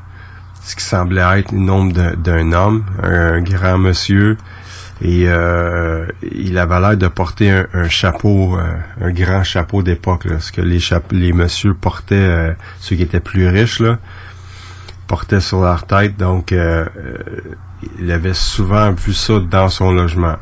ce 0.64 0.76
qui 0.76 0.84
semblait 0.84 1.40
être 1.40 1.54
une 1.54 1.70
ombre 1.70 1.94
d'un- 1.94 2.16
d'un 2.16 2.52
homme, 2.54 2.84
un 3.04 3.42
grand 3.42 3.78
monsieur, 3.78 4.38
et 5.02 5.26
euh, 5.28 6.08
il 6.22 6.58
avait 6.58 6.80
l'air 6.80 6.96
de 6.96 7.08
porter 7.08 7.66
un, 7.74 7.90
chapeau, 7.90 8.58
euh, 8.58 8.64
un 9.02 9.12
grand 9.12 9.44
chapeau 9.44 9.84
d'époque, 9.84 10.26
ce 10.40 10.52
que 10.54 10.62
les 10.62 10.80
les 11.12 11.34
messieurs 11.34 11.74
portaient, 11.74 12.16
euh, 12.16 12.54
ceux 12.80 12.96
qui 12.96 13.04
étaient 13.04 13.20
plus 13.20 13.48
riches, 13.50 13.82
là, 13.82 13.98
portaient 15.08 15.42
sur 15.42 15.62
leur 15.62 15.86
tête. 15.86 16.16
Donc, 16.16 16.54
euh, 16.54 16.86
euh, 16.98 17.18
il 18.00 18.10
avait 18.10 18.34
souvent 18.34 18.92
vu 18.92 19.14
ça 19.14 19.40
dans 19.40 19.70
son 19.70 19.92
logement. 19.92 20.38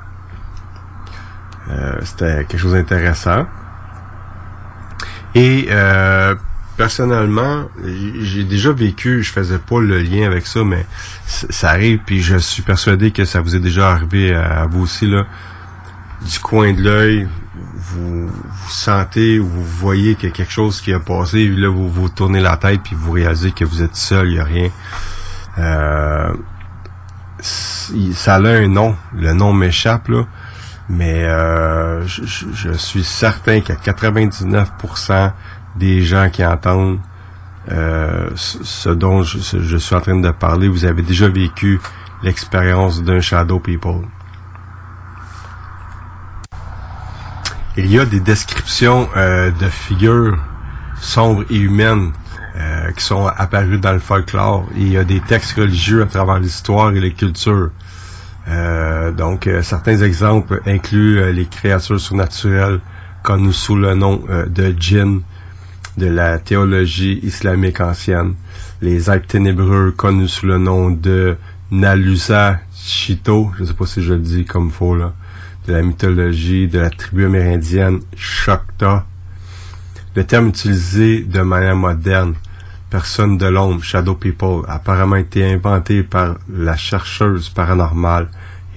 C'était 2.03 2.43
quelque 2.45 2.57
chose 2.57 2.73
d'intéressant. 2.73 3.47
Et 5.33 5.69
personnellement, 6.77 7.65
j'ai 8.21 8.43
déjà 8.43 8.71
vécu, 8.71 9.23
je 9.23 9.31
faisais 9.31 9.59
pas 9.59 9.79
le 9.79 9.99
lien 9.99 10.25
avec 10.25 10.47
ça, 10.47 10.63
mais 10.63 10.85
ça 11.25 11.69
arrive, 11.69 11.99
puis 12.05 12.21
je 12.21 12.37
suis 12.37 12.61
persuadé 12.61 13.11
que 13.11 13.25
ça 13.25 13.41
vous 13.41 13.55
est 13.55 13.59
déjà 13.59 13.91
arrivé 13.91 14.33
à, 14.33 14.65
vous 14.65 14.83
aussi, 14.83 15.07
là. 15.07 15.25
Du 16.21 16.39
coin 16.39 16.73
de 16.73 16.81
l'œil, 16.81 17.27
vous, 17.75 18.31
sentez 18.69 19.39
ou 19.39 19.47
vous 19.47 19.63
voyez 19.63 20.15
qu'il 20.15 20.29
y 20.29 20.31
a 20.31 20.35
quelque 20.35 20.53
chose 20.53 20.81
qui 20.81 20.93
a 20.93 20.99
passé, 20.99 21.47
là, 21.47 21.69
vous 21.69 21.89
vous 21.89 22.09
tournez 22.09 22.39
la 22.39 22.57
tête, 22.57 22.81
puis 22.83 22.95
vous 22.97 23.11
réalisez 23.11 23.51
que 23.51 23.65
vous 23.65 23.81
êtes 23.81 23.95
seul, 23.95 24.27
il 24.27 24.33
n'y 24.33 24.39
a 24.39 24.43
rien. 24.43 24.69
Euh, 25.59 26.33
ça 27.39 28.35
a 28.35 28.39
un 28.39 28.67
nom, 28.67 28.95
le 29.15 29.33
nom 29.33 29.53
m'échappe, 29.53 30.07
là. 30.07 30.25
Mais 30.89 31.23
euh, 31.23 32.05
je 32.05 32.71
suis 32.73 33.03
certain 33.03 33.61
qu'à 33.61 33.75
99% 33.75 35.31
des 35.75 36.01
gens 36.01 36.29
qui 36.29 36.45
entendent 36.45 36.99
euh, 37.71 38.29
ce 38.35 38.89
dont 38.89 39.23
je, 39.23 39.77
suis 39.77 39.95
en 39.95 40.01
train 40.01 40.19
de 40.19 40.31
parler, 40.31 40.67
vous 40.67 40.85
avez 40.85 41.01
déjà 41.01 41.29
vécu 41.29 41.79
l'expérience 42.21 43.03
d'un 43.03 43.21
Shadow 43.21 43.59
People. 43.59 44.01
Il 47.77 47.87
y 47.87 47.99
a 47.99 48.05
des 48.05 48.19
descriptions 48.19 49.07
euh, 49.15 49.49
de 49.51 49.67
figures 49.67 50.37
sombres 50.99 51.43
et 51.49 51.57
humaines 51.57 52.11
euh, 52.55 52.91
qui 52.91 53.03
sont 53.03 53.25
apparues 53.27 53.79
dans 53.79 53.93
le 53.93 53.99
folklore. 53.99 54.65
Il 54.75 54.89
y 54.89 54.97
a 54.97 55.03
des 55.03 55.21
textes 55.21 55.57
religieux 55.57 56.03
à 56.03 56.05
travers 56.05 56.39
l'histoire 56.39 56.91
et 56.91 56.99
les 56.99 57.13
cultures. 57.13 57.71
Donc, 59.17 59.49
certains 59.61 60.01
exemples 60.01 60.61
incluent 60.65 61.31
les 61.31 61.45
créatures 61.45 61.97
surnaturelles 61.97 62.81
connues 63.23 63.53
sous 63.53 63.77
le 63.77 63.95
nom 63.95 64.21
de 64.47 64.75
djinn 64.77 65.21
de 65.97 66.07
la 66.07 66.39
théologie 66.39 67.19
islamique 67.23 67.81
ancienne, 67.81 68.35
les 68.81 69.09
êtres 69.09 69.27
ténébreux 69.27 69.91
connus 69.91 70.27
sous 70.27 70.45
le 70.45 70.57
nom 70.57 70.89
de 70.89 71.37
Nalusa 71.71 72.59
Chito, 72.75 73.51
je 73.57 73.65
sais 73.65 73.73
pas 73.73 73.85
si 73.85 74.01
je 74.01 74.13
le 74.13 74.19
dis 74.19 74.45
comme 74.45 74.71
faux 74.71 74.95
là, 74.95 75.13
de 75.67 75.73
la 75.73 75.81
mythologie 75.81 76.67
de 76.67 76.79
la 76.79 76.89
tribu 76.89 77.25
amérindienne 77.25 77.99
Shokta. 78.15 79.05
Le 80.15 80.23
terme 80.23 80.49
utilisé 80.49 81.21
de 81.23 81.41
manière 81.41 81.75
moderne, 81.75 82.35
personne 82.89 83.37
de 83.37 83.47
l'ombre, 83.47 83.83
Shadow 83.83 84.15
People, 84.15 84.65
a 84.67 84.75
apparemment 84.75 85.15
été 85.15 85.51
inventé 85.51 86.03
par 86.03 86.35
la 86.53 86.75
chercheuse 86.75 87.49
paranormale 87.49 88.27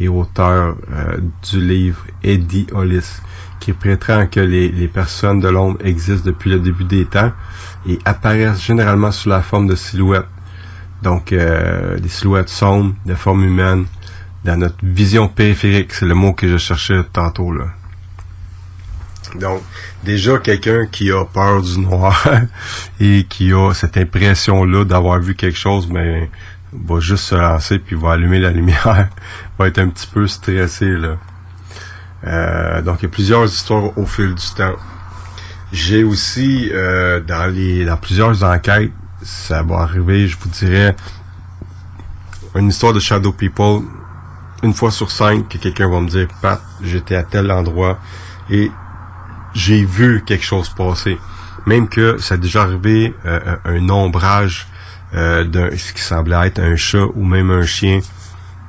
et 0.00 0.08
auteur 0.08 0.76
euh, 0.92 1.18
du 1.50 1.60
livre 1.60 2.06
Eddie 2.22 2.66
Hollis, 2.72 3.20
qui 3.60 3.72
prétend 3.72 4.26
que 4.26 4.40
les, 4.40 4.68
les 4.70 4.88
personnes 4.88 5.40
de 5.40 5.48
l'ombre 5.48 5.78
existent 5.84 6.24
depuis 6.24 6.50
le 6.50 6.58
début 6.58 6.84
des 6.84 7.04
temps 7.04 7.32
et 7.88 7.98
apparaissent 8.04 8.62
généralement 8.62 9.12
sous 9.12 9.28
la 9.28 9.42
forme 9.42 9.66
de 9.66 9.74
silhouettes. 9.74 10.28
Donc, 11.02 11.32
euh, 11.32 11.98
des 11.98 12.08
silhouettes 12.08 12.48
sombres, 12.48 12.94
de 13.04 13.14
forme 13.14 13.44
humaine, 13.44 13.86
dans 14.44 14.56
notre 14.56 14.76
vision 14.82 15.28
périphérique, 15.28 15.92
c'est 15.92 16.06
le 16.06 16.14
mot 16.14 16.32
que 16.32 16.48
je 16.48 16.56
cherchais 16.56 17.02
tantôt 17.12 17.52
là. 17.52 17.66
Donc, 19.34 19.62
déjà 20.04 20.38
quelqu'un 20.38 20.86
qui 20.86 21.10
a 21.10 21.24
peur 21.24 21.60
du 21.62 21.80
noir 21.80 22.26
et 23.00 23.26
qui 23.28 23.52
a 23.52 23.72
cette 23.74 23.96
impression-là 23.96 24.84
d'avoir 24.84 25.18
vu 25.18 25.34
quelque 25.34 25.58
chose, 25.58 25.88
mais 25.88 26.30
va 26.72 27.00
juste 27.00 27.24
se 27.24 27.34
lancer 27.34 27.78
puis 27.78 27.96
va 27.96 28.12
allumer 28.12 28.38
la 28.38 28.50
lumière, 28.50 29.08
va 29.58 29.68
être 29.68 29.78
un 29.78 29.88
petit 29.88 30.06
peu 30.06 30.26
stressé 30.26 30.86
là. 30.86 31.16
Euh, 32.24 32.82
donc, 32.82 32.98
il 33.00 33.02
y 33.04 33.06
a 33.06 33.10
plusieurs 33.10 33.44
histoires 33.44 33.96
au 33.96 34.06
fil 34.06 34.34
du 34.34 34.54
temps. 34.56 34.76
J'ai 35.72 36.04
aussi 36.04 36.70
euh, 36.72 37.20
dans 37.20 37.52
les 37.52 37.84
dans 37.84 37.96
plusieurs 37.96 38.42
enquêtes, 38.44 38.92
ça 39.22 39.62
va 39.62 39.78
arriver, 39.78 40.28
je 40.28 40.36
vous 40.38 40.48
dirais, 40.48 40.94
une 42.54 42.68
histoire 42.68 42.92
de 42.92 43.00
Shadow 43.00 43.32
People. 43.32 43.82
Une 44.62 44.72
fois 44.72 44.90
sur 44.90 45.10
cinq, 45.10 45.48
que 45.48 45.58
quelqu'un 45.58 45.90
va 45.90 46.00
me 46.00 46.08
dire, 46.08 46.28
Pat, 46.40 46.60
j'étais 46.82 47.16
à 47.16 47.22
tel 47.24 47.50
endroit 47.50 47.98
et 48.48 48.70
j'ai 49.54 49.84
vu 49.84 50.22
quelque 50.24 50.44
chose 50.44 50.68
passer. 50.70 51.18
Même 51.66 51.88
que 51.88 52.16
ça 52.18 52.34
a 52.34 52.38
déjà 52.38 52.62
arrivé 52.62 53.14
euh, 53.26 53.56
un 53.64 53.88
ombrage 53.90 54.68
euh, 55.14 55.44
d'un 55.44 55.76
ce 55.76 55.92
qui 55.92 56.00
semblait 56.00 56.46
être 56.46 56.60
un 56.60 56.76
chat 56.76 57.06
ou 57.14 57.24
même 57.24 57.50
un 57.50 57.66
chien 57.66 58.00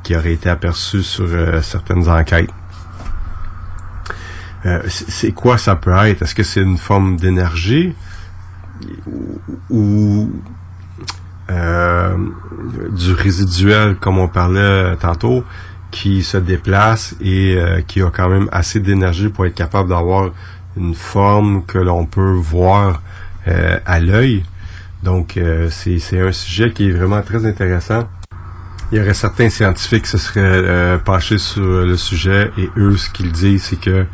qui 0.04 0.16
aurait 0.16 0.34
été 0.34 0.50
aperçu 0.50 1.04
sur 1.04 1.28
certaines 1.62 2.10
enquêtes. 2.10 2.50
Euh, 4.68 4.82
c'est 4.88 5.32
quoi 5.32 5.58
ça 5.58 5.76
peut 5.76 5.96
être? 6.06 6.22
Est-ce 6.22 6.36
que 6.36 6.44
c'est 6.44 6.62
une 6.62 6.78
forme 6.78 7.18
d'énergie? 7.18 7.94
Ou, 9.70 10.30
euh, 11.50 12.16
du 12.92 13.14
résiduel, 13.14 13.96
comme 13.96 14.20
on 14.20 14.28
parlait 14.28 14.96
tantôt, 14.98 15.44
qui 15.90 16.22
se 16.22 16.38
déplace 16.38 17.16
et 17.22 17.56
euh, 17.56 17.82
qui 17.88 18.02
a 18.02 18.12
quand 18.12 18.30
même 18.30 18.50
assez 18.52 18.80
d'énergie 18.80 19.30
pour 19.30 19.46
être 19.46 19.56
capable 19.56 19.90
d'avoir 19.90 20.32
une 20.76 20.94
forme 20.94 21.64
que 21.66 21.80
l'on 21.80 22.06
peut 22.06 22.34
voir 22.34 23.02
euh, 23.48 23.80
à 23.86 24.00
l'œil. 24.00 24.44
Donc, 25.02 25.38
euh, 25.38 25.70
c'est 25.72 26.20
un 26.20 26.32
sujet 26.32 26.72
qui 26.72 26.90
est 26.90 26.92
vraiment 26.92 27.22
très 27.22 27.46
intéressant. 27.46 28.08
Il 28.92 28.98
y 28.98 29.02
aurait 29.02 29.14
certains 29.14 29.50
scientifiques 29.50 30.04
qui 30.04 30.10
se 30.10 30.18
seraient 30.18 30.42
euh, 30.44 30.98
penchés 30.98 31.38
sur 31.38 31.64
le 31.64 31.98
sujet 31.98 32.52
et 32.58 32.70
eux, 32.78 32.96
ce 32.98 33.10
qu'ils 33.10 33.32
disent, 33.32 33.64
c'est 33.64 33.80
que 33.80 34.06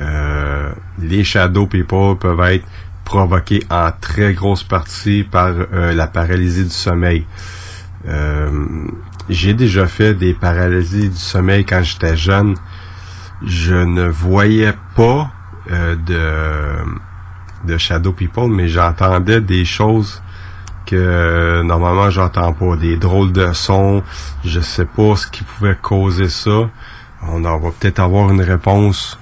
euh, 0.00 0.72
les 0.98 1.24
shadow 1.24 1.66
people 1.66 2.16
peuvent 2.18 2.40
être 2.40 2.66
provoqués 3.04 3.62
en 3.70 3.90
très 4.00 4.32
grosse 4.32 4.62
partie 4.62 5.24
par 5.24 5.48
euh, 5.48 5.92
la 5.92 6.06
paralysie 6.06 6.64
du 6.64 6.70
sommeil. 6.70 7.26
Euh, 8.08 8.50
J'ai 9.28 9.54
déjà 9.54 9.86
fait 9.86 10.14
des 10.14 10.34
paralysies 10.34 11.10
du 11.10 11.16
sommeil 11.16 11.64
quand 11.64 11.82
j'étais 11.82 12.16
jeune. 12.16 12.56
Je 13.44 13.74
ne 13.74 14.08
voyais 14.08 14.72
pas 14.96 15.30
de, 15.68 17.78
shadow 17.78 18.12
people, 18.12 18.48
mais 18.48 18.68
j'entendais 18.68 19.40
des 19.40 19.64
choses 19.64 20.22
que 20.86 21.62
normalement 21.62 22.10
j'entends 22.10 22.52
pas, 22.52 22.76
des 22.76 22.96
drôles 22.96 23.32
de 23.32 23.52
sons. 23.52 24.02
Je 24.44 24.60
sais 24.60 24.84
pas 24.84 25.16
ce 25.16 25.26
qui 25.26 25.44
pouvait 25.44 25.76
causer 25.80 26.28
ça. 26.28 26.70
On 27.22 27.44
en 27.44 27.58
va 27.58 27.70
peut-être 27.70 28.00
avoir 28.00 28.30
une 28.30 28.42
réponse 28.42 29.18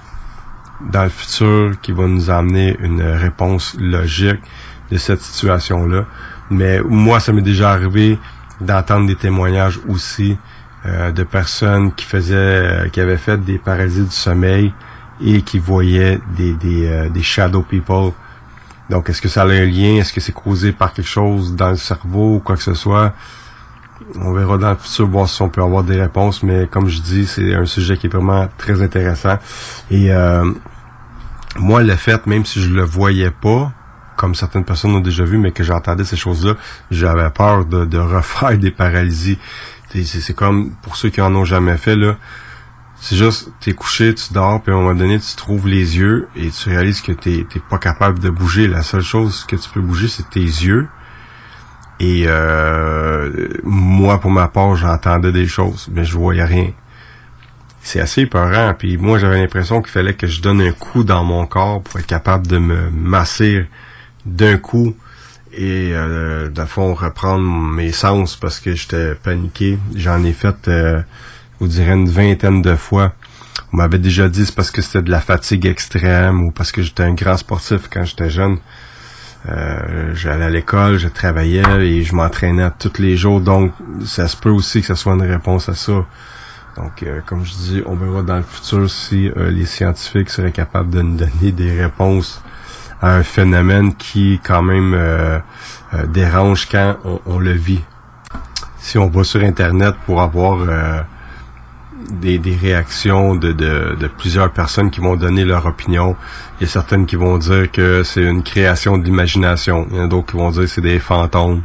dans 0.89 1.03
le 1.03 1.09
futur 1.09 1.79
qui 1.81 1.91
va 1.91 2.07
nous 2.07 2.29
amener 2.29 2.77
une 2.79 3.01
réponse 3.01 3.75
logique 3.79 4.39
de 4.91 4.97
cette 4.97 5.21
situation-là. 5.21 6.05
Mais 6.49 6.81
moi, 6.81 7.19
ça 7.19 7.31
m'est 7.31 7.41
déjà 7.41 7.71
arrivé 7.71 8.19
d'entendre 8.59 9.07
des 9.07 9.15
témoignages 9.15 9.79
aussi 9.87 10.37
euh, 10.85 11.11
de 11.11 11.23
personnes 11.23 11.93
qui 11.93 12.05
faisaient, 12.05 12.35
euh, 12.35 12.89
qui 12.89 12.99
avaient 12.99 13.17
fait 13.17 13.37
des 13.37 13.57
paralysies 13.57 14.03
du 14.03 14.11
sommeil 14.11 14.73
et 15.23 15.41
qui 15.43 15.59
voyaient 15.59 16.19
des, 16.35 16.53
des, 16.53 16.87
euh, 16.87 17.09
des 17.09 17.21
shadow 17.23 17.61
people. 17.61 18.11
Donc, 18.89 19.09
est-ce 19.09 19.21
que 19.21 19.29
ça 19.29 19.43
a 19.43 19.45
un 19.45 19.65
lien? 19.65 19.97
Est-ce 19.97 20.11
que 20.11 20.19
c'est 20.19 20.33
causé 20.33 20.71
par 20.71 20.93
quelque 20.93 21.07
chose 21.07 21.55
dans 21.55 21.69
le 21.69 21.77
cerveau 21.77 22.35
ou 22.35 22.39
quoi 22.39 22.57
que 22.57 22.63
ce 22.63 22.73
soit? 22.73 23.13
On 24.19 24.33
verra 24.33 24.57
dans 24.57 24.71
le 24.71 24.75
futur 24.75 25.07
voir 25.07 25.29
si 25.29 25.41
on 25.41 25.49
peut 25.49 25.61
avoir 25.61 25.83
des 25.83 26.01
réponses, 26.01 26.43
mais 26.43 26.67
comme 26.67 26.89
je 26.89 26.99
dis, 26.99 27.27
c'est 27.27 27.53
un 27.53 27.65
sujet 27.65 27.97
qui 27.97 28.07
est 28.07 28.09
vraiment 28.09 28.49
très 28.57 28.81
intéressant. 28.81 29.37
Et 29.89 30.11
euh, 30.11 30.51
moi, 31.57 31.83
le 31.83 31.95
fait, 31.95 32.25
même 32.27 32.45
si 32.45 32.61
je 32.61 32.69
le 32.69 32.83
voyais 32.83 33.31
pas, 33.31 33.71
comme 34.15 34.35
certaines 34.35 34.65
personnes 34.65 34.95
ont 34.95 34.99
déjà 34.99 35.23
vu, 35.23 35.37
mais 35.37 35.51
que 35.51 35.63
j'entendais 35.63 36.03
ces 36.03 36.17
choses-là, 36.17 36.55
j'avais 36.91 37.29
peur 37.29 37.65
de, 37.65 37.85
de 37.85 37.97
refaire 37.97 38.57
des 38.57 38.71
paralysies. 38.71 39.39
C'est 39.93 40.35
comme 40.35 40.71
pour 40.81 40.95
ceux 40.95 41.09
qui 41.09 41.21
en 41.21 41.35
ont 41.35 41.45
jamais 41.45 41.77
fait, 41.77 41.95
là. 41.95 42.15
C'est 42.95 43.15
juste, 43.15 43.51
t'es 43.59 43.73
couché, 43.73 44.13
tu 44.13 44.31
dors, 44.31 44.61
puis 44.61 44.71
à 44.71 44.75
un 44.75 44.79
moment 44.79 44.93
donné, 44.93 45.19
tu 45.19 45.35
trouves 45.35 45.67
les 45.67 45.97
yeux 45.97 46.29
et 46.35 46.51
tu 46.51 46.69
réalises 46.69 47.01
que 47.01 47.11
t'es 47.11 47.47
t'es 47.49 47.59
pas 47.59 47.79
capable 47.79 48.19
de 48.19 48.29
bouger. 48.29 48.67
La 48.67 48.83
seule 48.83 49.01
chose 49.01 49.43
que 49.45 49.55
tu 49.55 49.69
peux 49.71 49.81
bouger, 49.81 50.07
c'est 50.07 50.29
tes 50.29 50.39
yeux. 50.39 50.87
Et 51.99 52.25
euh, 52.27 53.47
moi, 53.63 54.19
pour 54.19 54.29
ma 54.29 54.47
part, 54.47 54.75
j'entendais 54.75 55.31
des 55.31 55.47
choses, 55.47 55.89
mais 55.91 56.05
je 56.05 56.15
voyais 56.15 56.43
rien. 56.43 56.71
C'est 57.81 57.99
assez 57.99 58.21
épeurant. 58.21 58.73
Puis 58.77 58.97
moi, 58.97 59.17
j'avais 59.17 59.39
l'impression 59.39 59.81
qu'il 59.81 59.91
fallait 59.91 60.13
que 60.13 60.27
je 60.27 60.41
donne 60.41 60.61
un 60.61 60.71
coup 60.71 61.03
dans 61.03 61.23
mon 61.23 61.45
corps 61.45 61.81
pour 61.81 61.99
être 61.99 62.05
capable 62.05 62.47
de 62.47 62.57
me 62.57 62.89
masser 62.91 63.65
d'un 64.25 64.57
coup 64.57 64.95
et 65.53 65.91
euh, 65.93 66.49
de 66.49 66.65
fond 66.65 66.93
reprendre 66.93 67.43
mes 67.43 67.91
sens 67.91 68.35
parce 68.35 68.59
que 68.59 68.73
j'étais 68.73 69.15
paniqué. 69.15 69.77
J'en 69.95 70.23
ai 70.23 70.33
fait, 70.33 70.67
euh, 70.67 70.99
je 70.99 71.57
vous 71.59 71.67
dirais, 71.67 71.93
une 71.93 72.09
vingtaine 72.09 72.61
de 72.61 72.75
fois. 72.75 73.13
On 73.73 73.77
m'avait 73.77 73.99
déjà 73.99 74.29
dit 74.29 74.45
c'est 74.45 74.55
parce 74.55 74.71
que 74.71 74.81
c'était 74.81 75.01
de 75.01 75.11
la 75.11 75.21
fatigue 75.21 75.65
extrême 75.65 76.43
ou 76.43 76.51
parce 76.51 76.71
que 76.71 76.81
j'étais 76.81 77.03
un 77.03 77.13
grand 77.13 77.37
sportif 77.37 77.89
quand 77.91 78.05
j'étais 78.05 78.29
jeune. 78.29 78.57
Euh, 79.49 80.13
j'allais 80.13 80.45
à 80.45 80.49
l'école, 80.49 80.97
je 80.97 81.07
travaillais 81.07 81.63
et 81.79 82.03
je 82.03 82.13
m'entraînais 82.13 82.69
tous 82.77 83.01
les 83.01 83.17
jours. 83.17 83.41
Donc, 83.41 83.73
ça 84.05 84.27
se 84.27 84.37
peut 84.37 84.51
aussi 84.51 84.81
que 84.81 84.87
ce 84.87 84.95
soit 84.95 85.13
une 85.13 85.23
réponse 85.23 85.67
à 85.67 85.73
ça. 85.73 86.05
Donc, 86.77 87.03
euh, 87.03 87.19
comme 87.25 87.43
je 87.45 87.53
dis, 87.53 87.83
on 87.85 87.95
verra 87.95 88.21
dans 88.21 88.37
le 88.37 88.43
futur 88.43 88.89
si 88.89 89.29
euh, 89.29 89.49
les 89.51 89.65
scientifiques 89.65 90.29
seraient 90.29 90.51
capables 90.51 90.89
de 90.89 91.01
nous 91.01 91.17
donner 91.17 91.51
des 91.51 91.81
réponses 91.81 92.41
à 93.01 93.15
un 93.15 93.23
phénomène 93.23 93.95
qui, 93.95 94.39
quand 94.45 94.61
même, 94.61 94.93
euh, 94.93 95.39
dérange 96.07 96.67
quand 96.69 96.95
on, 97.25 97.39
le 97.39 97.51
vit. 97.51 97.81
Si 98.77 98.97
on 98.97 99.07
va 99.07 99.23
sur 99.23 99.41
Internet 99.41 99.95
pour 100.05 100.21
avoir 100.21 100.59
des, 102.09 102.39
réactions 102.59 103.35
de, 103.35 103.51
de, 103.51 103.97
de 103.99 104.07
plusieurs 104.07 104.51
personnes 104.51 104.91
qui 104.91 105.01
vont 105.01 105.15
donner 105.15 105.43
leur 105.43 105.65
opinion, 105.65 106.15
il 106.59 106.63
y 106.63 106.69
a 106.69 106.69
certaines 106.69 107.05
qui 107.05 107.15
vont 107.15 107.37
dire 107.37 107.71
que 107.71 108.03
c'est 108.03 108.23
une 108.23 108.43
création 108.43 108.97
de 108.97 109.03
l'imagination. 109.03 109.87
Il 109.91 109.97
y 109.97 109.99
en 109.99 110.05
a 110.05 110.07
d'autres 110.07 110.31
qui 110.31 110.37
vont 110.37 110.51
dire 110.51 110.61
que 110.61 110.67
c'est 110.67 110.81
des 110.81 110.99
fantômes 110.99 111.63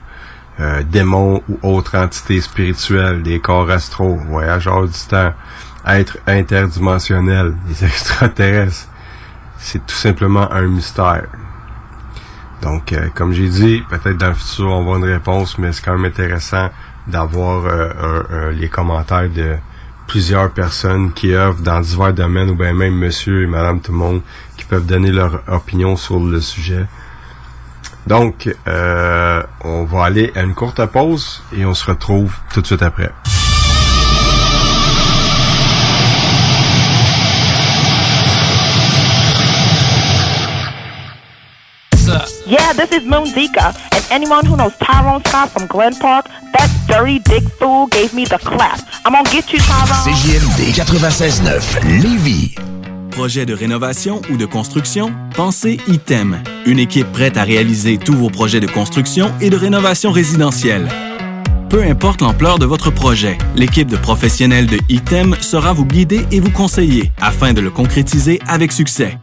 euh, 0.59 0.83
démons 0.83 1.43
ou 1.49 1.59
autres 1.63 1.97
entités 1.97 2.41
spirituelles, 2.41 3.23
des 3.23 3.41
corps 3.41 3.71
astraux, 3.71 4.17
voyageurs 4.29 4.87
du 4.87 4.99
temps, 5.09 5.33
êtres 5.87 6.19
interdimensionnels, 6.27 7.55
des 7.69 7.85
extraterrestres. 7.85 8.89
C'est 9.59 9.85
tout 9.87 9.95
simplement 9.95 10.51
un 10.53 10.67
mystère. 10.67 11.27
Donc, 12.63 12.93
euh, 12.93 13.09
comme 13.15 13.33
j'ai 13.33 13.49
dit, 13.49 13.83
peut-être 13.89 14.17
dans 14.17 14.29
le 14.29 14.35
futur, 14.35 14.69
on 14.69 14.85
va 14.85 14.99
une 14.99 15.13
réponse, 15.13 15.59
mais 15.59 15.73
c'est 15.73 15.85
quand 15.85 15.97
même 15.97 16.07
intéressant 16.07 16.71
d'avoir 17.07 17.65
euh, 17.67 18.53
les 18.53 18.69
commentaires 18.69 19.29
de 19.29 19.57
plusieurs 20.07 20.51
personnes 20.51 21.13
qui 21.13 21.35
œuvrent 21.35 21.63
dans 21.63 21.81
divers 21.81 22.15
domaines, 22.15 22.51
ou 22.51 22.55
bien 22.55 22.73
même 22.73 22.95
monsieur 22.95 23.43
et 23.43 23.47
madame 23.47 23.81
tout 23.81 23.93
qui 24.57 24.65
peuvent 24.65 24.87
donner 24.87 25.11
leur 25.11 25.43
opinion 25.49 25.97
sur 25.97 26.19
le 26.19 26.41
sujet. 26.41 26.87
Donc, 28.07 28.49
euh, 28.69 29.43
on 29.65 29.85
va 29.85 30.05
aller 30.05 30.33
à 30.37 30.43
une 30.43 30.55
courte 30.55 30.85
pause 30.87 31.43
et 31.57 31.65
on 31.65 31.75
se 31.75 31.85
retrouve 31.87 32.35
tout 32.53 32.61
de 32.61 32.67
suite 32.67 32.83
après. 32.83 33.11
Yeah, 42.47 42.73
this 42.75 42.93
is 42.93 43.05
Moon 43.05 43.27
Zika. 43.27 43.75
And 43.93 44.07
anyone 44.13 44.47
who 44.47 44.57
knows 44.57 44.77
Tyrone 44.79 45.21
Scott 45.27 45.51
from 45.51 45.67
Glen 45.67 45.97
Park, 45.97 46.27
that 46.53 46.71
dirty 46.87 47.19
dick 47.19 47.43
fool 47.59 47.89
gave 47.89 48.15
me 48.15 48.25
the 48.25 48.39
clap. 48.39 48.79
I'm 49.05 49.13
gonna 49.15 49.29
get 49.31 49.53
you, 49.53 49.59
Tyrone. 49.59 50.05
CJMD 50.05 50.73
96.9 50.73 52.03
Lévis. 52.03 52.55
Projet 53.17 53.47
de 53.47 53.55
rénovation 53.55 54.21
ou 54.31 54.37
de 54.37 54.45
construction? 54.45 55.11
Pensez 55.35 55.81
ITEM. 55.89 56.43
Une 56.67 56.79
équipe 56.79 57.11
prête 57.13 57.39
à 57.39 57.45
réaliser 57.45 57.97
tous 57.97 58.13
vos 58.13 58.29
projets 58.29 58.61
de 58.61 58.67
construction 58.67 59.33
et 59.41 59.49
de 59.49 59.57
rénovation 59.57 60.11
résidentielle. 60.11 60.87
Peu 61.71 61.83
importe 61.83 62.21
l'ampleur 62.21 62.59
de 62.59 62.67
votre 62.67 62.91
projet, 62.91 63.39
l'équipe 63.55 63.89
de 63.89 63.97
professionnels 63.97 64.67
de 64.67 64.79
ITEM 64.91 65.35
sera 65.41 65.73
vous 65.73 65.87
guider 65.87 66.27
et 66.31 66.41
vous 66.41 66.51
conseiller 66.51 67.11
afin 67.19 67.55
de 67.55 67.63
le 67.63 67.71
concrétiser 67.71 68.39
avec 68.47 68.71
succès. 68.71 69.17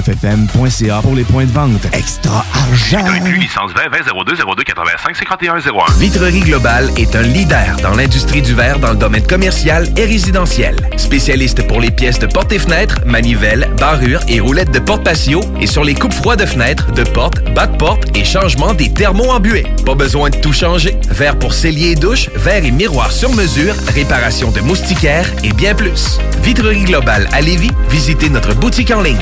969fm.ca 0.01 1.01
pour 1.01 1.15
les 1.15 1.23
points 1.23 1.45
de 1.45 1.51
vente. 1.51 1.85
Extra 1.93 2.45
argent! 2.53 3.05
licence 3.37 3.71
20 3.73 3.89
20 3.89 4.23
02 4.25 4.35
02 4.35 4.63
85 4.63 5.15
51 5.15 5.55
01. 5.59 5.59
Vitrerie 5.99 6.39
Globale 6.41 6.89
est 6.97 7.15
un 7.15 7.21
leader 7.21 7.77
dans 7.81 7.95
l'industrie 7.95 8.41
du 8.41 8.53
verre 8.53 8.79
dans 8.79 8.91
le 8.91 8.97
domaine 8.97 9.25
commercial 9.25 9.87
et 9.97 10.05
résidentiel. 10.05 10.75
Spécialiste 10.97 11.67
pour 11.67 11.79
les 11.79 11.91
pièces 11.91 12.19
de 12.19 12.27
portes 12.27 12.51
et 12.51 12.59
fenêtres, 12.59 12.99
manivelles, 13.05 13.69
barrures 13.77 14.21
et 14.27 14.39
roulettes 14.39 14.71
de 14.71 14.79
porte 14.79 15.03
patio 15.03 15.41
et 15.59 15.67
sur 15.67 15.83
les 15.83 15.93
coupes 15.93 16.13
froides 16.13 16.39
de 16.39 16.45
fenêtres, 16.45 16.91
de 16.91 17.03
portes, 17.03 17.43
bas 17.53 17.67
de 17.67 17.77
porte 17.77 18.15
et 18.15 18.23
changement 18.23 18.73
des 18.73 18.91
thermos 18.91 19.29
embués. 19.29 19.65
Pas 19.85 19.95
besoin 19.95 20.29
de 20.29 20.37
tout 20.37 20.53
changer. 20.53 20.97
Verre 21.09 21.37
pour 21.37 21.53
cellier 21.53 21.91
et 21.91 21.95
douche, 21.95 22.29
verre 22.35 22.65
et 22.65 22.71
miroir 22.71 23.11
sur 23.11 23.31
mesure, 23.33 23.75
réparation 23.93 24.51
de 24.51 24.61
moustiquaires 24.61 25.29
et 25.43 25.53
bien 25.53 25.75
plus. 25.75 26.19
Vitrerie 26.43 26.85
Globale 26.85 27.27
à 27.31 27.41
Lévis, 27.41 27.71
visitez 27.89 28.29
notre 28.29 28.55
boutique 28.55 28.91
en 28.91 29.01
ligne 29.01 29.17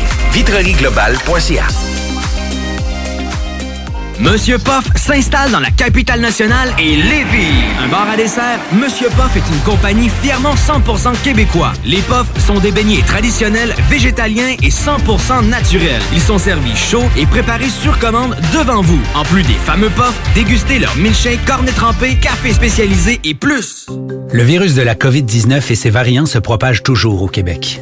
Monsieur 4.19 4.59
Poff 4.59 4.85
s'installe 4.95 5.49
dans 5.49 5.59
la 5.59 5.71
capitale 5.71 6.19
nationale 6.21 6.71
et 6.77 6.95
Lévis. 6.95 7.63
Un 7.83 7.87
bar 7.87 8.07
à 8.07 8.15
dessert, 8.15 8.59
Monsieur 8.73 9.07
Poff 9.09 9.35
est 9.35 9.51
une 9.51 9.61
compagnie 9.61 10.09
fièrement 10.21 10.53
100% 10.53 11.19
québécois. 11.23 11.73
Les 11.85 12.01
Poffs 12.01 12.27
sont 12.45 12.59
des 12.59 12.71
beignets 12.71 13.01
traditionnels, 13.01 13.73
végétaliens 13.89 14.55
et 14.61 14.69
100% 14.69 15.47
naturels. 15.47 16.01
Ils 16.13 16.21
sont 16.21 16.37
servis 16.37 16.75
chauds 16.75 17.09
et 17.17 17.25
préparés 17.25 17.69
sur 17.69 17.97
commande 17.97 18.35
devant 18.53 18.81
vous. 18.81 19.01
En 19.15 19.23
plus 19.23 19.41
des 19.41 19.53
fameux 19.53 19.89
Poffs, 19.89 20.19
dégustez 20.35 20.77
leur 20.77 20.95
milkshake, 20.97 21.43
cornet 21.45 21.71
trempé, 21.71 22.15
café 22.15 22.53
spécialisé 22.53 23.19
et 23.23 23.33
plus. 23.33 23.87
Le 24.31 24.43
virus 24.43 24.75
de 24.75 24.83
la 24.83 24.93
COVID-19 24.93 25.71
et 25.71 25.75
ses 25.75 25.89
variants 25.89 26.27
se 26.27 26.37
propagent 26.37 26.83
toujours 26.83 27.23
au 27.23 27.27
Québec. 27.27 27.81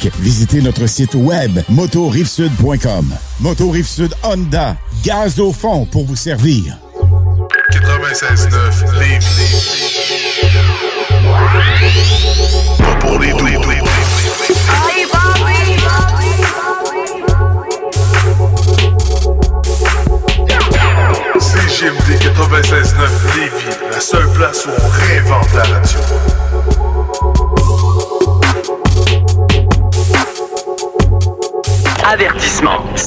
Visitez 0.19 0.61
notre 0.61 0.87
site 0.87 1.15
web 1.15 1.59
motorivesud.com. 1.69 3.13
Moto 3.39 3.69
Rive 3.69 3.87
Sud 3.87 4.13
Honda, 4.23 4.77
gaz 5.03 5.39
au 5.39 5.51
fond 5.51 5.85
pour 5.85 6.05
vous 6.05 6.15
servir. 6.15 6.77
96.9 7.71 8.99
Lévis. 8.99 9.81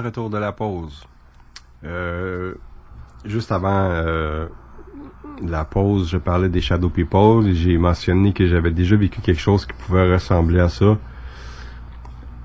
Retour 0.00 0.28
de 0.28 0.36
la 0.36 0.52
pause. 0.52 1.06
Euh, 1.84 2.54
juste 3.24 3.50
avant 3.50 3.88
euh, 3.90 4.46
la 5.42 5.64
pause, 5.64 6.10
je 6.10 6.18
parlais 6.18 6.48
des 6.48 6.60
Shadow 6.60 6.90
People. 6.90 7.52
J'ai 7.54 7.78
mentionné 7.78 8.32
que 8.32 8.46
j'avais 8.46 8.70
déjà 8.70 8.96
vécu 8.96 9.20
quelque 9.20 9.40
chose 9.40 9.64
qui 9.64 9.72
pouvait 9.72 10.12
ressembler 10.12 10.60
à 10.60 10.68
ça. 10.68 10.98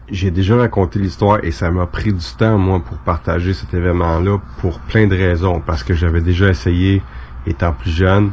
J'ai 0.10 0.32
déjà 0.32 0.56
raconté 0.58 1.00
l'histoire 1.00 1.44
et 1.44 1.52
ça 1.52 1.72
m'a 1.72 1.88
pris 1.88 2.14
du 2.14 2.26
temps, 2.38 2.58
moi, 2.58 2.80
pour 2.80 2.98
partager 3.00 3.54
cet 3.54 3.74
événement-là 3.74 4.40
pour 4.60 4.80
plein 4.80 5.08
de 5.08 5.16
raisons. 5.16 5.62
Parce 5.66 5.84
que 5.84 5.94
j'avais 5.94 6.22
déjà 6.22 6.50
essayé 6.50 7.02
étant 7.46 7.74
plus 7.74 7.92
jeune. 7.92 8.32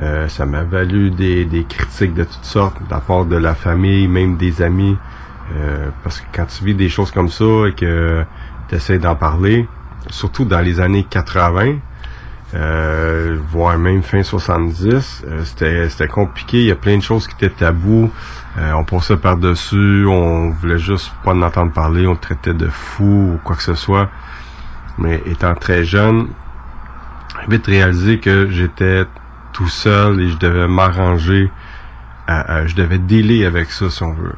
Euh, 0.00 0.28
ça 0.28 0.46
m'a 0.46 0.62
valu 0.62 1.10
des, 1.10 1.44
des 1.44 1.64
critiques 1.64 2.14
de 2.14 2.24
toutes 2.24 2.44
sortes, 2.44 2.82
de 2.82 2.90
la 2.90 3.00
part 3.00 3.26
de 3.26 3.36
la 3.36 3.54
famille, 3.54 4.08
même 4.08 4.36
des 4.36 4.62
amis. 4.62 4.96
Parce 6.02 6.20
que 6.20 6.26
quand 6.34 6.46
tu 6.46 6.64
vis 6.64 6.74
des 6.74 6.88
choses 6.88 7.12
comme 7.12 7.28
ça 7.28 7.68
et 7.68 7.72
que 7.72 8.24
tu 8.68 8.74
essaies 8.74 8.98
d'en 8.98 9.16
parler, 9.16 9.68
surtout 10.10 10.44
dans 10.44 10.60
les 10.60 10.80
années 10.80 11.06
80, 11.08 11.76
euh, 12.54 13.38
voire 13.50 13.76
même 13.76 14.02
fin 14.02 14.22
70, 14.22 15.24
euh, 15.26 15.44
c'était 15.44 15.88
c'était 15.88 16.06
compliqué. 16.06 16.58
Il 16.58 16.66
y 16.66 16.70
a 16.70 16.76
plein 16.76 16.96
de 16.96 17.02
choses 17.02 17.26
qui 17.26 17.34
étaient 17.34 17.54
tabous. 17.54 18.10
Euh, 18.56 18.72
on 18.72 18.84
passait 18.84 19.16
par-dessus, 19.16 20.06
on 20.06 20.50
voulait 20.50 20.78
juste 20.78 21.12
pas 21.24 21.32
en 21.32 21.42
entendre 21.42 21.72
parler, 21.72 22.06
on 22.06 22.14
traitait 22.14 22.54
de 22.54 22.68
fou 22.68 23.32
ou 23.34 23.40
quoi 23.42 23.56
que 23.56 23.62
ce 23.62 23.74
soit. 23.74 24.08
Mais 24.98 25.22
étant 25.26 25.54
très 25.54 25.84
jeune, 25.84 26.28
j'ai 27.42 27.56
vite 27.56 27.66
réalisé 27.66 28.18
que 28.20 28.48
j'étais 28.48 29.04
tout 29.52 29.68
seul 29.68 30.20
et 30.20 30.28
je 30.30 30.38
devais 30.38 30.68
m'arranger, 30.68 31.50
je 32.28 32.74
devais 32.74 32.98
dealer 32.98 33.44
avec 33.44 33.70
ça 33.70 33.90
si 33.90 34.02
on 34.02 34.12
veut. 34.12 34.36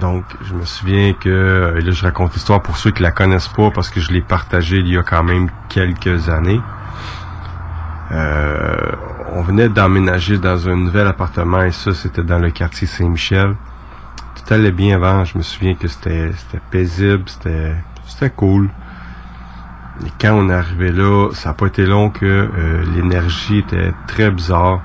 Donc, 0.00 0.24
je 0.42 0.54
me 0.54 0.64
souviens 0.64 1.12
que, 1.12 1.28
euh, 1.28 1.78
et 1.78 1.82
là 1.82 1.90
je 1.90 2.02
raconte 2.02 2.32
l'histoire 2.32 2.62
pour 2.62 2.78
ceux 2.78 2.90
qui 2.90 3.02
la 3.02 3.10
connaissent 3.10 3.48
pas 3.48 3.70
parce 3.70 3.90
que 3.90 4.00
je 4.00 4.10
l'ai 4.12 4.22
partagée 4.22 4.78
il 4.78 4.88
y 4.88 4.96
a 4.96 5.02
quand 5.02 5.22
même 5.22 5.50
quelques 5.68 6.30
années. 6.30 6.60
Euh, 8.12 8.92
on 9.32 9.42
venait 9.42 9.68
d'emménager 9.68 10.38
dans 10.38 10.68
un 10.68 10.76
nouvel 10.76 11.06
appartement 11.06 11.62
et 11.62 11.70
ça, 11.70 11.92
c'était 11.94 12.22
dans 12.22 12.38
le 12.38 12.50
quartier 12.50 12.86
Saint-Michel. 12.86 13.54
Tout 14.34 14.54
allait 14.54 14.72
bien 14.72 14.96
avant. 14.96 15.24
Je 15.24 15.36
me 15.36 15.42
souviens 15.42 15.74
que 15.74 15.86
c'était 15.86 16.32
paisible, 16.70 17.24
c'était 17.26 17.74
c'était 18.06 18.30
cool. 18.30 18.70
Et 20.04 20.10
quand 20.20 20.32
on 20.32 20.48
est 20.48 20.54
arrivé 20.54 20.92
là, 20.92 21.28
ça 21.32 21.50
n'a 21.50 21.54
pas 21.54 21.66
été 21.66 21.84
long 21.84 22.10
que 22.10 22.24
euh, 22.24 22.84
l'énergie 22.94 23.58
était 23.58 23.92
très 24.06 24.30
bizarre. 24.30 24.82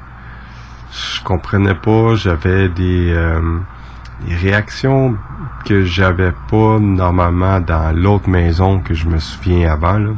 Je 0.92 1.24
comprenais 1.24 1.74
pas, 1.74 2.16
j'avais 2.16 2.70
des, 2.70 3.14
euh, 3.14 3.60
des 4.26 4.36
réactions 4.36 5.18
que 5.66 5.84
j'avais 5.84 6.34
pas 6.50 6.80
normalement 6.80 7.60
dans 7.60 7.96
l'autre 7.96 8.30
maison 8.30 8.80
que 8.80 8.94
je 8.94 9.08
me 9.08 9.20
souviens 9.20 9.72
avant. 9.72 9.98
Là. 9.98 10.12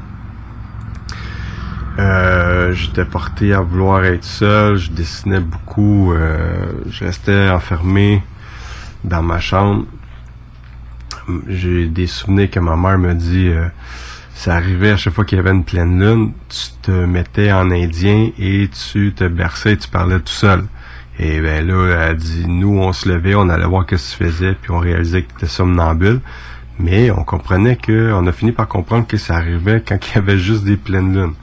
Euh, 2.00 2.74
j'étais 2.74 3.06
porté 3.06 3.54
à 3.54 3.62
vouloir 3.62 4.06
être 4.06 4.24
seul, 4.24 4.78
je 4.78 4.92
dessinais 4.92 5.40
beaucoup, 5.40 6.14
euh, 6.14 6.74
je 6.90 7.06
restais 7.06 7.50
enfermé 7.50 8.22
dans 9.04 9.24
ma 9.24 9.40
chambre. 9.40 9.86
J'ai 11.48 11.88
des 11.88 12.08
souvenirs 12.08 12.52
que 12.52 12.60
ma 12.60 12.76
mère 12.76 13.00
me 13.00 13.14
dit, 13.14 13.48
euh, 13.48 13.68
ça 14.36 14.54
arrivait 14.54 14.92
à 14.92 14.98
chaque 14.98 15.14
fois 15.14 15.26
qu'il 15.26 15.38
y 15.38 15.40
avait 15.40 15.52
une 15.52 15.64
pleine 15.64 16.00
lune, 16.00 16.34
tu 16.50 16.70
te 16.84 16.92
mettais 16.92 17.52
en 17.52 17.72
indien 17.72 18.30
et 18.38 18.70
tu 18.70 19.12
te 19.14 19.28
berçais 19.28 19.76
tu 19.76 19.90
parlais 19.90 20.20
tout 20.20 20.28
seul. 20.28 20.66
Et 21.20 21.42
ben 21.42 21.66
là, 21.66 22.10
elle 22.10 22.18
dit, 22.18 22.46
nous, 22.48 22.78
on 22.78 22.94
se 22.94 23.10
levait, 23.10 23.34
on 23.36 23.50
allait 23.50 23.66
voir 23.66 23.84
ce 23.84 23.88
que 23.88 23.96
tu 23.96 24.24
faisais, 24.26 24.54
puis 24.54 24.72
on 24.72 24.78
réalisait 24.80 25.24
que 25.24 25.30
tu 25.30 25.36
étais 25.38 25.48
somnambule. 25.48 26.22
Mais 26.80 27.10
on 27.10 27.24
comprenait 27.24 27.76
que, 27.76 28.12
on 28.14 28.28
a 28.28 28.32
fini 28.32 28.52
par 28.52 28.68
comprendre 28.68 29.08
que 29.08 29.18
ça 29.18 29.36
arrivait 29.36 29.82
quand 29.86 29.98
il 30.08 30.16
y 30.16 30.18
avait 30.20 30.38
juste 30.38 30.64
des 30.64 30.78
pleines 30.78 31.14
lunes. 31.14 31.34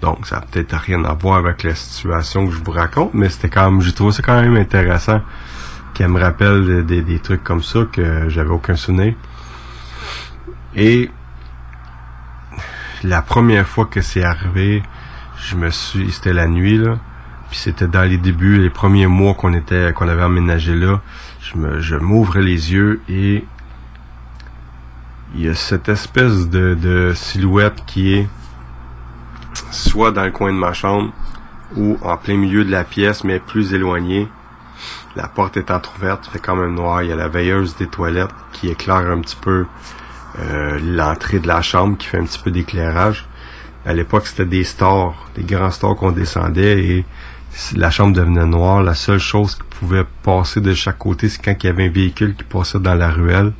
Donc, 0.00 0.26
ça 0.26 0.36
n'a 0.36 0.42
peut-être 0.42 0.74
rien 0.76 1.04
à 1.04 1.12
voir 1.12 1.36
avec 1.36 1.62
la 1.64 1.74
situation 1.74 2.46
que 2.46 2.52
je 2.52 2.62
vous 2.64 2.70
raconte, 2.70 3.12
mais 3.12 3.28
c'était 3.28 3.50
quand 3.50 3.70
même, 3.70 3.82
j'ai 3.82 3.92
trouvé 3.92 4.12
ça 4.12 4.22
quand 4.22 4.40
même 4.40 4.56
intéressant 4.56 5.20
qu'elle 5.92 6.08
me 6.08 6.20
rappelle 6.20 6.84
des- 6.86 7.02
des 7.02 7.18
trucs 7.18 7.44
comme 7.44 7.62
ça 7.62 7.80
que 7.92 8.28
j'avais 8.28 8.50
aucun 8.50 8.74
souvenir. 8.74 9.14
Et 10.74 11.10
la 13.02 13.22
première 13.22 13.66
fois 13.66 13.84
que 13.84 14.00
c'est 14.00 14.24
arrivé, 14.24 14.82
je 15.38 15.56
me 15.56 15.70
suis, 15.70 16.10
c'était 16.10 16.32
la 16.32 16.48
nuit 16.48 16.78
là, 16.78 16.98
puis 17.54 17.60
c'était 17.60 17.86
dans 17.86 18.02
les 18.02 18.18
débuts, 18.18 18.60
les 18.60 18.68
premiers 18.68 19.06
mois 19.06 19.34
qu'on 19.34 19.54
était, 19.54 19.92
qu'on 19.92 20.08
avait 20.08 20.24
emménagé 20.24 20.74
là. 20.74 21.00
Je 21.40 21.56
me, 21.56 21.78
je 21.78 21.94
m'ouvre 21.94 22.40
les 22.40 22.72
yeux 22.72 23.00
et 23.08 23.44
il 25.36 25.40
y 25.40 25.48
a 25.48 25.54
cette 25.54 25.88
espèce 25.88 26.48
de, 26.48 26.74
de 26.74 27.12
silhouette 27.14 27.84
qui 27.86 28.14
est 28.14 28.28
soit 29.70 30.10
dans 30.10 30.24
le 30.24 30.32
coin 30.32 30.52
de 30.52 30.58
ma 30.58 30.72
chambre 30.72 31.12
ou 31.76 31.96
en 32.02 32.16
plein 32.16 32.36
milieu 32.36 32.64
de 32.64 32.72
la 32.72 32.82
pièce, 32.82 33.22
mais 33.22 33.38
plus 33.38 33.72
éloigné. 33.72 34.26
La 35.14 35.28
porte 35.28 35.56
est 35.56 35.70
entrouverte, 35.70 36.26
fait 36.26 36.40
quand 36.40 36.56
même 36.56 36.74
noir. 36.74 37.04
Il 37.04 37.10
y 37.10 37.12
a 37.12 37.16
la 37.16 37.28
veilleuse 37.28 37.76
des 37.76 37.86
toilettes 37.86 38.34
qui 38.50 38.68
éclaire 38.68 38.96
un 38.96 39.20
petit 39.20 39.38
peu 39.40 39.66
euh, 40.40 40.80
l'entrée 40.82 41.38
de 41.38 41.46
la 41.46 41.62
chambre, 41.62 41.96
qui 41.98 42.08
fait 42.08 42.18
un 42.18 42.24
petit 42.24 42.40
peu 42.40 42.50
d'éclairage. 42.50 43.28
À 43.86 43.92
l'époque, 43.92 44.26
c'était 44.26 44.44
des 44.44 44.64
stores, 44.64 45.28
des 45.36 45.44
grands 45.44 45.70
stores 45.70 45.94
qu'on 45.94 46.10
descendait 46.10 46.84
et 46.84 47.04
la 47.76 47.90
chambre 47.90 48.14
devenait 48.14 48.46
noire. 48.46 48.82
La 48.82 48.94
seule 48.94 49.18
chose 49.18 49.54
qui 49.54 49.78
pouvait 49.78 50.04
passer 50.22 50.60
de 50.60 50.74
chaque 50.74 50.98
côté, 50.98 51.28
c'est 51.28 51.42
quand 51.42 51.54
il 51.62 51.66
y 51.66 51.70
avait 51.70 51.86
un 51.86 51.90
véhicule 51.90 52.34
qui 52.34 52.44
passait 52.44 52.80
dans 52.80 52.94
la 52.94 53.10
ruelle. 53.10 53.52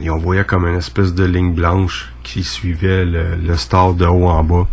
Et 0.00 0.08
on 0.10 0.18
voyait 0.18 0.44
comme 0.44 0.66
une 0.66 0.76
espèce 0.76 1.14
de 1.14 1.24
ligne 1.24 1.52
blanche 1.52 2.10
qui 2.22 2.42
suivait 2.42 3.04
le, 3.04 3.36
le 3.36 3.56
store 3.56 3.94
de 3.94 4.06
haut 4.06 4.28
en 4.28 4.42
bas. 4.42 4.68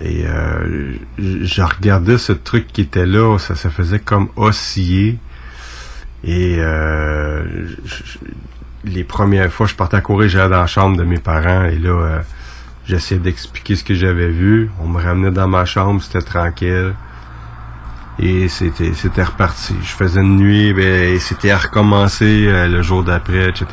Et 0.00 0.24
euh, 0.26 0.94
je 1.18 1.62
regardais 1.62 2.16
ce 2.16 2.32
truc 2.32 2.68
qui 2.68 2.80
était 2.80 3.06
là, 3.06 3.38
ça 3.38 3.54
se 3.54 3.68
faisait 3.68 3.98
comme 3.98 4.28
osciller. 4.36 5.18
Et 6.24 6.56
euh, 6.58 7.44
les 8.84 9.04
premières 9.04 9.52
fois, 9.52 9.66
je 9.66 9.74
partais 9.74 9.98
à 9.98 10.00
courir, 10.00 10.28
j'allais 10.28 10.50
dans 10.50 10.60
la 10.60 10.66
chambre 10.66 10.96
de 10.96 11.04
mes 11.04 11.18
parents 11.18 11.64
et 11.64 11.78
là, 11.78 11.90
euh, 11.90 12.20
j'essayais 12.90 13.20
d'expliquer 13.20 13.76
ce 13.76 13.84
que 13.84 13.94
j'avais 13.94 14.30
vu. 14.30 14.70
On 14.80 14.88
me 14.88 15.00
ramenait 15.00 15.30
dans 15.30 15.46
ma 15.46 15.64
chambre, 15.64 16.02
c'était 16.02 16.22
tranquille. 16.22 16.94
Et 18.18 18.48
c'était 18.48 18.92
c'était 18.92 19.22
reparti. 19.22 19.74
Je 19.82 19.92
faisais 19.92 20.20
une 20.20 20.36
nuit, 20.36 20.74
ben, 20.74 21.14
et 21.14 21.18
c'était 21.18 21.52
à 21.52 21.58
recommencer 21.58 22.46
euh, 22.48 22.68
le 22.68 22.82
jour 22.82 23.02
d'après, 23.04 23.48
etc. 23.48 23.66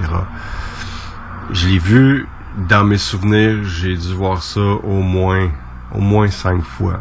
Je 1.52 1.68
l'ai 1.68 1.80
vu 1.80 2.27
dans 2.69 2.84
mes 2.84 2.98
souvenirs, 2.98 3.64
j'ai 3.64 3.98
dû 3.98 4.14
voir 4.14 4.41
ça 4.41 4.61
au 4.61 5.02
moins 5.02 5.49
au 5.94 5.99
moins 5.99 6.30
cinq 6.30 6.64
fois. 6.64 6.99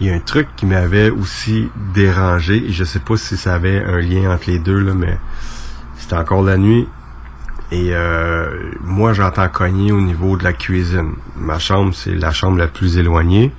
Il 0.00 0.06
y 0.06 0.10
a 0.10 0.14
un 0.14 0.20
truc 0.20 0.48
qui 0.56 0.66
m'avait 0.66 1.10
aussi 1.10 1.68
dérangé, 1.92 2.68
et 2.68 2.72
je 2.72 2.84
sais 2.84 3.00
pas 3.00 3.16
si 3.16 3.36
ça 3.36 3.54
avait 3.54 3.82
un 3.82 3.98
lien 3.98 4.32
entre 4.32 4.50
les 4.50 4.60
deux, 4.60 4.78
là, 4.78 4.94
mais 4.94 5.18
c'était 5.96 6.14
encore 6.14 6.42
la 6.42 6.56
nuit. 6.56 6.86
Et 7.70 7.90
euh, 7.92 8.72
moi, 8.82 9.12
j'entends 9.12 9.48
cogner 9.48 9.92
au 9.92 10.00
niveau 10.00 10.36
de 10.36 10.44
la 10.44 10.54
cuisine. 10.54 11.12
Ma 11.36 11.58
chambre, 11.58 11.94
c'est 11.94 12.14
la 12.14 12.32
chambre 12.32 12.56
la 12.58 12.66
plus 12.66 12.96
éloignée. 12.96 13.52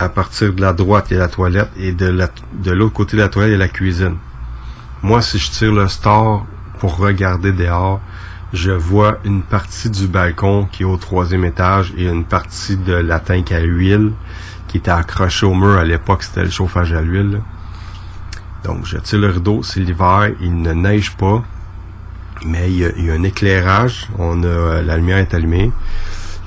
À 0.00 0.08
partir 0.08 0.52
de 0.52 0.60
la 0.60 0.72
droite, 0.72 1.06
il 1.10 1.14
y 1.14 1.16
a 1.16 1.20
la 1.20 1.28
toilette, 1.28 1.70
et 1.76 1.92
de 1.92 2.06
la- 2.06 2.28
de 2.54 2.72
l'autre 2.72 2.92
côté 2.94 3.16
de 3.16 3.22
la 3.22 3.28
toilette, 3.28 3.50
il 3.50 3.52
y 3.52 3.54
a 3.54 3.58
la 3.58 3.68
cuisine. 3.68 4.16
Moi, 5.02 5.22
si 5.22 5.38
je 5.38 5.50
tire 5.50 5.72
le 5.72 5.86
store 5.86 6.44
pour 6.80 6.96
regarder 6.96 7.52
dehors, 7.52 8.00
je 8.52 8.72
vois 8.72 9.18
une 9.24 9.42
partie 9.42 9.88
du 9.88 10.08
balcon 10.08 10.68
qui 10.70 10.82
est 10.82 10.86
au 10.86 10.96
troisième 10.96 11.44
étage 11.44 11.94
et 11.96 12.06
une 12.08 12.24
partie 12.24 12.76
de 12.76 12.94
la 12.94 13.20
tank 13.20 13.52
à 13.52 13.60
huile 13.60 14.12
qui 14.66 14.78
était 14.78 14.90
accrochée 14.90 15.46
au 15.46 15.54
mur. 15.54 15.78
À 15.78 15.84
l'époque, 15.84 16.24
c'était 16.24 16.42
le 16.42 16.50
chauffage 16.50 16.92
à 16.92 17.00
l'huile. 17.00 17.40
Donc, 18.64 18.86
je 18.86 18.98
tire 18.98 19.20
le 19.20 19.28
rideau, 19.28 19.62
c'est 19.62 19.80
l'hiver, 19.80 20.30
il 20.40 20.60
ne 20.62 20.72
neige 20.72 21.12
pas, 21.16 21.42
mais 22.46 22.70
il 22.70 22.78
y 22.78 22.84
a, 22.84 22.90
il 22.96 23.10
un 23.10 23.22
éclairage. 23.22 24.08
On 24.18 24.42
a, 24.42 24.46
euh, 24.46 24.82
la 24.82 24.96
lumière 24.96 25.18
est 25.18 25.34
allumée. 25.34 25.72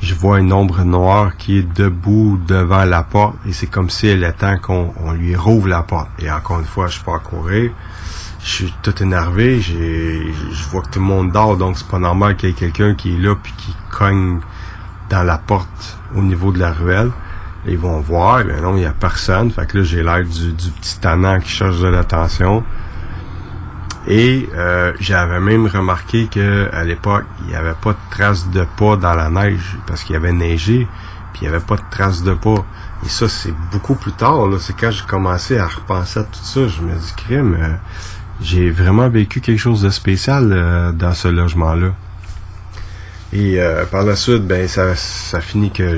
Je 0.02 0.14
vois 0.14 0.40
une 0.40 0.54
ombre 0.54 0.84
noire 0.84 1.36
qui 1.38 1.60
est 1.60 1.74
debout 1.78 2.40
devant 2.48 2.84
la 2.84 3.02
porte 3.02 3.36
et 3.48 3.54
c'est 3.54 3.68
comme 3.68 3.90
si 3.90 4.08
elle 4.08 4.24
attend 4.24 4.58
qu'on 4.58 4.94
on 5.04 5.14
lui 5.14 5.36
rouvre 5.36 5.68
la 5.68 5.84
porte. 5.84 6.10
Et 6.20 6.30
encore 6.30 6.60
une 6.60 6.66
fois, 6.66 6.88
je 6.88 7.00
pars 7.00 7.22
courir. 7.22 7.72
Je 8.44 8.50
suis 8.50 8.74
tout 8.84 9.02
énervé. 9.02 9.62
Je 9.62 10.70
vois 10.70 10.82
que 10.84 10.90
tout 10.92 11.00
le 11.00 11.06
monde 11.06 11.32
dort, 11.32 11.58
donc 11.58 11.78
c'est 11.78 11.88
pas 11.88 11.98
normal 11.98 12.36
qu'il 12.36 12.50
y 12.50 12.52
ait 12.52 12.56
quelqu'un 12.56 12.94
qui 12.94 13.16
est 13.16 13.20
là 13.20 13.36
puis 13.42 13.54
qui 13.58 13.74
cogne 13.90 14.40
dans 15.10 15.24
la 15.24 15.38
porte 15.38 15.98
au 16.16 16.22
niveau 16.22 16.52
de 16.52 16.60
la 16.60 16.72
ruelle. 16.72 17.12
Ils 17.68 17.80
vont 17.80 18.00
voir, 18.00 18.44
ben 18.44 18.62
non, 18.62 18.78
il 18.78 18.84
y 18.84 18.86
a 18.86 18.92
personne. 18.92 19.50
Fait 19.50 19.66
que 19.66 19.80
là, 19.80 19.84
j'ai 19.84 20.04
l'air 20.04 20.24
du, 20.24 20.52
du 20.52 20.70
petit 20.70 21.00
tannant 21.00 21.40
qui 21.40 21.50
cherche 21.50 21.80
de 21.80 21.88
l'attention. 21.88 22.64
Et 24.08 24.48
euh, 24.54 24.94
j'avais 25.00 25.40
même 25.40 25.66
remarqué 25.66 26.28
que 26.28 26.70
à 26.72 26.84
l'époque, 26.84 27.26
il 27.42 27.48
n'y 27.48 27.56
avait 27.56 27.74
pas 27.74 27.94
de 27.94 27.98
traces 28.12 28.50
de 28.52 28.66
pas 28.78 28.98
dans 28.98 29.16
la 29.16 29.30
neige 29.30 29.78
parce 29.88 30.04
qu'il 30.04 30.14
y 30.14 30.16
avait 30.18 30.32
neigé, 30.32 30.88
puis 31.34 31.42
il 31.42 31.50
n'y 31.50 31.56
avait 31.56 31.66
pas 31.66 31.76
de 31.76 31.84
traces 31.90 32.24
de 32.24 32.34
pas. 32.34 32.66
Et 33.04 33.10
ça, 33.10 33.28
c'est 33.28 33.54
beaucoup 33.72 33.96
plus 33.96 34.12
tard. 34.12 34.48
C'est 34.60 34.76
quand 34.76 34.92
j'ai 34.92 35.06
commencé 35.06 35.58
à 35.58 35.68
repenser 35.68 36.20
à 36.20 36.24
tout 36.24 36.44
ça, 36.44 36.68
je 36.68 36.82
me 36.82 36.94
dis 36.96 37.14
crème, 37.16 37.58
euh, 37.60 37.76
j'ai 38.42 38.70
vraiment 38.72 39.10
vécu 39.10 39.42
quelque 39.42 39.60
chose 39.60 39.82
de 39.82 39.90
spécial 39.90 40.52
euh, 40.52 40.92
dans 40.92 41.14
ce 41.14 41.28
logement-là. 41.28 41.94
Et 43.34 43.60
euh, 43.60 43.86
par 43.86 44.04
la 44.04 44.16
suite, 44.16 44.48
ben 44.48 44.68
ça, 44.68 44.96
ça 44.96 45.42
finit 45.42 45.72
que 45.72 45.98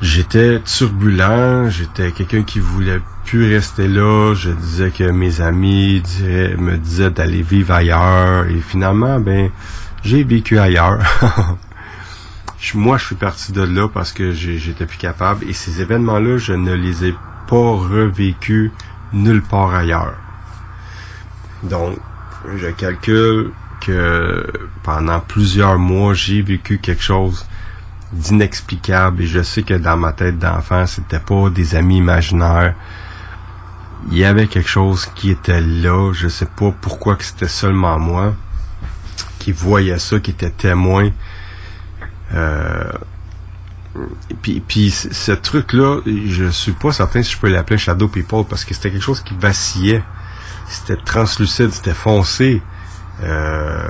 j'étais 0.00 0.60
turbulent, 0.60 1.68
j'étais 1.68 2.12
quelqu'un 2.12 2.42
qui 2.42 2.60
voulait 2.60 3.00
plus 3.30 3.54
rester 3.54 3.86
là. 3.86 4.34
Je 4.34 4.50
disais 4.50 4.90
que 4.90 5.04
mes 5.04 5.40
amis 5.40 6.02
me 6.58 6.76
disaient 6.76 7.10
d'aller 7.10 7.42
vivre 7.42 7.72
ailleurs. 7.72 8.46
Et 8.46 8.58
finalement, 8.58 9.20
ben 9.20 9.50
j'ai 10.02 10.24
vécu 10.24 10.58
ailleurs. 10.58 10.98
Moi, 12.74 12.98
je 12.98 13.06
suis 13.06 13.14
parti 13.14 13.52
de 13.52 13.62
là 13.62 13.88
parce 13.88 14.12
que 14.12 14.32
j'étais 14.32 14.84
plus 14.84 14.98
capable. 14.98 15.48
Et 15.48 15.52
ces 15.52 15.80
événements-là, 15.80 16.38
je 16.38 16.54
ne 16.54 16.74
les 16.74 17.04
ai 17.04 17.14
pas 17.46 17.54
revécus 17.54 18.72
nulle 19.12 19.42
part 19.42 19.74
ailleurs. 19.76 20.16
Donc, 21.62 21.98
je 22.56 22.66
calcule 22.70 23.52
que 23.80 24.44
pendant 24.82 25.20
plusieurs 25.20 25.78
mois, 25.78 26.14
j'ai 26.14 26.42
vécu 26.42 26.78
quelque 26.78 27.04
chose 27.04 27.46
d'inexplicable 28.12 29.22
et 29.22 29.26
je 29.28 29.40
sais 29.40 29.62
que 29.62 29.74
dans 29.74 29.96
ma 29.96 30.12
tête 30.12 30.36
d'enfant, 30.36 30.84
c'était 30.86 31.20
pas 31.20 31.48
des 31.48 31.76
amis 31.76 31.98
imaginaires. 31.98 32.74
Il 34.10 34.18
y 34.18 34.24
avait 34.24 34.46
quelque 34.46 34.68
chose 34.68 35.06
qui 35.14 35.30
était 35.30 35.60
là, 35.60 36.12
je 36.12 36.28
sais 36.28 36.46
pas 36.46 36.72
pourquoi 36.80 37.16
que 37.16 37.24
c'était 37.24 37.48
seulement 37.48 37.98
moi 37.98 38.34
qui 39.38 39.52
voyait 39.52 39.98
ça, 39.98 40.20
qui 40.20 40.30
était 40.30 40.50
témoin. 40.50 41.10
Euh, 42.34 42.92
puis, 44.42 44.60
puis 44.60 44.90
ce 44.90 45.32
truc-là, 45.32 46.00
je 46.06 46.48
suis 46.50 46.72
pas 46.72 46.92
certain 46.92 47.22
si 47.22 47.32
je 47.32 47.38
peux 47.38 47.48
l'appeler 47.48 47.78
Shadow 47.78 48.08
People 48.08 48.44
parce 48.48 48.64
que 48.64 48.74
c'était 48.74 48.90
quelque 48.90 49.02
chose 49.02 49.22
qui 49.22 49.34
vacillait. 49.34 50.02
C'était 50.68 50.96
translucide, 50.96 51.72
c'était 51.72 51.94
foncé. 51.94 52.62
Euh, 53.22 53.88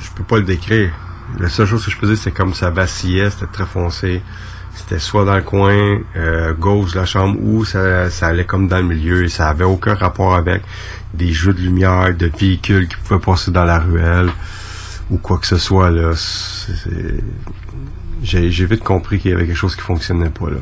je 0.00 0.10
peux 0.14 0.22
pas 0.22 0.36
le 0.36 0.44
décrire. 0.44 0.92
La 1.38 1.48
seule 1.48 1.66
chose 1.66 1.84
que 1.84 1.90
je 1.90 1.96
faisais, 1.96 2.16
c'est 2.16 2.30
comme 2.30 2.54
ça 2.54 2.70
vacillait, 2.70 3.30
c'était 3.30 3.46
très 3.46 3.66
foncé. 3.66 4.22
C'était 4.80 4.98
soit 4.98 5.26
dans 5.26 5.36
le 5.36 5.42
coin 5.42 5.98
euh, 6.16 6.54
gauche 6.54 6.92
de 6.92 6.98
la 6.98 7.04
chambre 7.04 7.38
ou 7.42 7.66
ça, 7.66 8.08
ça 8.08 8.28
allait 8.28 8.46
comme 8.46 8.66
dans 8.66 8.78
le 8.78 8.84
milieu 8.84 9.24
et 9.24 9.28
ça 9.28 9.48
avait 9.48 9.64
aucun 9.64 9.94
rapport 9.94 10.34
avec 10.34 10.62
des 11.12 11.32
jeux 11.32 11.52
de 11.52 11.60
lumière, 11.60 12.14
de 12.14 12.32
véhicules 12.34 12.88
qui 12.88 12.96
pouvaient 12.96 13.20
passer 13.20 13.50
dans 13.50 13.64
la 13.64 13.78
ruelle 13.78 14.30
ou 15.10 15.18
quoi 15.18 15.36
que 15.36 15.46
ce 15.46 15.58
soit. 15.58 15.90
là. 15.90 16.12
J'ai 18.22 18.66
vite 18.66 18.82
compris 18.82 19.20
qu'il 19.20 19.32
y 19.32 19.34
avait 19.34 19.46
quelque 19.46 19.56
chose 19.56 19.76
qui 19.76 19.82
fonctionnait 19.82 20.30
pas 20.30 20.48
là. 20.48 20.60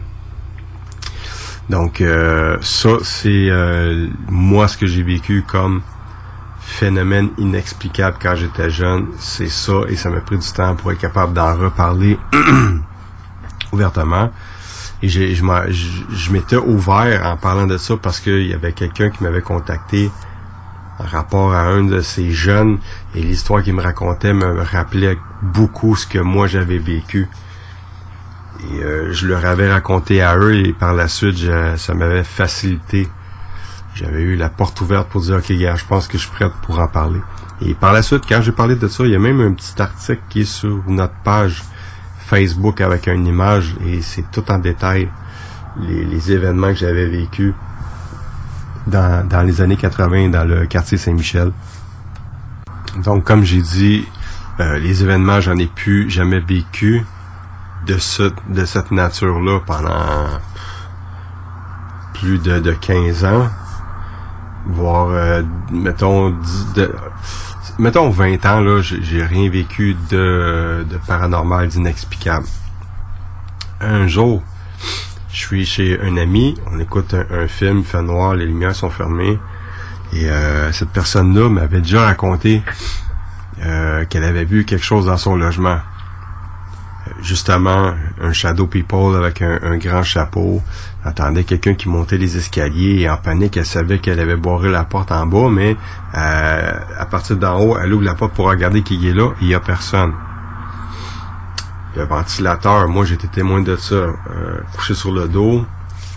Donc 1.71 2.01
euh, 2.01 2.59
ça, 2.61 2.91
c'est 3.03 3.49
euh, 3.51 4.09
moi 4.29 4.67
ce 4.67 4.77
que 4.77 4.89
j'ai 4.89 5.05
vécu 5.05 5.45
comme 5.47 5.83
phénomène 6.61 7.29
inexplicable 7.39 8.17
quand 8.21 8.35
j'étais 8.35 8.69
jeune. 8.69 9.07
C'est 9.21 9.49
ça 9.49 9.83
et 9.89 9.95
ça 9.95 10.11
m'a 10.11 10.21
pris 10.21 10.39
du 10.39 10.53
temps 10.53 10.75
pour 10.75 10.91
être 10.91 10.99
capable 10.99 11.35
d'en 11.35 11.55
reparler 11.57 12.19
ouvertement. 13.73 14.31
Et 15.03 15.09
je 15.09 15.33
je 15.33 16.33
m'étais 16.33 16.57
ouvert 16.57 17.27
en 17.27 17.37
parlant 17.37 17.67
de 17.67 17.79
ça 17.79 17.97
parce 17.97 18.21
qu'il 18.21 18.47
y 18.47 18.55
avait 18.55 18.73
quelqu'un 18.73 19.11
qui 19.11 19.23
m'avait 19.23 19.43
contacté 19.43 20.11
en 20.99 21.05
rapport 21.05 21.53
à 21.53 21.63
un 21.63 21.85
de 21.85 22.01
ces 22.01 22.33
jeunes 22.33 22.79
et 23.15 23.23
l'histoire 23.23 23.63
qu'il 23.63 23.75
me 23.75 23.83
racontait 23.83 24.33
me 24.33 24.61
rappelait 24.63 25.17
beaucoup 25.43 25.95
ce 25.95 26.07
que 26.07 26.19
moi 26.19 26.47
j'avais 26.49 26.79
vécu. 26.79 27.29
Et 28.61 28.83
euh, 28.83 29.13
je 29.13 29.29
leur 29.29 29.45
avais 29.45 29.71
raconté 29.71 30.21
à 30.21 30.37
eux 30.37 30.55
et 30.57 30.73
par 30.73 30.93
la 30.93 31.07
suite, 31.07 31.39
ça 31.77 31.95
m'avait 31.95 32.25
facilité. 32.25 33.09
J'avais 33.95 34.23
eu 34.23 34.37
la 34.37 34.49
porte 34.49 34.81
ouverte 34.81 35.09
pour 35.09 35.21
dire, 35.23 35.37
OK, 35.37 35.53
gars, 35.53 35.77
je 35.77 35.85
pense 35.85 36.09
que 36.09 36.19
je 36.19 36.23
suis 36.23 36.33
prête 36.33 36.53
pour 36.63 36.79
en 36.79 36.89
parler. 36.89 37.21
Et 37.61 37.75
par 37.75 37.93
la 37.93 38.03
suite, 38.03 38.25
quand 38.29 38.41
j'ai 38.43 38.53
parlé 38.53 38.77
de 38.77 38.87
ça, 38.87 39.05
il 39.05 39.11
y 39.11 39.17
a 39.17 39.19
même 39.19 39.41
un 39.41 39.53
petit 39.53 39.81
article 39.81 40.23
qui 40.29 40.43
est 40.43 40.45
sur 40.45 40.83
notre 40.87 41.15
page 41.25 41.63
Facebook 42.29 42.81
avec 42.83 43.07
une 43.07 43.27
image 43.27 43.75
et 43.87 44.03
c'est 44.03 44.31
tout 44.31 44.45
en 44.51 44.59
détail 44.59 45.09
les, 45.81 46.31
événements 46.33 46.69
que 46.69 46.75
j'avais 46.79 47.07
vécus 47.07 47.55
dans, 48.87 49.27
dans 49.27 49.43
les 49.43 49.61
années 49.63 49.77
80 49.77 50.29
dans 50.29 50.45
le 50.45 50.67
quartier 50.67 50.99
Saint-Michel. 50.99 51.53
Donc, 53.03 53.25
comme 53.25 53.45
j'ai 53.45 53.63
dit, 53.63 54.07
euh, 54.61 54.79
les 54.79 55.03
événements, 55.03 55.41
j'en 55.41 55.57
ai 55.57 55.67
plus 55.67 56.11
jamais 56.11 56.41
vécu 56.41 57.05
de, 57.87 57.97
ce, 57.97 58.31
de 58.49 58.65
cette 58.65 58.91
nature-là 58.91 59.61
pendant 59.65 60.27
plus 62.15 62.39
de, 62.39 62.59
de 62.59 62.73
15 62.73 63.25
ans, 63.25 63.49
voire, 64.67 65.09
euh, 65.13 65.43
mettons, 65.71 66.31
10 66.31 66.73
de- 66.75 66.95
mettons 67.79 68.11
20 68.11 68.45
ans, 68.47 68.61
là, 68.61 68.83
j'ai 68.83 69.25
rien 69.25 69.49
vécu 69.49 69.97
de, 70.11 70.85
de 70.89 70.97
paranormal, 71.07 71.69
d'inexplicable. 71.69 72.47
Un 73.81 74.07
jour, 74.07 74.43
je 75.31 75.39
suis 75.39 75.67
chez 75.67 76.01
un 76.01 76.17
ami, 76.17 76.57
on 76.73 76.81
écoute 76.81 77.15
un, 77.15 77.47
film, 77.47 77.79
il 77.79 77.85
fait 77.85 78.03
noir, 78.03 78.35
les 78.35 78.47
lumières 78.47 78.75
sont 78.75 78.91
fermées, 78.91 79.39
et 80.13 80.29
euh, 80.29 80.73
cette 80.73 80.91
personne-là 80.91 81.49
m'avait 81.49 81.81
déjà 81.81 82.05
raconté 82.05 82.63
euh, 83.65 84.05
qu'elle 84.07 84.25
avait 84.25 84.45
vu 84.45 84.65
quelque 84.65 84.85
chose 84.85 85.07
dans 85.07 85.17
son 85.17 85.37
logement. 85.37 85.79
Euh, 87.07 87.11
Justement, 87.23 87.95
un 88.21 88.33
shadow 88.33 88.67
people 88.67 89.17
avec 89.17 89.41
un 89.43 89.79
grand 89.79 90.03
chapeau. 90.03 90.63
Entendait 91.05 91.45
quelqu'un 91.45 91.75
qui 91.75 91.89
montait 91.89 92.19
les 92.19 92.37
escaliers 92.37 93.03
et 93.03 93.11
en 93.11 93.17
panique, 93.17 93.57
elle 93.57 93.65
savait 93.65 93.99
qu'elle 93.99 94.19
avait 94.19 94.37
barré 94.37 94.71
la 94.71 94.85
porte 94.85 95.13
en 95.13 95.27
bas, 95.27 95.49
mais 95.49 95.77
euh, 96.17 96.73
à 96.99 97.07
partir 97.07 97.37
d'en 97.37 97.61
haut, 97.61 97.79
elle 97.79 97.93
ouvre 97.95 98.05
la 98.05 98.15
porte 98.15 98.35
pour 98.35 98.47
regarder 98.47 98.83
qui 98.83 99.09
est 99.09 99.15
là, 99.15 99.31
il 99.41 99.49
y 99.49 99.55
a 99.55 99.61
personne. 99.61 100.13
Le 101.97 102.05
ventilateur, 102.05 102.89
moi 102.89 103.05
j'étais 103.05 103.29
témoin 103.29 103.63
de 103.63 103.77
ça, 103.77 103.95
euh, 103.95 104.17
couché 104.75 104.95
sur 104.95 105.13
le 105.13 105.29
dos, 105.29 105.65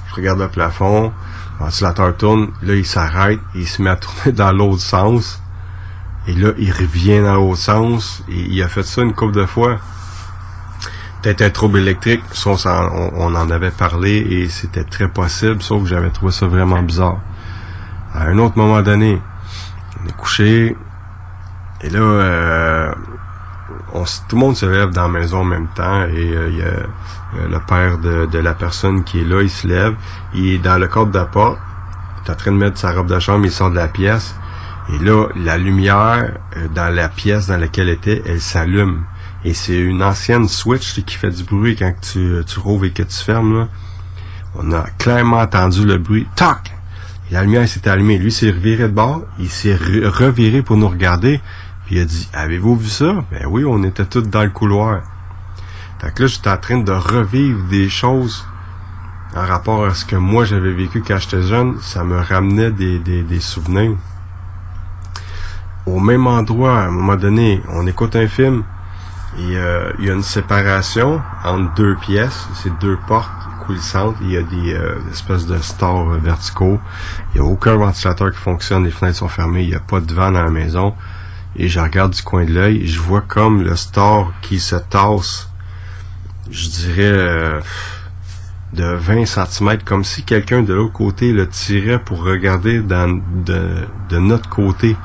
je 0.10 0.16
regarde 0.16 0.40
le 0.40 0.48
plafond, 0.48 1.14
le 1.60 1.66
ventilateur 1.66 2.18
tourne, 2.18 2.50
là 2.64 2.76
il 2.76 2.86
s'arrête, 2.86 3.40
il 3.54 3.68
se 3.68 3.82
met 3.82 3.92
à 3.92 3.96
tourner 3.96 4.32
dans 4.34 4.52
l'autre 4.52 4.82
sens. 4.82 5.42
Et 6.28 6.34
là, 6.34 6.52
il 6.58 6.72
revient 6.72 7.22
dans 7.22 7.36
l'autre 7.36 7.58
sens. 7.58 8.24
Et 8.30 8.40
il 8.40 8.62
a 8.62 8.68
fait 8.68 8.84
ça 8.84 9.02
une 9.02 9.14
couple 9.14 9.34
de 9.34 9.46
fois. 9.46 9.80
Peut-être 11.22 11.42
un 11.42 11.50
trouble 11.50 11.80
électrique. 11.80 12.24
Ça, 12.32 12.52
on, 13.16 13.36
en 13.36 13.52
avait 13.52 13.72
parlé 13.72 14.18
et 14.18 14.50
c'était 14.50 14.84
très 14.84 15.08
possible, 15.08 15.62
sauf 15.62 15.84
que 15.84 15.90
j'avais 15.90 16.10
trouvé 16.10 16.32
ça 16.32 16.48
vraiment 16.48 16.82
bizarre. 16.82 17.20
À 18.14 18.26
un 18.26 18.38
autre 18.40 18.58
moment 18.58 18.82
donné, 18.82 19.22
on 20.02 20.08
est 20.08 20.18
couché. 20.18 20.76
Et 21.82 21.90
là, 21.90 22.00
euh, 22.00 22.94
tout 24.28 24.36
le 24.36 24.40
monde 24.40 24.56
se 24.56 24.66
lève 24.66 24.90
dans 24.90 25.04
la 25.04 25.20
maison 25.20 25.40
en 25.40 25.46
même 25.46 25.68
temps. 25.76 26.04
Et 26.04 26.36
euh, 26.36 26.50
y 26.50 26.62
a 26.64 27.48
le 27.48 27.60
père 27.60 27.98
de, 27.98 28.38
la 28.38 28.54
personne 28.54 29.04
qui 29.04 29.22
est 29.22 29.26
là, 29.26 29.42
il 29.42 29.50
se 29.50 29.68
lève. 29.68 29.96
Il 30.34 30.48
est 30.48 30.58
dans 30.58 30.78
le 30.78 30.88
cadre 30.88 31.28
porte. 31.28 31.60
Il 32.24 32.28
est 32.28 32.34
en 32.34 32.36
train 32.36 32.52
de 32.52 32.58
mettre 32.58 32.78
sa 32.78 32.92
robe 32.92 33.08
de 33.08 33.20
chambre, 33.20 33.46
il 33.46 33.52
sort 33.52 33.70
de 33.72 33.76
la 33.76 33.88
pièce. 33.88 34.36
Et 34.94 35.04
là, 35.04 35.28
la 35.36 35.58
lumière 35.58 36.32
euh, 36.58 36.68
dans 36.74 36.94
la 36.94 37.10
pièce 37.10 37.48
dans 37.48 37.58
laquelle 37.58 37.90
elle 37.90 37.96
était, 37.96 38.22
elle 38.26 38.42
s'allume. 38.42 39.04
Et 39.44 39.54
c'est 39.54 39.78
une 39.78 40.04
ancienne 40.04 40.48
switch 40.48 41.04
qui 41.04 41.16
fait 41.16 41.32
du 41.32 41.44
bruit 41.44 41.76
quand 41.76 41.94
tu, 42.02 42.34
tu 42.46 42.60
rouvres 42.60 42.86
et 42.86 42.92
que 42.92 43.04
tu 43.04 43.18
fermes. 43.18 43.58
Là. 43.58 43.68
On 44.56 44.72
a 44.72 44.84
clairement 44.98 45.40
entendu 45.40 45.86
le 45.86 45.98
bruit. 45.98 46.28
Toc! 46.36 46.72
La 47.32 47.44
lumière 47.44 47.68
s'est 47.68 47.88
allumée. 47.88 48.18
Lui 48.18 48.32
s'est 48.32 48.52
reviré 48.52 48.84
de 48.84 48.94
bord. 48.94 49.24
Il 49.40 49.50
s'est 49.50 49.76
re- 49.76 50.06
reviré 50.06 50.62
pour 50.62 50.78
nous 50.78 50.90
regarder. 50.90 51.42
Puis 51.86 51.96
il 51.96 52.02
a 52.02 52.06
dit, 52.06 52.30
avez-vous 52.34 52.76
vu 52.76 52.90
ça? 52.90 53.24
Ben 53.32 53.46
oui, 53.48 53.64
on 53.66 53.84
était 53.84 54.06
tous 54.06 54.22
dans 54.22 54.44
le 54.44 54.50
couloir. 54.50 55.02
Fait 56.00 56.14
que 56.14 56.24
là, 56.24 56.28
j'étais 56.28 56.50
en 56.50 56.58
train 56.58 56.78
de 56.80 56.92
revivre 56.92 57.64
des 57.70 57.90
choses 57.90 58.46
en 59.36 59.46
rapport 59.46 59.86
à 59.86 59.94
ce 59.94 60.04
que 60.04 60.16
moi 60.16 60.46
j'avais 60.46 60.74
vécu 60.74 61.02
quand 61.02 61.18
j'étais 61.18 61.42
jeune. 61.42 61.78
Ça 61.82 62.04
me 62.04 62.20
ramenait 62.20 62.72
des, 62.72 63.00
des, 63.00 63.24
des 63.24 63.40
souvenirs 63.40 63.96
au 65.86 66.00
même 66.00 66.28
endroit, 66.28 66.80
à 66.80 66.86
un 66.86 66.92
moment 66.92 67.16
donné, 67.16 67.62
on 67.70 67.88
écoute 67.88 68.16
un 68.16 68.28
film 68.28 68.64
et 69.38 69.56
euh, 69.56 69.94
il 70.00 70.06
y 70.06 70.10
a 70.10 70.14
une 70.14 70.24
séparation 70.24 71.22
entre 71.44 71.74
deux 71.76 71.96
pièces, 71.96 72.48
c'est 72.56 72.78
deux 72.80 72.98
portes 73.08 73.32
coulissantes, 73.66 74.16
il 74.22 74.32
y 74.32 74.38
a 74.38 74.44
des 74.44 74.74
euh, 74.74 75.00
espèces 75.10 75.46
de 75.46 75.58
stores 75.60 76.10
verticaux, 76.16 76.80
il 77.34 77.42
n'y 77.42 77.48
a 77.48 77.50
aucun 77.50 77.76
ventilateur 77.76 78.32
qui 78.32 78.38
fonctionne, 78.38 78.84
les 78.84 78.92
fenêtres 78.92 79.20
sont 79.20 79.30
fermées, 79.30 79.64
il 79.64 79.70
n'y 79.70 79.76
a 79.76 79.80
pas 79.80 80.02
de 80.02 80.14
vent 80.14 80.32
dans 80.32 80.44
la 80.44 80.50
maison. 80.50 80.94
Et 81.56 81.68
je 81.68 81.80
regarde 81.80 82.14
du 82.14 82.22
coin 82.22 82.46
de 82.46 82.52
l'œil, 82.52 82.88
je 82.88 83.00
vois 83.00 83.22
comme 83.22 83.62
le 83.62 83.76
store 83.76 84.34
qui 84.42 84.60
se 84.60 84.76
tasse, 84.76 85.50
je 86.50 86.68
dirais 86.68 87.04
euh, 87.04 87.62
de 88.74 88.84
20 88.84 89.26
cm, 89.26 89.78
comme 89.86 90.04
si 90.04 90.24
quelqu'un 90.24 90.62
de 90.62 90.74
l'autre 90.74 90.94
côté 90.94 91.32
le 91.32 91.48
tirait 91.48 92.00
pour 92.00 92.24
regarder 92.24 92.80
de, 92.80 93.88
de 94.10 94.18
notre 94.18 94.50
côté. 94.50 94.96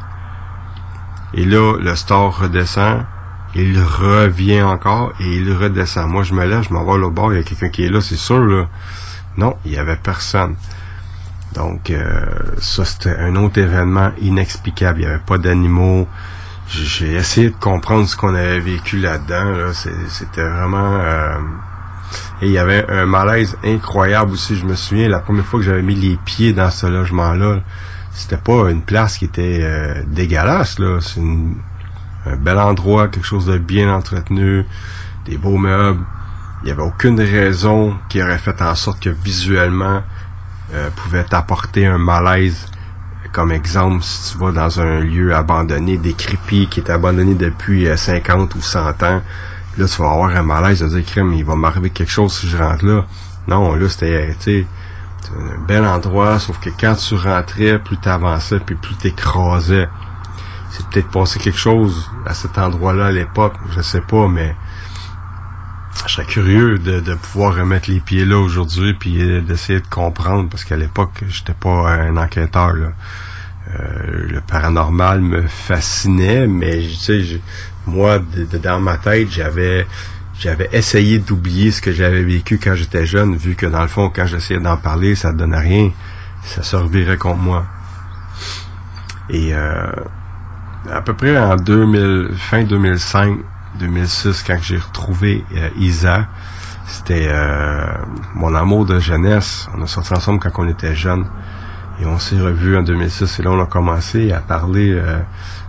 Et 1.35 1.45
là, 1.45 1.77
le 1.79 1.95
store 1.95 2.39
redescend, 2.39 3.05
il 3.63 3.81
revient 3.83 4.63
encore 4.63 5.13
et 5.21 5.37
il 5.37 5.53
redescend. 5.53 6.09
Moi, 6.11 6.23
je 6.23 6.35
me 6.35 6.45
lève, 6.45 6.63
je 6.63 6.73
m'en 6.73 6.85
vais 6.85 7.05
au 7.05 7.11
bord, 7.11 7.33
il 7.33 7.37
y 7.37 7.41
a 7.41 7.43
quelqu'un 7.45 7.69
qui 7.69 7.85
est 7.85 7.89
là, 7.91 8.01
c'est 8.01 8.17
sûr, 8.17 8.41
là. 8.45 8.69
Non, 9.37 9.57
il 9.65 9.73
y 9.73 9.79
avait 9.79 9.97
personne. 9.97 10.57
Donc, 11.55 11.91
euh, 11.91 12.25
ça, 12.59 12.85
c'était 12.85 13.17
un 13.17 13.35
autre 13.37 13.59
événement 13.59 14.11
inexplicable. 14.21 15.01
Il 15.01 15.07
n'y 15.07 15.11
avait 15.13 15.23
pas 15.25 15.39
d'animaux. 15.39 16.07
J'ai 16.69 17.15
essayé 17.15 17.51
de 17.51 17.55
comprendre 17.57 18.07
ce 18.09 18.17
qu'on 18.17 18.35
avait 18.35 18.61
vécu 18.61 18.99
là-dedans. 18.99 19.73
C'était 20.09 20.43
vraiment... 20.49 20.99
euh, 21.01 21.39
Et 22.43 22.47
il 22.47 22.53
y 22.53 22.59
avait 22.59 22.85
un 22.91 23.07
malaise 23.07 23.57
incroyable 23.65 24.33
aussi. 24.33 24.57
Je 24.57 24.67
me 24.67 24.75
souviens, 24.75 25.09
la 25.09 25.21
première 25.21 25.45
fois 25.47 25.61
que 25.61 25.65
j'avais 25.67 25.83
mis 25.83 25.95
les 25.95 26.17
pieds 26.25 26.53
dans 26.53 26.71
ce 26.71 26.87
logement-là, 26.87 27.61
c'était 28.13 28.37
pas 28.37 28.71
une 28.71 28.83
place 28.83 29.17
qui 29.19 29.27
était 29.27 29.61
euh, 29.63 30.03
dégueulasse. 30.07 30.79
là. 30.79 30.99
C'est 31.01 31.21
une- 31.21 31.55
un 32.27 32.37
bel 32.37 32.59
endroit, 32.59 33.09
quelque 33.09 33.27
chose 33.27 33.47
de 33.47 33.59
bien 33.59 33.93
entretenu, 33.95 34.65
des 35.25 35.37
beaux 35.37 35.57
meubles. 35.57 36.05
Il 36.63 36.67
n'y 36.67 36.73
avait 36.73 36.83
aucune 36.83 37.21
raison 37.21 37.97
qui 38.09 38.23
aurait 38.23 38.39
fait 38.39 38.61
en 38.63 38.75
sorte 38.75 39.01
que 39.01 39.11
visuellement 39.11 40.03
euh, 40.75 40.91
pouvait 40.97 41.25
t'apporter 41.25 41.87
un 41.87 41.99
malaise. 41.99 42.67
Comme 43.33 43.53
exemple, 43.53 44.03
si 44.03 44.33
tu 44.33 44.39
vas 44.39 44.53
dans 44.53 44.81
un 44.81 45.01
lieu 45.01 45.35
abandonné, 45.35 45.99
décrépit, 45.99 46.69
qui 46.69 46.81
est 46.81 46.91
abandonné 46.91 47.35
depuis 47.35 47.87
euh, 47.87 47.97
50 47.97 48.55
ou 48.55 48.63
100 48.63 48.89
ans, 49.03 49.23
là, 49.79 49.87
tu 49.87 50.03
vas 50.03 50.11
avoir 50.11 50.35
un 50.35 50.43
malaise 50.43 50.81
de 50.81 50.89
dire, 50.89 51.05
crème, 51.05 51.33
il 51.35 51.45
va 51.45 51.55
m'arriver 51.55 51.91
quelque 51.91 52.11
chose 52.11 52.33
si 52.33 52.49
je 52.49 52.57
rentre 52.57 52.85
là. 52.85 53.05
Non, 53.47 53.75
là, 53.75 53.89
c'était, 53.89 54.35
c'est 54.41 54.67
un 55.37 55.59
bel 55.67 55.85
endroit, 55.85 56.39
sauf 56.39 56.59
que 56.59 56.71
quand 56.71 56.95
tu 56.95 57.15
rentrais, 57.15 57.79
plus 57.79 57.99
tu 57.99 58.09
avançais, 58.09 58.59
puis 58.59 58.75
plus 58.75 58.95
t'écrasais. 58.97 59.89
C'est 60.77 60.87
peut-être 60.89 61.11
passé 61.11 61.39
quelque 61.39 61.59
chose 61.59 62.11
à 62.27 62.35
cet 62.35 62.59
endroit-là 62.59 63.07
à 63.07 63.13
l'époque, 63.13 63.55
je 63.71 63.81
sais 63.81 64.03
pas, 64.03 64.29
mais 64.29 64.55
je 66.07 66.13
serais 66.13 66.27
curieux 66.27 66.79
de, 66.79 67.15
pouvoir 67.15 67.55
remettre 67.57 67.91
les 67.91 68.01
pieds 68.01 68.27
là 68.27 68.39
aujourd'hui 68.39 68.93
puis 68.93 69.23
euh, 69.23 69.41
d'essayer 69.41 69.81
de 69.81 69.87
comprendre 69.87 70.49
parce 70.51 70.65
qu'à 70.65 70.77
l'époque 70.77 71.25
j'étais 71.29 71.55
pas 71.55 71.91
un 71.91 72.17
enquêteur. 72.17 72.75
Euh, 72.75 74.27
le 74.29 74.41
paranormal 74.43 75.21
me 75.21 75.43
fascinait 75.49 76.47
mais 76.47 76.79
tu 76.81 76.95
sais 76.95 77.41
moi, 77.87 78.19
de- 78.19 78.59
dans 78.59 78.81
ma 78.81 78.97
tête, 78.99 79.31
j'avais 79.31 79.87
j'avais 80.39 80.69
essayé 80.73 81.19
d'oublier 81.19 81.71
ce 81.71 81.81
que 81.81 81.93
j'avais 81.93 82.23
vécu 82.23 82.59
quand 82.63 82.75
j'étais 82.75 83.07
jeune, 83.07 83.37
vu 83.37 83.55
que 83.55 83.65
dans 83.65 83.81
le 83.81 83.89
fond, 83.89 84.13
quand 84.15 84.27
j'essayais 84.27 84.61
d'en 84.61 84.77
parler, 84.77 85.15
ça 85.15 85.33
ne 85.33 85.39
donnait 85.39 85.59
rien. 85.59 85.91
Ça 86.45 86.63
se 86.63 86.77
revirait 86.77 87.17
contre 87.17 87.41
moi. 87.41 87.65
Et 89.31 89.55
euh, 89.55 89.87
à 90.93 91.01
peu 91.03 91.15
près 91.15 91.39
en 91.39 91.57
2000, 91.57 92.31
fin 92.37 92.65
2005, 92.65 93.39
2006, 93.79 94.43
quand 94.43 94.59
j'ai 94.61 94.79
retrouvé 94.79 95.45
euh, 95.55 95.69
Isa, 95.79 96.27
c'était 96.87 97.27
euh, 97.29 97.87
mon 98.35 98.55
amour 98.55 98.87
de 98.87 98.99
jeunesse. 99.01 99.69
On 99.77 99.83
a 99.83 99.87
sorti 99.87 100.13
ensemble 100.15 100.39
quand 100.39 100.51
on 100.63 100.69
était 100.69 100.95
jeunes. 100.95 101.27
Et 102.01 102.07
on 102.07 102.19
s'est 102.19 102.39
revus 102.39 102.77
en 102.77 102.83
2006 102.83 103.39
et 103.39 103.43
là 103.43 103.51
on 103.53 103.61
a 103.61 103.65
commencé 103.65 104.31
à 104.31 104.41
parler 104.41 104.93
euh, 104.93 105.19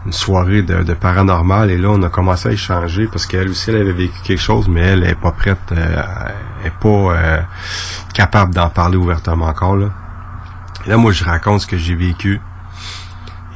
une 0.05 0.11
soirée 0.11 0.61
de, 0.61 0.93
paranormal 0.93 1.71
et 1.71 1.77
là 1.77 1.89
on 1.89 2.03
a 2.03 2.09
commencé 2.09 2.49
à 2.49 2.51
échanger 2.51 3.07
parce 3.07 3.25
qu'elle 3.25 3.47
aussi 3.47 3.69
elle 3.69 3.77
avait 3.77 3.93
vécu 3.93 4.19
quelque 4.23 4.41
chose 4.41 4.67
mais 4.67 4.81
elle 4.81 5.05
est 5.05 5.15
pas 5.15 5.31
prête, 5.31 5.57
euh, 5.71 6.03
est 6.65 6.73
pas 6.81 7.45
capable 8.13 8.53
d'en 8.53 8.67
parler 8.67 8.97
ouvertement 8.97 9.45
encore 9.45 9.77
là. 9.77 9.87
Et 10.85 10.89
là 10.89 10.97
moi 10.97 11.13
je 11.13 11.23
raconte 11.23 11.61
ce 11.61 11.67
que 11.67 11.77
j'ai 11.77 11.95
vécu. 11.95 12.41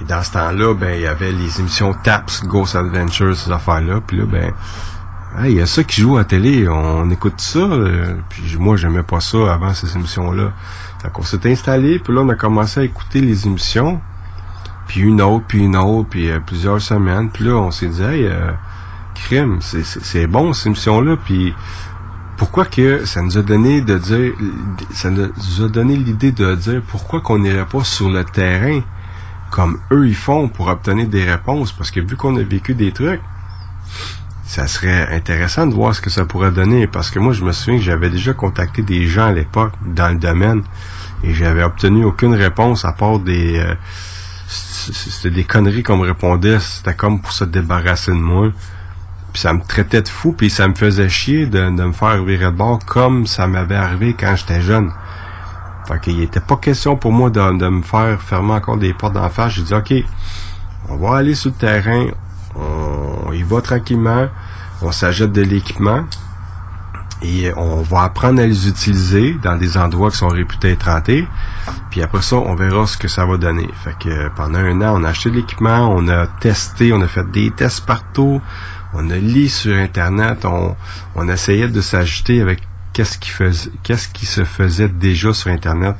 Et 0.02 0.04
dans 0.06 0.24
ce 0.24 0.32
temps-là, 0.32 0.74
ben 0.74 0.96
il 0.96 1.02
y 1.02 1.08
avait 1.08 1.32
les 1.32 1.60
émissions 1.60 1.94
TAPS, 1.94 2.44
Ghost 2.46 2.76
Adventures, 2.76 3.36
ces 3.38 3.52
affaires-là. 3.52 4.02
Puis 4.06 4.18
là, 4.18 4.26
ben 4.26 4.54
Hey, 5.40 5.54
il 5.54 5.58
y 5.60 5.62
a 5.62 5.66
ça 5.66 5.86
qui 5.86 6.02
joue 6.02 6.18
à 6.18 6.26
télé, 6.26 6.68
on 6.68 7.10
écoute 7.10 7.40
ça. 7.40 7.60
euh, 7.60 8.18
puis 8.28 8.58
moi, 8.60 8.76
j'aimais 8.76 9.02
pas 9.04 9.22
ça 9.22 9.54
avant 9.54 9.74
ces 9.74 9.96
émissions-là. 9.96 10.52
Donc 11.04 11.20
on 11.20 11.24
s'est 11.24 11.50
installé, 11.50 12.00
puis 12.00 12.14
là, 12.14 12.20
on 12.22 12.28
a 12.28 12.36
commencé 12.36 12.82
à 12.82 12.84
écouter 12.84 13.22
les 13.22 13.48
émissions. 13.48 14.02
Puis 14.88 15.00
une 15.00 15.22
autre, 15.22 15.46
puis 15.48 15.60
une 15.60 15.78
autre, 15.78 16.10
puis 16.10 16.30
euh, 16.30 16.42
plusieurs 16.46 16.82
semaines. 16.82 17.30
Puis 17.30 17.46
là, 17.46 17.54
on 17.54 17.72
s'est 17.72 17.88
dit, 17.88 18.02
hey, 18.02 18.26
euh, 18.26 18.52
crime, 19.16 19.60
c'est 19.62 20.28
bon, 20.28 20.52
ces 20.52 20.68
émissions-là. 20.68 21.16
Puis 21.24 21.54
pourquoi 22.36 22.66
que 22.66 23.06
ça 23.06 23.22
nous 23.22 23.38
a 23.38 23.42
donné 23.42 23.80
de 23.80 23.98
dire, 23.98 24.34
ça 24.92 25.12
nous 25.12 25.64
a 25.64 25.70
donné 25.70 25.96
l'idée 25.96 26.34
de 26.34 26.56
dire 26.56 26.82
pourquoi 26.90 27.22
qu'on 27.22 27.40
n'irait 27.40 27.68
pas 27.68 27.86
sur 27.86 28.10
le 28.10 28.26
terrain? 28.26 28.82
Comme 29.52 29.80
eux 29.92 30.08
ils 30.08 30.16
font 30.16 30.48
pour 30.48 30.68
obtenir 30.68 31.08
des 31.08 31.24
réponses. 31.24 31.72
Parce 31.72 31.92
que 31.92 32.00
vu 32.00 32.16
qu'on 32.16 32.36
a 32.38 32.42
vécu 32.42 32.74
des 32.74 32.92
trucs, 32.92 33.22
ça 34.52 34.68
serait 34.68 35.16
intéressant 35.16 35.66
de 35.66 35.74
voir 35.74 35.96
ce 35.96 36.02
que 36.02 36.10
ça 36.10 36.26
pourrait 36.26 36.52
donner 36.52 36.86
parce 36.86 37.10
que 37.10 37.20
moi 37.20 37.32
je 37.32 37.42
me 37.42 37.54
souviens 37.54 37.80
que 37.80 37.86
j'avais 37.86 38.10
déjà 38.10 38.34
contacté 38.34 38.82
des 38.82 39.08
gens 39.08 39.28
à 39.28 39.32
l'époque 39.32 39.72
dans 39.86 40.10
le 40.10 40.18
domaine 40.18 40.64
et 41.24 41.34
j'avais 41.34 41.64
obtenu 41.64 42.04
aucune 42.04 42.34
réponse 42.34 42.84
à 42.84 42.92
part 42.92 43.20
des 43.20 43.60
euh, 43.60 43.76
c'était 44.50 45.30
des 45.30 45.46
conneries 45.46 45.84
qu'on 45.84 45.96
me 45.96 46.06
répondait 46.06 46.60
c'était 46.60 46.96
comme 46.96 47.22
pour 47.22 47.32
se 47.32 47.46
débarrasser 47.46 48.12
de 48.12 48.18
moi 48.18 48.52
puis 49.32 49.42
ça 49.42 49.54
me 49.54 49.62
traitait 49.62 50.02
de 50.02 50.10
fou 50.10 50.34
puis 50.34 50.50
ça 50.50 50.68
me 50.68 50.76
faisait 50.76 51.08
chier 51.08 51.46
de, 51.46 51.70
de 51.70 51.84
me 51.86 51.94
faire 51.94 52.22
virer 52.22 52.48
de 52.48 52.58
bord 52.58 52.80
comme 52.86 53.28
ça 53.28 53.48
m'avait 53.48 53.76
arrivé 53.76 54.18
quand 54.20 54.36
j'étais 54.36 54.62
jeune 54.62 54.92
fait 55.92 56.00
qu'il 56.00 56.22
était 56.22 56.40
pas 56.40 56.58
question 56.58 56.96
pour 56.96 57.12
moi 57.12 57.30
de, 57.30 57.40
me 57.42 57.82
faire 57.82 58.22
fermer 58.22 58.54
encore 58.54 58.78
des 58.78 58.94
portes 58.94 59.14
d'en 59.14 59.30
face. 59.30 59.54
J'ai 59.54 59.64
dit 59.64 59.74
ok 59.74 59.94
on 60.90 60.98
va 60.98 61.18
aller 61.18 61.36
sur 61.36 61.52
le 61.52 61.56
terrain, 61.56 62.08
on 62.56 63.32
y 63.32 63.44
va 63.44 63.62
tranquillement, 63.62 64.28
on 64.82 64.92
s'achète 64.92 65.32
de 65.32 65.42
l'équipement. 65.42 66.04
Et 67.24 67.54
on 67.56 67.84
va 67.84 68.02
apprendre 68.02 68.42
à 68.42 68.48
les 68.48 68.68
utiliser 68.68 69.36
dans 69.44 69.56
des 69.56 69.78
endroits 69.78 70.10
qui 70.10 70.18
sont 70.18 70.30
réputés 70.30 70.72
être 70.72 70.90
hantés. 70.90 71.28
Puis 71.92 72.02
après 72.02 72.24
ça, 72.24 72.38
on 72.38 72.56
verra 72.56 72.88
ce 72.88 72.98
que 72.98 73.08
ça 73.08 73.28
va 73.28 73.38
donner. 73.38 73.70
Fait 73.84 73.96
que 74.00 74.30
pendant 74.30 74.58
un 74.58 74.82
an, 74.82 75.00
on 75.00 75.04
a 75.04 75.10
acheté 75.10 75.30
de 75.30 75.36
l'équipement, 75.36 75.88
on 75.96 76.08
a 76.08 76.26
testé, 76.26 76.92
on 76.94 77.02
a 77.02 77.08
fait 77.08 77.30
des 77.30 77.52
tests 77.52 77.86
partout, 77.86 78.42
on 78.94 79.08
a 79.12 79.18
lu 79.18 79.50
sur 79.50 79.76
Internet, 79.76 80.46
on, 80.46 80.76
on 81.16 81.30
essayait 81.30 81.68
de 81.68 81.82
s'ajouter 81.82 82.42
avec 82.42 82.62
qu'est-ce 82.94 83.18
qui 83.18 83.32
qu'est-ce 83.84 84.08
qui 84.10 84.26
se 84.26 84.44
faisait 84.44 84.90
déjà 84.90 85.34
sur 85.34 85.50
Internet? 85.52 85.96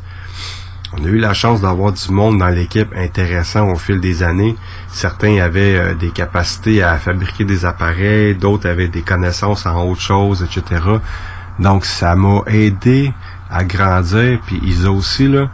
On 0.94 1.06
a 1.06 1.08
eu 1.08 1.20
la 1.20 1.34
chance 1.34 1.62
d'avoir 1.62 1.94
du 1.94 2.12
monde 2.12 2.40
dans 2.40 2.50
l'équipe 2.50 2.94
intéressant 2.96 3.70
au 3.70 3.76
fil 3.76 4.02
des 4.02 4.24
années. 4.24 4.58
Certains 4.90 5.38
avaient 5.40 5.78
euh, 5.78 5.94
des 5.94 6.10
capacités 6.10 6.84
à 6.84 6.98
fabriquer 6.98 7.46
des 7.46 7.64
appareils, 7.64 8.36
d'autres 8.36 8.68
avaient 8.68 8.90
des 8.90 9.02
connaissances 9.02 9.66
en 9.66 9.88
autre 9.88 10.02
chose, 10.02 10.44
etc. 10.44 10.82
Donc 11.60 11.86
ça 11.86 12.16
m'a 12.18 12.42
aidé 12.48 13.14
à 13.50 13.64
grandir, 13.64 14.40
puis 14.46 14.60
ils 14.64 14.86
aussi 14.88 15.30
là, 15.30 15.50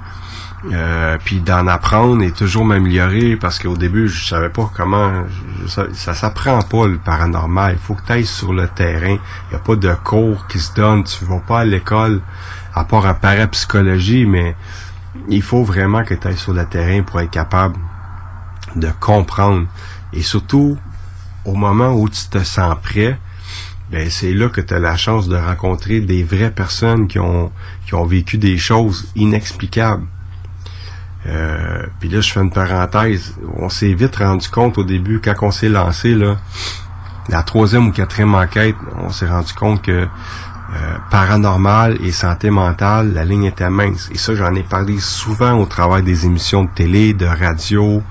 euh, 0.72 1.18
puis 1.23 1.39
d'en 1.39 1.68
apprendre 1.68 2.23
et 2.23 2.31
toujours 2.31 2.65
m'améliorer 2.65 3.35
parce 3.35 3.60
qu'au 3.60 3.77
début 3.77 4.07
je 4.07 4.27
savais 4.27 4.49
pas 4.49 4.69
comment 4.76 5.23
ça 5.65 6.14
s'apprend 6.14 6.60
pas 6.61 6.88
le 6.88 6.98
paranormal 6.98 7.77
il 7.80 7.80
faut 7.80 7.94
que 7.94 8.06
tu 8.06 8.11
ailles 8.11 8.26
sur 8.26 8.53
le 8.53 8.68
terrain 8.68 9.18
il 9.49 9.53
y 9.53 9.56
a 9.56 9.60
pas 9.60 9.76
de 9.76 9.94
cours 10.03 10.48
qui 10.48 10.60
se 10.60 10.73
donnent 10.73 11.03
tu 11.03 11.26
vas 11.26 11.39
pas 11.39 11.60
à 11.61 11.65
l'école 11.65 12.22
à 12.73 12.84
part 12.84 13.06
en 13.06 13.14
parapsychologie 13.14 14.26
mais 14.26 14.56
il 15.30 15.41
faut 15.41 15.64
vraiment 15.64 16.03
que 16.03 16.14
tu 16.14 16.27
ailles 16.27 16.38
sur 16.38 16.53
le 16.53 16.65
terrain 16.65 17.02
pour 17.03 17.19
être 17.19 17.31
capable 17.31 17.77
de 18.76 18.89
comprendre. 18.99 19.68
Et 20.14 20.22
surtout, 20.22 20.77
au 21.45 21.53
moment 21.53 21.91
où 21.94 22.10
tu 22.10 22.27
te 22.30 22.39
sens 22.39 22.76
prêt, 22.81 23.19
ben 23.91 24.10
c'est 24.10 24.34
là 24.34 24.49
que 24.49 24.61
tu 24.61 24.73
as 24.73 24.80
la 24.80 24.98
chance 24.98 25.27
de 25.27 25.38
rencontrer 25.38 26.02
des 26.02 26.23
vraies 26.23 26.52
personnes 26.52 27.07
qui 27.07 27.19
ont, 27.19 27.52
qui 27.85 27.95
ont 27.95 28.06
vécu 28.06 28.38
des 28.38 28.57
choses 28.57 29.10
inexplicables. 29.15 30.06
Euh, 31.27 31.83
Puis 31.99 32.09
là, 32.09 32.21
je 32.21 32.31
fais 32.31 32.39
une 32.39 32.51
parenthèse. 32.51 33.35
On 33.57 33.69
s'est 33.69 33.93
vite 33.93 34.15
rendu 34.15 34.47
compte 34.49 34.77
au 34.77 34.83
début, 34.83 35.19
quand 35.19 35.33
on 35.41 35.51
s'est 35.51 35.69
lancé, 35.69 36.13
là, 36.15 36.37
la 37.29 37.43
troisième 37.43 37.87
ou 37.87 37.91
quatrième 37.91 38.33
enquête, 38.35 38.75
on 38.97 39.09
s'est 39.09 39.27
rendu 39.27 39.51
compte 39.53 39.81
que 39.81 39.91
euh, 39.91 40.97
paranormal 41.11 41.97
et 42.01 42.11
santé 42.11 42.49
mentale, 42.49 43.13
la 43.13 43.25
ligne 43.25 43.45
était 43.45 43.69
mince. 43.69 44.09
Et 44.13 44.17
ça, 44.17 44.35
j'en 44.35 44.53
ai 44.55 44.63
parlé 44.63 44.99
souvent 44.99 45.53
au 45.59 45.65
travers 45.65 46.01
des 46.01 46.25
émissions 46.25 46.63
de 46.63 46.69
télé, 46.69 47.13
de 47.13 47.25
radio, 47.25 48.01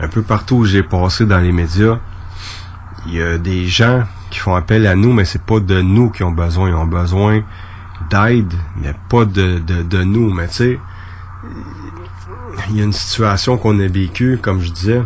un 0.00 0.08
peu 0.08 0.22
partout 0.22 0.56
où 0.56 0.64
j'ai 0.64 0.82
passé 0.82 1.24
dans 1.26 1.38
les 1.38 1.52
médias. 1.52 1.98
Il 3.06 3.14
y 3.14 3.22
a 3.22 3.36
des 3.38 3.66
gens 3.66 4.04
qui 4.30 4.38
font 4.38 4.54
appel 4.54 4.86
à 4.86 4.94
nous, 4.94 5.12
mais 5.12 5.24
c'est 5.24 5.42
pas 5.42 5.60
de 5.60 5.80
nous 5.80 6.10
qui 6.10 6.22
ont 6.22 6.30
besoin. 6.32 6.68
Ils 6.68 6.74
ont 6.74 6.86
besoin 6.86 7.42
d'aide, 8.10 8.52
mais 8.76 8.94
pas 9.08 9.24
de, 9.24 9.58
de, 9.58 9.82
de 9.82 10.02
nous. 10.02 10.32
Mais 10.32 10.48
tu 10.48 10.54
sais, 10.54 10.80
il 12.70 12.78
y 12.78 12.80
a 12.80 12.84
une 12.84 12.92
situation 12.92 13.58
qu'on 13.58 13.78
a 13.80 13.86
vécue, 13.86 14.38
comme 14.40 14.60
je 14.60 14.70
disais, 14.70 15.02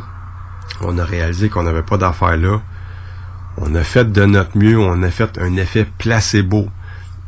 on 0.80 0.98
a 0.98 1.04
réalisé 1.04 1.48
qu'on 1.48 1.62
n'avait 1.62 1.82
pas 1.82 1.96
d'affaires 1.96 2.36
là. 2.36 2.60
On 3.58 3.74
a 3.74 3.82
fait 3.82 4.10
de 4.12 4.24
notre 4.24 4.56
mieux, 4.58 4.78
on 4.78 5.02
a 5.02 5.10
fait 5.10 5.38
un 5.38 5.56
effet 5.56 5.86
placebo 5.98 6.68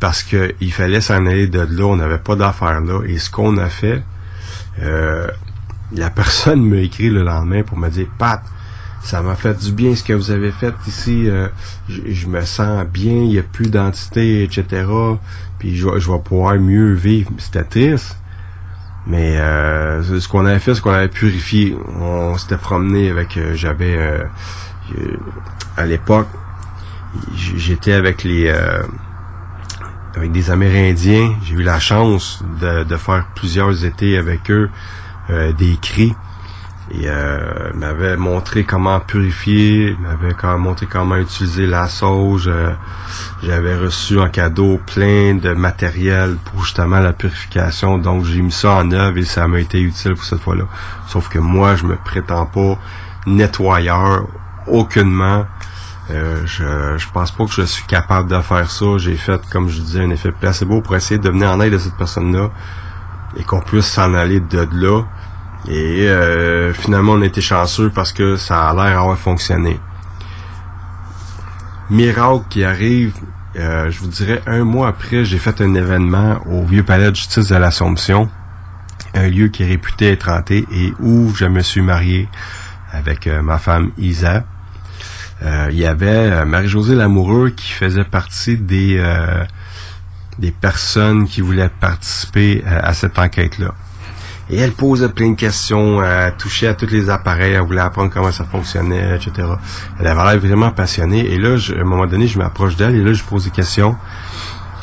parce 0.01 0.23
que 0.23 0.55
il 0.61 0.73
fallait 0.73 1.01
s'en 1.01 1.25
aller 1.27 1.47
de 1.49 1.61
là, 1.61 1.85
on 1.87 1.97
n'avait 1.97 2.19
pas 2.19 2.37
d'affaires 2.37 2.81
là. 2.81 3.03
Et 3.07 3.19
ce 3.19 3.31
qu'on 3.31 3.57
a 3.57 3.69
fait, 3.69 4.03
euh, 4.83 5.27
la 5.95 6.11
personne 6.11 6.63
m'a 6.63 6.77
écrit 6.77 7.09
le 7.09 7.23
lendemain 7.23 7.63
pour 7.63 7.79
me 7.79 7.89
dire 7.89 8.07
Pat, 8.19 8.43
ça 9.03 9.23
m'a 9.23 9.37
fait 9.37 9.59
du 9.59 9.73
bien 9.73 9.95
ce 9.95 10.05
que 10.05 10.13
vous 10.13 10.31
avez 10.31 10.51
fait 10.53 10.75
ici. 10.87 11.29
euh, 11.31 11.49
je, 11.89 12.27
me 12.27 12.43
sens 12.43 12.85
bien, 12.87 13.13
il 13.15 13.29
n'y 13.31 13.39
a 13.39 13.43
plus 13.43 13.71
d'entité, 13.71 14.43
etc. 14.43 14.85
Puis 15.59 15.77
je, 15.77 15.89
vais- 15.89 15.99
je 16.01 16.11
vais 16.13 16.19
pouvoir 16.19 16.57
mieux 16.57 16.93
vivre. 16.93 17.31
C'était 17.39 17.65
triste. 17.65 18.17
Mais 19.09 19.39
euh, 19.39 20.21
ce 20.21 20.29
qu'on 20.29 20.45
avait 20.45 20.59
fait, 20.59 20.75
ce 20.75 20.83
qu'on 20.83 20.93
avait 20.93 21.09
purifié, 21.09 21.75
on 21.99 22.37
s'était 22.37 22.59
promené 22.59 23.09
avec, 23.09 23.39
euh, 23.39 23.55
j'avais, 23.55 23.97
euh, 23.97 24.25
euh, 24.99 25.17
à 25.79 25.87
l'époque, 25.87 26.29
j'étais 27.35 27.95
avec 27.95 28.23
les, 28.23 28.49
euh, 28.49 28.83
avec 30.15 30.31
des 30.31 30.51
Amérindiens. 30.51 31.35
J'ai 31.43 31.55
eu 31.55 31.63
la 31.63 31.81
chance 31.81 32.45
de, 32.61 32.85
de 32.85 32.97
faire 32.99 33.25
plusieurs 33.35 33.87
étés 33.87 34.19
avec 34.19 34.51
eux, 34.51 34.71
des 35.59 35.77
cris. 35.81 36.15
Et 36.91 37.03
euh, 37.05 37.71
m'avait 37.75 38.17
montré 38.17 38.65
comment 38.65 38.99
purifier, 38.99 39.95
m'avait 40.01 40.33
quand- 40.33 40.57
montré 40.59 40.87
comment 40.87 41.17
utiliser 41.17 41.67
la 41.67 41.87
sauge. 41.87 42.49
euh, 42.49 42.71
J'avais 43.43 43.77
reçu 43.77 44.19
en 44.19 44.31
cadeau 44.31 44.81
plein 44.87 45.35
de 45.35 45.53
matériel 45.53 46.37
pour 46.47 46.65
justement 46.65 46.99
la 47.01 47.13
purification. 47.13 47.99
Donc 47.99 48.25
j'ai 48.25 48.41
mis 48.41 48.51
ça 48.53 48.73
en 48.73 48.91
œuvre 48.93 49.19
et 49.19 49.25
ça 49.25 49.47
m'a 49.47 49.61
été 49.61 49.81
utile 49.83 50.15
pour 50.15 50.25
cette 50.25 50.41
fois-là. 50.41 50.65
Sauf 51.09 51.29
que 51.29 51.39
moi, 51.39 51.77
je 51.77 51.85
me 51.85 51.97
prétends 51.97 52.47
pas 52.47 52.79
nettoyeur 53.27 54.27
aucunement. 54.67 55.47
Euh, 56.11 56.41
je, 56.47 56.97
je 56.97 57.07
pense 57.13 57.31
pas 57.33 57.45
que 57.45 57.53
je 57.53 57.63
suis 57.63 57.85
capable 57.85 58.31
de 58.31 58.41
faire 58.41 58.71
ça. 58.71 58.87
J'ai 58.97 59.17
fait, 59.17 59.41
comme 59.51 59.69
je 59.69 59.81
disais, 59.81 60.03
un 60.05 60.11
effet 60.11 60.33
placebo 60.33 60.81
pour 60.81 60.97
essayer 60.97 61.21
de 61.21 61.29
venir 61.29 61.51
en 61.51 61.61
aide 61.61 61.75
à 61.75 61.79
cette 61.79 61.97
personne-là 61.97 62.49
et 63.37 63.45
qu'on 63.45 63.61
puisse 63.61 63.87
s'en 63.87 64.15
aller 64.15 64.41
de 64.41 64.67
là. 64.73 65.03
Et 65.69 66.09
euh, 66.09 66.73
finalement, 66.73 67.13
on 67.13 67.23
été 67.23 67.43
chanceux 67.43 67.91
parce 67.91 68.13
que 68.13 68.37
ça 68.37 68.71
a 68.71 68.75
l'air 68.75 69.01
avoir 69.01 69.19
fonctionné. 69.19 69.79
Miracle 71.91 72.45
qui 72.49 72.65
arrive, 72.65 73.15
euh, 73.57 73.91
je 73.91 74.01
vous 74.01 74.09
dirais 74.09 74.43
un 74.47 74.65
mois 74.65 74.89
après, 74.89 75.25
j'ai 75.25 75.39
fait 75.39 75.61
un 75.61 75.75
événement 75.75 76.39
au 76.47 76.65
Vieux 76.65 76.83
Palais 76.83 77.11
de 77.11 77.17
Justice 77.17 77.49
de 77.49 77.57
l'Assomption, 77.57 78.31
un 79.15 79.29
lieu 79.29 79.49
qui 79.49 79.63
est 79.63 79.67
réputé 79.67 80.13
être 80.13 80.31
hanté 80.31 80.67
et 80.73 80.93
où 81.01 81.35
je 81.35 81.45
me 81.45 81.61
suis 81.61 81.83
marié 81.83 82.29
avec 82.93 83.27
euh, 83.27 83.43
ma 83.43 83.59
femme 83.59 83.91
Isa. 83.99 84.45
euh, 85.43 85.69
il 85.71 85.79
y 85.79 85.87
avait 85.87 86.45
Marie-Josée 86.47 86.95
Lamoureux 86.95 87.51
qui 87.51 87.73
faisait 87.73 88.05
partie 88.05 88.57
des 88.57 89.03
des 90.39 90.53
personnes 90.53 91.27
qui 91.27 91.41
voulaient 91.41 91.69
participer 91.69 92.63
à 92.65 92.95
cette 92.95 93.19
enquête-là. 93.19 93.75
Et 94.51 94.59
elle 94.59 94.73
posait 94.73 95.11
plein 95.11 95.31
de 95.31 95.37
questions, 95.37 96.03
elle 96.03 96.35
touchait 96.37 96.69
à 96.69 96.75
tous 96.75 96.87
les 96.87 97.11
appareils, 97.11 97.53
elle 97.53 97.61
voulait 97.61 97.83
apprendre 97.83 98.11
comment 98.11 98.33
ça 98.33 98.45
fonctionnait, 98.45 99.17
etc. 99.17 99.47
Elle 100.01 100.07
avait 100.07 100.25
l'air 100.25 100.41
vraiment 100.41 100.71
passionnée. 100.71 101.31
Et 101.33 101.39
là, 101.39 101.57
à 101.57 101.81
un 101.81 101.85
moment 101.85 102.07
donné, 102.07 102.27
je 102.27 102.39
m'approche 102.39 102.77
d'elle 102.77 102.95
et 102.95 103.03
là, 103.03 103.13
je 103.13 103.23
pose 103.23 103.45
des 103.45 103.51
questions. 103.51 103.97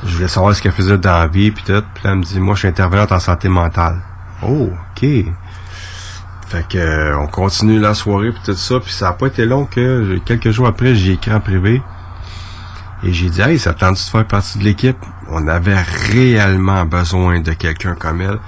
Je 0.05 0.15
voulais 0.15 0.27
savoir 0.27 0.55
ce 0.55 0.61
qu'elle 0.61 0.71
faisait 0.71 0.99
dans 0.99 1.17
la 1.17 1.27
vie, 1.27 1.49
puis 1.49 1.63
tout. 1.63 1.83
Puis 1.93 2.03
là, 2.03 2.11
elle 2.11 2.17
me 2.17 2.23
dit, 2.23 2.39
moi, 2.39 2.53
je 2.53 2.59
suis 2.59 2.67
intervenante 2.67 3.11
en 3.11 3.19
santé 3.19 3.49
mentale. 3.49 4.01
Oh, 4.43 4.69
OK. 4.91 5.07
Fait 6.47 6.67
que 6.67 6.77
euh, 6.77 7.17
on 7.17 7.25
continue 7.25 7.79
la 7.79 7.95
soirée 7.95 8.31
puis 8.31 8.41
tout 8.45 8.53
ça, 8.53 8.79
puis 8.79 8.93
ça 8.93 9.09
a 9.09 9.13
pas 9.13 9.27
été 9.27 9.45
long 9.45 9.65
que 9.65 10.19
quelques 10.25 10.51
jours 10.51 10.67
après, 10.67 10.93
j'ai 10.93 11.13
écrit 11.13 11.33
en 11.33 11.39
privé 11.39 11.81
et 13.03 13.13
j'ai 13.13 13.29
dit 13.29 13.41
hey, 13.41 13.57
ça 13.57 13.73
te 13.73 13.79
tente 13.79 13.95
de 13.95 13.99
faire 13.99 14.25
partie 14.25 14.59
de 14.59 14.63
l'équipe? 14.63 14.97
On 15.29 15.47
avait 15.47 15.81
réellement 15.81 16.85
besoin 16.85 17.39
de 17.41 17.51
quelqu'un 17.53 17.95
comme 17.95 18.21
elle 18.21 18.39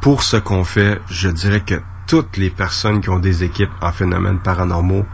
pour 0.00 0.22
ce 0.22 0.36
qu'on 0.36 0.64
fait. 0.64 1.00
Je 1.10 1.28
dirais 1.28 1.60
que 1.60 1.80
toutes 2.06 2.36
les 2.36 2.50
personnes 2.50 3.00
qui 3.00 3.10
ont 3.10 3.18
des 3.18 3.44
équipes 3.44 3.70
en 3.80 3.92
phénomènes 3.92 4.38
paranormaux 4.38 5.04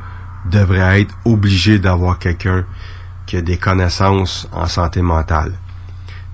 devraient 0.50 1.02
être 1.02 1.14
obligées 1.24 1.78
d'avoir 1.78 2.18
quelqu'un 2.18 2.64
qui 3.26 3.36
a 3.36 3.40
des 3.40 3.56
connaissances 3.56 4.48
en 4.52 4.66
santé 4.66 5.02
mentale. 5.02 5.52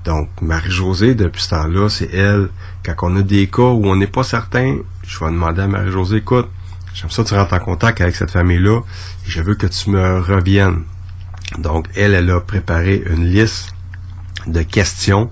Donc, 0.05 0.29
Marie-Josée, 0.41 1.15
depuis 1.15 1.43
ce 1.43 1.51
temps-là, 1.51 1.89
c'est 1.89 2.13
elle. 2.13 2.49
Quand 2.85 2.95
on 3.03 3.17
a 3.17 3.23
des 3.23 3.47
cas 3.47 3.63
où 3.63 3.87
on 3.87 3.97
n'est 3.97 4.07
pas 4.07 4.25
certain, 4.25 4.79
je 5.07 5.19
vais 5.19 5.31
demander 5.31 5.63
à 5.63 5.67
Marie-Josée, 5.67 6.17
écoute, 6.17 6.49
j'aime 6.95 7.11
ça 7.11 7.23
tu 7.23 7.35
rentres 7.35 7.53
en 7.53 7.61
contact 7.61 8.01
avec 8.01 8.17
cette 8.17 8.31
famille-là 8.31 8.81
je 9.31 9.43
veux 9.43 9.55
que 9.55 9.67
tu 9.67 9.91
me 9.91 10.19
reviennes. 10.21 10.83
Donc, 11.59 11.89
elle, 11.95 12.15
elle 12.15 12.31
a 12.31 12.41
préparé 12.41 13.03
une 13.07 13.27
liste 13.27 13.75
de 14.47 14.63
questions 14.63 15.31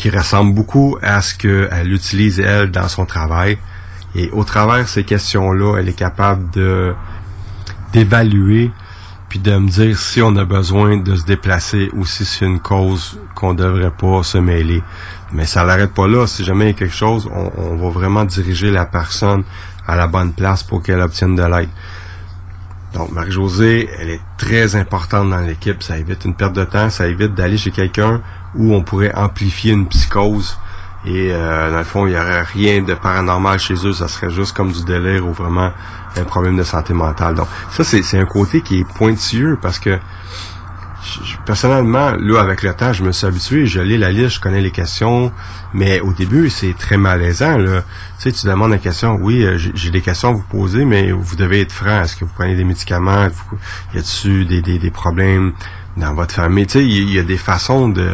qui 0.00 0.08
ressemble 0.08 0.54
beaucoup 0.54 0.96
à 1.02 1.20
ce 1.20 1.34
qu'elle 1.34 1.92
utilise, 1.92 2.40
elle, 2.40 2.70
dans 2.70 2.88
son 2.88 3.04
travail. 3.04 3.58
Et 4.14 4.30
au 4.32 4.44
travers 4.44 4.84
de 4.84 4.88
ces 4.88 5.04
questions-là, 5.04 5.76
elle 5.78 5.90
est 5.90 5.98
capable 5.98 6.50
de 6.50 6.94
d'évaluer 7.92 8.70
puis 9.28 9.40
de 9.40 9.56
me 9.58 9.68
dire 9.68 9.98
si 9.98 10.22
on 10.22 10.34
a 10.36 10.44
besoin 10.44 10.96
de 10.96 11.16
se 11.16 11.24
déplacer 11.24 11.90
ou 11.92 12.06
si 12.06 12.24
c'est 12.24 12.46
une 12.46 12.60
cause 12.60 13.20
qu'on 13.34 13.52
devrait 13.52 13.90
pas 13.90 14.22
se 14.22 14.38
mêler. 14.38 14.82
Mais 15.32 15.44
ça 15.44 15.64
l'arrête 15.64 15.92
pas 15.92 16.08
là. 16.08 16.26
Si 16.26 16.44
jamais 16.44 16.64
il 16.64 16.68
y 16.68 16.70
a 16.70 16.78
quelque 16.78 16.94
chose, 16.94 17.28
on, 17.32 17.52
on 17.58 17.76
va 17.76 17.90
vraiment 17.90 18.24
diriger 18.24 18.70
la 18.70 18.86
personne 18.86 19.44
à 19.86 19.96
la 19.96 20.06
bonne 20.06 20.32
place 20.32 20.62
pour 20.62 20.82
qu'elle 20.82 21.00
obtienne 21.00 21.36
de 21.36 21.42
l'aide. 21.42 21.68
Donc, 22.94 23.12
Marie-Josée, 23.12 23.88
elle 24.00 24.10
est 24.10 24.20
très 24.38 24.74
importante 24.76 25.30
dans 25.30 25.40
l'équipe. 25.40 25.82
Ça 25.82 25.98
évite 25.98 26.24
une 26.24 26.34
perte 26.34 26.54
de 26.54 26.64
temps. 26.64 26.90
Ça 26.90 27.06
évite 27.06 27.34
d'aller 27.34 27.58
chez 27.58 27.70
quelqu'un 27.70 28.22
où 28.54 28.74
on 28.74 28.82
pourrait 28.82 29.14
amplifier 29.14 29.72
une 29.72 29.86
psychose. 29.86 30.58
Et 31.06 31.30
euh, 31.32 31.70
dans 31.70 31.78
le 31.78 31.84
fond, 31.84 32.06
il 32.06 32.10
n'y 32.10 32.18
aurait 32.18 32.42
rien 32.42 32.82
de 32.82 32.94
paranormal 32.94 33.58
chez 33.58 33.74
eux. 33.86 33.92
Ça 33.92 34.08
serait 34.08 34.30
juste 34.30 34.54
comme 34.54 34.70
du 34.70 34.84
délire 34.84 35.26
ou 35.26 35.32
vraiment 35.32 35.72
un 36.16 36.24
problème 36.24 36.56
de 36.56 36.62
santé 36.62 36.92
mentale. 36.92 37.34
Donc, 37.34 37.48
ça, 37.70 37.84
c'est 37.84 38.18
un 38.18 38.26
côté 38.26 38.60
qui 38.60 38.80
est 38.80 38.84
pointilleux 38.84 39.58
parce 39.60 39.78
que 39.78 39.98
personnellement, 41.46 42.12
là, 42.18 42.40
avec 42.40 42.62
le 42.62 42.74
temps, 42.74 42.92
je 42.92 43.02
me 43.02 43.12
suis 43.12 43.26
habitué, 43.26 43.66
je 43.66 43.80
lis 43.80 43.96
la 43.96 44.10
liste, 44.10 44.36
je 44.36 44.40
connais 44.40 44.60
les 44.60 44.70
questions, 44.70 45.32
mais 45.72 46.00
au 46.00 46.12
début, 46.12 46.50
c'est 46.50 46.76
très 46.76 46.96
malaisant, 46.96 47.56
là. 47.56 47.82
Tu 48.18 48.30
sais, 48.30 48.32
tu 48.32 48.46
demandes 48.46 48.72
une 48.72 48.78
question, 48.78 49.18
oui, 49.20 49.42
euh, 49.44 49.56
j'ai 49.56 49.90
des 49.90 50.02
questions 50.02 50.28
à 50.28 50.32
vous 50.32 50.44
poser, 50.50 50.84
mais 50.84 51.12
vous 51.12 51.36
devez 51.36 51.62
être 51.62 51.72
franc. 51.72 52.02
Est-ce 52.02 52.16
que 52.16 52.24
vous 52.24 52.32
prenez 52.34 52.54
des 52.54 52.64
médicaments? 52.64 53.28
Y 53.94 53.98
a-t-il 53.98 54.46
des, 54.46 54.60
des, 54.60 54.78
des 54.78 54.90
problèmes? 54.90 55.54
Dans 55.96 56.14
votre 56.14 56.34
famille? 56.34 56.66
Tu 56.66 56.72
sais, 56.72 56.86
il 56.86 57.12
y, 57.12 57.18
a 57.18 57.22
des 57.22 57.36
façons 57.36 57.88
de... 57.88 58.10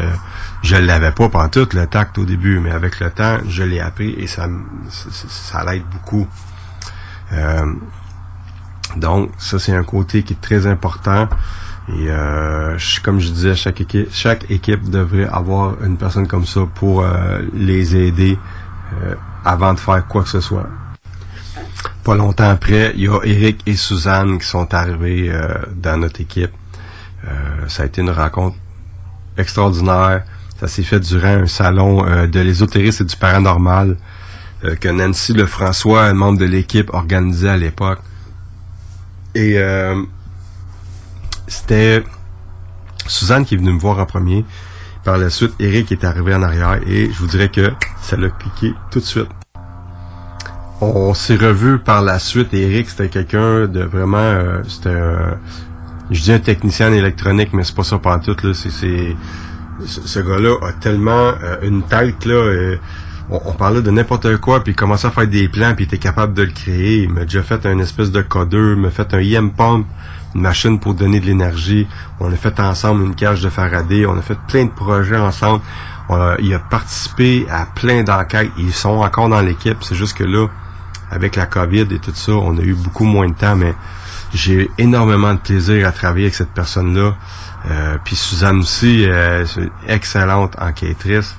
Je 0.63 0.77
l'avais 0.77 1.13
pas 1.13 1.29
pendant 1.29 1.49
tout 1.49 1.69
le 1.73 1.87
tact 1.87 2.19
au 2.19 2.25
début, 2.25 2.59
mais 2.61 2.71
avec 2.71 3.01
le 3.01 3.11
temps, 3.11 3.39
je 3.49 3.63
l'ai 3.63 3.81
appris 3.81 4.15
et 4.19 4.27
ça, 4.27 4.49
ça, 4.91 5.65
l'aide 5.65 5.85
beaucoup. 5.93 6.27
Euh, 7.33 7.73
donc, 8.97 9.31
ça, 9.39 9.59
c'est 9.59 9.75
un 9.75 9.85
côté 9.85 10.23
qui 10.23 10.33
est 10.33 10.41
très 10.41 10.67
important. 10.67 11.29
Et 11.89 12.09
euh, 12.09 12.77
comme 13.05 13.21
je 13.21 13.31
disais, 13.31 13.55
chaque 13.55 13.81
équipe, 13.81 14.09
chaque 14.11 14.51
équipe 14.51 14.91
devrait 14.91 15.29
avoir 15.29 15.83
une 15.85 15.97
personne 15.97 16.27
comme 16.27 16.45
ça 16.45 16.63
pour 16.75 17.03
euh, 17.03 17.43
les 17.55 17.95
aider 17.97 18.39
euh, 19.05 19.15
avant 19.45 19.73
de 19.75 19.79
faire 19.79 20.07
quoi 20.09 20.23
que 20.23 20.29
ce 20.29 20.41
soit. 20.41 20.67
Pas 22.03 22.15
longtemps 22.17 22.51
après, 22.51 22.93
il 22.97 23.05
y 23.05 23.09
a 23.09 23.21
Eric 23.25 23.63
et 23.67 23.77
Suzanne 23.77 24.39
qui 24.39 24.47
sont 24.47 24.73
arrivés 24.75 25.31
euh, 25.31 25.55
dans 25.75 25.97
notre 25.97 26.21
équipe. 26.21 26.53
Euh, 27.27 27.69
ça 27.69 27.83
a 27.83 27.87
été 27.87 28.01
une 28.01 28.11
rencontre 28.11 28.57
extraordinaire. 29.37 30.25
Ça 30.59 30.69
s'est 30.69 30.83
fait 30.83 31.01
durant 31.01 31.43
un 31.43 31.47
salon 31.47 32.07
euh, 32.07 32.27
de 32.27 32.41
l'ésotérisme 32.41 33.03
et 33.03 33.07
du 33.07 33.17
paranormal 33.17 33.97
euh, 34.65 34.75
que 34.77 34.89
Nancy 34.89 35.35
Lefrançois, 35.35 36.13
membre 36.15 36.39
de 36.39 36.47
l'équipe, 36.47 36.93
organisait 36.95 37.51
à 37.51 37.57
l'époque. 37.57 37.99
Et 39.35 39.59
euh, 39.59 40.03
c'était 41.47 42.03
Suzanne 43.07 43.45
qui 43.45 43.55
est 43.55 43.59
venue 43.59 43.73
me 43.73 43.79
voir 43.79 43.99
en 43.99 44.07
premier. 44.07 44.45
Par 45.05 45.19
la 45.19 45.31
suite, 45.31 45.53
Eric 45.61 45.93
est 45.93 46.05
arrivé 46.05 46.35
en 46.35 46.43
arrière 46.43 46.81
et 46.87 47.13
je 47.13 47.19
vous 47.19 47.27
dirais 47.27 47.51
que 47.51 47.73
ça 48.01 48.17
l'a 48.17 48.31
cliqué 48.31 48.75
tout 48.91 48.99
de 48.99 49.05
suite. 49.05 49.29
On 50.81 51.15
s'est 51.15 51.37
revu 51.37 51.79
par 51.79 52.03
la 52.03 52.19
suite. 52.19 52.53
Eric, 52.53 52.91
c'était 52.91 53.09
quelqu'un 53.09 53.67
de 53.67 53.83
vraiment... 53.83 54.63
c'était 54.69 54.99
je 56.11 56.21
dis 56.21 56.33
un 56.33 56.39
technicien 56.39 56.91
en 56.91 56.93
électronique, 56.93 57.51
mais 57.53 57.65
c'est 57.65 57.75
pas 57.75 57.83
ça 57.85 57.99
par 57.99 58.21
tout. 58.21 58.37
Là. 58.43 58.55
C'est, 58.55 58.71
c'est, 58.71 59.17
ce 59.85 60.21
gars-là 60.21 60.55
a 60.67 60.73
tellement 60.73 61.33
euh, 61.43 61.57
une 61.63 61.83
tête 61.83 62.25
là. 62.25 62.35
euh, 62.35 62.77
on, 63.29 63.53
parlait 63.53 63.83
de 63.83 63.91
n'importe 63.91 64.37
quoi, 64.37 64.63
puis 64.63 64.73
il 64.73 64.77
commençait 64.77 65.09
à 65.09 65.11
faire 65.11 65.27
des 65.27 65.49
plans, 65.49 65.75
puis 65.75 65.85
il 65.85 65.89
était 65.89 65.99
capable 65.99 66.33
de 66.33 66.43
le 66.43 66.53
créer. 66.53 67.03
Il 67.03 67.13
m'a 67.13 67.23
déjà 67.23 67.43
fait 67.43 67.67
un 67.67 67.79
espèce 67.81 68.13
de 68.13 68.23
codeur, 68.23 68.77
il 68.77 68.83
m'a 68.83 68.91
fait 68.91 69.13
un 69.15 69.19
IM 69.21 69.51
pump, 69.51 69.85
une 70.35 70.43
machine 70.43 70.79
pour 70.79 70.95
donner 70.95 71.19
de 71.19 71.27
l'énergie. 71.27 71.89
On 72.21 72.31
a 72.33 72.37
fait 72.37 72.61
ensemble 72.61 73.05
une 73.05 73.15
cage 73.17 73.43
de 73.43 73.49
Faraday. 73.49 74.07
On 74.07 74.17
a 74.17 74.23
fait 74.23 74.39
plein 74.47 74.67
de 74.67 74.71
projets 74.71 75.17
ensemble. 75.17 75.61
A- 76.09 76.37
il 76.39 76.55
a 76.55 76.61
participé 76.61 77.47
à 77.51 77.67
plein 77.67 78.05
d'enquêtes. 78.05 78.53
Ils 78.59 78.73
sont 78.73 78.91
encore 79.01 79.29
dans 79.29 79.41
l'équipe. 79.41 79.79
C'est 79.81 79.97
juste 79.97 80.17
que 80.17 80.23
là, 80.25 80.47
avec 81.11 81.35
la 81.35 81.47
COVID 81.47 81.89
et 81.91 81.99
tout 81.99 82.13
ça, 82.15 82.31
on 82.33 82.57
a 82.59 82.63
eu 82.63 82.75
beaucoup 82.75 83.05
moins 83.07 83.29
de 83.29 83.35
temps, 83.35 83.57
mais 83.57 83.75
j'ai 84.35 84.71
énormément 84.79 85.35
de 85.35 85.39
plaisir 85.39 85.87
à 85.87 85.93
travailler 85.93 86.25
avec 86.27 86.35
cette 86.35 86.51
personne-là. 86.53 87.15
Euh, 87.71 87.97
puis 88.05 88.17
Suzanne 88.17 88.59
aussi, 88.61 89.05
euh, 89.09 89.45
c'est 89.47 89.63
une 89.63 89.71
excellente 89.89 90.55
enquêtrice. 90.61 91.37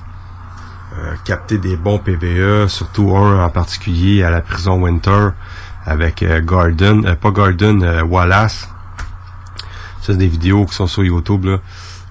Euh, 0.98 1.14
capter 1.24 1.58
des 1.58 1.76
bons 1.76 1.98
PVE, 1.98 2.66
surtout 2.68 3.14
un 3.16 3.44
en 3.44 3.48
particulier 3.50 4.22
à 4.24 4.30
la 4.30 4.40
prison 4.40 4.82
Winter 4.82 5.28
avec 5.86 6.22
euh, 6.22 6.40
Gordon, 6.40 7.02
euh, 7.06 7.14
pas 7.14 7.30
Gordon, 7.30 7.80
euh, 7.82 8.02
Wallace. 8.02 8.68
Ça, 10.02 10.12
c'est 10.12 10.16
des 10.16 10.26
vidéos 10.26 10.66
qui 10.66 10.74
sont 10.74 10.86
sur 10.86 11.04
YouTube, 11.04 11.44
là. 11.44 11.58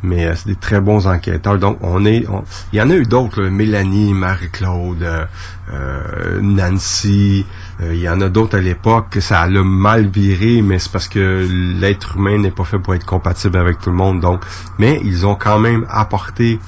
Mais 0.03 0.33
c'est 0.35 0.47
des 0.47 0.55
très 0.55 0.79
bons 0.79 1.07
enquêteurs. 1.07 1.57
Donc, 1.57 1.79
on 1.81 2.05
est... 2.05 2.25
on- 2.29 2.43
Il 2.71 2.77
y 2.79 2.81
en 2.81 2.89
a 2.91 2.93
eu 2.93 3.05
d'autres. 3.05 3.41
Mélanie, 3.43 4.13
Marie-Claude, 4.13 5.01
euh, 5.73 6.39
euh, 7.81 7.93
il 7.93 7.99
y 7.99 8.09
en 8.09 8.19
a 8.21 8.29
d'autres 8.29 8.57
à 8.57 8.61
l'époque 8.61 9.07
que 9.11 9.19
ça 9.19 9.47
l'a 9.47 9.63
mal 9.63 10.07
viré, 10.07 10.61
mais 10.61 10.79
c'est 10.79 10.91
parce 10.91 11.07
que 11.07 11.47
l'être 11.79 12.17
humain 12.17 12.37
n'est 12.39 12.51
pas 12.51 12.63
fait 12.63 12.79
pour 12.79 12.95
être 12.95 13.05
compatible 13.05 13.57
avec 13.57 13.79
tout 13.79 13.89
le 13.91 13.95
monde. 13.95 14.19
Donc, 14.19 14.41
mais 14.79 14.99
ils 15.03 15.25
ont 15.25 15.35
quand 15.35 15.59
même 15.59 15.85
apporté 15.89 16.59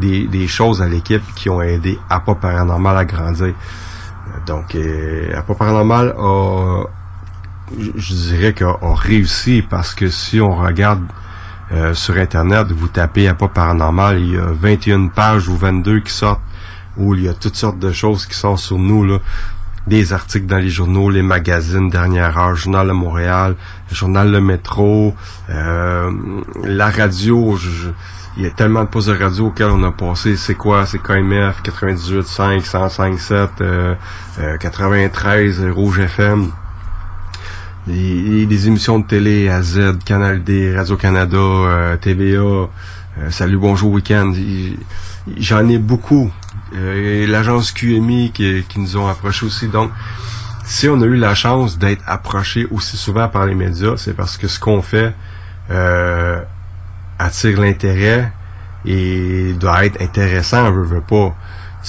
des, 0.00 0.46
choses 0.46 0.80
à 0.82 0.88
l'équipe 0.88 1.22
qui 1.34 1.50
ont 1.50 1.60
aidé 1.60 1.98
à 2.08 2.20
pas 2.20 2.34
paranormal 2.34 2.96
à 2.96 3.04
grandir. 3.04 3.46
Euh, 3.48 4.38
Donc, 4.46 4.74
euh, 4.74 5.40
pas 5.42 5.54
paranormal 5.54 6.14
a 6.18 6.84
je- 7.78 8.14
dirais 8.14 8.54
qu'on 8.54 8.92
a 8.92 8.94
réussi 8.94 9.62
parce 9.68 9.94
que 9.94 10.08
si 10.08 10.40
on 10.40 10.54
regarde 10.56 11.02
euh, 11.72 11.92
sur 11.92 12.16
Internet, 12.16 12.68
vous 12.72 12.88
tapez 12.88 13.30
pas 13.34 13.48
paranormal, 13.48 14.18
il 14.20 14.34
y 14.34 14.38
a 14.38 14.46
21 14.46 15.08
pages 15.08 15.48
ou 15.48 15.56
22 15.56 16.00
qui 16.00 16.12
sortent 16.12 16.40
où 16.96 17.14
il 17.14 17.24
y 17.24 17.28
a 17.28 17.34
toutes 17.34 17.56
sortes 17.56 17.78
de 17.78 17.92
choses 17.92 18.24
qui 18.26 18.34
sont 18.34 18.56
sur 18.56 18.78
nous, 18.78 19.04
là. 19.04 19.18
Des 19.88 20.12
articles 20.12 20.46
dans 20.46 20.58
les 20.58 20.68
journaux, 20.68 21.08
les 21.08 21.22
magazines, 21.22 21.88
Dernière 21.88 22.36
Heure, 22.38 22.54
Journal 22.56 22.86
de 22.88 22.92
Montréal, 22.92 23.54
Journal 23.90 24.30
Le 24.30 24.40
Métro, 24.40 25.14
euh, 25.48 26.10
la 26.64 26.90
radio, 26.90 27.56
je- 27.56 27.70
je- 27.70 27.88
il 28.36 28.42
y 28.44 28.46
a 28.46 28.50
tellement 28.50 28.84
de 28.84 28.88
postes 28.88 29.08
de 29.08 29.16
radio 29.16 29.46
auxquels 29.46 29.68
on 29.70 29.82
a 29.84 29.90
passé. 29.92 30.36
C'est 30.36 30.54
quoi? 30.54 30.84
C'est 30.84 30.98
KMF, 31.02 31.62
98.5, 31.62 32.66
105.7, 32.66 33.50
euh, 33.62 33.94
euh, 34.40 34.56
93, 34.58 35.64
Rouge 35.70 36.00
FM 36.00 36.50
des 37.86 38.66
émissions 38.68 38.98
de 38.98 39.06
télé 39.06 39.48
à 39.48 39.62
Z, 39.62 39.98
Canal 40.04 40.44
D, 40.44 40.76
Radio-Canada, 40.76 41.36
euh, 41.38 41.96
TVA, 41.96 42.36
euh, 42.40 42.68
Salut, 43.30 43.56
Bonjour, 43.56 43.90
Week-end. 43.92 44.32
J'en 45.38 45.66
ai 45.68 45.78
beaucoup. 45.78 46.30
Euh, 46.74 47.22
et 47.22 47.26
l'agence 47.26 47.72
QMI 47.72 48.30
qui, 48.32 48.64
qui 48.68 48.80
nous 48.80 48.96
ont 48.96 49.08
approché 49.08 49.46
aussi. 49.46 49.68
Donc, 49.68 49.90
si 50.64 50.88
on 50.88 51.00
a 51.00 51.04
eu 51.06 51.16
la 51.16 51.34
chance 51.34 51.78
d'être 51.78 52.02
approché 52.06 52.66
aussi 52.70 52.96
souvent 52.96 53.28
par 53.28 53.46
les 53.46 53.54
médias, 53.54 53.96
c'est 53.96 54.14
parce 54.14 54.36
que 54.36 54.48
ce 54.48 54.60
qu'on 54.60 54.82
fait 54.82 55.14
euh, 55.70 56.40
attire 57.18 57.60
l'intérêt 57.60 58.32
et 58.84 59.54
doit 59.54 59.86
être 59.86 60.00
intéressant, 60.02 60.66
on 60.66 60.72
veut, 60.72 60.84
veut 60.84 61.00
pas. 61.00 61.34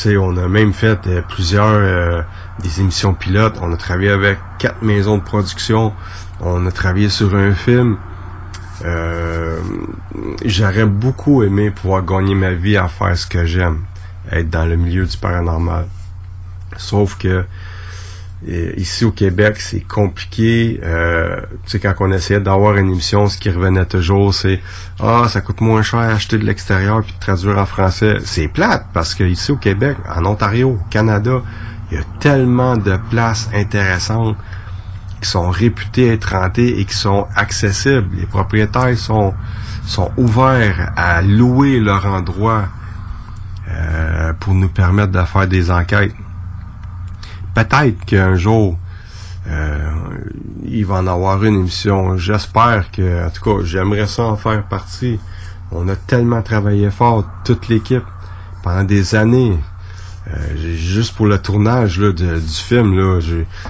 On 0.06 0.38
a 0.38 0.48
même 0.48 0.72
fait 0.72 1.08
euh, 1.08 1.22
plusieurs 1.28 1.66
euh, 1.66 2.22
des 2.62 2.80
émissions 2.80 3.14
pilotes. 3.14 3.58
On 3.62 3.74
a 3.74 3.78
travaillé 3.78 4.10
avec 4.10 4.38
quatre 4.58 4.82
maisons 4.82 5.18
de 5.18 5.24
production. 5.24 5.94
On 6.40 6.66
a 6.66 6.72
travaillé 6.72 7.10
sur 7.10 7.36
un 7.36 7.52
film. 7.54 7.98
Euh, 8.86 9.60
J'aurais 10.46 10.86
beaucoup 10.86 11.44
aimé 11.44 11.70
pouvoir 11.70 12.04
gagner 12.06 12.34
ma 12.34 12.52
vie 12.52 12.78
à 12.78 12.88
faire 12.88 13.18
ce 13.18 13.28
que 13.28 13.46
j'aime, 13.46 13.80
être 14.32 14.50
dans 14.50 14.66
le 14.66 14.76
milieu 14.76 15.06
du 15.06 15.18
paranormal. 15.18 15.88
Sauf 16.78 17.18
que 17.18 17.46
euh, 18.48 18.72
ici 18.78 19.04
au 19.04 19.12
Québec, 19.12 19.60
c'est 19.60 19.82
compliqué. 19.82 20.80
Euh, 20.82 21.42
tu 21.66 21.72
sais, 21.72 21.80
quand 21.80 21.94
on 22.00 22.12
essayait 22.12 22.40
d'avoir 22.40 22.78
une 22.78 22.90
émission, 22.90 23.28
ce 23.28 23.38
qui 23.38 23.50
revenait 23.50 23.86
toujours, 23.86 24.34
c'est 24.34 24.62
Ah, 25.00 25.26
ça 25.28 25.42
coûte 25.42 25.60
moins 25.60 25.82
cher 25.82 26.00
acheter 26.00 26.38
de 26.38 26.46
l'extérieur 26.46 27.04
puis 27.04 27.14
de 27.14 27.20
traduire 27.20 27.58
en 27.58 27.66
français. 27.66 28.18
C'est 28.24 28.48
plate 28.48 28.86
parce 28.94 29.14
que 29.14 29.24
ici 29.26 29.52
au 29.52 29.58
Québec, 29.58 29.98
en 30.08 30.26
Ontario, 30.26 30.80
au 30.80 30.90
Canada, 30.90 31.42
il 31.92 31.98
y 31.98 32.02
a 32.02 32.04
tellement 32.20 32.78
de 32.78 32.98
places 33.10 33.50
intéressantes 33.54 34.38
qui 35.22 35.28
sont 35.28 35.50
réputées 35.50 36.14
être 36.14 36.32
rentées 36.32 36.80
et 36.80 36.86
qui 36.86 36.96
sont 36.96 37.28
accessibles. 37.36 38.08
Les 38.16 38.26
propriétaires 38.26 38.98
sont 38.98 39.34
sont 39.86 40.12
ouverts 40.18 40.94
à 40.96 41.22
louer 41.24 41.80
leur 41.80 42.06
endroit 42.06 42.66
euh, 43.70 44.34
pour 44.40 44.54
nous 44.54 44.70
permettre 44.70 45.12
de 45.12 45.24
faire 45.24 45.48
des 45.48 45.72
enquêtes 45.72 46.14
peut-être 47.54 48.06
qu'un 48.06 48.36
jour, 48.36 48.78
euh, 49.48 49.92
il 50.66 50.86
va 50.86 50.96
en 50.96 51.08
avoir 51.08 51.44
une 51.44 51.56
émission. 51.56 52.18
J'espère 52.18 52.92
que, 52.92 53.26
en 53.26 53.30
tout 53.30 53.44
cas, 53.44 53.64
j'aimerais 53.64 54.08
ça 54.08 54.24
en 54.24 54.36
faire 54.36 54.64
partie. 54.64 55.20
On 55.72 55.88
a 55.88 55.96
tellement 55.96 56.42
travaillé 56.42 56.90
fort, 56.90 57.26
toute 57.44 57.68
l'équipe, 57.68 58.04
pendant 58.64 58.84
des 58.84 59.16
années. 59.16 59.58
Euh, 60.28 60.76
juste 60.76 61.16
pour 61.16 61.26
le 61.26 61.40
tournage 61.40 62.00
là, 62.00 62.12
du 62.12 62.40
film, 62.48 62.96
là, 62.96 63.20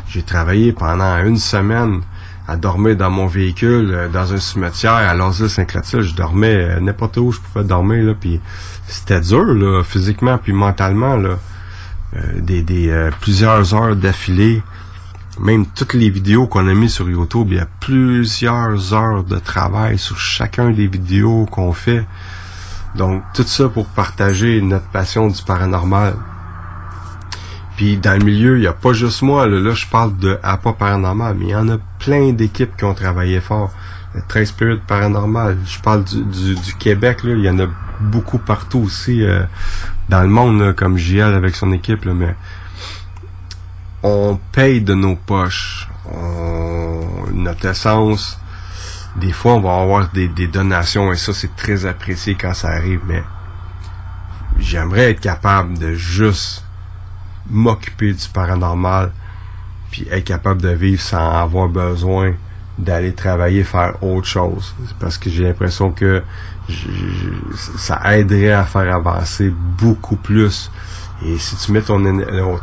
j'ai 0.07 0.23
travaillé 0.23 0.73
pendant 0.73 1.17
une 1.23 1.37
semaine 1.37 2.01
à 2.47 2.57
dormir 2.57 2.97
dans 2.97 3.11
mon 3.11 3.27
véhicule, 3.27 3.91
euh, 3.93 4.09
dans 4.09 4.33
un 4.33 4.39
cimetière 4.39 4.93
à 4.93 5.13
l'Asile 5.13 5.49
Saint-Clotilde. 5.49 6.01
Je 6.01 6.15
dormais 6.15 6.79
n'importe 6.81 7.17
où 7.17 7.31
je 7.31 7.39
pouvais 7.39 7.63
dormir, 7.63 8.03
là, 8.03 8.13
puis 8.19 8.41
c'était 8.89 9.21
dur, 9.21 9.45
là, 9.45 9.83
physiquement 9.83 10.37
puis 10.37 10.53
mentalement, 10.53 11.15
là. 11.15 11.37
Euh, 12.15 12.41
des, 12.41 12.63
des 12.63 12.89
euh, 12.89 13.11
plusieurs 13.21 13.75
heures 13.75 13.95
d'affilée. 13.95 14.63
Même 15.39 15.67
toutes 15.67 15.93
les 15.93 16.09
vidéos 16.09 16.47
qu'on 16.47 16.67
a 16.67 16.73
mis 16.73 16.89
sur 16.89 17.07
YouTube, 17.07 17.49
il 17.51 17.57
y 17.57 17.59
a 17.59 17.67
plusieurs 17.79 18.93
heures 18.93 19.23
de 19.23 19.37
travail 19.37 19.99
sur 19.99 20.17
chacun 20.17 20.71
des 20.71 20.87
vidéos 20.87 21.45
qu'on 21.45 21.71
fait. 21.71 22.03
Donc 22.95 23.23
tout 23.33 23.43
ça 23.43 23.69
pour 23.69 23.85
partager 23.85 24.59
notre 24.61 24.87
passion 24.87 25.27
du 25.27 25.41
paranormal. 25.43 26.15
Puis 27.77 27.95
dans 27.95 28.17
le 28.17 28.25
milieu, 28.25 28.57
il 28.57 28.61
n'y 28.61 28.67
a 28.67 28.73
pas 28.73 28.91
juste 28.91 29.21
moi, 29.21 29.47
là, 29.47 29.73
je 29.73 29.87
parle 29.87 30.17
de 30.17 30.37
APA 30.43 30.73
Paranormal, 30.73 31.35
mais 31.39 31.45
il 31.45 31.51
y 31.51 31.55
en 31.55 31.69
a 31.69 31.77
plein 31.99 32.33
d'équipes 32.33 32.75
qui 32.75 32.83
ont 32.83 32.95
travaillé 32.95 33.39
fort. 33.39 33.71
Le 34.15 34.21
13 34.27 34.47
Spirit 34.49 34.81
Paranormal, 34.85 35.57
je 35.65 35.79
parle 35.79 36.03
du, 36.03 36.23
du, 36.23 36.73
Québec, 36.79 37.23
là, 37.23 37.35
il 37.35 37.45
y 37.45 37.49
en 37.49 37.59
a 37.59 37.67
beaucoup 37.99 38.37
partout 38.37 38.79
aussi. 38.79 39.23
Euh, 39.23 39.43
dans 40.09 40.21
le 40.21 40.27
monde, 40.27 40.73
comme 40.75 40.97
JL 40.97 41.21
avec 41.21 41.55
son 41.55 41.71
équipe, 41.71 42.05
mais 42.05 42.35
on 44.03 44.39
paye 44.51 44.81
de 44.81 44.93
nos 44.93 45.15
poches. 45.15 45.87
notre 47.33 47.65
essence, 47.65 48.39
des 49.15 49.31
fois, 49.31 49.53
on 49.53 49.61
va 49.61 49.81
avoir 49.81 50.09
des, 50.11 50.27
donations 50.47 51.11
et 51.11 51.15
ça, 51.15 51.33
c'est 51.33 51.55
très 51.55 51.85
apprécié 51.85 52.35
quand 52.35 52.53
ça 52.53 52.69
arrive, 52.69 53.01
mais 53.05 53.23
j'aimerais 54.57 55.11
être 55.11 55.19
capable 55.19 55.77
de 55.77 55.93
juste 55.93 56.63
m'occuper 57.49 58.13
du 58.13 58.27
paranormal 58.29 59.11
puis 59.91 60.07
être 60.11 60.23
capable 60.23 60.61
de 60.61 60.69
vivre 60.69 61.01
sans 61.01 61.31
avoir 61.31 61.67
besoin 61.67 62.35
d'aller 62.77 63.13
travailler, 63.13 63.63
faire 63.63 64.01
autre 64.03 64.27
chose. 64.27 64.75
Parce 64.99 65.17
que 65.17 65.29
j'ai 65.29 65.43
l'impression 65.43 65.91
que 65.91 66.23
ça 67.77 68.01
aiderait 68.17 68.51
à 68.51 68.63
faire 68.63 68.93
avancer 68.93 69.53
beaucoup 69.77 70.15
plus. 70.15 70.71
Et 71.25 71.37
si 71.37 71.55
tu 71.57 71.71
mets 71.71 71.81
ton, 71.81 72.01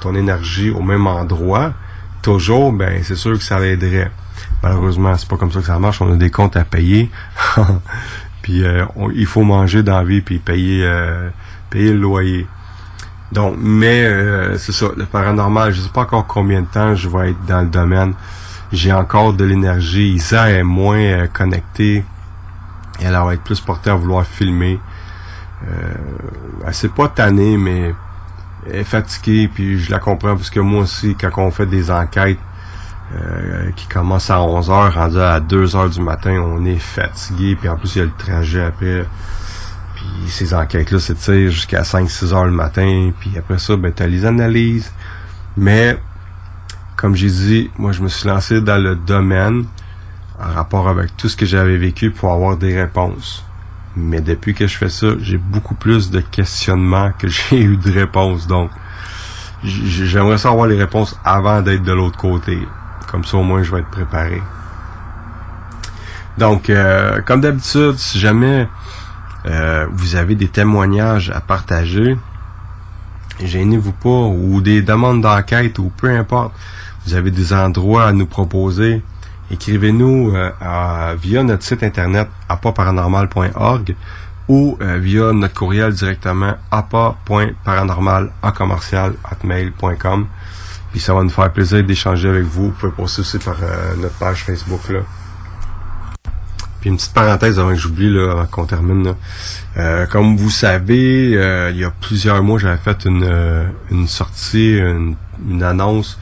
ton 0.01 0.15
énergie 0.15 0.71
au 0.71 0.81
même 0.81 1.07
endroit, 1.07 1.73
toujours, 2.23 2.73
ben 2.73 3.01
c'est 3.03 3.17
sûr 3.17 3.33
que 3.33 3.45
ça 3.45 3.59
l'aiderait. 3.59 4.11
Malheureusement, 4.63 5.15
c'est 5.17 5.29
pas 5.29 5.37
comme 5.37 5.53
ça 5.53 5.61
que 5.61 5.67
ça 5.67 5.79
marche. 5.79 6.01
On 6.01 6.13
a 6.13 6.17
des 6.17 6.31
comptes 6.31 6.57
à 6.57 6.65
payer. 6.65 7.11
puis 8.43 8.65
euh, 8.65 8.85
il 9.15 9.27
faut 9.27 9.43
manger 9.43 9.83
dans 9.83 9.99
la 9.99 10.05
vie 10.05 10.21
puis 10.21 10.39
payer 10.39 10.85
euh, 10.85 11.29
payer 11.71 11.93
le 11.93 11.99
loyer. 11.99 12.47
Donc, 13.33 13.57
mais 13.59 14.05
euh, 14.05 14.57
c'est 14.57 14.73
ça, 14.73 14.87
le 14.97 15.05
paranormal, 15.05 15.73
je 15.73 15.81
sais 15.81 15.89
pas 15.89 16.03
encore 16.03 16.27
combien 16.27 16.63
de 16.63 16.67
temps 16.67 16.95
je 16.95 17.09
vais 17.09 17.31
être 17.31 17.45
dans 17.47 17.61
le 17.61 17.67
domaine. 17.67 18.15
J'ai 18.73 18.93
encore 18.93 19.33
de 19.33 19.45
l'énergie. 19.45 20.13
Isa 20.13 20.51
est 20.51 20.63
moins 20.63 21.27
connectée 21.29 22.05
elle 23.01 23.13
va 23.13 23.35
être 23.35 23.43
plus 23.43 23.61
portée 23.61 23.91
à 23.91 23.95
vouloir 23.95 24.25
filmer. 24.25 24.81
Euh, 25.67 25.95
elle 26.67 26.75
s'est 26.75 26.89
pas 26.89 27.09
tannée, 27.09 27.57
mais 27.57 27.95
elle 28.67 28.77
est 28.77 28.85
fatiguée, 28.85 29.49
puis 29.53 29.79
je 29.79 29.91
la 29.91 29.99
comprends, 29.99 30.37
parce 30.37 30.51
que 30.51 30.61
moi 30.61 30.83
aussi, 30.83 31.15
quand 31.15 31.31
on 31.37 31.51
fait 31.51 31.67
des 31.67 31.91
enquêtes 31.91 32.39
euh, 33.15 33.71
qui 33.77 33.87
commencent 33.87 34.31
à 34.31 34.39
11h, 34.39 34.93
rendu 34.93 35.19
à 35.19 35.41
2h 35.41 35.91
du 35.91 36.01
matin, 36.01 36.43
on 36.45 36.65
est 36.65 36.79
fatigué, 36.79 37.57
puis 37.57 37.69
en 37.69 37.77
plus, 37.77 37.97
il 37.97 37.99
y 37.99 38.03
a 38.03 38.05
le 38.05 38.13
trajet 38.17 38.65
après. 38.65 39.07
Puis 39.95 40.29
ces 40.29 40.53
enquêtes-là 40.53 40.99
s'étirent 40.99 41.51
jusqu'à 41.51 41.83
5-6 41.83 42.35
heures 42.35 42.45
le 42.45 42.51
matin, 42.51 43.13
puis 43.19 43.33
après 43.39 43.59
ça, 43.59 43.77
ben, 43.77 43.93
tu 43.93 44.03
as 44.03 44.07
les 44.07 44.25
analyses. 44.25 44.93
Mais, 45.57 45.97
comme 46.97 47.15
j'ai 47.15 47.31
dit, 47.31 47.71
moi, 47.79 47.93
je 47.93 48.03
me 48.03 48.09
suis 48.09 48.29
lancé 48.29 48.61
dans 48.61 48.83
le 48.83 48.95
domaine 48.95 49.65
en 50.39 50.53
rapport 50.53 50.89
avec 50.89 51.17
tout 51.17 51.29
ce 51.29 51.37
que 51.37 51.47
j'avais 51.47 51.77
vécu 51.77 52.11
pour 52.11 52.33
avoir 52.33 52.57
des 52.57 52.79
réponses. 52.79 53.45
Mais 53.97 54.21
depuis 54.21 54.55
que 54.55 54.67
je 54.67 54.77
fais 54.77 54.91
ça, 54.91 55.07
j'ai 55.21 55.39
beaucoup 55.39 55.75
plus 55.75 56.11
de 56.11 56.21
questionnements 56.21 57.13
que 57.19 57.29
j'ai 57.29 57.63
eu 57.63 57.77
de 57.77 57.91
réponses. 57.91 58.47
Donc, 58.47 58.71
j'aimerais 59.65 60.39
savoir 60.39 60.67
les 60.67 60.77
réponses 60.77 61.19
avant 61.25 61.63
d'être 61.63 61.83
de 61.83 61.93
l'autre 61.93 62.19
côté. 62.19 62.59
Comme 63.11 63.25
ça, 63.25 63.39
au 63.39 63.43
moins, 63.43 63.63
je 63.63 63.73
vais 63.73 63.81
être 63.81 63.91
préparé. 63.91 64.43
Donc, 66.37 66.69
euh, 66.69 67.23
comme 67.23 67.41
d'habitude, 67.41 67.95
si 67.97 68.19
jamais 68.19 68.69
euh, 69.47 69.87
vous 69.91 70.17
avez 70.17 70.35
des 70.35 70.49
témoignages 70.49 71.31
à 71.31 71.41
partager, 71.41 72.19
gênez-vous 73.43 73.93
pas, 73.93 74.09
ou 74.09 74.61
des 74.61 74.83
demandes 74.83 75.23
d'enquête, 75.23 75.79
ou 75.79 75.91
peu 75.97 76.11
importe, 76.11 76.53
vous 77.07 77.15
avez 77.15 77.31
des 77.31 77.55
endroits 77.55 78.07
à 78.07 78.13
nous 78.13 78.27
proposer, 78.27 79.03
écrivez-nous 79.51 80.35
euh, 80.35 81.15
via 81.21 81.43
notre 81.43 81.63
site 81.63 81.83
internet 81.83 82.29
appaparanormal.org 82.49 83.95
ou 84.49 84.79
euh, 84.81 84.99
via 84.99 85.33
notre 85.33 85.55
courriel 85.55 85.93
directement 85.93 86.55
appa.paranormal 86.71 88.31
Puis 90.93 91.01
ça 91.01 91.15
va 91.15 91.23
nous 91.23 91.31
faire 91.31 91.53
plaisir 91.53 91.83
d'échanger 91.85 92.29
avec 92.29 92.45
vous. 92.45 92.67
Vous 92.67 92.71
pouvez 92.73 92.93
passer 92.93 93.21
aussi 93.21 93.39
par 93.39 93.57
euh, 93.63 93.95
notre 93.97 94.15
page 94.15 94.45
Facebook 94.45 94.89
là. 94.89 95.01
Puis 96.81 96.91
une 96.91 96.97
petite 96.97 97.15
parenthèse 97.15 97.59
avant 97.59 97.71
que 97.71 97.77
j'oublie 97.77 98.13
là, 98.13 98.33
avant 98.33 98.47
qu'on 98.47 98.67
termine. 98.67 99.15
comme 100.11 100.37
vous 100.37 100.51
savez, 100.51 101.31
il 101.71 101.77
y 101.77 101.85
a 101.85 101.91
plusieurs 101.91 102.43
mois, 102.45 102.59
j'avais 102.59 102.77
fait 102.77 103.07
une, 103.07 103.73
une 103.91 104.07
sortie, 104.07 104.77
une, 104.77 105.17
une 105.49 105.63
annonce 105.63 106.19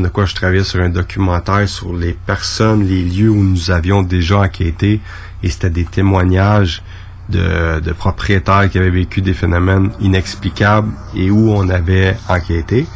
de 0.00 0.08
quoi 0.08 0.24
je 0.24 0.34
travaillais 0.34 0.64
sur 0.64 0.80
un 0.80 0.88
documentaire 0.88 1.68
sur 1.68 1.94
les 1.94 2.12
personnes, 2.12 2.84
les 2.84 3.04
lieux 3.04 3.30
où 3.30 3.42
nous 3.42 3.70
avions 3.70 4.02
déjà 4.02 4.40
enquêté, 4.40 5.00
et 5.42 5.50
c'était 5.50 5.70
des 5.70 5.84
témoignages 5.84 6.82
de, 7.28 7.92
propriétaires 7.92 8.68
qui 8.70 8.78
avaient 8.78 8.90
vécu 8.90 9.22
des 9.22 9.34
phénomènes 9.34 9.90
inexplicables 10.00 10.92
et 11.14 11.30
où 11.30 11.50
on 11.52 11.68
avait 11.68 12.16
enquêté. 12.28 12.86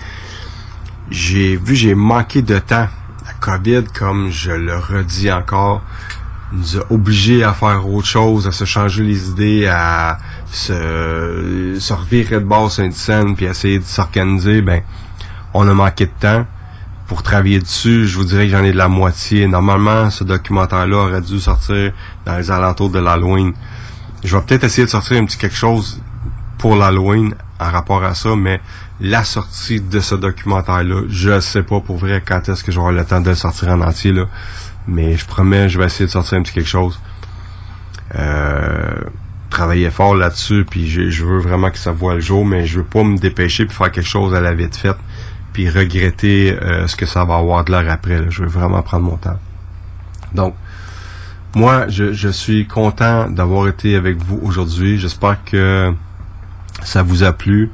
J'ai 1.11 1.57
vu, 1.57 1.75
j'ai 1.75 1.95
manqué 1.95 2.43
de 2.43 2.59
temps. 2.59 2.89
La 3.27 3.33
COVID, 3.41 3.85
comme 3.97 4.31
je 4.31 4.51
le 4.51 4.77
redis 4.77 5.31
encore, 5.31 5.83
nous 6.53 6.79
a 6.79 6.81
obligés 6.91 7.45
à 7.45 7.53
faire 7.53 7.89
autre 7.89 8.07
chose, 8.07 8.47
à 8.47 8.53
se 8.53 8.65
changer 8.65 9.05
les 9.05 9.29
idées, 9.29 9.67
à 9.67 10.19
se, 10.51 11.77
se 11.79 11.93
revirer 11.93 12.41
de 12.41 12.45
base 12.45 12.79
une 12.79 12.93
scène, 12.93 13.37
puis 13.37 13.47
essayer 13.47 13.79
de 13.79 13.85
s'organiser. 13.85 14.63
Ben, 14.63 14.83
on 15.55 15.67
a 15.69 15.75
manqué 15.75 16.07
de 16.07 16.13
temps 16.19 16.47
pour 17.09 17.23
travailler 17.23 17.59
dessus, 17.59 18.07
je 18.07 18.17
vous 18.17 18.25
dirais 18.25 18.45
que 18.45 18.53
j'en 18.53 18.63
ai 18.63 18.71
de 18.71 18.77
la 18.77 18.89
moitié. 18.89 19.49
Normalement, 19.49 20.11
ce 20.11 20.25
documentaire-là 20.25 20.97
aurait 20.99 21.23
dû 21.23 21.41
sortir 21.41 21.93
dans 22.27 22.37
les 22.37 22.51
alentours 22.51 22.91
de 22.91 22.99
l'Halloween. 22.99 23.55
Je 24.23 24.37
vais 24.37 24.43
peut-être 24.43 24.65
essayer 24.65 24.85
de 24.85 24.91
sortir 24.91 25.21
un 25.21 25.25
petit 25.25 25.39
quelque 25.39 25.57
chose 25.57 26.03
pour 26.59 26.77
l'Halloween 26.77 27.35
en 27.59 27.71
rapport 27.71 28.05
à 28.05 28.15
ça, 28.15 28.37
mais 28.37 28.61
la 29.01 29.25
sortie 29.25 29.81
de 29.81 30.01
ce 30.01 30.15
documentaire-là, 30.15 31.05
je 31.09 31.41
sais 31.41 31.63
pas 31.63 31.81
pour 31.81 31.97
vrai 31.97 32.23
quand 32.25 32.47
est-ce 32.49 32.63
que 32.63 32.73
j'aurai 32.73 32.95
le 32.95 33.05
temps 33.05 33.23
de 33.23 33.31
le 33.31 33.35
sortir 33.35 33.69
en 33.71 33.81
entier, 33.81 34.13
là. 34.13 34.27
Mais 34.87 35.17
je 35.17 35.27
promets, 35.27 35.69
je 35.69 35.79
vais 35.79 35.87
essayer 35.87 36.07
de 36.07 36.11
sortir 36.11 36.39
un 36.39 36.43
petit 36.43 36.53
quelque 36.53 36.69
chose. 36.69 37.01
Euh, 38.17 39.01
travailler 39.49 39.91
fort 39.91 40.15
là-dessus, 40.15 40.67
puis 40.69 40.89
je, 40.89 41.25
veux 41.25 41.39
vraiment 41.39 41.71
que 41.71 41.79
ça 41.79 41.93
voit 41.93 42.15
le 42.15 42.21
jour, 42.21 42.45
mais 42.45 42.67
je 42.67 42.79
veux 42.79 42.85
pas 42.85 43.03
me 43.03 43.17
dépêcher 43.17 43.65
puis 43.65 43.75
faire 43.75 43.91
quelque 43.91 44.09
chose 44.09 44.35
à 44.35 44.41
la 44.41 44.53
vite 44.53 44.77
faite, 44.77 44.99
puis 45.59 45.69
regretter 45.69 46.57
euh, 46.57 46.87
ce 46.87 46.95
que 46.95 47.05
ça 47.05 47.25
va 47.25 47.35
avoir 47.35 47.65
de 47.65 47.73
l'heure 47.73 47.91
après. 47.91 48.31
Je 48.31 48.43
veux 48.43 48.49
vraiment 48.49 48.81
prendre 48.81 49.07
mon 49.07 49.17
temps. 49.17 49.41
Donc, 50.33 50.55
moi, 51.57 51.89
je, 51.89 52.29
suis 52.29 52.69
content 52.69 53.29
d'avoir 53.29 53.67
été 53.67 53.97
avec 53.97 54.19
vous 54.19 54.39
aujourd'hui. 54.41 55.01
J'espère 55.01 55.43
que 55.45 55.93
ça 56.85 57.03
vous 57.03 57.25
a 57.25 57.33
plu. 57.33 57.73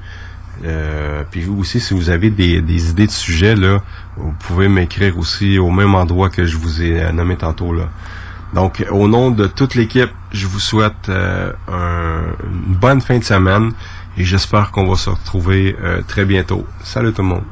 Euh, 0.64 1.24
puis 1.30 1.42
vous 1.42 1.58
aussi, 1.58 1.78
si 1.78 1.92
vous 1.92 2.08
avez 2.08 2.30
des, 2.30 2.90
idées 2.90 3.06
de 3.06 3.10
sujets, 3.10 3.54
vous 4.16 4.32
pouvez 4.38 4.68
m'écrire 4.68 5.18
aussi 5.18 5.58
au 5.58 5.70
même 5.70 5.94
endroit 5.94 6.30
que 6.30 6.46
je 6.46 6.56
vous 6.56 6.80
ai 6.80 7.02
euh, 7.02 7.12
nommé 7.12 7.36
tantôt. 7.36 7.74
Donc, 8.54 8.82
au 8.90 9.08
nom 9.08 9.30
de 9.30 9.46
toute 9.46 9.74
l'équipe, 9.74 10.10
je 10.32 10.46
vous 10.46 10.60
souhaite 10.60 11.10
un- 11.10 12.32
une 12.50 12.76
bonne 12.76 13.02
fin 13.02 13.18
de 13.18 13.24
semaine 13.24 13.72
et 14.16 14.24
j'espère 14.24 14.70
qu'on 14.70 14.88
va 14.88 14.96
se 14.96 15.10
retrouver 15.10 15.76
très 16.08 16.24
bientôt. 16.24 16.66
Salut 16.82 17.12
tout 17.12 17.20
le 17.20 17.28
monde. 17.28 17.44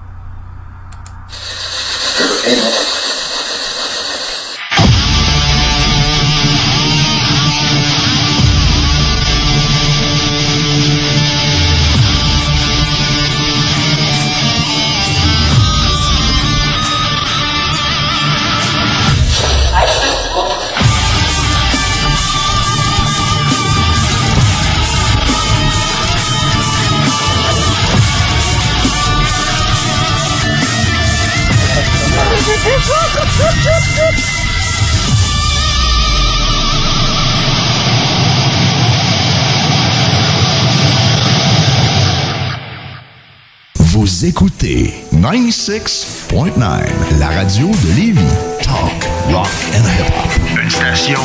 Pero, 2.18 2.34
eh, 2.44 3.01
Écoutez 44.24 44.94
96.9, 45.14 47.18
la 47.18 47.28
radio 47.28 47.66
de 47.66 47.96
Lévis. 47.96 48.20
Talk, 48.62 49.04
rock 49.32 49.48
and 49.74 49.82
hip-hop. 49.98 50.30
Une 50.62 50.70
station 50.70 51.18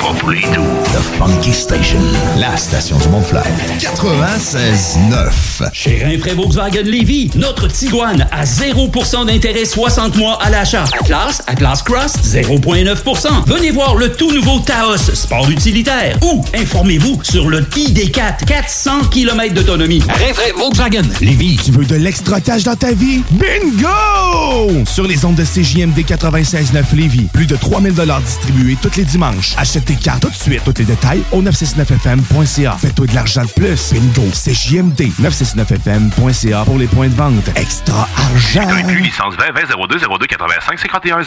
doux. 0.00 0.64
The 0.92 1.18
Funky 1.18 1.52
Station, 1.52 2.00
la 2.38 2.56
station 2.56 2.96
du 2.98 3.08
Mont-Fly. 3.08 3.40
96.9. 3.78 5.70
Chez 5.72 6.02
Rinfraie 6.04 6.34
Volkswagen 6.34 6.82
Lévy, 6.84 7.30
notre 7.34 7.68
Tiguan 7.68 8.26
à 8.30 8.44
0% 8.44 9.26
d'intérêt 9.26 9.64
60 9.64 10.16
mois 10.16 10.38
à 10.42 10.50
l'achat. 10.50 10.84
Atlas, 11.00 11.42
Atlas 11.46 11.82
Cross, 11.82 12.14
0,9%. 12.24 13.28
Venez 13.46 13.70
voir 13.70 13.94
le 13.94 14.12
tout 14.12 14.32
nouveau 14.32 14.60
Taos, 14.60 14.96
sport 15.14 15.48
utilitaire. 15.50 16.16
Ou 16.22 16.44
informez-vous 16.54 17.20
sur 17.22 17.48
le 17.48 17.60
ID4, 17.60 18.44
400 18.46 19.04
km 19.10 19.54
d'autonomie. 19.54 20.02
Rinfraie 20.08 20.52
Volkswagen 20.56 21.02
Lévy. 21.20 21.58
Tu 21.62 21.72
veux 21.72 21.84
de 21.84 21.96
l'extra 21.96 22.40
cash 22.40 22.62
dans 22.62 22.76
ta 22.76 22.92
vie? 22.92 23.22
Bingo! 23.30 24.84
Sur 24.86 25.06
les 25.06 25.24
ondes 25.24 25.36
de 25.36 25.44
CJMD 25.44 25.98
96.9 26.00 26.94
Lévis, 26.94 27.28
plus 27.32 27.46
de 27.46 27.56
3000 27.56 27.94
distribués 28.24 28.76
tous 28.80 28.96
les 28.96 29.04
dimanches. 29.04 29.54
Achète 29.56 29.89
tes 29.90 29.96
cartes 29.96 30.22
tout 30.22 30.30
de 30.30 30.34
suite. 30.34 30.62
Tous 30.64 30.74
les 30.78 30.84
détails 30.84 31.22
au 31.32 31.42
969FM.ca. 31.42 32.76
Fais-toi 32.80 33.06
de 33.08 33.14
l'argent 33.14 33.42
de 33.42 33.48
plus. 33.50 33.92
Bingo! 33.92 34.22
CJMD 34.32 35.10
969FM.ca 35.20 36.64
pour 36.64 36.78
les 36.78 36.86
points 36.86 37.08
de 37.08 37.14
vente. 37.14 37.50
Extra 37.56 38.08
argent! 38.16 38.68
Inclus 38.68 39.00
licence 39.00 39.34
20 39.36 39.52
20 39.52 39.62
02 39.88 39.98
02 39.98 40.26
85 40.26 40.78
51 40.78 41.22
01. 41.22 41.24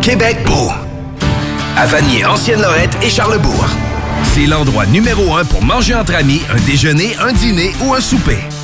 Québec 0.00 0.38
beau. 0.46 0.70
À 1.76 1.86
Vanier, 1.86 2.24
Ancienne-Lorette 2.24 2.96
et 3.02 3.10
Charlebourg. 3.10 3.66
C'est 4.34 4.46
l'endroit 4.46 4.86
numéro 4.86 5.34
un 5.36 5.44
pour 5.44 5.64
manger 5.64 5.96
entre 5.96 6.14
amis, 6.14 6.42
un 6.54 6.60
déjeuner, 6.60 7.16
un 7.20 7.32
dîner 7.32 7.72
ou 7.82 7.92
un 7.92 8.00
souper. 8.00 8.38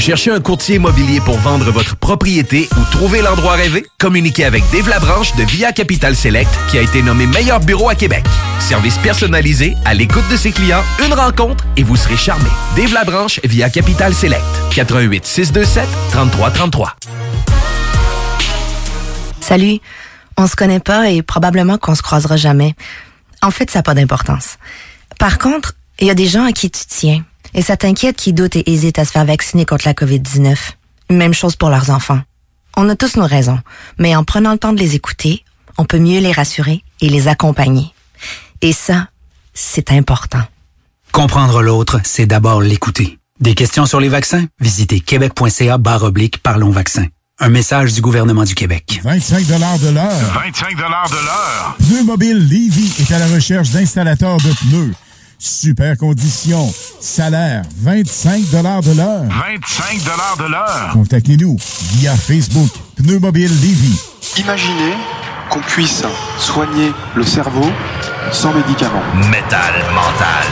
Vous 0.00 0.06
cherchez 0.06 0.30
un 0.30 0.40
courtier 0.40 0.76
immobilier 0.76 1.20
pour 1.20 1.36
vendre 1.40 1.70
votre 1.70 1.94
propriété 1.94 2.70
ou 2.74 2.90
trouver 2.90 3.20
l'endroit 3.20 3.52
rêvé? 3.52 3.84
Communiquez 3.98 4.46
avec 4.46 4.64
Dave 4.72 4.88
Labranche 4.88 5.36
de 5.36 5.42
Via 5.42 5.72
Capital 5.72 6.16
Select 6.16 6.50
qui 6.70 6.78
a 6.78 6.80
été 6.80 7.02
nommé 7.02 7.26
meilleur 7.26 7.60
bureau 7.60 7.90
à 7.90 7.94
Québec. 7.94 8.24
Service 8.60 8.96
personnalisé, 8.96 9.74
à 9.84 9.92
l'écoute 9.92 10.26
de 10.30 10.38
ses 10.38 10.52
clients, 10.52 10.82
une 11.04 11.12
rencontre 11.12 11.66
et 11.76 11.82
vous 11.82 11.96
serez 11.96 12.16
charmé. 12.16 12.48
Dave 12.76 12.94
Labranche 12.94 13.40
via 13.44 13.68
Capital 13.68 14.14
Select. 14.14 14.42
88 14.70 15.26
627 15.26 15.86
3333. 16.12 16.96
Salut. 19.42 19.80
On 20.38 20.46
se 20.46 20.56
connaît 20.56 20.80
pas 20.80 21.10
et 21.10 21.20
probablement 21.20 21.76
qu'on 21.76 21.94
se 21.94 22.00
croisera 22.00 22.38
jamais. 22.38 22.74
En 23.42 23.50
fait, 23.50 23.70
ça 23.70 23.80
n'a 23.80 23.82
pas 23.82 23.92
d'importance. 23.92 24.56
Par 25.18 25.36
contre, 25.36 25.74
il 25.98 26.06
y 26.06 26.10
a 26.10 26.14
des 26.14 26.26
gens 26.26 26.46
à 26.46 26.52
qui 26.52 26.70
tu 26.70 26.86
tiens. 26.88 27.22
Et 27.54 27.62
ça 27.62 27.76
t'inquiète 27.76 28.16
qui 28.16 28.32
doutent 28.32 28.56
et 28.56 28.70
hésitent 28.70 28.98
à 28.98 29.04
se 29.04 29.12
faire 29.12 29.24
vacciner 29.24 29.64
contre 29.64 29.86
la 29.86 29.94
COVID-19. 29.94 30.56
Même 31.10 31.34
chose 31.34 31.56
pour 31.56 31.70
leurs 31.70 31.90
enfants. 31.90 32.20
On 32.76 32.88
a 32.88 32.96
tous 32.96 33.16
nos 33.16 33.26
raisons, 33.26 33.58
mais 33.98 34.14
en 34.14 34.24
prenant 34.24 34.52
le 34.52 34.58
temps 34.58 34.72
de 34.72 34.78
les 34.78 34.94
écouter, 34.94 35.44
on 35.76 35.84
peut 35.84 35.98
mieux 35.98 36.20
les 36.20 36.32
rassurer 36.32 36.82
et 37.00 37.08
les 37.08 37.28
accompagner. 37.28 37.92
Et 38.62 38.72
ça, 38.72 39.08
c'est 39.54 39.90
important. 39.92 40.42
Comprendre 41.12 41.62
l'autre, 41.62 42.00
c'est 42.04 42.26
d'abord 42.26 42.60
l'écouter. 42.60 43.18
Des 43.40 43.54
questions 43.54 43.86
sur 43.86 44.00
les 44.00 44.08
vaccins? 44.08 44.44
Visitez 44.60 45.00
québec.ca 45.00 45.78
barre 45.78 46.04
oblique 46.04 46.42
Parlons 46.42 46.70
vaccins. 46.70 47.06
Un 47.42 47.48
message 47.48 47.94
du 47.94 48.02
gouvernement 48.02 48.44
du 48.44 48.54
Québec. 48.54 49.00
25 49.02 49.46
de 49.46 49.94
l'heure. 49.94 50.08
25 50.34 50.76
de 50.76 50.82
l'heure. 50.82 51.76
Pneu 51.78 52.04
Mobile 52.04 52.38
Levy 52.38 52.92
est 53.00 53.10
à 53.12 53.18
la 53.18 53.26
recherche 53.28 53.70
d'installateurs 53.70 54.36
de 54.36 54.52
pneus. 54.60 54.92
Super 55.42 55.96
conditions. 55.96 56.70
Salaire 57.00 57.62
25 57.78 58.42
de 58.50 58.94
l'heure. 58.94 59.22
25 59.22 60.36
de 60.38 60.50
l'heure. 60.50 60.90
Contactez-nous 60.92 61.56
via 61.94 62.14
Facebook 62.14 62.68
Pneu 62.96 63.18
Mobile 63.18 63.48
Levy. 63.48 63.98
Imaginez 64.36 64.92
qu'on 65.48 65.60
puisse 65.60 66.02
soigner 66.38 66.92
le 67.14 67.24
cerveau 67.24 67.64
sans 68.32 68.52
médicaments. 68.52 69.02
Métal 69.30 69.82
mental. 69.94 70.46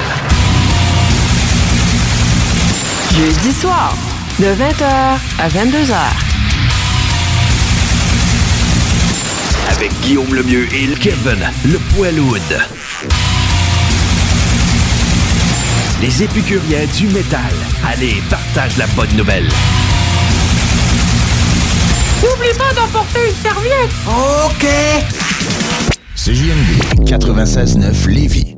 Jeudi 3.15 3.53
soir, 3.53 3.95
de 4.39 4.47
20h 4.47 5.19
à 5.39 5.49
22h. 5.51 5.97
Avec 9.71 9.93
Guillaume 10.01 10.35
Lemieux 10.35 10.67
et 10.73 10.87
Kevin 10.95 11.39
Le 11.67 11.79
Poilhoud. 11.95 13.28
Les 16.01 16.23
épicuriens 16.23 16.87
du 16.97 17.09
métal. 17.09 17.41
Allez, 17.85 18.23
partage 18.31 18.77
la 18.77 18.87
bonne 18.89 19.13
nouvelle. 19.17 19.49
N'oublie 22.23 22.57
pas 22.57 22.73
d'emporter 22.75 23.29
une 23.29 23.35
serviette. 23.35 23.91
OK. 24.07 24.67
CJMD 26.15 27.05
96.9 27.05 28.09
Lévis. 28.09 28.58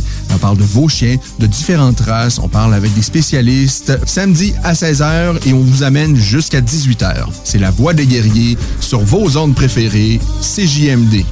on 0.33 0.37
parle 0.37 0.57
de 0.57 0.63
vos 0.63 0.87
chiens, 0.87 1.17
de 1.39 1.45
différentes 1.45 1.99
races. 2.01 2.39
On 2.39 2.47
parle 2.47 2.73
avec 2.73 2.93
des 2.93 3.01
spécialistes 3.01 3.99
samedi 4.05 4.53
à 4.63 4.73
16h 4.73 5.47
et 5.47 5.53
on 5.53 5.59
vous 5.59 5.83
amène 5.83 6.15
jusqu'à 6.15 6.61
18h. 6.61 7.27
C'est 7.43 7.59
la 7.59 7.71
voix 7.71 7.93
des 7.93 8.05
guerriers 8.05 8.57
sur 8.79 8.99
vos 8.99 9.29
zones 9.29 9.53
préférées, 9.53 10.19
CJMD. 10.41 11.25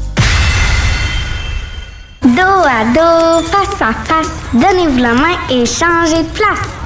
Dos 2.23 2.65
à 2.65 2.83
dos, 2.93 3.45
face 3.47 3.81
à 3.81 3.93
face, 3.93 4.29
donnez-vous 4.53 4.99
la 4.99 5.13
main 5.13 5.37
et 5.49 5.65
changez 5.65 6.23
de 6.23 6.29
place. 6.29 6.79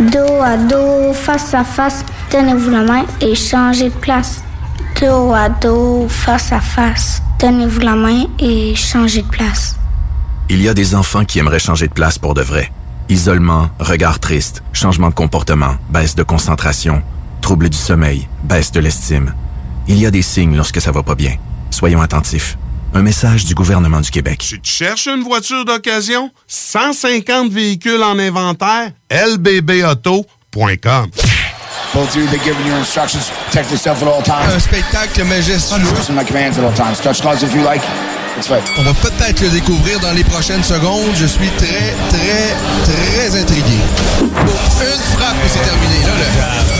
Dos 0.00 0.42
à 0.42 0.56
dos, 0.56 1.12
face 1.14 1.54
à 1.54 1.64
face, 1.64 2.04
donnez-vous 2.30 2.70
la 2.70 2.82
main 2.82 3.04
et 3.20 3.34
changez 3.34 3.88
de 3.88 3.94
place. 3.94 4.42
Dos 5.00 5.32
à 5.32 5.48
dos, 5.48 6.06
face 6.08 6.52
à 6.52 6.60
face, 6.60 7.22
donnez-vous 7.40 7.80
la 7.80 7.94
main 7.94 8.24
et 8.38 8.74
changez 8.74 9.22
de 9.22 9.28
place. 9.28 9.76
Il 10.50 10.62
y 10.62 10.68
a 10.68 10.74
des 10.74 10.94
enfants 10.94 11.24
qui 11.24 11.38
aimeraient 11.38 11.58
changer 11.58 11.88
de 11.88 11.94
place 11.94 12.18
pour 12.18 12.34
de 12.34 12.42
vrai. 12.42 12.70
Isolement, 13.08 13.70
regard 13.80 14.20
triste, 14.20 14.62
changement 14.72 15.08
de 15.08 15.14
comportement, 15.14 15.76
baisse 15.88 16.14
de 16.14 16.22
concentration, 16.22 17.02
trouble 17.40 17.70
du 17.70 17.78
sommeil, 17.78 18.28
baisse 18.42 18.70
de 18.70 18.80
l'estime. 18.80 19.34
Il 19.88 19.98
y 19.98 20.06
a 20.06 20.10
des 20.10 20.22
signes 20.22 20.56
lorsque 20.56 20.80
ça 20.80 20.92
va 20.92 21.02
pas 21.02 21.14
bien. 21.14 21.36
Soyons 21.70 22.02
attentifs. 22.02 22.58
Un 22.92 23.02
message 23.02 23.44
du 23.46 23.54
gouvernement 23.54 24.00
du 24.00 24.10
Québec. 24.10 24.38
Tu 24.38 24.60
cherches 24.62 25.08
une 25.08 25.22
voiture 25.22 25.64
d'occasion? 25.64 26.30
150 26.46 27.50
véhicules 27.50 28.02
en 28.02 28.18
inventaire? 28.18 28.92
lbbauto.com 29.10 31.10
Both 31.92 32.08
of 32.08 32.16
you, 32.16 32.26
they're 32.26 32.42
giving 32.44 32.66
you 32.66 32.74
instructions. 32.74 33.30
Protect 33.46 33.70
yourself 33.70 34.02
at 34.02 34.08
all 34.08 34.22
times. 34.22 34.52
Un 34.54 34.58
spectacle 34.60 35.24
majestueux. 35.24 35.78
Listen 35.96 36.14
to 36.16 36.20
my 36.20 36.24
commands 36.24 36.58
at 36.58 36.64
all 36.64 36.74
times. 36.74 37.00
Touch 37.00 37.20
gloves 37.22 37.42
if 37.42 37.54
you 37.54 37.62
like. 37.62 37.82
It's 38.36 38.48
fine. 38.48 38.62
On 38.78 38.82
va 38.82 38.94
peut-être 38.94 39.40
le 39.40 39.48
découvrir 39.50 40.00
dans 40.00 40.12
les 40.12 40.24
prochaines 40.24 40.64
secondes. 40.64 41.10
Je 41.14 41.26
suis 41.26 41.48
très, 41.56 41.94
très, 42.10 42.56
très 42.84 43.40
intrigué. 43.40 43.78
Pour 44.18 44.82
une 44.82 45.04
frappe 45.14 45.36
et 45.44 45.48
c'est 45.48 45.62
terminé. 45.62 46.02
Là, 46.02 46.10
là. 46.38 46.74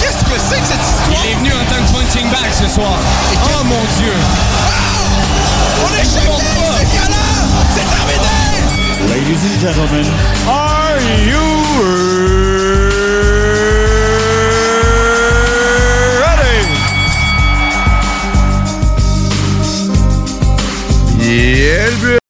Qu'est-ce 0.00 0.24
que 0.24 0.38
c'est 0.48 0.60
que 0.60 0.66
cette 0.66 0.82
histoire? 0.82 1.24
Il 1.24 1.30
est 1.30 1.34
venu 1.36 1.52
en 1.52 1.64
tant 1.70 1.80
que 1.80 1.92
punching 1.92 2.28
bag 2.30 2.50
ce 2.52 2.68
soir. 2.74 2.98
oh 3.34 3.64
mon 3.64 3.84
Dieu! 3.98 4.14
On 5.84 5.94
est 5.94 6.04
choqués! 6.04 6.44
C'est 7.74 7.88
terminé! 7.88 8.44
Ladies 9.08 9.44
and 9.44 9.60
gentlemen, 9.60 10.06
Are 10.48 10.98
you 11.26 12.53
Yeah, 21.26 22.23